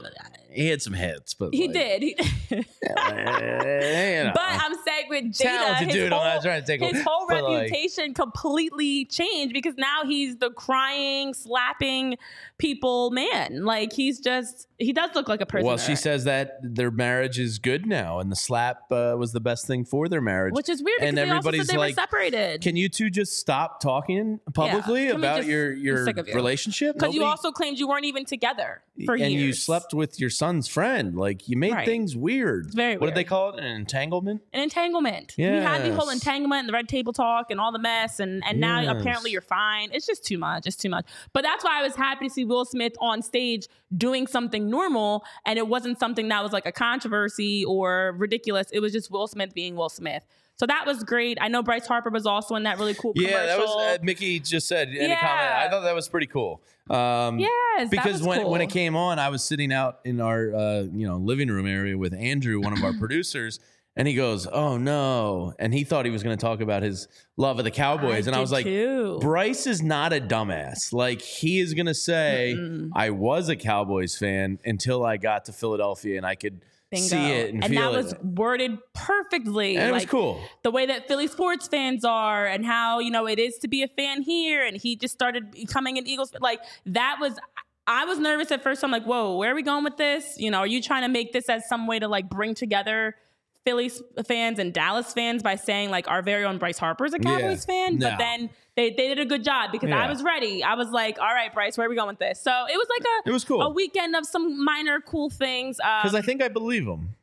he 0.50 0.68
had 0.68 0.82
some 0.82 0.92
hits, 0.92 1.34
but 1.34 1.52
He 1.54 1.66
like, 1.66 1.72
did. 1.74 2.02
He, 2.02 2.16
you 2.50 2.56
know. 2.60 2.62
but 4.34 4.42
I'm 4.44 4.74
saying 4.84 5.06
with 5.08 5.24
Jada, 5.32 5.76
his 5.76 5.92
dude, 5.94 6.12
whole, 6.12 6.40
trying 6.40 6.60
to 6.60 6.66
take 6.66 6.80
his 6.82 7.02
whole 7.06 7.26
but, 7.28 7.42
like- 7.42 7.62
reputation 7.70 8.14
completely 8.14 9.04
changed 9.06 9.52
because 9.54 9.74
now 9.76 10.02
he's 10.04 10.36
the 10.36 10.50
crying, 10.50 11.34
slapping 11.34 12.16
people 12.58 13.10
man. 13.10 13.64
Like 13.64 13.92
he's 13.92 14.20
just 14.20 14.68
he 14.78 14.92
does 14.92 15.10
look 15.14 15.28
like 15.28 15.40
a 15.40 15.46
person. 15.46 15.66
well, 15.66 15.78
she 15.78 15.96
says 15.96 16.24
that 16.24 16.58
their 16.62 16.90
marriage 16.90 17.38
is 17.38 17.58
good 17.58 17.86
now, 17.86 18.18
and 18.20 18.30
the 18.30 18.36
slap 18.36 18.90
uh, 18.90 19.14
was 19.18 19.32
the 19.32 19.40
best 19.40 19.66
thing 19.66 19.84
for 19.84 20.08
their 20.08 20.20
marriage. 20.20 20.54
which 20.54 20.68
is 20.68 20.82
weird 20.82 20.98
because 21.00 21.08
and 21.08 21.18
everybody's 21.18 21.66
they 21.66 21.76
like, 21.76 21.94
separated. 21.94 22.60
Can 22.60 22.76
you 22.76 22.88
two 22.88 23.10
just 23.10 23.38
stop 23.38 23.80
talking 23.80 24.40
publicly 24.54 25.04
we 25.06 25.10
about 25.10 25.38
just- 25.38 25.48
your 25.48 25.72
your 25.72 26.06
you. 26.08 26.51
Relationship? 26.52 26.94
Because 26.96 27.14
you 27.14 27.24
also 27.24 27.50
claimed 27.50 27.78
you 27.78 27.88
weren't 27.88 28.04
even 28.04 28.24
together 28.24 28.82
for 29.06 29.14
and 29.14 29.20
years. 29.20 29.32
And 29.32 29.40
you 29.40 29.52
slept 29.52 29.94
with 29.94 30.20
your 30.20 30.30
son's 30.30 30.68
friend. 30.68 31.16
Like 31.16 31.48
you 31.48 31.56
made 31.56 31.72
Right. 31.72 31.86
things 31.86 32.14
weird. 32.16 32.66
It's 32.66 32.74
very 32.74 32.96
What 32.98 33.06
did 33.06 33.14
they 33.14 33.24
call 33.24 33.50
it? 33.54 33.58
An 33.58 33.64
entanglement? 33.64 34.42
an 34.52 34.60
entanglement. 34.62 35.34
We 35.38 35.44
had 35.44 35.82
the 35.84 35.94
whole 35.94 36.10
entanglement 36.10 36.60
and 36.60 36.68
the 36.68 36.72
red 36.72 36.88
table 36.88 37.12
talk 37.12 37.50
and 37.50 37.58
all 37.60 37.72
the 37.72 37.78
mess, 37.78 38.20
and 38.20 38.42
and 38.46 38.60
now 38.60 38.78
apparently 38.90 39.30
you're 39.30 39.40
fine. 39.40 39.88
It's 39.92 40.06
just 40.06 40.24
too 40.24 40.38
much. 40.38 40.66
It's 40.66 40.76
too 40.76 40.90
much. 40.90 41.06
But 41.32 41.42
that's 41.42 41.64
why 41.64 41.78
I 41.80 41.82
was 41.82 41.94
happy 41.96 42.28
to 42.28 42.32
see 42.34 42.44
Will 42.44 42.64
Smith 42.64 42.92
on 43.00 43.22
stage 43.22 43.66
doing 43.96 44.26
something 44.26 44.68
normal, 44.70 45.24
and 45.46 45.58
it 45.58 45.66
wasn't 45.68 45.98
something 45.98 46.28
that 46.28 46.42
was 46.42 46.52
like 46.52 46.66
a 46.66 46.72
controversy 46.72 47.64
or 47.64 48.14
ridiculous. 48.18 48.68
It 48.72 48.80
was 48.80 48.92
just 48.92 49.10
Will 49.10 49.26
Smith 49.26 49.54
being 49.54 49.76
Will 49.76 49.88
Smith. 49.88 50.24
So 50.62 50.66
that 50.66 50.86
was 50.86 51.02
great. 51.02 51.38
I 51.40 51.48
know 51.48 51.60
Bryce 51.60 51.88
Harper 51.88 52.08
was 52.10 52.24
also 52.24 52.54
in 52.54 52.62
that 52.62 52.78
really 52.78 52.94
cool 52.94 53.12
commercial. 53.14 53.36
Yeah, 53.36 53.46
that 53.46 53.58
was 53.58 53.98
uh, 53.98 53.98
Mickey 54.00 54.38
just 54.38 54.68
said. 54.68 54.90
in 54.90 55.10
Yeah. 55.10 55.18
comment? 55.18 55.56
I 55.56 55.68
thought 55.68 55.80
that 55.80 55.94
was 55.96 56.08
pretty 56.08 56.28
cool. 56.28 56.62
Um, 56.88 57.40
yes, 57.40 57.90
because 57.90 58.22
when 58.22 58.46
when 58.46 58.60
it 58.60 58.70
came 58.70 58.94
on, 58.94 59.18
I 59.18 59.28
was 59.30 59.42
sitting 59.42 59.72
out 59.72 59.98
in 60.04 60.20
our 60.20 60.54
uh, 60.54 60.82
you 60.82 61.04
know 61.04 61.16
living 61.16 61.48
room 61.48 61.66
area 61.66 61.98
with 61.98 62.14
Andrew, 62.14 62.60
one 62.60 62.72
of 62.72 62.84
our 62.84 62.92
producers, 63.00 63.58
and 63.96 64.06
he 64.06 64.14
goes, 64.14 64.46
"Oh 64.46 64.76
no!" 64.76 65.52
And 65.58 65.74
he 65.74 65.82
thought 65.82 66.04
he 66.04 66.12
was 66.12 66.22
going 66.22 66.38
to 66.38 66.40
talk 66.40 66.60
about 66.60 66.84
his 66.84 67.08
love 67.36 67.58
of 67.58 67.64
the 67.64 67.72
Cowboys, 67.72 68.28
and 68.28 68.36
I 68.36 68.40
was 68.40 68.52
like, 68.52 68.64
too. 68.64 69.18
Bryce 69.20 69.66
is 69.66 69.82
not 69.82 70.12
a 70.12 70.20
dumbass. 70.20 70.92
Like 70.92 71.22
he 71.22 71.58
is 71.58 71.74
going 71.74 71.86
to 71.86 71.94
say, 71.94 72.56
I 72.94 73.10
was 73.10 73.48
a 73.48 73.56
Cowboys 73.56 74.16
fan 74.16 74.60
until 74.64 75.04
I 75.04 75.16
got 75.16 75.46
to 75.46 75.52
Philadelphia 75.52 76.18
and 76.18 76.24
I 76.24 76.36
could 76.36 76.64
Bingo. 76.92 77.08
see 77.08 77.30
it 77.30 77.54
and, 77.54 77.64
and 77.64 77.76
that 77.76 77.92
it. 77.92 77.96
was 77.96 78.14
worded 78.22 78.78
perfectly. 78.94 79.76
and 79.76 79.88
it 79.88 79.92
was 79.92 80.06
cool. 80.06 80.40
the 80.62 80.70
way 80.70 80.86
that 80.86 81.08
Philly 81.08 81.26
sports 81.26 81.66
fans 81.66 82.04
are 82.04 82.46
and 82.46 82.64
how, 82.64 82.98
you 82.98 83.10
know, 83.10 83.26
it 83.26 83.38
is 83.38 83.58
to 83.58 83.68
be 83.68 83.82
a 83.82 83.88
fan 83.88 84.22
here. 84.22 84.64
And 84.64 84.76
he 84.76 84.94
just 84.94 85.14
started 85.14 85.50
becoming 85.50 85.98
an 85.98 86.06
Eagles. 86.06 86.32
Like 86.40 86.60
that 86.86 87.16
was, 87.18 87.38
I 87.86 88.04
was 88.04 88.18
nervous 88.18 88.52
at 88.52 88.62
first. 88.62 88.84
I'm 88.84 88.90
like, 88.90 89.04
whoa, 89.04 89.36
where 89.36 89.52
are 89.52 89.54
we 89.54 89.62
going 89.62 89.84
with 89.84 89.96
this? 89.96 90.36
You 90.38 90.50
know, 90.50 90.58
are 90.58 90.66
you 90.66 90.82
trying 90.82 91.02
to 91.02 91.08
make 91.08 91.32
this 91.32 91.48
as 91.48 91.66
some 91.68 91.86
way 91.86 91.98
to 91.98 92.08
like 92.08 92.28
bring 92.28 92.54
together 92.54 93.16
Philly 93.64 93.90
fans 94.26 94.58
and 94.58 94.72
Dallas 94.72 95.12
fans 95.12 95.42
by 95.42 95.56
saying 95.56 95.90
like 95.90 96.08
our 96.10 96.20
very 96.22 96.44
own 96.44 96.58
Bryce 96.58 96.78
Harper 96.78 97.04
is 97.06 97.14
a 97.14 97.18
Cowboys 97.18 97.64
Yeah. 97.68 97.74
fan? 97.86 97.98
No. 97.98 98.10
But 98.10 98.18
then 98.18 98.50
they, 98.76 98.90
they 98.90 99.08
did 99.08 99.18
a 99.20 99.24
good 99.24 99.44
job 99.44 99.70
because 99.70 99.90
I 99.90 100.08
was 100.08 100.22
ready. 100.22 100.64
I 100.64 100.74
was 100.74 100.90
like, 100.90 101.18
all 101.20 101.32
right, 101.32 101.52
Bryce, 101.52 101.76
where 101.78 101.86
are 101.86 101.90
we 101.90 101.94
going 101.96 102.08
with 102.08 102.18
this? 102.18 102.40
So 102.40 102.50
it 102.50 102.76
was 102.76 102.86
like 102.98 103.06
a, 103.24 103.28
It 103.28 103.32
was 103.32 103.44
cool. 103.44 103.62
a 103.62 103.70
weekend 103.70 104.16
of 104.16 104.26
some 104.26 104.64
minor 104.64 105.00
cool 105.00 105.30
things. 105.30 105.76
Because 105.76 106.14
Um, 106.14 106.18
I 106.18 106.22
think 106.22 106.42
I 106.42 106.48
believe 106.48 106.86
him. 106.86 107.14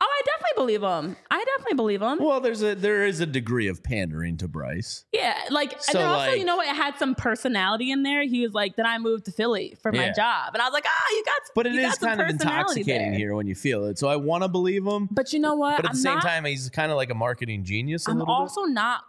Oh, 0.00 0.06
I 0.06 0.22
definitely 0.24 0.56
believe 0.56 0.82
him. 0.82 1.16
I 1.30 1.44
definitely 1.56 1.76
believe 1.76 2.02
him. 2.02 2.18
Well, 2.20 2.40
there's 2.40 2.62
a 2.62 2.74
there 2.74 3.04
is 3.06 3.20
a 3.20 3.26
degree 3.26 3.68
of 3.68 3.82
pandering 3.82 4.36
to 4.38 4.48
Bryce. 4.48 5.04
Yeah, 5.12 5.34
like 5.50 5.72
and 5.72 5.82
So, 5.82 5.98
then 5.98 6.06
also, 6.08 6.30
like- 6.30 6.38
you 6.38 6.44
know 6.44 6.56
what? 6.56 6.68
It 6.68 6.76
had 6.76 6.96
some 6.98 7.14
personality 7.14 7.90
in 7.90 8.02
there. 8.02 8.22
He 8.24 8.42
was 8.42 8.52
like, 8.54 8.76
"Then 8.76 8.86
I 8.86 8.98
moved 8.98 9.26
to 9.26 9.32
Philly 9.32 9.76
for 9.82 9.92
my 9.92 10.06
Yeah. 10.06 10.12
job," 10.12 10.54
and 10.54 10.62
I 10.62 10.66
was 10.66 10.72
like, 10.72 10.84
"Ah, 10.86 11.06
you 11.10 11.24
got." 11.24 11.40
But 11.54 11.66
it 11.66 11.72
you 11.74 11.80
is 11.80 11.86
got 11.86 12.00
some 12.00 12.08
kind 12.08 12.20
of 12.20 12.26
personality 12.28 12.80
intoxicating 12.80 13.10
there. 13.10 13.18
here 13.18 13.34
when 13.34 13.46
you 13.46 13.54
feel 13.54 13.84
it. 13.86 13.98
So 13.98 14.08
I 14.08 14.16
want 14.16 14.42
to 14.44 14.48
believe 14.48 14.86
him, 14.86 15.08
But 15.10 15.32
you 15.32 15.40
know 15.40 15.54
what? 15.54 15.76
but 15.76 15.84
at 15.86 15.90
I'm 15.90 15.96
the 15.96 16.02
same 16.02 16.14
not, 16.14 16.22
time, 16.22 16.44
he's 16.44 16.70
kind 16.70 16.90
of 16.90 16.96
like 16.96 17.10
a 17.10 17.14
marketing 17.14 17.64
genius. 17.64 18.06
A 18.06 18.10
I'm 18.12 18.18
little 18.18 18.32
also 18.34 18.64
not 18.64 19.02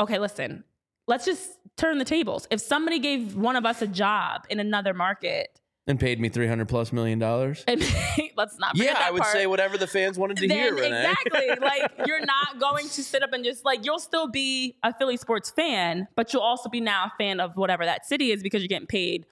okay. 0.00 0.18
Listen, 0.18 0.64
let's 1.06 1.24
just 1.24 1.50
turn 1.76 1.98
the 1.98 2.04
tables. 2.04 2.46
If 2.50 2.60
somebody 2.60 2.98
gave 2.98 3.36
one 3.36 3.56
of 3.56 3.64
us 3.64 3.80
a 3.82 3.86
job 3.86 4.46
in 4.50 4.60
another 4.60 4.92
market, 4.94 5.50
bit. 5.54 5.60
And 5.86 5.98
paid 5.98 6.20
me 6.20 6.28
three 6.28 6.46
hundred 6.46 6.68
plus 6.68 6.92
million 6.92 7.18
dollars. 7.18 7.64
and 7.66 7.80
let's 8.36 8.58
not. 8.58 8.76
forget 8.76 8.96
Yeah, 8.98 9.06
I 9.06 9.10
would 9.10 9.22
part. 9.22 9.32
say 9.32 9.46
whatever 9.46 9.76
the 9.78 9.86
fans 9.86 10.16
wanted 10.18 10.36
to 10.38 10.46
then 10.48 10.58
hear, 10.58 10.74
Renee. 10.74 10.86
exactly 11.10 11.48
like 11.60 11.90
you're 12.06 12.24
not 12.24 12.58
going 12.60 12.88
to 12.88 13.02
sit 13.02 13.22
up 13.22 13.32
and 13.32 13.44
just 13.44 13.64
like 13.64 13.84
you'll 13.84 13.98
still 13.98 14.28
be 14.28 14.76
a 14.82 14.94
Philly 14.94 15.16
sports 15.16 15.50
fan, 15.50 16.06
but 16.14 16.32
you'll 16.32 16.42
also 16.42 16.68
be 16.68 16.80
now 16.80 17.06
a 17.06 17.12
fan 17.18 17.40
of 17.40 17.56
whatever 17.56 17.84
that 17.84 18.06
city 18.06 18.30
is 18.30 18.42
because 18.42 18.62
you're 18.62 18.68
getting 18.68 18.86
paid 18.86 19.26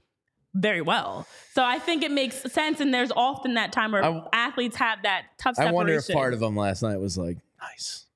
very 0.55 0.81
well. 0.83 1.27
So 1.55 1.63
I 1.65 1.79
think 1.79 2.03
it 2.03 2.11
makes 2.11 2.37
sense, 2.53 2.81
and 2.81 2.93
there's 2.93 3.13
often 3.17 3.55
that 3.55 3.71
time 3.73 3.93
where 3.93 4.05
I- 4.05 4.27
athletes 4.33 4.75
have 4.77 5.03
that 5.05 5.27
tough. 5.39 5.53
I 5.53 5.63
Separation. 5.67 5.75
wonder 5.75 5.95
if 5.95 6.09
part 6.09 6.33
of 6.35 6.41
them 6.41 6.57
last 6.57 6.83
night 6.83 6.97
was 6.99 7.17
like, 7.17 7.39
nice. 7.61 8.07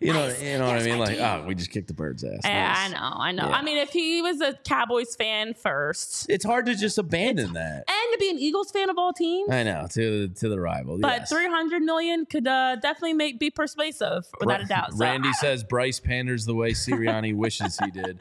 You 0.00 0.12
know, 0.12 0.26
you 0.40 0.58
know 0.58 0.66
what 0.66 0.76
I 0.78 0.82
mean? 0.82 0.98
Like, 0.98 1.18
oh, 1.18 1.44
we 1.46 1.54
just 1.54 1.70
kicked 1.70 1.86
the 1.86 1.94
bird's 1.94 2.24
ass. 2.24 2.40
Yeah, 2.44 2.74
I 2.76 2.88
Nice. 2.88 2.92
know, 2.92 3.12
I 3.18 3.32
know. 3.32 3.48
Yeah. 3.48 3.56
I 3.56 3.62
mean, 3.62 3.78
if 3.78 3.90
he 3.90 4.20
was 4.20 4.40
a 4.40 4.54
Cowboys 4.64 5.14
fan 5.14 5.54
first, 5.54 6.26
It's 6.28 6.44
hard 6.44 6.66
to 6.66 6.74
just 6.74 6.98
abandon 6.98 7.52
that. 7.52 7.84
and 7.88 8.12
to 8.12 8.16
be 8.18 8.28
an 8.30 8.38
Eagles 8.38 8.72
fan 8.72 8.90
of 8.90 8.98
all 8.98 9.12
teams, 9.12 9.48
I 9.50 9.62
know 9.62 9.86
to 9.92 10.28
to 10.28 10.48
the 10.48 10.58
rival. 10.60 10.98
but 11.00 11.20
yes. 11.20 11.30
300 11.30 11.82
million 11.82 12.26
could 12.26 12.48
uh, 12.48 12.76
definitely 12.76 13.14
make 13.14 13.38
be 13.38 13.48
persuasive 13.50 14.26
without 14.40 14.60
a 14.60 14.64
doubt. 14.64 14.90
So 14.92 14.98
Randy 14.98 15.28
I- 15.28 15.32
says 15.32 15.62
Bryce 15.62 16.00
panders 16.00 16.44
the 16.44 16.54
way 16.54 16.72
Sirianni 16.72 17.34
wishes 17.34 17.78
he 17.78 17.90
did. 17.92 18.18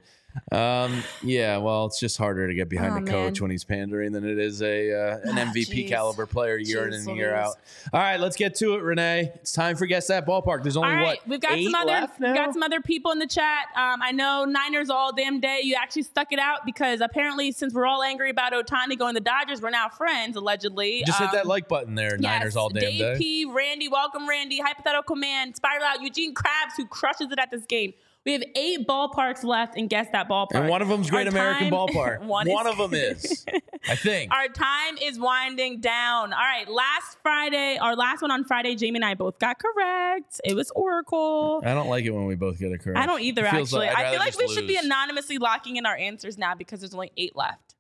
Um, 0.52 1.04
yeah, 1.24 1.58
well, 1.58 1.86
it's 1.86 2.00
just 2.00 2.18
harder 2.18 2.48
to 2.48 2.54
get 2.54 2.70
behind 2.70 2.94
Oh, 2.94 2.98
a 2.98 3.02
coach 3.06 3.36
man. 3.40 3.46
when 3.46 3.52
he's 3.52 3.64
pandering 3.64 4.12
than 4.12 4.26
it 4.26 4.38
is 4.38 4.62
a 4.62 4.92
uh, 4.94 5.20
an 5.24 5.38
Ah, 5.38 5.52
MVP 5.54 5.86
jeez. 5.86 5.90
caliber 5.90 6.26
player 6.26 6.58
year 6.58 6.88
in 6.88 6.94
and 6.94 7.16
year 7.18 7.34
out. 7.34 7.56
All 7.94 8.00
right, 8.00 8.20
let's 8.20 8.36
get 8.36 8.56
to 8.56 8.76
it, 8.76 8.82
Renee. 8.84 9.32
It's 9.36 9.52
time 9.54 9.76
for 9.76 9.86
guess 9.86 10.08
that 10.08 10.26
ballpark. 10.26 10.64
There's 10.64 10.78
only 10.78 10.90
All 10.90 10.96
right, 10.96 11.06
what 11.20 11.28
we've 11.28 11.40
got 11.40 11.58
some 11.60 11.76
other 11.76 12.08
we've 12.20 12.34
got 12.36 12.54
some 12.54 12.64
other 12.64 12.82
people 12.82 13.12
in 13.12 13.20
the 13.20 13.28
chat. 13.28 13.66
Um, 13.76 14.02
I 14.02 14.12
know 14.12 14.46
Niners 14.46 14.90
all 14.90 15.14
damn 15.14 15.40
day. 15.40 15.60
You 15.64 15.76
actually 15.76 16.04
stuck 16.04 16.32
it 16.32 16.40
out 16.40 16.66
because 16.66 17.02
apparently, 17.02 17.52
since 17.52 17.74
we're 17.74 17.86
all 17.88 18.04
angry 18.04 18.30
about 18.30 18.54
Ohtani 18.54 18.98
going 18.98 19.14
to 19.16 19.20
the 19.20 19.24
Dodgers, 19.24 19.62
we're 19.62 19.70
now 19.70 19.90
friends 19.90 20.36
allegedly. 20.36 21.04
Just 21.06 21.20
hit 21.20 21.30
Um, 21.30 21.36
that 21.36 21.46
like 21.46 21.68
button 21.68 21.96
there, 21.96 22.18
Niners 22.18 22.56
all 22.56 22.70
damn 22.70 22.82
Dave 22.82 23.00
day. 23.00 23.16
P, 23.18 23.46
Randy, 23.46 23.88
welcome 23.88 24.28
Randy, 24.28 24.60
hypothetical 24.60 25.16
man, 25.16 25.54
spiral 25.54 25.84
out, 25.86 26.02
Eugene 26.02 26.34
Krabs 26.34 26.76
who 26.78 26.86
crushes 26.86 27.32
it 27.32 27.40
at 27.40 27.50
this 27.52 27.66
game. 27.66 27.94
We 28.24 28.34
have 28.34 28.44
eight 28.56 28.88
ballparks 28.88 29.44
left, 29.44 29.76
and 29.78 29.90
guess 29.90 30.08
that 30.12 30.30
ballpark. 30.30 30.54
And 30.54 30.70
one 30.70 30.84
of 30.84 30.88
them's 30.90 31.10
Great 31.10 31.26
Our 31.26 31.32
American 31.32 31.72
time- 31.72 31.74
Ballpark. 31.74 32.20
one 32.26 32.48
one 32.52 32.68
is- 32.68 32.72
of 32.74 32.78
them 32.78 32.94
is, 33.00 33.46
I 33.90 33.96
think. 33.96 34.32
Our 34.32 34.48
time 34.48 34.98
is 35.02 35.20
winding 35.20 35.80
down. 35.82 36.32
All 36.32 36.40
right, 36.40 36.68
last 36.70 37.18
Friday, 37.24 37.80
our 37.82 37.96
last 37.96 38.22
one 38.22 38.30
on 38.30 38.44
Friday, 38.44 38.76
Jamie 38.76 38.98
and 38.98 39.06
I 39.06 39.16
both 39.16 39.40
got 39.40 39.58
correct. 39.58 40.40
It 40.44 40.56
was 40.56 40.72
Oracle. 40.76 41.64
I 41.66 41.74
don't 41.74 41.90
like 41.90 42.06
it 42.06 42.12
when 42.12 42.26
we 42.26 42.36
both 42.36 42.60
get 42.60 42.72
it 42.72 42.82
correct. 42.84 43.00
I 43.00 43.08
don't 43.08 43.22
either, 43.22 43.44
actually. 43.46 43.88
like- 43.88 43.98
I'd 43.98 44.12
feel 44.12 44.20
like 44.20 44.38
we 44.38 44.44
just 44.46 44.54
should 44.54 44.68
be 44.68 44.76
anonymously 44.78 45.40
locking 45.40 45.78
in 45.78 45.88
our 45.88 45.96
answers 45.98 46.38
now 46.38 46.54
because 46.54 46.82
there's 46.82 46.94
only 46.94 47.12
eight 47.18 47.36
left. 47.36 47.74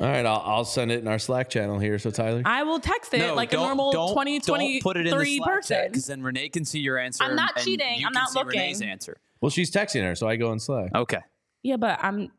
All 0.00 0.06
right, 0.06 0.24
I'll, 0.24 0.42
I'll 0.46 0.64
send 0.64 0.90
it 0.90 1.00
in 1.00 1.06
our 1.08 1.18
Slack 1.18 1.50
channel 1.50 1.78
here. 1.78 1.98
So 1.98 2.10
Tyler, 2.10 2.40
I 2.46 2.62
will 2.62 2.80
text 2.80 3.12
it 3.12 3.18
No, 3.18 3.34
like 3.34 3.52
a 3.52 3.56
normal 3.56 3.92
don't- 3.92 4.08
2023 4.08 4.72
don't 4.72 4.82
put 4.82 4.96
it 4.96 5.06
in 5.06 5.18
the 5.18 5.36
Slack 5.36 5.46
person. 5.50 5.88
because 5.88 6.06
then 6.06 6.22
Renee 6.22 6.48
can 6.48 6.64
see 6.64 6.78
your 6.80 6.96
answer. 6.96 7.22
I'm 7.24 7.36
not 7.36 7.56
and 7.56 7.64
cheating. 7.66 7.98
you 8.00 8.06
I'm 8.06 8.12
can 8.14 8.22
not 8.22 8.30
see 8.30 8.38
looking. 8.38 8.58
Renee's 8.58 8.80
answer. 8.80 9.18
Well, 9.42 9.50
she's 9.50 9.70
texting 9.70 10.02
her, 10.04 10.14
so 10.14 10.26
I 10.28 10.36
go 10.36 10.52
in 10.52 10.58
Slack. 10.60 10.94
Okay. 10.94 11.20
Yeah, 11.62 11.76
but 11.76 11.98
I'm. 12.02 12.30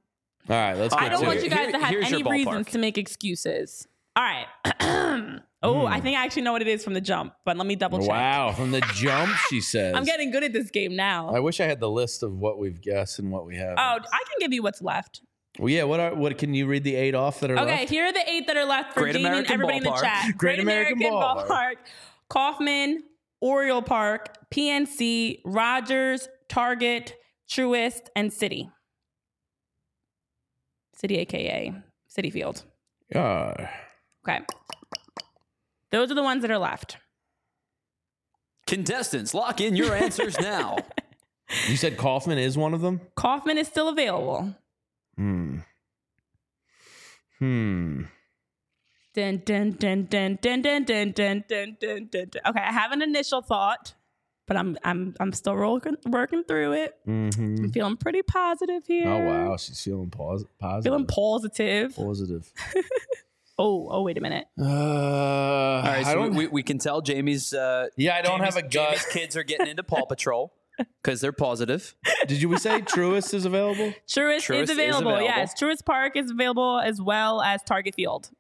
All 0.50 0.56
right, 0.58 0.74
let's 0.74 0.94
get 0.94 1.04
I 1.04 1.10
don't 1.10 1.22
to 1.22 1.28
want 1.28 1.40
it. 1.40 1.44
you 1.44 1.50
guys 1.50 1.60
Here- 1.60 1.72
to 1.74 1.78
have 1.80 1.90
here's 1.90 2.10
your 2.12 2.20
any 2.22 2.32
reasons 2.32 2.68
ballpark. 2.68 2.72
to 2.72 2.78
make 2.80 2.98
excuses. 2.98 3.88
All 4.16 4.24
right. 4.24 4.46
oh, 5.64 5.82
Hmm. 5.82 5.88
I 5.88 6.00
think 6.02 6.18
I 6.18 6.24
actually 6.26 6.42
know 6.44 6.52
what 6.52 6.62
it 6.62 6.68
is 6.68 6.84
from 6.84 6.94
the 6.94 7.02
jump, 7.02 7.34
but 7.46 7.56
let 7.58 7.66
me 7.68 7.76
double 7.76 8.00
check. 8.00 8.10
Wow, 8.10 8.52
from 8.52 8.72
the 8.72 8.82
jump, 8.94 9.32
she 9.50 9.62
says. 9.72 9.96
I'm 9.96 10.04
getting 10.04 10.32
good 10.32 10.44
at 10.44 10.52
this 10.54 10.70
game 10.72 10.96
now. 10.96 11.30
I 11.34 11.40
wish 11.40 11.60
I 11.62 11.66
had 11.66 11.80
the 11.80 11.90
list 11.90 12.24
of 12.24 12.34
what 12.38 12.58
we've 12.60 12.82
guessed 12.82 13.20
and 13.20 13.32
what 13.32 13.46
we 13.46 13.56
have. 13.58 13.76
oh, 13.78 13.82
I 13.82 13.98
can 14.00 14.38
give 14.40 14.52
you 14.54 14.62
what's 14.64 14.82
left. 14.82 15.22
well, 15.60 15.70
yeah. 15.70 15.84
What 15.84 16.00
are 16.00 16.14
what? 16.16 16.38
Can 16.38 16.54
you 16.54 16.68
read 16.68 16.84
the 16.84 16.96
eight 16.96 17.16
off 17.16 17.40
that 17.40 17.50
are 17.52 17.56
left? 17.56 17.68
Okay, 17.70 17.80
left? 17.82 17.92
here 17.92 18.06
are 18.06 18.12
the 18.14 18.30
eight 18.30 18.48
that 18.48 18.58
are 18.58 18.66
left 18.66 18.94
for 18.94 19.02
Great 19.02 19.14
Jamie 19.14 19.26
and 19.26 19.34
American 19.34 19.54
everybody 19.54 19.78
in 19.78 19.84
the 19.84 19.92
chat. 19.94 20.38
Great 20.38 20.60
American 20.60 21.00
Ballpark. 21.00 21.48
Ballpark, 21.48 21.76
Kauffman, 22.30 23.04
Oriole 23.42 23.82
Park, 23.82 24.36
PNC, 24.52 25.40
Rogers, 25.46 26.28
Target, 26.50 27.16
Truist, 27.50 28.08
and 28.16 28.32
Citi. 28.32 28.72
Citi, 31.02 31.18
aka 31.18 31.74
Citi 32.10 32.32
Field. 32.32 32.64
Ah, 33.16 33.54
Okay. 34.28 34.40
Those 35.92 36.10
are 36.10 36.16
the 36.16 36.24
ones 36.24 36.42
that 36.42 36.50
are 36.50 36.58
left. 36.58 36.98
Contestants, 38.66 39.34
lock 39.34 39.60
in 39.62 39.76
your 39.76 39.94
answers 39.94 40.40
now. 40.40 40.78
you 41.68 41.76
said 41.78 41.98
Kauffman 41.98 42.38
is 42.38 42.58
one 42.58 42.74
of 42.74 42.82
them. 42.82 43.02
Kauffman 43.16 43.58
is 43.58 43.68
still 43.68 43.90
available. 43.90 44.56
Hmm. 45.18 45.58
Hmm. 47.40 48.04
Dun, 49.14 49.44
dun, 49.46 49.72
dun, 49.72 50.06
dun, 50.06 50.40
dun, 50.42 50.62
dun, 50.62 50.84
dun, 50.86 51.12
dun, 51.12 51.44
dun, 51.48 51.78
dun, 51.80 52.08
dun, 52.10 52.30
dun. 52.30 52.42
Okay, 52.48 52.62
I 52.62 52.72
have 52.72 52.92
an 52.94 53.02
initial 53.04 53.42
thought, 53.44 53.94
but 54.48 54.58
I'm 54.58 54.78
I'm 54.84 55.16
I'm 55.20 55.34
still 55.34 55.56
working 55.56 55.98
working 56.06 56.44
through 56.44 56.74
it. 56.74 56.96
Mm-hmm. 57.08 57.66
I'm 57.66 57.72
feeling 57.72 57.98
pretty 57.98 58.22
positive 58.22 58.84
here. 58.86 59.08
Oh 59.08 59.26
wow, 59.26 59.58
she's 59.58 59.82
feeling 59.82 60.10
pos- 60.10 60.46
positive. 60.60 60.92
Feeling 60.92 61.08
positive. 61.08 61.96
positive. 61.96 62.52
Oh, 63.60 63.88
oh, 63.92 64.02
wait 64.02 64.18
a 64.18 64.22
minute. 64.22 64.48
Uh, 64.60 64.64
All 64.66 65.82
right, 65.84 66.00
I 66.00 66.04
so 66.04 66.16
don't. 66.16 66.34
we, 66.34 66.48
we 66.48 66.64
can 66.64 66.80
tell 66.80 67.02
Jamie's. 67.02 67.54
Uh, 67.54 67.86
yeah, 67.96 68.16
I 68.16 68.24
don't 68.24 68.40
Jamie's, 68.40 68.56
have 68.56 68.66
a 68.66 68.68
gut. 68.68 68.90
Jamie's 68.90 69.06
kids 69.06 69.38
are 69.38 69.44
getting 69.44 69.68
into 69.68 69.84
Paw 69.84 70.06
Patrol 70.06 70.52
because 71.04 71.22
they're 71.22 71.32
positive. 71.32 71.94
Did 72.28 72.42
you 72.42 72.50
we 72.50 72.58
say 72.58 72.82
Truist 72.82 73.32
is 73.36 73.46
available? 73.46 73.94
Truist, 74.08 74.38
Truist 74.48 74.64
is, 74.64 74.70
is 74.70 74.70
available. 74.72 75.12
available. 75.12 75.22
Yes, 75.26 75.54
Truist 75.54 75.86
Park 75.86 76.18
is 76.18 76.32
available 76.32 76.80
as 76.80 77.00
well 77.00 77.44
as 77.44 77.62
Target 77.62 77.94
Field 77.94 78.32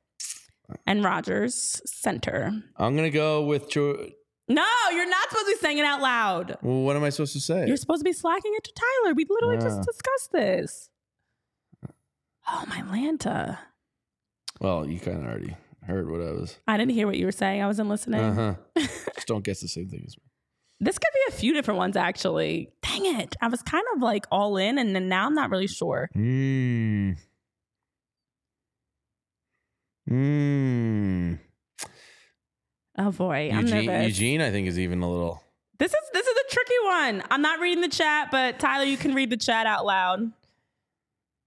and 0.87 1.03
Rogers 1.03 1.79
Centre. 1.85 2.51
I'm 2.77 2.95
gonna 2.95 3.11
go 3.11 3.43
with 3.43 3.69
Tru. 3.69 4.09
No, 4.49 4.65
you're 4.91 5.09
not 5.09 5.29
supposed 5.29 5.45
to 5.47 5.51
be 5.53 5.57
saying 5.59 5.77
it 5.77 5.85
out 5.85 6.01
loud. 6.01 6.57
Well, 6.61 6.81
what 6.81 6.95
am 6.95 7.03
I 7.03 7.09
supposed 7.09 7.33
to 7.33 7.39
say? 7.39 7.65
You're 7.67 7.77
supposed 7.77 8.01
to 8.01 8.05
be 8.05 8.11
slacking 8.13 8.51
it 8.55 8.63
to 8.65 8.73
Tyler. 8.73 9.13
We 9.13 9.25
literally 9.29 9.57
just 9.57 9.79
Ah. 9.79 9.83
discussed 9.83 10.31
this. 10.33 10.89
Oh, 12.49 12.65
my 12.67 12.81
Lanta. 12.81 13.57
well, 14.59 14.85
you 14.85 14.99
kind 14.99 15.17
of 15.19 15.23
already 15.23 15.55
heard 15.83 16.09
what 16.11 16.19
I 16.21 16.31
was. 16.31 16.57
I 16.67 16.75
didn't 16.77 16.91
hear 16.91 17.07
what 17.07 17.17
you 17.17 17.25
were 17.25 17.31
saying. 17.31 17.61
I 17.61 17.67
wasn't 17.67 17.87
listening. 17.89 18.19
Uh 18.21 18.33
huh. 18.75 18.85
Just 19.15 19.27
don't 19.27 19.43
guess 19.45 19.61
the 19.61 19.67
same 19.69 19.87
thing 19.89 20.03
as 20.05 20.17
me. 20.17 20.23
This 20.81 20.97
could 20.97 21.11
be 21.13 21.33
a 21.33 21.37
few 21.37 21.53
different 21.53 21.77
ones, 21.77 21.95
actually. 21.95 22.69
Dang 22.81 23.05
it. 23.21 23.37
I 23.41 23.47
was 23.47 23.61
kind 23.61 23.85
of 23.95 24.01
like 24.01 24.25
all 24.29 24.57
in, 24.57 24.77
and 24.77 24.93
then 24.93 25.07
now 25.07 25.25
I'm 25.25 25.33
not 25.35 25.49
really 25.51 25.67
sure. 25.67 26.09
Hmm. 26.13 27.11
Hmm. 30.07 31.33
Oh, 32.97 33.11
boy. 33.11 33.49
I'm 33.51 33.65
Eugene, 33.65 33.85
nervous. 33.87 34.07
Eugene, 34.07 34.41
I 34.41 34.51
think, 34.51 34.67
is 34.67 34.77
even 34.79 35.01
a 35.01 35.09
little. 35.09 35.43
This 35.79 35.91
is 35.91 35.99
this 36.13 36.25
is 36.27 36.37
a 36.37 36.53
tricky 36.53 36.73
one. 36.85 37.23
I'm 37.31 37.41
not 37.41 37.59
reading 37.59 37.81
the 37.81 37.89
chat, 37.89 38.29
but 38.31 38.59
Tyler, 38.59 38.85
you 38.85 38.97
can 38.97 39.15
read 39.15 39.29
the 39.31 39.37
chat 39.37 39.65
out 39.65 39.85
loud. 39.85 40.31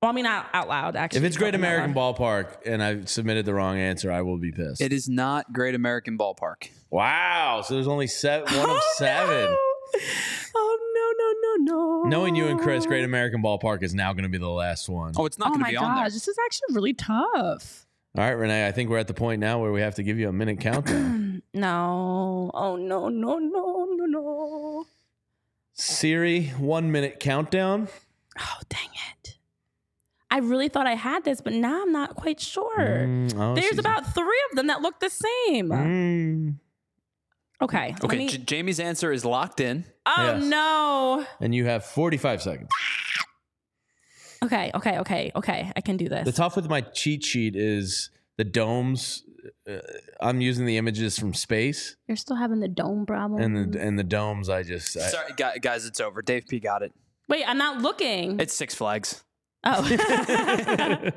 Well, 0.02 0.10
I 0.10 0.12
mean, 0.14 0.26
out, 0.26 0.46
out 0.52 0.68
loud, 0.68 0.94
actually. 0.96 1.18
If 1.20 1.24
it's 1.24 1.36
Great 1.36 1.54
American. 1.54 1.94
Ballpark 1.94 2.66
and 2.66 2.82
I've 2.82 3.08
submitted 3.08 3.46
the 3.46 3.54
wrong 3.54 3.78
answer, 3.78 4.10
I 4.12 4.22
will 4.22 4.36
be 4.38 4.52
pissed. 4.52 4.80
It 4.82 4.92
is 4.92 5.08
not 5.08 5.52
Great 5.52 5.74
American 5.74 6.18
Ballpark. 6.18 6.68
wow. 6.90 7.62
So 7.64 7.74
there's 7.74 7.86
only 7.88 8.06
seven, 8.08 8.46
one 8.58 8.68
of 8.70 8.76
Oh, 8.76 8.94
seven. 8.96 9.44
No. 9.44 9.56
Oh, 10.54 10.78
no, 10.94 11.12
no, 11.18 11.64
no, 11.72 12.02
no. 12.02 12.08
Knowing 12.08 12.34
you 12.36 12.48
and 12.48 12.60
Chris, 12.60 12.84
Great 12.84 13.04
American 13.04 13.42
Ballpark 13.42 13.82
is 13.82 13.94
now 13.94 14.12
going 14.12 14.24
to 14.24 14.28
be 14.28 14.38
the 14.38 14.48
last 14.50 14.88
one. 14.88 15.12
Oh, 15.16 15.24
it's 15.24 15.38
not 15.38 15.46
Oh, 15.46 15.50
going 15.52 15.60
to 15.60 15.64
my 15.64 15.70
be 15.70 15.76
on 15.76 15.84
gosh. 15.84 15.98
there. 16.00 16.10
This 16.10 16.28
is 16.28 16.36
actually 16.44 16.74
really 16.74 16.92
tough. 16.92 17.86
All 18.18 18.24
right, 18.24 18.30
Renee, 18.32 18.66
I 18.66 18.72
think 18.72 18.90
we're 18.90 18.98
at 18.98 19.08
the 19.08 19.14
point 19.14 19.40
now 19.40 19.60
where 19.60 19.72
we 19.72 19.80
have 19.80 19.94
to 19.96 20.02
give 20.02 20.18
you 20.18 20.28
a 20.28 20.32
minute 20.32 20.60
countdown. 20.60 21.22
no. 21.54 22.50
Oh, 22.54 22.76
no, 22.76 23.08
no, 23.08 23.38
no, 23.38 23.86
no, 23.96 24.04
no. 24.06 24.86
Siri, 25.74 26.46
one 26.58 26.90
minute 26.92 27.20
countdown. 27.20 27.88
Oh, 28.38 28.58
dang 28.68 28.88
it. 29.20 29.36
I 30.30 30.38
really 30.38 30.68
thought 30.68 30.86
I 30.86 30.94
had 30.94 31.24
this, 31.24 31.40
but 31.40 31.52
now 31.52 31.82
I'm 31.82 31.92
not 31.92 32.16
quite 32.16 32.40
sure. 32.40 32.78
Mm, 32.78 33.34
oh, 33.38 33.54
There's 33.54 33.66
she's- 33.66 33.78
about 33.78 34.14
three 34.14 34.42
of 34.50 34.56
them 34.56 34.66
that 34.68 34.80
look 34.82 35.00
the 35.00 35.10
same. 35.10 35.68
Mm. 35.68 36.54
Okay. 37.62 37.94
Okay, 38.04 38.18
me- 38.18 38.28
J- 38.28 38.38
Jamie's 38.38 38.80
answer 38.80 39.12
is 39.12 39.24
locked 39.24 39.60
in. 39.60 39.84
oh, 40.04 40.14
Yes. 40.38 40.44
no. 40.44 41.26
And 41.40 41.54
you 41.54 41.64
have 41.66 41.84
45 41.84 42.42
seconds. 42.42 42.68
Okay, 44.44 44.70
okay, 44.74 44.98
okay, 44.98 45.32
okay. 45.34 45.72
I 45.74 45.80
can 45.80 45.96
do 45.96 46.08
this. 46.08 46.24
The 46.26 46.32
tough 46.32 46.56
with 46.56 46.68
my 46.68 46.82
cheat 46.82 47.24
sheet 47.24 47.56
is 47.56 48.10
the 48.36 48.44
domes. 48.44 49.22
Uh, 49.68 49.78
I'm 50.20 50.40
using 50.40 50.66
the 50.66 50.76
images 50.76 51.18
from 51.18 51.34
space, 51.34 51.96
You're 52.08 52.16
still 52.16 52.36
having 52.36 52.60
the 52.60 52.68
dome 52.68 53.06
problem. 53.06 53.42
and 53.42 53.72
the 53.74 53.80
and 53.80 53.98
the 53.98 54.04
domes. 54.04 54.48
I 54.48 54.62
just 54.62 54.96
I, 54.96 55.08
Sorry, 55.08 55.32
gu- 55.36 55.58
guys, 55.60 55.84
it's 55.86 56.00
over. 56.00 56.22
Dave 56.22 56.46
P 56.48 56.60
got 56.60 56.82
it. 56.82 56.92
Wait, 57.28 57.44
I'm 57.46 57.58
not 57.58 57.82
looking. 57.82 58.38
It's 58.40 58.54
Six 58.54 58.74
Flags. 58.74 59.24
oh. 59.64 59.82
I 59.98 61.12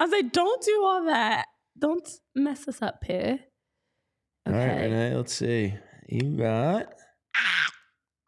was 0.00 0.10
like, 0.10 0.32
don't 0.32 0.62
do 0.62 0.82
all 0.84 1.04
that. 1.06 1.46
Don't 1.78 2.08
mess 2.34 2.66
us 2.68 2.82
up 2.82 3.04
here. 3.04 3.38
All 4.46 4.52
right, 4.52 4.80
Renee. 4.82 5.14
Let's 5.14 5.34
see. 5.34 5.74
You 6.08 6.36
got 6.36 6.86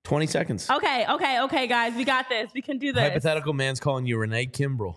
20 0.04 0.26
seconds. 0.26 0.68
Okay, 0.70 1.06
okay, 1.08 1.40
okay, 1.42 1.66
guys. 1.66 1.94
We 1.94 2.04
got 2.04 2.28
this. 2.28 2.50
We 2.54 2.62
can 2.62 2.78
do 2.78 2.92
this. 2.92 3.02
Hypothetical 3.02 3.52
man's 3.52 3.80
calling 3.80 4.06
you 4.06 4.18
Renee 4.18 4.46
Kimbrel. 4.46 4.96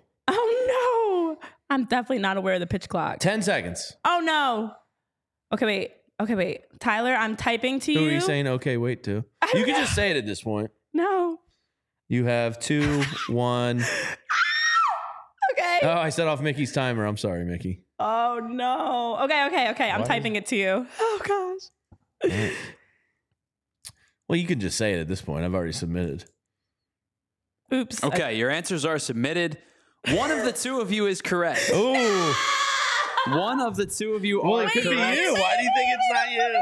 No. 1.71 1.75
I'm 1.75 1.85
definitely 1.85 2.19
not 2.19 2.37
aware 2.37 2.55
of 2.55 2.59
the 2.59 2.67
pitch 2.67 2.89
clock. 2.89 3.19
10 3.19 3.41
seconds. 3.41 3.95
Oh 4.05 4.21
no. 4.23 4.73
Okay, 5.53 5.65
wait. 5.65 5.91
Okay, 6.19 6.35
wait. 6.35 6.61
Tyler, 6.79 7.13
I'm 7.13 7.35
typing 7.35 7.79
to 7.81 7.91
you. 7.91 7.99
Who 7.99 8.05
you. 8.05 8.11
are 8.11 8.13
you 8.15 8.21
saying? 8.21 8.47
Okay, 8.47 8.77
wait 8.77 9.03
to. 9.05 9.23
I 9.41 9.47
You 9.55 9.63
can 9.65 9.73
know. 9.73 9.79
just 9.81 9.95
say 9.95 10.11
it 10.11 10.17
at 10.17 10.25
this 10.25 10.41
point. 10.41 10.69
No. 10.93 11.39
You 12.09 12.25
have 12.25 12.59
two, 12.59 13.03
one. 13.29 13.81
Ah! 13.81 14.15
Okay. 15.53 15.79
Oh, 15.83 15.89
I 15.97 16.09
set 16.09 16.27
off 16.27 16.41
Mickey's 16.41 16.71
timer. 16.71 17.05
I'm 17.05 17.17
sorry, 17.17 17.43
Mickey. 17.45 17.83
Oh 17.99 18.39
no. 18.43 19.17
Okay, 19.23 19.45
okay, 19.47 19.69
okay. 19.71 19.89
I'm 19.91 20.01
Why 20.01 20.07
typing 20.07 20.35
it 20.35 20.45
to 20.47 20.55
you. 20.55 20.87
Oh 20.99 21.19
gosh. 22.23 22.31
Well, 24.27 24.37
you 24.39 24.47
can 24.47 24.59
just 24.59 24.77
say 24.77 24.93
it 24.93 24.99
at 24.99 25.07
this 25.07 25.21
point. 25.21 25.43
I've 25.43 25.53
already 25.53 25.73
submitted. 25.73 26.25
Oops. 27.73 28.03
Okay, 28.03 28.37
your 28.37 28.49
answers 28.49 28.85
are 28.85 28.97
submitted. 28.99 29.57
One 30.09 30.31
of 30.31 30.43
the 30.43 30.51
two 30.51 30.79
of 30.79 30.91
you 30.91 31.05
is 31.05 31.21
correct. 31.21 31.69
Oh, 31.73 32.35
One 33.27 33.61
of 33.61 33.75
the 33.75 33.85
two 33.85 34.13
of 34.15 34.25
you 34.25 34.41
well, 34.41 34.61
are 34.61 34.63
it 34.65 34.71
could 34.71 34.83
be 34.83 34.89
you. 34.89 34.95
Why 34.95 35.09
do 35.57 35.63
you 35.63 35.71
think 35.75 35.89
it's 35.89 36.13
not 36.13 36.31
you? 36.31 36.61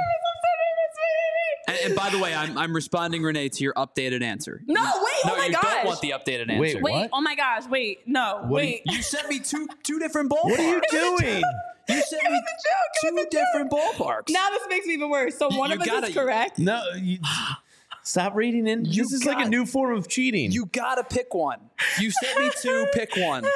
And, 1.69 1.77
and 1.85 1.95
by 1.95 2.09
the 2.09 2.19
way, 2.19 2.33
I'm, 2.35 2.57
I'm 2.57 2.73
responding, 2.73 3.21
Renee, 3.23 3.49
to 3.49 3.63
your 3.63 3.73
updated 3.75 4.23
answer. 4.23 4.61
No, 4.67 4.81
wait. 4.81 4.91
Oh 5.23 5.27
no, 5.27 5.33
oh 5.33 5.37
my 5.37 5.45
you 5.45 5.51
gosh. 5.53 5.61
don't 5.63 5.85
want 5.85 6.01
the 6.01 6.09
updated 6.11 6.49
answer. 6.49 6.59
Wait, 6.59 6.81
Wait, 6.81 6.91
What? 6.93 7.09
oh 7.13 7.21
my 7.21 7.35
gosh, 7.35 7.65
wait, 7.67 7.99
no, 8.07 8.39
What 8.41 8.49
wait. 8.49 8.81
You 8.85 9.01
sent 9.01 9.29
me 9.29 9.39
two 9.39 9.67
two 9.83 9.99
different 9.99 10.31
ballparks. 10.31 10.43
What 10.45 10.59
are 10.59 10.63
you 10.63 10.81
doing? 10.91 11.41
You 11.89 12.01
sent 12.01 12.23
me 12.31 12.41
two 13.01 13.27
different 13.31 13.71
ballparks. 13.71 14.29
now 14.29 14.49
this 14.49 14.63
makes 14.69 14.85
me 14.85 14.93
even 14.95 15.09
worse. 15.09 15.37
So 15.37 15.49
You- 15.49 15.57
one 15.59 15.69
you 15.69 15.75
of 15.77 15.81
us 15.81 15.87
gotta- 15.87 16.07
is 16.07 16.13
correct. 16.13 16.59
No, 16.59 16.81
you, 16.95 17.19
stop 18.09 18.35
reading 18.35 18.67
in. 18.67 18.85
You 18.85 19.03
this 19.03 19.13
is 19.13 19.25
like 19.25 19.45
a 19.45 19.49
new 19.49 19.65
form 19.65 19.95
of 19.97 20.07
cheating. 20.07 20.51
You 20.51 20.65
gotta 20.67 21.03
pick 21.03 21.33
one. 21.33 21.59
You 21.99 22.11
sent 22.11 22.39
me 22.39 22.51
two. 22.61 22.85
Pick 22.93 23.15
one. 23.15 23.43
No. 23.43 23.49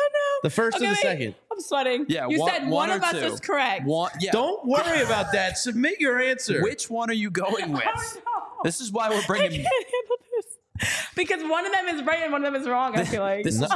the 0.43 0.49
first 0.49 0.77
Okay, 0.77 0.85
or 0.85 0.89
the 0.89 0.93
wait. 0.93 1.01
second. 1.01 1.35
I'm 1.51 1.59
sweating. 1.59 2.05
Yeah, 2.07 2.27
You 2.29 2.39
one- 2.39 2.51
said 2.51 2.61
one 2.63 2.89
one, 2.89 2.91
of 2.91 3.03
us 3.03 3.11
two. 3.11 3.17
is 3.19 3.39
correct. 3.39 3.85
One. 3.85 4.11
Yeah. 4.19 4.31
Don't 4.31 4.65
worry 4.65 5.01
about 5.01 5.31
that. 5.33 5.57
Submit 5.57 5.99
your 5.99 6.19
answer. 6.21 6.61
Which 6.61 6.89
one 6.89 7.09
are 7.09 7.13
you 7.13 7.29
going 7.29 7.71
with? 7.73 7.83
Oh, 7.85 8.13
no. 8.25 8.41
This 8.63 8.79
is 8.79 8.91
why 8.91 9.09
we're 9.09 9.17
I 9.21 9.25
bringing. 9.27 9.51
can't 9.63 9.67
handle 9.67 10.17
this. 10.37 10.99
Because 11.15 11.43
one 11.43 11.65
of 11.65 11.71
them 11.71 11.87
is 11.89 12.03
right 12.03 12.23
and 12.23 12.31
one 12.31 12.43
of 12.45 12.51
them 12.53 12.61
is 12.61 12.67
wrong, 12.67 12.97
I 12.97 13.03
feel 13.05 13.21
like. 13.21 13.43
This 13.43 13.55
is 13.61 13.69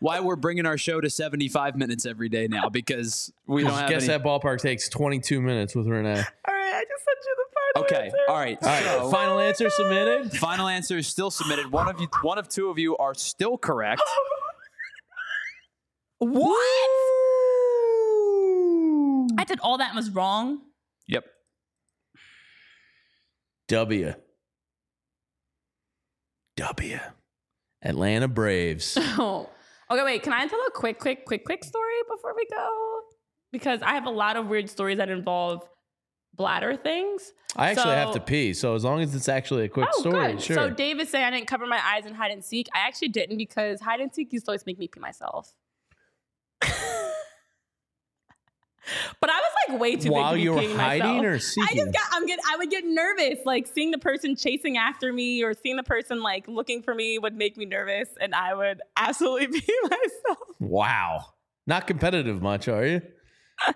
why- 0.00 0.20
we're 0.20 0.36
bringing 0.36 0.64
our 0.66 0.78
show 0.78 1.00
to 1.00 1.08
75 1.10 1.76
minutes 1.76 2.06
every 2.06 2.28
day 2.30 2.48
now 2.48 2.68
because 2.70 3.32
we 3.46 3.62
don't 3.62 3.72
have 3.72 3.88
Guess 3.88 4.04
any. 4.08 4.18
that 4.18 4.24
ballpark 4.24 4.58
takes 4.60 4.88
22 4.88 5.40
minutes 5.42 5.74
with 5.76 5.86
Renee. 5.86 6.08
All 6.10 6.14
right, 6.14 6.24
I 6.74 6.84
just 6.88 7.04
sent 7.04 7.18
you 7.22 7.36
the 7.36 7.49
Okay. 7.76 8.04
answer. 8.06 8.16
All 8.28 8.36
right. 8.36 8.58
All 8.62 8.68
right. 8.68 8.82
So, 8.84 9.10
final 9.10 9.38
answer 9.38 9.70
submitted. 9.70 10.32
final 10.36 10.66
answer 10.68 10.98
is 10.98 11.06
still 11.06 11.30
submitted. 11.30 11.70
One 11.70 11.88
of 11.88 12.00
you, 12.00 12.08
one 12.22 12.38
of 12.38 12.48
two 12.48 12.68
of 12.68 12.78
you 12.78 12.96
are 12.96 13.14
still 13.14 13.56
correct. 13.58 14.02
What? 16.22 16.54
I 19.38 19.44
did 19.46 19.58
all 19.60 19.78
that 19.78 19.88
and 19.88 19.96
was 19.96 20.10
wrong. 20.10 20.60
Yep. 21.08 21.24
W. 23.68 24.14
W. 26.56 26.98
Atlanta 27.82 28.28
Braves. 28.28 28.98
Oh. 29.18 29.48
Okay, 29.90 30.04
wait. 30.04 30.22
Can 30.22 30.32
I 30.32 30.46
tell 30.46 30.60
a 30.60 30.70
quick, 30.70 31.00
quick, 31.00 31.24
quick, 31.24 31.44
quick 31.44 31.64
story 31.64 31.94
before 32.08 32.32
we 32.36 32.46
go? 32.52 33.00
Because 33.50 33.80
I 33.82 33.94
have 33.94 34.06
a 34.06 34.10
lot 34.10 34.36
of 34.36 34.46
weird 34.46 34.70
stories 34.70 34.98
that 34.98 35.08
involve 35.08 35.66
bladder 36.34 36.76
things. 36.76 37.32
I 37.56 37.70
actually 37.70 37.94
have 37.94 38.12
to 38.12 38.20
pee, 38.20 38.54
so 38.54 38.74
as 38.74 38.84
long 38.84 39.00
as 39.00 39.14
it's 39.14 39.28
actually 39.28 39.64
a 39.64 39.68
quick 39.68 39.88
oh, 39.92 40.00
story, 40.00 40.32
good. 40.32 40.42
sure. 40.42 40.56
So 40.56 40.70
David 40.70 41.08
say 41.08 41.24
I 41.24 41.30
didn't 41.30 41.48
cover 41.48 41.66
my 41.66 41.80
eyes 41.84 42.06
in 42.06 42.14
hide 42.14 42.30
and 42.30 42.44
seek. 42.44 42.68
I 42.74 42.86
actually 42.86 43.08
didn't 43.08 43.38
because 43.38 43.80
hide 43.80 44.00
and 44.00 44.14
seek 44.14 44.32
used 44.32 44.44
to 44.46 44.52
always 44.52 44.66
make 44.66 44.78
me 44.78 44.86
pee 44.86 45.00
myself. 45.00 45.52
but 49.20 49.30
I 49.30 49.34
was 49.34 49.52
like 49.68 49.80
way 49.80 49.96
too 49.96 50.10
While 50.10 50.32
big 50.34 50.38
to 50.38 50.44
you 50.44 50.50
be 50.50 50.56
were 50.56 50.62
peeing 50.62 50.76
hiding 50.76 51.06
myself. 51.06 51.24
or 51.24 51.34
I 51.34 51.38
seeking? 51.38 51.76
just 51.76 51.92
got 51.92 52.02
I'm 52.12 52.26
get 52.26 52.38
I 52.48 52.56
would 52.56 52.70
get 52.70 52.84
nervous 52.86 53.38
like 53.44 53.66
seeing 53.66 53.90
the 53.90 53.98
person 53.98 54.36
chasing 54.36 54.76
after 54.76 55.12
me 55.12 55.42
or 55.42 55.54
seeing 55.54 55.76
the 55.76 55.82
person 55.82 56.22
like 56.22 56.46
looking 56.48 56.82
for 56.82 56.94
me 56.94 57.18
would 57.18 57.34
make 57.34 57.56
me 57.56 57.64
nervous 57.64 58.08
and 58.20 58.34
I 58.34 58.54
would 58.54 58.80
absolutely 58.96 59.48
pee 59.60 59.78
myself. 59.82 60.38
wow. 60.58 61.24
Not 61.66 61.86
competitive 61.86 62.42
much, 62.42 62.68
are 62.68 62.86
you? 62.86 63.02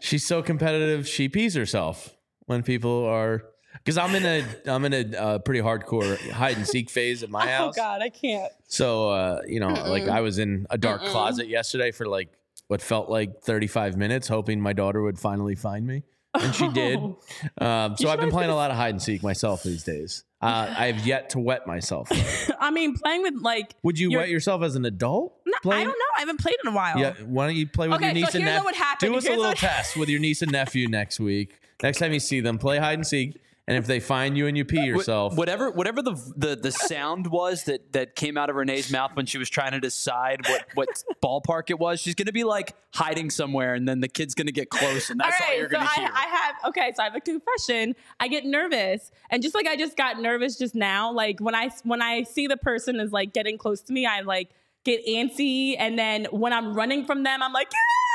She's 0.00 0.26
so 0.26 0.42
competitive, 0.42 1.08
she 1.08 1.28
pees 1.28 1.54
herself 1.54 2.16
when 2.46 2.62
people 2.62 3.04
are. 3.06 3.44
Because 3.74 3.96
I'm 3.96 4.14
in 4.14 4.24
a 4.24 4.44
I'm 4.66 4.84
in 4.84 4.92
a 4.92 5.18
uh, 5.18 5.38
pretty 5.38 5.60
hardcore 5.60 6.18
hide 6.30 6.58
and 6.58 6.66
seek 6.66 6.90
phase 6.90 7.22
at 7.22 7.30
my 7.30 7.46
house. 7.50 7.74
Oh 7.78 7.80
god, 7.80 8.02
I 8.02 8.10
can't. 8.10 8.52
So 8.68 9.08
uh, 9.10 9.40
you 9.46 9.60
know, 9.60 9.68
like 9.68 10.08
I 10.08 10.20
was 10.20 10.38
in 10.38 10.66
a 10.68 10.76
dark 10.76 11.02
closet 11.04 11.48
yesterday 11.48 11.90
for 11.90 12.06
like 12.06 12.28
what 12.68 12.82
felt 12.82 13.08
like 13.08 13.40
35 13.40 13.96
minutes, 13.96 14.28
hoping 14.28 14.60
my 14.60 14.72
daughter 14.72 15.02
would 15.02 15.18
finally 15.18 15.54
find 15.54 15.86
me, 15.86 16.02
and 16.34 16.54
she 16.54 16.68
did. 16.68 16.98
Oh. 16.98 17.18
Um, 17.58 17.96
so 17.96 18.08
I've 18.08 18.20
been 18.20 18.30
playing 18.30 18.50
a 18.50 18.54
lot 18.54 18.70
of 18.70 18.76
hide 18.76 18.90
and 18.90 19.02
seek 19.02 19.22
myself 19.22 19.62
these 19.62 19.84
days. 19.84 20.24
Uh, 20.42 20.74
I 20.76 20.86
have 20.90 21.06
yet 21.06 21.30
to 21.30 21.38
wet 21.38 21.66
myself. 21.66 22.08
I 22.60 22.70
mean, 22.72 22.96
playing 22.98 23.22
with 23.22 23.34
like 23.40 23.74
Would 23.84 23.98
you 23.98 24.10
You're- 24.10 24.22
wet 24.24 24.28
yourself 24.28 24.62
as 24.62 24.74
an 24.74 24.84
adult? 24.84 25.34
no, 25.46 25.52
I 25.54 25.58
playing? 25.62 25.84
don't 25.84 25.98
know. 25.98 26.04
I 26.16 26.20
haven't 26.20 26.40
played 26.40 26.56
in 26.64 26.70
a 26.72 26.74
while. 26.74 26.98
Yeah, 26.98 27.12
why 27.26 27.46
don't 27.46 27.54
you 27.56 27.66
play 27.68 27.86
with 27.88 27.96
Okay, 27.96 28.06
your 28.06 28.14
niece 28.14 28.32
so 28.32 28.38
and 28.38 28.44
here's 28.44 28.54
nephew? 28.56 28.58
what 28.58 28.64
would 28.66 28.74
happen. 28.74 29.12
Do 29.12 29.16
us 29.18 29.26
a 29.26 29.30
little 29.30 29.44
what- 29.44 29.56
test 29.58 29.96
with 29.96 30.08
your 30.08 30.20
niece 30.20 30.42
and 30.42 30.50
nephew 30.52 30.88
next 30.88 31.20
week. 31.20 31.60
Next 31.82 31.98
time 31.98 32.12
you 32.12 32.20
see 32.20 32.40
them, 32.40 32.58
play 32.58 32.78
hide 32.78 32.94
and 32.98 33.06
seek, 33.06 33.40
and 33.68 33.76
if 33.76 33.86
they 33.86 34.00
find 34.00 34.36
you 34.36 34.48
and 34.48 34.56
you 34.56 34.64
pee 34.64 34.84
yourself, 34.84 35.36
Whatever, 35.36 35.70
whatever 35.70 36.02
the, 36.02 36.14
the 36.36 36.56
the 36.56 36.72
sound 36.72 37.28
was 37.28 37.64
that 37.64 37.92
that 37.92 38.16
came 38.16 38.36
out 38.36 38.50
of 38.50 38.56
Renee's 38.56 38.90
mouth 38.90 39.12
when 39.14 39.26
she 39.26 39.38
was 39.38 39.48
trying 39.48 39.72
to 39.72 39.80
decide 39.80 40.46
what 40.48 40.66
what 40.74 40.88
ballpark 41.22 41.70
it 41.70 41.78
was, 41.78 42.00
she's 42.00 42.14
gonna 42.14 42.32
be 42.32 42.44
like 42.44 42.74
hiding 42.92 43.30
somewhere, 43.30 43.74
and 43.74 43.88
then 43.88 44.00
the 44.00 44.08
kid's 44.08 44.34
gonna 44.34 44.50
get 44.50 44.68
close, 44.68 45.10
and 45.10 45.20
that's 45.20 45.40
all, 45.40 45.48
right, 45.48 45.58
you're 45.58 45.68
so 45.68 45.76
gonna 45.76 45.88
I, 45.90 46.00
hear. 46.00 46.10
I 46.12 46.26
have 46.26 46.54
okay, 46.68 46.92
so 46.94 47.02
I 47.02 47.06
have 47.06 47.14
a 47.14 47.20
confession. 47.20 47.94
I 48.18 48.28
get 48.28 48.44
nervous, 48.44 49.10
and 49.30 49.42
just 49.42 49.54
like 49.54 49.66
I 49.66 49.76
just 49.76 49.96
got 49.96 50.20
nervous 50.20 50.56
just 50.58 50.74
now, 50.74 51.12
like 51.12 51.38
when 51.40 51.54
I 51.54 51.70
when 51.84 52.02
I 52.02 52.24
see 52.24 52.48
the 52.48 52.56
person 52.56 52.98
is 52.98 53.12
like 53.12 53.32
getting 53.32 53.58
close 53.58 53.80
to 53.82 53.92
me, 53.92 54.06
I 54.06 54.22
like 54.22 54.50
get 54.84 55.06
antsy, 55.06 55.76
and 55.78 55.96
then 55.98 56.26
when 56.32 56.52
I'm 56.52 56.74
running 56.74 57.04
from 57.04 57.22
them, 57.22 57.42
I'm 57.42 57.52
like, 57.52 57.70
"Ah!" 57.72 58.11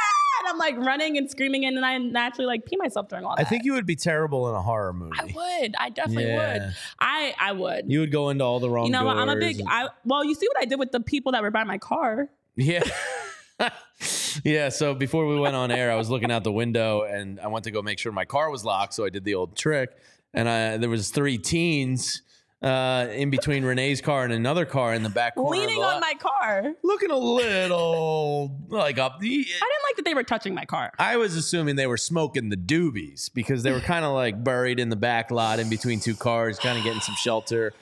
I'm 0.47 0.57
like 0.57 0.77
running 0.77 1.17
and 1.17 1.29
screaming, 1.29 1.63
in, 1.63 1.69
and 1.69 1.77
then 1.77 1.83
I 1.83 1.97
naturally 1.97 2.45
like 2.47 2.65
pee 2.65 2.77
myself 2.77 3.07
during 3.09 3.25
all 3.25 3.35
that. 3.35 3.45
I 3.45 3.49
think 3.49 3.63
you 3.65 3.73
would 3.73 3.85
be 3.85 3.95
terrible 3.95 4.49
in 4.49 4.55
a 4.55 4.61
horror 4.61 4.93
movie. 4.93 5.15
I 5.19 5.25
would. 5.25 5.75
I 5.77 5.89
definitely 5.89 6.27
Yeah. 6.27 6.53
would. 6.67 6.75
I 6.99 7.33
I 7.39 7.51
would. 7.51 7.91
You 7.91 7.99
would 8.01 8.11
go 8.11 8.29
into 8.29 8.43
all 8.43 8.59
the 8.59 8.69
wrong. 8.69 8.85
You 8.87 8.91
know 8.91 9.05
what? 9.05 9.17
I'm 9.17 9.29
a 9.29 9.35
big. 9.35 9.59
and- 9.59 9.69
I 9.69 9.89
well, 10.05 10.23
you 10.25 10.33
see 10.35 10.47
what 10.47 10.57
I 10.61 10.65
did 10.65 10.79
with 10.79 10.91
the 10.91 10.99
people 10.99 11.31
that 11.33 11.41
were 11.41 11.51
by 11.51 11.63
my 11.63 11.77
car. 11.77 12.29
Yeah. 12.55 12.83
yeah. 14.43 14.69
So 14.69 14.93
before 14.93 15.27
we 15.27 15.39
went 15.39 15.55
on 15.55 15.71
air, 15.71 15.91
I 15.91 15.95
was 15.95 16.09
looking 16.09 16.31
out 16.31 16.43
the 16.43 16.51
window 16.51 17.03
and 17.03 17.39
I 17.39 17.47
went 17.47 17.63
to 17.65 17.71
go 17.71 17.81
make 17.81 17.99
sure 17.99 18.11
my 18.11 18.25
car 18.25 18.49
was 18.49 18.63
locked. 18.63 18.93
So 18.93 19.05
I 19.05 19.09
did 19.09 19.23
the 19.23 19.35
old 19.35 19.55
trick, 19.55 19.89
and 20.33 20.47
I 20.49 20.77
there 20.77 20.89
was 20.89 21.09
three 21.09 21.37
teens 21.37 22.21
uh, 22.61 23.07
in 23.11 23.29
between 23.29 23.63
Renee's 23.63 24.01
car 24.01 24.23
and 24.23 24.33
another 24.33 24.65
car 24.65 24.93
in 24.95 25.03
the 25.03 25.09
back 25.09 25.35
corner. 25.35 25.59
leaning 25.59 25.83
on 25.83 25.99
my 25.99 26.13
car. 26.15 26.73
looking 26.83 27.11
a 27.11 27.17
little 27.17 28.51
like 28.69 28.97
up. 28.97 29.19
The, 29.19 29.27
I 29.27 29.31
didn't 29.31 29.83
like 29.83 29.95
that 29.97 30.05
they 30.05 30.15
were 30.15 30.23
touching 30.23 30.55
my 30.55 30.65
car. 30.65 30.91
I 30.97 31.17
was 31.17 31.35
assuming 31.35 31.75
they 31.75 31.85
were 31.85 31.97
smoking 31.97 32.49
the 32.49 32.57
doobies 32.57 33.31
because 33.31 33.61
they 33.61 33.71
were 33.71 33.79
kind 33.93 34.03
of 34.05 34.13
like 34.13 34.43
buried 34.43 34.79
in 34.79 34.89
the 34.89 34.95
back 34.95 35.29
lot 35.29 35.59
in 35.59 35.69
between 35.69 35.99
two 35.99 36.15
cars, 36.15 36.57
kind 36.57 36.79
of 36.79 36.83
getting 36.83 37.01
some 37.01 37.15
shelter. 37.15 37.73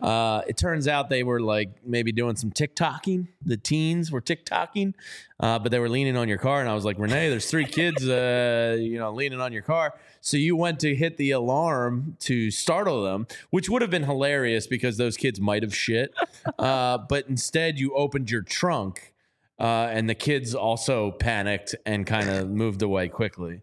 Uh, 0.00 0.42
it 0.46 0.56
turns 0.56 0.86
out 0.86 1.08
they 1.08 1.24
were 1.24 1.40
like 1.40 1.70
maybe 1.84 2.12
doing 2.12 2.36
some 2.36 2.52
TikToking. 2.52 3.26
The 3.44 3.56
teens 3.56 4.12
were 4.12 4.20
TikToking, 4.20 4.94
uh, 5.40 5.58
but 5.58 5.72
they 5.72 5.80
were 5.80 5.88
leaning 5.88 6.16
on 6.16 6.28
your 6.28 6.38
car. 6.38 6.60
And 6.60 6.68
I 6.68 6.74
was 6.74 6.84
like, 6.84 6.98
Renee, 6.98 7.30
there's 7.30 7.50
three 7.50 7.64
kids, 7.66 8.08
uh, 8.08 8.76
you 8.78 8.98
know, 8.98 9.12
leaning 9.12 9.40
on 9.40 9.52
your 9.52 9.62
car. 9.62 9.94
So 10.20 10.36
you 10.36 10.54
went 10.54 10.80
to 10.80 10.94
hit 10.94 11.16
the 11.16 11.30
alarm 11.30 12.16
to 12.20 12.50
startle 12.50 13.02
them, 13.02 13.26
which 13.48 13.70
would 13.70 13.80
have 13.80 13.90
been 13.90 14.02
hilarious 14.02 14.19
because 14.66 14.96
those 14.96 15.16
kids 15.16 15.40
might 15.40 15.62
have 15.62 15.74
shit. 15.74 16.12
Uh, 16.58 16.96
but 17.08 17.28
instead, 17.28 17.78
you 17.78 17.94
opened 17.94 18.30
your 18.30 18.42
trunk. 18.42 19.12
Uh, 19.58 19.88
and 19.92 20.08
the 20.08 20.14
kids 20.14 20.54
also 20.54 21.10
panicked 21.10 21.74
and 21.84 22.06
kind 22.06 22.30
of 22.30 22.48
moved 22.62 22.80
away 22.80 23.08
quickly. 23.08 23.60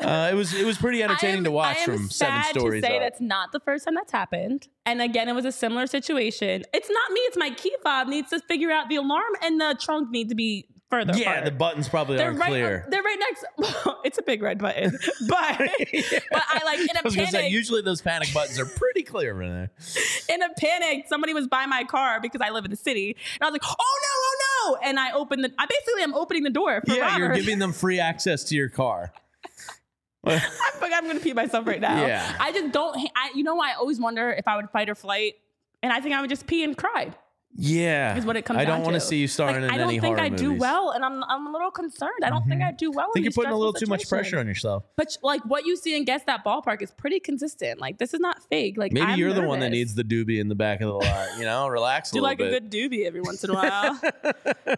Uh, 0.00 0.28
it 0.30 0.34
was 0.34 0.52
it 0.52 0.66
was 0.66 0.76
pretty 0.76 1.04
entertaining 1.04 1.38
am- 1.38 1.44
to 1.44 1.50
watch 1.52 1.78
from 1.84 2.10
seven 2.10 2.42
stories 2.50 2.82
To 2.82 2.88
say 2.88 2.96
up. 2.96 3.02
that's 3.02 3.20
not 3.20 3.52
the 3.52 3.60
first 3.60 3.84
time 3.84 3.94
that's 3.94 4.10
happened. 4.10 4.66
And 4.86 5.00
again, 5.00 5.28
it 5.28 5.34
was 5.34 5.44
a 5.44 5.52
similar 5.52 5.86
situation. 5.86 6.64
It's 6.74 6.90
not 6.90 7.12
me. 7.12 7.20
It's 7.20 7.36
my 7.36 7.50
key 7.50 7.74
fob 7.82 8.08
needs 8.08 8.30
to 8.30 8.40
figure 8.40 8.72
out 8.72 8.88
the 8.88 8.96
alarm, 8.96 9.32
and 9.42 9.60
the 9.60 9.78
trunk 9.80 10.10
need 10.10 10.28
to 10.30 10.34
be 10.34 10.66
further. 10.90 11.12
yeah, 11.16 11.30
apart. 11.30 11.44
the 11.44 11.50
buttons 11.52 11.88
probably 11.88 12.16
They're 12.16 12.26
aren't 12.28 12.38
right. 12.40 12.48
clear. 12.48 12.86
They're 12.88 13.02
right 13.02 13.18
next. 13.18 13.44
it's 14.04 14.18
a 14.18 14.22
big 14.22 14.42
red 14.42 14.58
button, 14.58 14.90
but 15.28 15.58
but 15.58 16.42
I 16.48 16.60
like 16.64 16.80
in 16.80 16.88
I 16.96 17.00
a 17.00 17.02
gonna 17.02 17.10
say 17.10 17.24
panic. 17.26 17.52
usually 17.52 17.82
those 17.82 18.02
panic 18.02 18.32
buttons 18.34 18.58
are 18.58 18.66
pretty 18.66 19.02
clear, 19.02 19.32
Renee. 19.34 19.68
in 20.28 20.42
a 20.42 20.48
panic, 20.58 21.06
somebody 21.08 21.32
was 21.34 21.46
by 21.46 21.66
my 21.66 21.84
car 21.84 22.20
because 22.20 22.40
I 22.40 22.50
live 22.50 22.64
in 22.64 22.70
the 22.70 22.76
city, 22.76 23.16
and 23.34 23.42
I 23.42 23.46
was 23.46 23.52
like, 23.52 23.62
"Oh 23.64 23.98
no, 24.02 24.74
oh 24.74 24.76
no!" 24.82 24.88
And 24.88 24.98
I 24.98 25.12
opened 25.12 25.44
the. 25.44 25.52
I 25.58 25.66
basically 25.66 26.02
am 26.02 26.14
opening 26.14 26.42
the 26.42 26.50
door 26.50 26.82
for 26.86 26.94
yeah, 26.94 27.02
Robert. 27.02 27.18
you're 27.18 27.34
giving 27.34 27.58
them 27.58 27.72
free 27.72 28.00
access 28.00 28.44
to 28.44 28.56
your 28.56 28.68
car. 28.68 29.12
I'm, 30.24 30.40
I'm 30.82 31.06
gonna 31.06 31.20
pee 31.20 31.32
myself 31.32 31.66
right 31.66 31.80
now. 31.80 32.04
Yeah. 32.06 32.36
I 32.38 32.52
just 32.52 32.72
don't. 32.72 32.96
I 33.16 33.30
you 33.34 33.42
know 33.42 33.58
I 33.60 33.72
always 33.74 33.98
wonder 33.98 34.30
if 34.30 34.46
I 34.46 34.56
would 34.56 34.68
fight 34.70 34.90
or 34.90 34.94
flight, 34.94 35.34
and 35.82 35.92
I 35.92 36.00
think 36.00 36.14
I 36.14 36.20
would 36.20 36.30
just 36.30 36.46
pee 36.46 36.62
and 36.62 36.76
cry. 36.76 37.12
Yeah, 37.56 38.16
Is 38.16 38.24
what 38.24 38.36
it 38.36 38.44
comes 38.44 38.60
I 38.60 38.64
don't 38.64 38.82
want 38.82 38.94
to 38.94 39.00
see 39.00 39.16
you 39.18 39.26
starring 39.26 39.56
Like, 39.62 39.64
in 39.64 39.70
I 39.74 39.76
don't 39.78 39.88
think 39.90 40.04
horror 40.04 40.20
I 40.20 40.28
do 40.28 40.48
movies. 40.50 40.60
well, 40.60 40.90
and 40.92 41.04
I'm 41.04 41.22
I'm 41.24 41.48
a 41.48 41.50
little 41.52 41.72
concerned. 41.72 42.22
I 42.22 42.30
don't 42.30 42.46
think 42.48 42.62
I 42.62 42.70
do 42.70 42.92
well. 42.92 43.08
I 43.10 43.12
think 43.12 43.16
in 43.16 43.24
you're 43.24 43.32
putting 43.32 43.50
a 43.52 43.56
little 43.56 43.72
too 43.72 43.86
much 43.86 44.08
pressure 44.08 44.38
on 44.38 44.46
yourself. 44.46 44.84
But 44.96 45.16
like 45.22 45.42
what 45.44 45.66
you 45.66 45.76
see 45.76 45.96
in 45.96 46.04
Guess 46.04 46.22
That 46.24 46.44
Ballpark 46.44 46.80
is 46.80 46.92
pretty 46.92 47.18
consistent. 47.18 47.80
Like 47.80 47.98
this 47.98 48.14
is 48.14 48.20
not 48.20 48.40
fake. 48.48 48.78
Like 48.78 48.92
Maybe 48.92 49.04
I'm 49.04 49.18
you're 49.18 49.32
the 49.32 49.42
one 49.42 49.58
that 49.60 49.70
needs 49.70 49.94
the 49.96 50.04
doobie 50.04 50.38
in 50.40 50.48
the 50.48 50.54
back 50.54 50.80
of 50.80 50.86
the 50.88 50.94
lot. 50.94 51.38
You 51.38 51.44
know, 51.44 51.66
relax 51.66 52.10
a 52.12 52.14
do 52.14 52.20
like 52.20 52.38
bit. 52.38 52.46
a 52.54 52.60
good 52.60 52.70
doobie 52.70 53.04
every 53.04 53.20
once 53.20 53.42
in 53.44 53.50
a 53.50 53.54
while. 53.54 54.00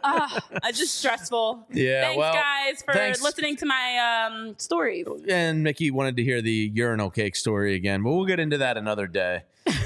Ah, 0.04 0.40
it's 0.64 0.78
just 0.78 0.96
stressful. 0.98 1.66
Yeah, 1.70 2.02
Thanks 2.06 2.18
well, 2.18 2.32
guys 2.34 2.82
for 2.82 2.94
thanks. 2.94 3.20
listening 3.22 3.56
to 3.56 3.66
my 3.66 4.24
um 4.26 4.54
stories. 4.58 5.06
and 5.28 5.62
Mickey 5.62 5.90
wanted 5.90 6.16
to 6.16 6.24
hear 6.24 6.40
the 6.40 6.72
urinal 6.74 7.10
cake 7.10 7.36
story 7.36 7.74
again, 7.74 8.02
but 8.02 8.12
we'll 8.12 8.24
get 8.24 8.40
into 8.40 8.58
that 8.58 8.76
another 8.78 9.06
day. 9.06 9.42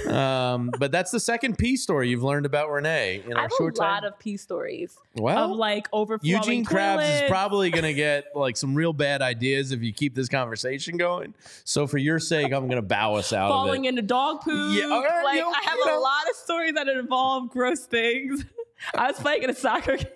Um, 0.07 0.71
but 0.79 0.93
that's 0.93 1.11
the 1.11 1.21
second 1.21 1.59
P 1.59 1.77
story 1.77 2.09
you've 2.09 2.23
learned 2.23 2.47
about 2.47 2.71
Renee 2.71 3.23
in 3.27 3.33
I 3.35 3.37
our 3.37 3.43
have 3.43 3.53
short 3.59 3.77
a 3.77 3.81
lot 3.81 4.01
time. 4.01 4.05
of 4.13 4.19
P 4.19 4.37
stories 4.37 4.97
well, 5.15 5.53
of 5.53 5.57
like 5.57 5.89
overflowing. 5.93 6.37
Eugene 6.37 6.65
Krabs 6.65 7.23
is 7.25 7.29
probably 7.29 7.71
going 7.71 7.85
to 7.95 7.95
get 7.95 8.27
like 8.35 8.57
some 8.57 8.75
real 8.75 8.93
bad 8.93 9.23
ideas 9.23 9.73
if 9.73 9.83
you 9.83 9.93
keep 9.93 10.15
this 10.15 10.29
conversation 10.29 10.97
going. 10.97 11.35
So 11.65 11.87
for 11.87 11.99
your 11.99 12.19
sake, 12.19 12.53
I'm 12.53 12.67
going 12.69 12.81
to 12.81 12.83
bow 12.83 13.15
us 13.15 13.33
out 13.33 13.49
falling 13.49 13.81
of 13.81 13.85
it. 13.87 13.89
into 13.91 14.03
dog 14.03 14.43
poop. 14.43 14.77
Yeah, 14.77 14.89
right, 14.89 15.23
like 15.25 15.35
you 15.37 15.43
know, 15.43 15.51
I 15.51 15.61
have 15.65 15.79
you 15.79 15.85
a 15.85 15.99
lot 15.99 16.29
of 16.31 16.37
stories 16.37 16.75
that 16.75 16.89
involve 16.89 17.51
gross 17.51 17.87
things. 17.87 18.45
I 18.95 19.09
was 19.09 19.19
playing 19.19 19.43
in 19.43 19.51
a 19.51 19.55
soccer 19.55 19.97
game. 19.97 20.07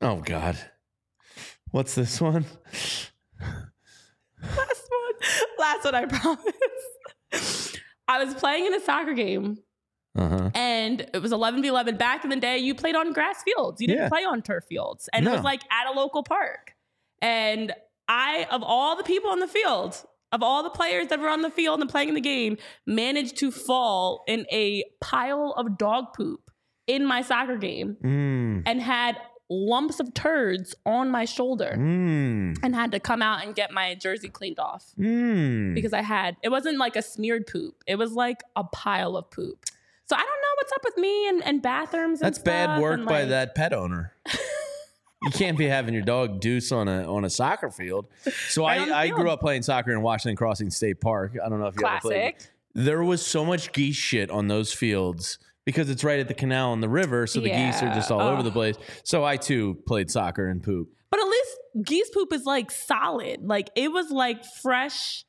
Oh 0.00 0.16
God, 0.16 0.58
what's 1.70 1.94
this 1.94 2.20
one? 2.20 2.44
Last 4.42 4.88
one. 4.88 5.30
Last 5.58 5.84
one, 5.84 5.94
I 5.94 6.04
promise. 6.04 7.75
I 8.08 8.22
was 8.24 8.34
playing 8.34 8.66
in 8.66 8.74
a 8.74 8.80
soccer 8.80 9.14
game 9.14 9.58
Uh 10.16 10.28
huh. 10.28 10.50
and 10.54 11.00
it 11.12 11.20
was 11.22 11.32
11 11.32 11.62
v 11.62 11.68
11. 11.68 11.96
Back 11.96 12.24
in 12.24 12.30
the 12.30 12.36
day, 12.36 12.58
you 12.58 12.74
played 12.74 12.94
on 12.96 13.12
grass 13.12 13.42
fields. 13.42 13.80
You 13.80 13.88
didn't 13.88 14.02
Yeah. 14.04 14.08
play 14.08 14.24
on 14.24 14.42
turf 14.42 14.64
fields. 14.68 15.08
And 15.12 15.26
it 15.26 15.30
was 15.30 15.42
like 15.42 15.62
at 15.70 15.86
a 15.92 15.92
local 15.98 16.22
park. 16.22 16.74
And 17.22 17.72
I, 18.08 18.46
of 18.50 18.62
all 18.62 18.96
the 18.96 19.02
people 19.04 19.30
on 19.30 19.40
the 19.40 19.48
field, 19.48 20.04
of 20.32 20.42
all 20.42 20.62
the 20.62 20.70
players 20.70 21.08
that 21.08 21.18
were 21.18 21.28
on 21.28 21.42
the 21.42 21.50
field 21.50 21.80
and 21.80 21.88
playing 21.90 22.08
in 22.08 22.14
the 22.14 22.20
game, 22.20 22.56
managed 22.86 23.36
to 23.38 23.50
fall 23.50 24.22
in 24.28 24.46
a 24.52 24.84
pile 25.00 25.52
of 25.56 25.76
dog 25.78 26.06
poop 26.16 26.40
in 26.86 27.04
my 27.04 27.22
soccer 27.22 27.56
game 27.56 27.96
Mm. 28.02 28.62
and 28.66 28.80
had 28.80 29.16
lumps 29.48 30.00
of 30.00 30.12
turds 30.14 30.74
on 30.84 31.10
my 31.10 31.24
shoulder 31.24 31.74
Mm. 31.78 32.58
and 32.62 32.74
had 32.74 32.90
to 32.92 32.98
come 33.00 33.22
out 33.22 33.44
and 33.44 33.54
get 33.54 33.70
my 33.70 33.94
jersey 33.94 34.28
cleaned 34.28 34.58
off 34.58 34.92
Mm. 34.98 35.74
because 35.74 35.92
I 35.92 36.02
had 36.02 36.36
it 36.42 36.48
wasn't 36.48 36.78
like 36.78 36.96
a 36.96 37.02
smeared 37.02 37.46
poop. 37.46 37.76
It 37.86 37.96
was 37.96 38.12
like 38.12 38.42
a 38.56 38.64
pile 38.64 39.16
of 39.16 39.30
poop. 39.30 39.64
So 40.06 40.16
I 40.16 40.20
don't 40.20 40.26
know 40.26 40.54
what's 40.56 40.72
up 40.72 40.80
with 40.84 40.96
me 40.98 41.28
and, 41.28 41.44
and 41.44 41.62
bathrooms. 41.62 42.20
And 42.20 42.26
That's 42.26 42.38
bad 42.38 42.80
work 42.80 42.98
and, 42.98 43.06
by 43.06 43.24
that 43.26 43.54
pet 43.54 43.72
owner. 43.72 44.12
you 45.22 45.30
can't 45.30 45.56
be 45.58 45.66
having 45.66 45.94
your 45.94 46.02
dog 46.04 46.40
deuce 46.40 46.70
on 46.72 46.88
a 46.88 47.10
on 47.12 47.24
a 47.24 47.30
soccer 47.30 47.70
field. 47.70 48.06
So 48.48 48.64
Right 48.66 48.88
I, 48.90 49.02
I 49.02 49.06
field. 49.06 49.20
grew 49.20 49.30
up 49.30 49.40
playing 49.40 49.62
soccer 49.62 49.92
in 49.92 50.02
Washington 50.02 50.36
Crossing 50.36 50.70
State 50.70 51.00
Park. 51.00 51.36
I 51.44 51.48
don't 51.48 51.58
know 51.60 51.66
if 51.66 51.74
you 51.80 51.86
ever 51.86 51.98
played. 52.00 52.34
There 52.74 53.02
was 53.02 53.24
so 53.24 53.44
much 53.44 53.72
geese 53.72 53.96
shit 53.96 54.30
on 54.30 54.48
those 54.48 54.72
fields 54.72 55.38
because 55.66 55.90
it's 55.90 56.02
right 56.04 56.18
at 56.20 56.28
the 56.28 56.34
canal 56.34 56.72
and 56.72 56.82
the 56.82 56.88
river, 56.88 57.26
so 57.26 57.40
the 57.40 57.50
geese 57.50 57.82
are 57.82 57.92
just 57.92 58.10
all 58.10 58.20
Yeah. 58.20 58.30
over 58.30 58.42
the 58.42 58.50
place. 58.52 58.76
So 59.04 59.22
I 59.24 59.36
too 59.36 59.74
played 59.86 60.10
soccer 60.10 60.48
and 60.48 60.62
poop. 60.62 60.88
But 61.10 61.20
at 61.20 61.26
least 61.26 61.58
geese 61.84 62.08
poop 62.10 62.32
is 62.32 62.44
like 62.44 62.70
solid. 62.70 63.42
Like 63.42 63.68
it 63.76 63.92
was 63.92 64.10
like 64.10 64.44
fresh 64.62 65.24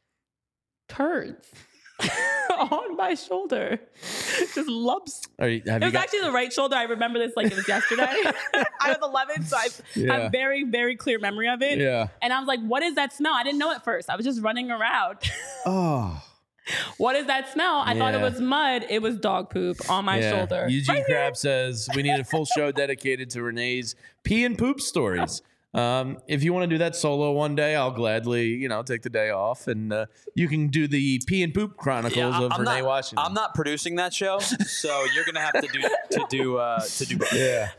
turds 0.87 1.51
on 2.51 2.95
my 2.95 3.15
shoulder. 3.15 3.79
Just 4.01 4.69
lumps. 4.69 5.21
Are 5.39 5.49
you, 5.49 5.61
have 5.67 5.81
It 5.81 5.85
you 5.85 5.87
was 5.87 5.93
got, 5.93 6.03
actually 6.03 6.21
the 6.21 6.31
right 6.31 6.53
shoulder. 6.53 6.75
I 6.75 6.83
remember 6.83 7.19
this 7.19 7.33
like 7.35 7.47
it 7.47 7.55
was 7.55 7.67
yesterday. 7.67 8.03
I 8.79 8.89
was 8.89 8.97
11, 9.01 9.43
so 9.45 9.57
I 9.57 9.67
Yeah. 9.95 10.13
have 10.23 10.31
very, 10.31 10.63
very 10.63 10.95
clear 10.95 11.19
memory 11.19 11.47
of 11.49 11.61
it. 11.61 11.79
yeah. 11.79 12.07
And 12.21 12.31
I 12.31 12.39
was 12.39 12.47
like, 12.47 12.59
what 12.61 12.83
is 12.83 12.95
that 12.95 13.13
smell? 13.13 13.33
I 13.33 13.43
didn't 13.43 13.59
know 13.59 13.71
at 13.71 13.83
first. 13.83 14.09
I 14.09 14.15
was 14.15 14.25
just 14.25 14.41
running 14.41 14.69
around. 14.71 15.17
Oh. 15.65 16.21
what 16.97 17.15
is 17.15 17.27
that 17.27 17.51
smell? 17.51 17.81
I 17.85 17.97
thought 17.97 18.13
it 18.13 18.21
was 18.21 18.39
mud. 18.41 18.85
It 18.89 19.01
was 19.01 19.17
dog 19.17 19.49
poop 19.49 19.89
on 19.89 20.05
my 20.05 20.19
yeah. 20.19 20.31
shoulder. 20.31 20.67
Eugene 20.69 20.95
Right. 20.95 21.05
Crab 21.05 21.37
says 21.37 21.87
we 21.95 22.03
need 22.03 22.19
a 22.19 22.23
full 22.23 22.45
show 22.45 22.71
dedicated 22.83 23.29
to 23.31 23.41
Renee's 23.43 23.95
pee 24.23 24.43
and 24.45 24.57
poop 24.57 24.79
stories. 24.81 25.41
Um, 25.73 26.17
if 26.27 26.43
you 26.43 26.53
want 26.53 26.63
to 26.63 26.67
do 26.67 26.77
that 26.79 26.95
solo 26.95 27.33
one 27.33 27.53
day, 27.53 27.75
I'll 27.75 27.91
gladly, 27.91 28.47
you 28.47 28.67
know, 28.67 28.81
take 28.81 29.03
the 29.03 29.09
day 29.11 29.29
off, 29.29 29.67
and 29.67 29.93
uh, 29.93 30.05
you 30.33 30.47
can 30.47 30.69
do 30.69 30.87
the 30.87 31.21
pee 31.27 31.43
and 31.43 31.53
poop 31.53 31.77
chronicles 31.77 32.33
I'm- 32.33 32.43
of 32.43 32.51
I'm 32.53 32.61
Renee 32.61 32.79
not, 32.81 32.85
Washington. 32.87 33.25
I'm 33.25 33.33
not 33.33 33.53
producing 33.53 33.95
that 33.97 34.13
show, 34.13 34.39
so 34.39 35.05
you're 35.13 35.25
gonna 35.25 35.41
have 35.41 35.53
to 35.61 35.67
do 35.67 35.81
to 36.11 36.25
do 36.29 36.57
uh, 36.57 36.79
to 36.81 37.05
do 37.05 37.17
both. 37.17 37.33
Yeah, 37.33 37.69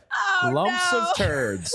Oh, 0.45 0.51
lumps 0.55 0.93
no. 0.93 1.01
of 1.01 1.17
turds. 1.17 1.75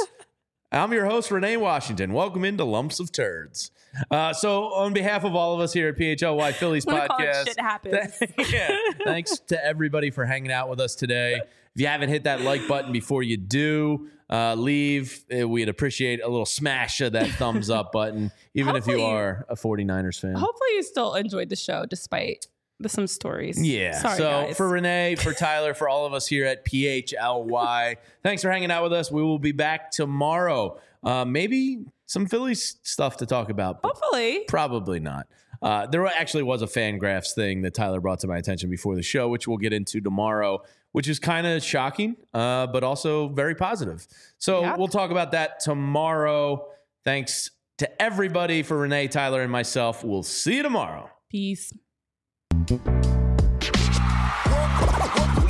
I'm 0.72 0.94
your 0.94 1.06
host, 1.06 1.30
Renee 1.30 1.58
Washington. 1.58 2.14
Welcome 2.14 2.46
into 2.46 2.64
Lumps 2.64 3.00
of 3.00 3.12
Turds. 3.12 3.70
Uh, 4.10 4.34
so, 4.34 4.74
on 4.74 4.94
behalf 4.94 5.24
of 5.24 5.36
all 5.36 5.54
of 5.54 5.60
us 5.60 5.74
here 5.74 5.90
at 5.90 5.98
PHLY 5.98 6.54
Phillies 6.54 6.86
I'm 6.88 6.96
gonna 6.96 7.08
call 7.08 7.20
it 7.20 7.28
podcast, 7.28 7.46
shit 7.46 7.60
happens. 7.60 8.18
yeah. 8.52 8.76
Thanks 9.04 9.40
to 9.48 9.64
everybody 9.64 10.12
for 10.12 10.26
hanging 10.26 10.52
out 10.52 10.70
with 10.70 10.80
us 10.80 10.96
today. 10.96 11.42
If 11.76 11.82
you 11.82 11.88
haven't 11.88 12.10
hit 12.10 12.26
that 12.26 12.42
like 12.42 12.68
button 12.68 12.92
before 12.92 13.24
you 13.24 13.38
do, 13.38 14.10
uh, 14.30 14.56
leave. 14.56 15.24
Uh, 15.32 15.48
We'd 15.48 15.70
appreciate 15.70 16.24
a 16.24 16.28
little 16.28 16.46
smash 16.46 17.02
of 17.02 17.14
that 17.14 17.30
thumbs 17.32 17.70
up 17.70 17.92
button, 17.92 18.32
even 18.54 18.76
if 18.76 18.88
you 18.88 19.02
are 19.02 19.46
a 19.50 19.56
49ers 19.56 20.20
fan. 20.20 20.34
Hopefully, 20.34 20.70
you 20.76 20.84
still 20.84 21.16
enjoyed 21.16 21.50
the 21.50 21.56
show 21.56 21.86
despite 21.86 22.48
the, 22.80 22.90
some 22.90 23.08
stories. 23.08 23.62
Yeah. 23.62 24.00
Sorry, 24.00 24.18
so 24.18 24.46
guys. 24.48 24.58
for 24.58 24.68
Renee, 24.68 25.16
for 25.20 25.34
Tyler, 25.34 25.74
for 25.74 25.90
all 25.90 26.06
of 26.06 26.14
us 26.14 26.28
here 26.28 26.46
at 26.46 26.66
PHLY, 26.66 27.96
thanks 28.24 28.42
for 28.42 28.52
hanging 28.52 28.72
out 28.72 28.84
with 28.84 28.94
us. 28.94 29.12
We 29.12 29.22
will 29.22 29.40
be 29.40 29.52
back 29.52 29.92
tomorrow. 29.92 30.80
Uh, 31.04 31.26
maybe 31.26 31.86
some 32.14 32.28
Phillies 32.28 32.78
stuff 32.84 33.18
to 33.18 33.26
talk 33.26 33.50
about. 33.50 33.80
Hopefully. 33.84 34.44
Probably 34.48 35.00
not. 35.00 35.26
Uh, 35.64 35.88
there 35.88 36.06
actually 36.06 36.44
was 36.44 36.62
a 36.62 36.68
FanGraphs 36.68 37.34
thing 37.34 37.64
that 37.64 37.74
Tyler 37.74 38.00
brought 38.00 38.20
to 38.20 38.28
my 38.28 38.38
attention 38.38 38.70
before 38.70 38.96
the 38.96 39.02
show, 39.02 39.28
which 39.30 39.48
we'll 39.48 39.58
get 39.58 39.74
into 39.74 40.00
tomorrow, 40.00 40.62
which 40.92 41.08
is 41.08 41.18
kind 41.18 41.48
of 41.48 41.64
shocking, 41.64 42.16
uh, 42.36 42.68
but 42.68 42.84
also 42.84 43.30
very 43.30 43.56
positive. 43.56 44.06
So 44.38 44.62
Yep. 44.62 44.78
we'll 44.78 44.88
talk 44.90 45.10
about 45.10 45.32
that 45.32 45.60
tomorrow. 45.60 46.68
Thanks 47.04 47.50
to 47.80 48.02
everybody 48.02 48.62
for 48.62 48.78
Renee, 48.78 49.08
Tyler, 49.08 49.42
and 49.42 49.52
myself. 49.52 50.04
We'll 50.04 50.22
see 50.22 50.58
you 50.58 50.64
tomorrow. 50.64 51.10
Peace. 51.32 51.74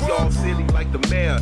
Dog 0.08 0.32
city 0.32 0.64
like 0.72 0.90
the 0.92 1.06
mayor. 1.10 1.38